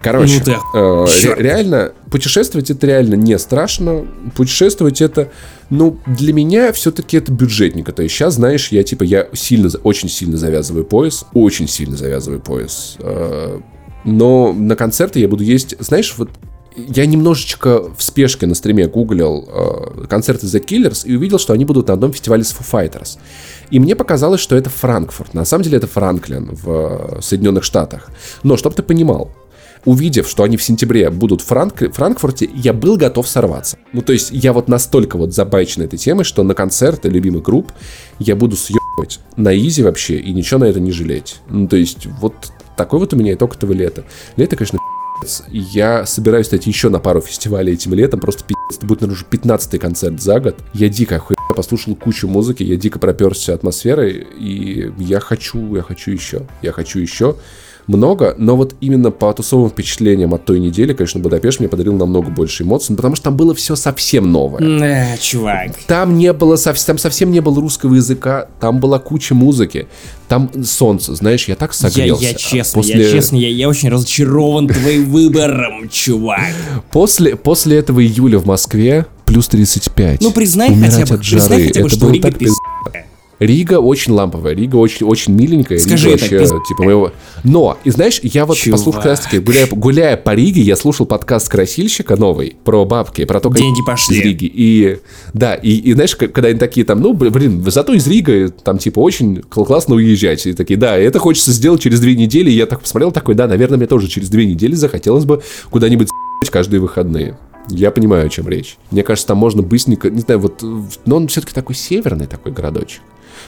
Короче, 0.00 0.42
ну, 0.46 0.52
э, 0.74 1.06
ре- 1.24 1.42
реально, 1.42 1.92
путешествовать 2.10 2.70
это 2.70 2.86
реально 2.86 3.14
не 3.16 3.38
страшно. 3.38 4.06
Путешествовать 4.36 5.00
это, 5.00 5.30
ну, 5.70 5.98
для 6.06 6.32
меня 6.32 6.72
все-таки 6.72 7.16
это 7.16 7.32
бюджетника. 7.32 7.92
То 7.92 8.02
есть 8.02 8.14
сейчас, 8.14 8.34
знаешь, 8.34 8.68
я 8.68 8.84
типа, 8.84 9.02
я 9.02 9.26
сильно, 9.32 9.68
очень 9.82 10.08
сильно 10.08 10.36
завязываю 10.36 10.84
пояс. 10.84 11.26
Очень 11.34 11.68
сильно 11.68 11.96
завязываю 11.96 12.40
пояс. 12.40 12.96
Э, 13.00 13.60
но 14.04 14.52
на 14.52 14.76
концерты 14.76 15.18
я 15.18 15.28
буду 15.28 15.42
есть, 15.42 15.74
знаешь, 15.80 16.14
вот 16.16 16.30
я 16.76 17.06
немножечко 17.06 17.92
в 17.94 18.02
спешке 18.02 18.46
на 18.46 18.54
стриме 18.54 18.86
гуглил 18.86 19.48
э, 19.48 20.06
концерты 20.06 20.46
The 20.46 20.64
Killers 20.64 21.06
и 21.06 21.16
увидел, 21.16 21.38
что 21.38 21.52
они 21.52 21.64
будут 21.64 21.88
на 21.88 21.94
одном 21.94 22.12
фестивале 22.12 22.44
с 22.44 22.52
Foo 22.52 22.64
Fighters. 22.64 23.18
И 23.70 23.78
мне 23.78 23.96
показалось, 23.96 24.40
что 24.40 24.56
это 24.56 24.70
Франкфурт. 24.70 25.34
На 25.34 25.44
самом 25.44 25.64
деле 25.64 25.78
это 25.78 25.86
Франклин 25.86 26.50
в 26.52 27.20
Соединенных 27.20 27.64
Штатах. 27.64 28.10
Но, 28.42 28.56
чтобы 28.56 28.76
ты 28.76 28.82
понимал, 28.82 29.30
увидев, 29.84 30.28
что 30.28 30.42
они 30.42 30.56
в 30.56 30.62
сентябре 30.62 31.10
будут 31.10 31.40
в 31.40 31.46
Франк... 31.46 31.92
Франкфурте, 31.92 32.48
я 32.54 32.72
был 32.72 32.96
готов 32.96 33.26
сорваться. 33.26 33.76
Ну, 33.92 34.02
то 34.02 34.12
есть, 34.12 34.30
я 34.32 34.52
вот 34.52 34.68
настолько 34.68 35.16
вот 35.16 35.34
забайчен 35.34 35.82
этой 35.82 35.98
темой, 35.98 36.24
что 36.24 36.42
на 36.42 36.54
концерты 36.54 37.08
любимых 37.08 37.42
групп 37.42 37.72
я 38.18 38.36
буду 38.36 38.56
съебывать 38.56 39.20
на 39.36 39.56
изи 39.56 39.82
вообще 39.82 40.16
и 40.16 40.32
ничего 40.32 40.60
на 40.60 40.64
это 40.64 40.80
не 40.80 40.92
жалеть. 40.92 41.40
Ну, 41.48 41.66
то 41.68 41.76
есть, 41.76 42.06
вот 42.20 42.34
такой 42.76 43.00
вот 43.00 43.12
у 43.12 43.16
меня 43.16 43.34
итог 43.34 43.56
этого 43.56 43.72
лета. 43.72 44.04
Лето, 44.36 44.56
конечно, 44.56 44.78
я 45.50 46.06
собираюсь, 46.06 46.46
кстати, 46.46 46.68
еще 46.68 46.88
на 46.88 46.98
пару 47.00 47.20
фестивалей 47.20 47.74
этим 47.74 47.94
летом. 47.94 48.20
Просто 48.20 48.44
пи***ц. 48.44 48.76
Это 48.76 48.86
будет, 48.86 49.00
наверное, 49.00 49.16
уже 49.16 49.24
15 49.24 49.80
концерт 49.80 50.20
за 50.20 50.40
год. 50.40 50.56
Я 50.74 50.88
дико 50.88 51.16
охуенно 51.16 51.38
послушал 51.54 51.96
кучу 51.96 52.28
музыки, 52.28 52.62
я 52.62 52.76
дико 52.76 52.98
проперся 52.98 53.54
атмосферой, 53.54 54.26
и 54.38 54.92
я 54.98 55.20
хочу, 55.20 55.74
я 55.74 55.82
хочу 55.82 56.10
еще, 56.10 56.46
я 56.62 56.72
хочу 56.72 57.00
еще 57.00 57.36
много, 57.88 58.34
но 58.38 58.56
вот 58.56 58.74
именно 58.80 59.10
по 59.10 59.32
тусовым 59.32 59.70
впечатлениям 59.70 60.34
от 60.34 60.44
той 60.44 60.60
недели, 60.60 60.92
конечно, 60.92 61.20
Будапешт 61.20 61.58
мне 61.58 61.68
подарил 61.68 61.94
намного 61.94 62.30
больше 62.30 62.62
эмоций, 62.62 62.92
ну, 62.92 62.96
потому 62.96 63.16
что 63.16 63.24
там 63.24 63.36
было 63.36 63.54
все 63.54 63.74
совсем 63.76 64.30
новое. 64.30 64.60
Э, 64.60 65.16
чувак. 65.18 65.72
Там 65.86 66.16
не 66.16 66.32
было, 66.32 66.56
там 66.56 66.98
совсем 66.98 67.30
не 67.30 67.40
было 67.40 67.60
русского 67.60 67.94
языка, 67.94 68.48
там 68.60 68.78
была 68.78 68.98
куча 68.98 69.34
музыки, 69.34 69.88
там 70.28 70.50
солнце, 70.64 71.14
знаешь, 71.14 71.48
я 71.48 71.56
так 71.56 71.72
согрелся. 71.72 72.22
Я, 72.22 72.30
я 72.30 72.34
честно, 72.34 72.80
после... 72.82 73.02
я 73.02 73.10
честно, 73.10 73.36
я, 73.36 73.48
я 73.48 73.68
очень 73.68 73.88
разочарован 73.88 74.68
твоим 74.68 75.10
выбором, 75.10 75.88
чувак. 75.88 76.52
После, 76.90 77.36
после 77.36 77.78
этого 77.78 78.04
июля 78.04 78.38
в 78.38 78.46
Москве 78.46 79.06
плюс 79.24 79.48
35. 79.48 80.20
Ну 80.20 80.32
признай 80.32 80.74
хотя 80.74 81.06
бы, 81.06 81.18
признай 81.18 81.66
хотя 81.66 81.82
бы, 81.82 81.88
что 81.88 82.10
Рига 82.10 82.30
пиздец. 82.30 82.56
Рига 83.38 83.78
очень 83.78 84.12
ламповая, 84.12 84.54
Рига 84.54 84.76
очень, 84.76 85.06
очень 85.06 85.34
миленькая. 85.34 85.78
Скажи 85.78 86.10
Рига 86.10 86.36
это, 86.36 86.54
вообще, 86.54 86.68
типа 86.68 86.82
моего... 86.82 87.12
Но, 87.44 87.78
и 87.84 87.90
знаешь, 87.90 88.20
я 88.22 88.44
вот 88.46 88.56
Чувак. 88.56 88.78
послушал 88.78 89.00
как 89.00 89.10
раз 89.10 89.20
таки, 89.20 89.38
гуляя, 89.38 89.66
гуляя 89.68 90.16
по 90.16 90.34
Риге, 90.34 90.62
я 90.62 90.74
слушал 90.76 91.06
подкаст 91.06 91.48
Красильщика 91.48 92.16
новый 92.16 92.56
про 92.64 92.84
бабки, 92.84 93.24
про 93.24 93.40
то, 93.40 93.50
как 93.50 93.58
Деньги 93.58 93.80
пошли. 93.86 94.18
из 94.18 94.24
Риги. 94.24 94.50
И, 94.52 94.98
да, 95.34 95.54
и, 95.54 95.70
и 95.70 95.92
знаешь, 95.92 96.16
когда 96.16 96.48
они 96.48 96.58
такие 96.58 96.84
там, 96.84 97.00
ну, 97.00 97.12
блин, 97.12 97.62
зато 97.68 97.92
из 97.92 98.06
Рига 98.08 98.48
там, 98.48 98.78
типа, 98.78 98.98
очень 98.98 99.42
классно 99.42 99.94
уезжать. 99.94 100.44
И 100.46 100.52
такие, 100.52 100.78
да, 100.78 100.96
это 100.96 101.20
хочется 101.20 101.52
сделать 101.52 101.80
через 101.80 102.00
две 102.00 102.16
недели. 102.16 102.50
И 102.50 102.54
я 102.54 102.66
так 102.66 102.80
посмотрел, 102.80 103.12
такой, 103.12 103.36
да, 103.36 103.46
наверное, 103.46 103.78
мне 103.78 103.86
тоже 103.86 104.08
через 104.08 104.30
две 104.30 104.46
недели 104.46 104.74
захотелось 104.74 105.24
бы 105.24 105.42
куда-нибудь 105.70 106.08
каждые 106.50 106.80
выходные. 106.80 107.38
Я 107.68 107.90
понимаю, 107.90 108.26
о 108.26 108.28
чем 108.28 108.48
речь. 108.48 108.78
Мне 108.90 109.02
кажется, 109.02 109.28
там 109.28 109.38
можно 109.38 109.62
быстренько, 109.62 110.10
не 110.10 110.20
знаю, 110.20 110.40
вот, 110.40 110.64
но 111.04 111.16
он 111.16 111.28
все-таки 111.28 111.52
такой 111.52 111.74
северный 111.74 112.26
такой 112.26 112.52
городочек. 112.52 113.02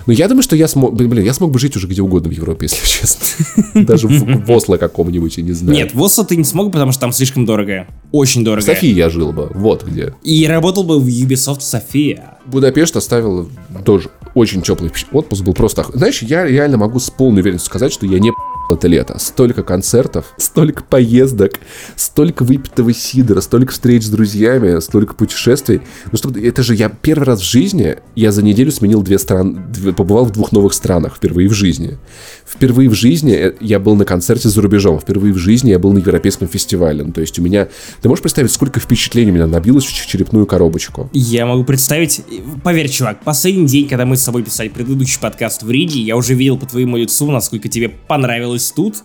Но 0.07 0.13
я 0.13 0.29
думаю, 0.29 0.43
что 0.43 0.57
я 0.57 0.69
смог, 0.69 0.95
блин, 0.95 1.25
я 1.25 1.35
смог 1.35 1.51
бы 1.51 1.59
жить 1.59 1.77
уже 1.77 1.87
где 1.87 2.03
угодно 2.03 2.31
в 2.31 2.33
Европе, 2.33 2.67
если 2.71 2.87
честно. 2.87 3.85
Даже 3.85 4.09
в 4.09 4.51
Осло 4.51 4.77
каком-нибудь, 4.77 5.37
я 5.39 5.43
не 5.43 5.53
знаю. 5.53 5.77
Нет, 5.77 5.95
в 5.95 6.03
Осло 6.03 6.25
ты 6.25 6.37
не 6.37 6.45
смог, 6.45 6.73
потому 6.73 6.93
что 6.93 7.03
там 7.03 7.13
слишком 7.13 7.47
дорого. 7.47 7.87
Очень 8.13 8.45
дорого. 8.45 8.63
В 8.63 8.67
Софии 8.67 8.93
я 8.93 9.11
жил 9.11 9.33
бы, 9.33 9.51
вот 9.55 9.85
где. 9.85 10.15
И 10.23 10.47
работал 10.47 10.85
бы 10.85 10.99
в 10.99 11.07
Ubisoft 11.07 11.61
София. 11.61 12.39
Будапешт 12.47 12.97
оставил 12.97 13.49
тоже 13.85 14.11
очень 14.35 14.63
теплый 14.63 14.91
отпуск, 15.13 15.43
был 15.43 15.55
просто... 15.55 15.85
Знаешь, 15.93 16.23
я 16.23 16.47
реально 16.47 16.79
могу 16.79 16.99
с 16.99 17.11
полной 17.11 17.43
уверенностью 17.43 17.67
сказать, 17.67 17.93
что 17.93 18.07
я 18.07 18.19
не 18.19 18.33
это 18.73 18.89
лето. 18.89 19.19
Столько 19.19 19.63
концертов, 19.63 20.35
столько 20.37 20.83
поездок, 20.83 21.53
столько 21.97 22.45
выпитого 22.45 22.93
сидора, 22.93 23.41
столько 23.41 23.73
встреч 23.73 24.05
с 24.05 24.09
друзьями, 24.09 24.81
столько 24.81 25.15
путешествий. 25.15 25.83
Ну, 26.11 26.19
чтобы 26.19 26.41
это 26.41 26.63
же 26.63 26.75
я 26.75 26.89
первый 26.89 27.25
раз 27.25 27.41
в 27.41 27.51
жизни, 27.51 27.97
я 28.15 28.33
за 28.33 28.43
неделю 28.43 28.73
сменил 28.73 29.03
две 29.03 29.19
страны, 29.19 29.63
побывал 29.97 30.25
в 30.25 30.33
двух 30.33 30.53
новых 30.53 30.75
странах 30.75 31.17
впервые 31.17 31.49
в 31.49 31.53
жизни. 31.53 31.99
Впервые 32.47 32.89
в 32.89 32.95
жизни 32.95 33.33
э, 33.33 33.55
я 33.61 33.79
был 33.79 33.95
на 33.97 34.05
концерте 34.05 34.49
за 34.49 34.61
рубежом, 34.63 34.99
впервые 34.99 35.33
в 35.33 35.39
жизни 35.39 35.71
я 35.71 35.79
был 35.79 35.93
на 35.93 35.99
европейском 35.99 36.49
фестивале. 36.49 37.05
Ну, 37.05 37.13
то 37.13 37.21
есть 37.21 37.39
у 37.39 37.43
меня... 37.43 37.69
Ты 38.03 38.09
можешь 38.09 38.23
представить, 38.23 38.51
сколько 38.53 38.81
впечатлений 38.81 39.31
меня 39.31 39.47
набилось 39.47 39.85
в 39.85 40.07
черепную 40.07 40.47
коробочку? 40.47 41.11
Я 41.13 41.47
могу 41.47 41.65
представить... 41.65 42.23
Поверь, 42.63 42.89
чувак, 42.89 43.23
последний 43.25 43.67
день, 43.67 43.89
когда 43.89 44.07
мы 44.07 44.17
с 44.17 44.25
тобой 44.25 44.43
писали 44.43 44.69
предыдущий 44.69 45.19
подкаст 45.21 45.63
в 45.63 45.71
Риге, 45.71 46.01
я 46.01 46.17
уже 46.17 46.35
видел 46.35 46.59
по 46.59 46.67
твоему 46.67 46.97
лицу, 46.97 47.31
насколько 47.31 47.69
тебе 47.69 47.89
понравилось 47.89 48.60
тут. 48.71 49.03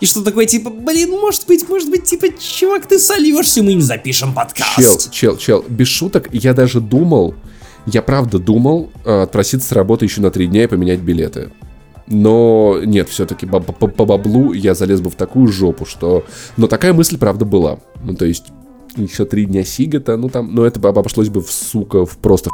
И 0.00 0.06
что 0.06 0.22
такое, 0.22 0.46
типа, 0.46 0.70
блин, 0.70 1.10
может 1.10 1.46
быть, 1.46 1.68
может 1.68 1.90
быть, 1.90 2.04
типа, 2.04 2.28
чувак, 2.38 2.86
ты 2.86 2.98
сольешься, 2.98 3.62
мы 3.62 3.74
не 3.74 3.82
запишем 3.82 4.32
подкаст. 4.32 4.76
Чел, 4.76 4.98
чел, 5.10 5.36
чел, 5.36 5.64
без 5.68 5.88
шуток, 5.88 6.28
я 6.32 6.54
даже 6.54 6.80
думал, 6.80 7.34
я 7.86 8.00
правда 8.00 8.38
думал 8.38 8.90
э, 9.04 9.22
отпроситься 9.22 9.68
с 9.68 9.72
работы 9.72 10.06
еще 10.06 10.22
на 10.22 10.30
три 10.30 10.46
дня 10.46 10.64
и 10.64 10.66
поменять 10.66 11.00
билеты. 11.00 11.52
Но 12.06 12.80
нет, 12.82 13.08
все-таки 13.08 13.46
по, 13.46 13.60
по, 13.60 13.86
по 13.86 14.04
баблу 14.04 14.52
я 14.52 14.74
залез 14.74 15.00
бы 15.00 15.10
в 15.10 15.14
такую 15.14 15.48
жопу, 15.48 15.84
что... 15.84 16.24
Но 16.56 16.66
такая 16.66 16.92
мысль, 16.92 17.18
правда, 17.18 17.44
была. 17.44 17.78
Ну, 18.02 18.14
то 18.14 18.24
есть, 18.24 18.46
еще 18.96 19.24
три 19.24 19.44
дня 19.44 19.64
сигата, 19.64 20.16
ну 20.16 20.28
там, 20.28 20.52
ну 20.52 20.64
это 20.64 20.80
обошлось 20.88 21.28
бы 21.28 21.42
в, 21.42 21.50
сука, 21.50 22.04
в 22.04 22.16
просто 22.18 22.50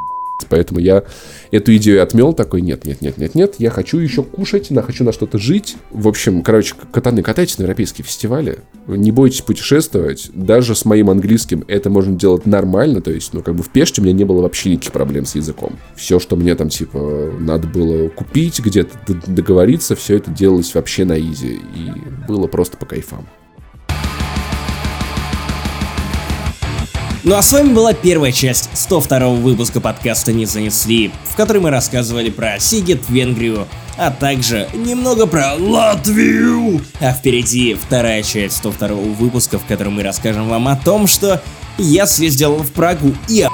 Поэтому 0.48 0.81
я 0.81 1.05
эту 1.51 1.74
идею 1.77 2.02
отмел, 2.02 2.32
такой, 2.32 2.60
нет, 2.60 2.85
нет, 2.85 3.01
нет, 3.01 3.18
нет, 3.18 3.35
нет, 3.35 3.55
я 3.59 3.70
хочу 3.70 3.98
еще 3.98 4.23
кушать, 4.23 4.70
я 4.70 4.82
хочу 4.82 5.05
на 5.05 5.12
что-то 5.12 5.39
жить. 5.39 5.77
В 5.90 6.09
общем, 6.09 6.43
короче, 6.43 6.74
катаны, 6.93 7.23
катайтесь 7.23 7.59
на 7.59 7.62
европейские 7.62 8.05
фестивали, 8.05 8.59
не 8.86 9.12
бойтесь 9.12 9.43
путешествовать, 9.43 10.31
даже 10.35 10.74
с 10.74 10.85
моим 10.85 11.10
английским 11.10 11.64
это 11.68 11.90
можно 11.90 12.16
делать 12.16 12.47
нормально, 12.47 13.01
то 13.01 13.10
есть, 13.10 13.32
ну, 13.32 13.43
как 13.43 13.55
бы 13.55 13.62
в 13.62 13.70
Пеште 13.70 14.01
у 14.01 14.05
меня 14.05 14.14
не 14.14 14.24
было 14.24 14.43
вообще 14.43 14.70
никаких 14.70 14.93
проблем 14.93 15.27
с 15.27 15.35
языком. 15.35 15.73
Все, 15.94 16.18
что 16.18 16.36
мне 16.36 16.55
там, 16.55 16.68
типа, 16.68 17.32
надо 17.39 17.66
было 17.66 18.09
купить, 18.09 18.60
где-то 18.60 18.97
договориться, 19.27 19.97
все 19.97 20.16
это 20.16 20.31
делалось 20.31 20.74
вообще 20.74 21.05
на 21.05 21.18
изи, 21.18 21.60
и 21.74 22.27
было 22.28 22.47
просто 22.47 22.77
по 22.77 22.86
кайфам. 22.86 23.27
Ну 27.27 27.35
а 27.35 27.43
с 27.43 27.53
вами 27.53 27.73
была 27.73 27.93
первая 27.93 28.31
часть 28.31 28.70
102 28.73 29.31
выпуска 29.31 29.81
подкаста 29.81 30.32
«Не 30.32 30.47
занесли», 30.47 31.11
в 31.24 31.35
которой 31.35 31.59
мы 31.59 31.70
рассказывали 31.70 32.31
про 32.31 32.61
Сигет, 32.61 33.09
Венгрию, 33.09 33.66
а 33.98 34.12
также 34.12 34.69
немного 34.73 35.27
про 35.27 35.55
Латвию. 35.55 36.81
А 37.01 37.12
впереди 37.12 37.74
вторая 37.74 38.23
часть 38.23 38.59
102 38.59 38.89
выпуска, 38.90 39.59
в 39.59 39.66
котором 39.66 39.94
мы 39.94 40.05
расскажем 40.05 40.48
вам 40.48 40.69
о 40.69 40.77
том, 40.77 41.09
что 41.09 41.43
я 41.78 42.07
съездил 42.07 42.59
в 42.59 42.70
Прагу 42.70 43.12
и 43.28 43.44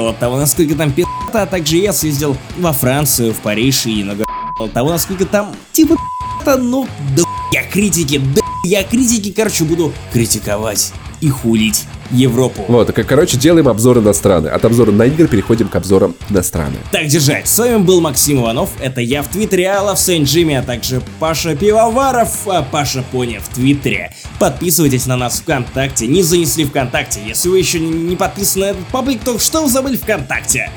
от 0.00 0.18
того, 0.18 0.36
насколько 0.36 0.74
там 0.74 0.90
пи***то, 0.90 1.42
а 1.42 1.46
также 1.46 1.76
я 1.76 1.92
съездил 1.92 2.36
во 2.58 2.72
Францию, 2.72 3.32
в 3.32 3.36
Париж 3.36 3.86
и 3.86 4.02
много 4.02 4.24
от 4.58 4.72
того, 4.72 4.90
насколько 4.90 5.24
там 5.24 5.54
типа 5.70 5.94
пи***то, 5.94 6.56
ну 6.56 6.88
да 7.16 7.22
я 7.52 7.62
критики, 7.62 8.18
да 8.18 8.40
я 8.64 8.82
критики, 8.82 9.30
короче, 9.30 9.62
буду 9.62 9.92
критиковать 10.12 10.92
и 11.20 11.28
хулить 11.28 11.84
Европу. 12.10 12.64
Вот, 12.68 12.92
так, 12.94 13.06
короче, 13.06 13.36
делаем 13.36 13.68
обзоры 13.68 14.00
на 14.00 14.12
страны. 14.12 14.48
От 14.48 14.64
обзора 14.64 14.90
на 14.90 15.04
игры 15.04 15.28
переходим 15.28 15.68
к 15.68 15.76
обзорам 15.76 16.14
на 16.28 16.42
страны. 16.42 16.76
Так 16.90 17.06
держать. 17.06 17.48
С 17.48 17.58
вами 17.58 17.78
был 17.78 18.00
Максим 18.00 18.40
Иванов. 18.40 18.70
Это 18.80 19.00
я 19.00 19.22
в 19.22 19.28
Твиттере, 19.28 19.66
Алла 19.66 19.94
в 19.94 20.00
Сент-Джиме, 20.00 20.58
а 20.58 20.62
также 20.62 21.02
Паша 21.18 21.54
Пивоваров, 21.54 22.46
а 22.46 22.62
Паша 22.62 23.04
Пони 23.10 23.38
в 23.38 23.48
Твиттере. 23.54 24.14
Подписывайтесь 24.38 25.06
на 25.06 25.16
нас 25.16 25.40
ВКонтакте. 25.40 26.06
Не 26.06 26.22
занесли 26.22 26.64
ВКонтакте. 26.64 27.20
Если 27.26 27.48
вы 27.48 27.58
еще 27.58 27.78
не 27.78 28.16
подписаны 28.16 28.66
на 28.66 28.70
этот 28.70 28.86
паблик, 28.86 29.20
то 29.22 29.38
что 29.38 29.62
вы 29.62 29.68
забыли 29.68 29.96
ВКонтакте? 29.96 30.70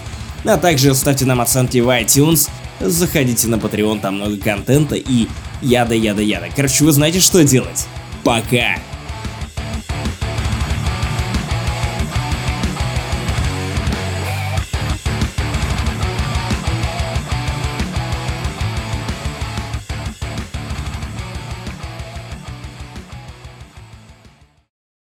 А 0.46 0.58
также 0.58 0.94
ставьте 0.94 1.26
нам 1.26 1.42
оценки 1.42 1.80
в 1.80 1.90
iTunes. 1.90 2.50
Заходите 2.80 3.48
на 3.48 3.56
Patreon, 3.56 4.02
там 4.02 4.16
много 4.16 4.38
контента 4.38 4.96
и 4.96 5.28
яда-яда-яда. 5.62 6.48
Короче, 6.56 6.84
вы 6.84 6.92
знаете, 6.92 7.20
что 7.20 7.44
делать. 7.44 7.88
Пока! 8.24 8.76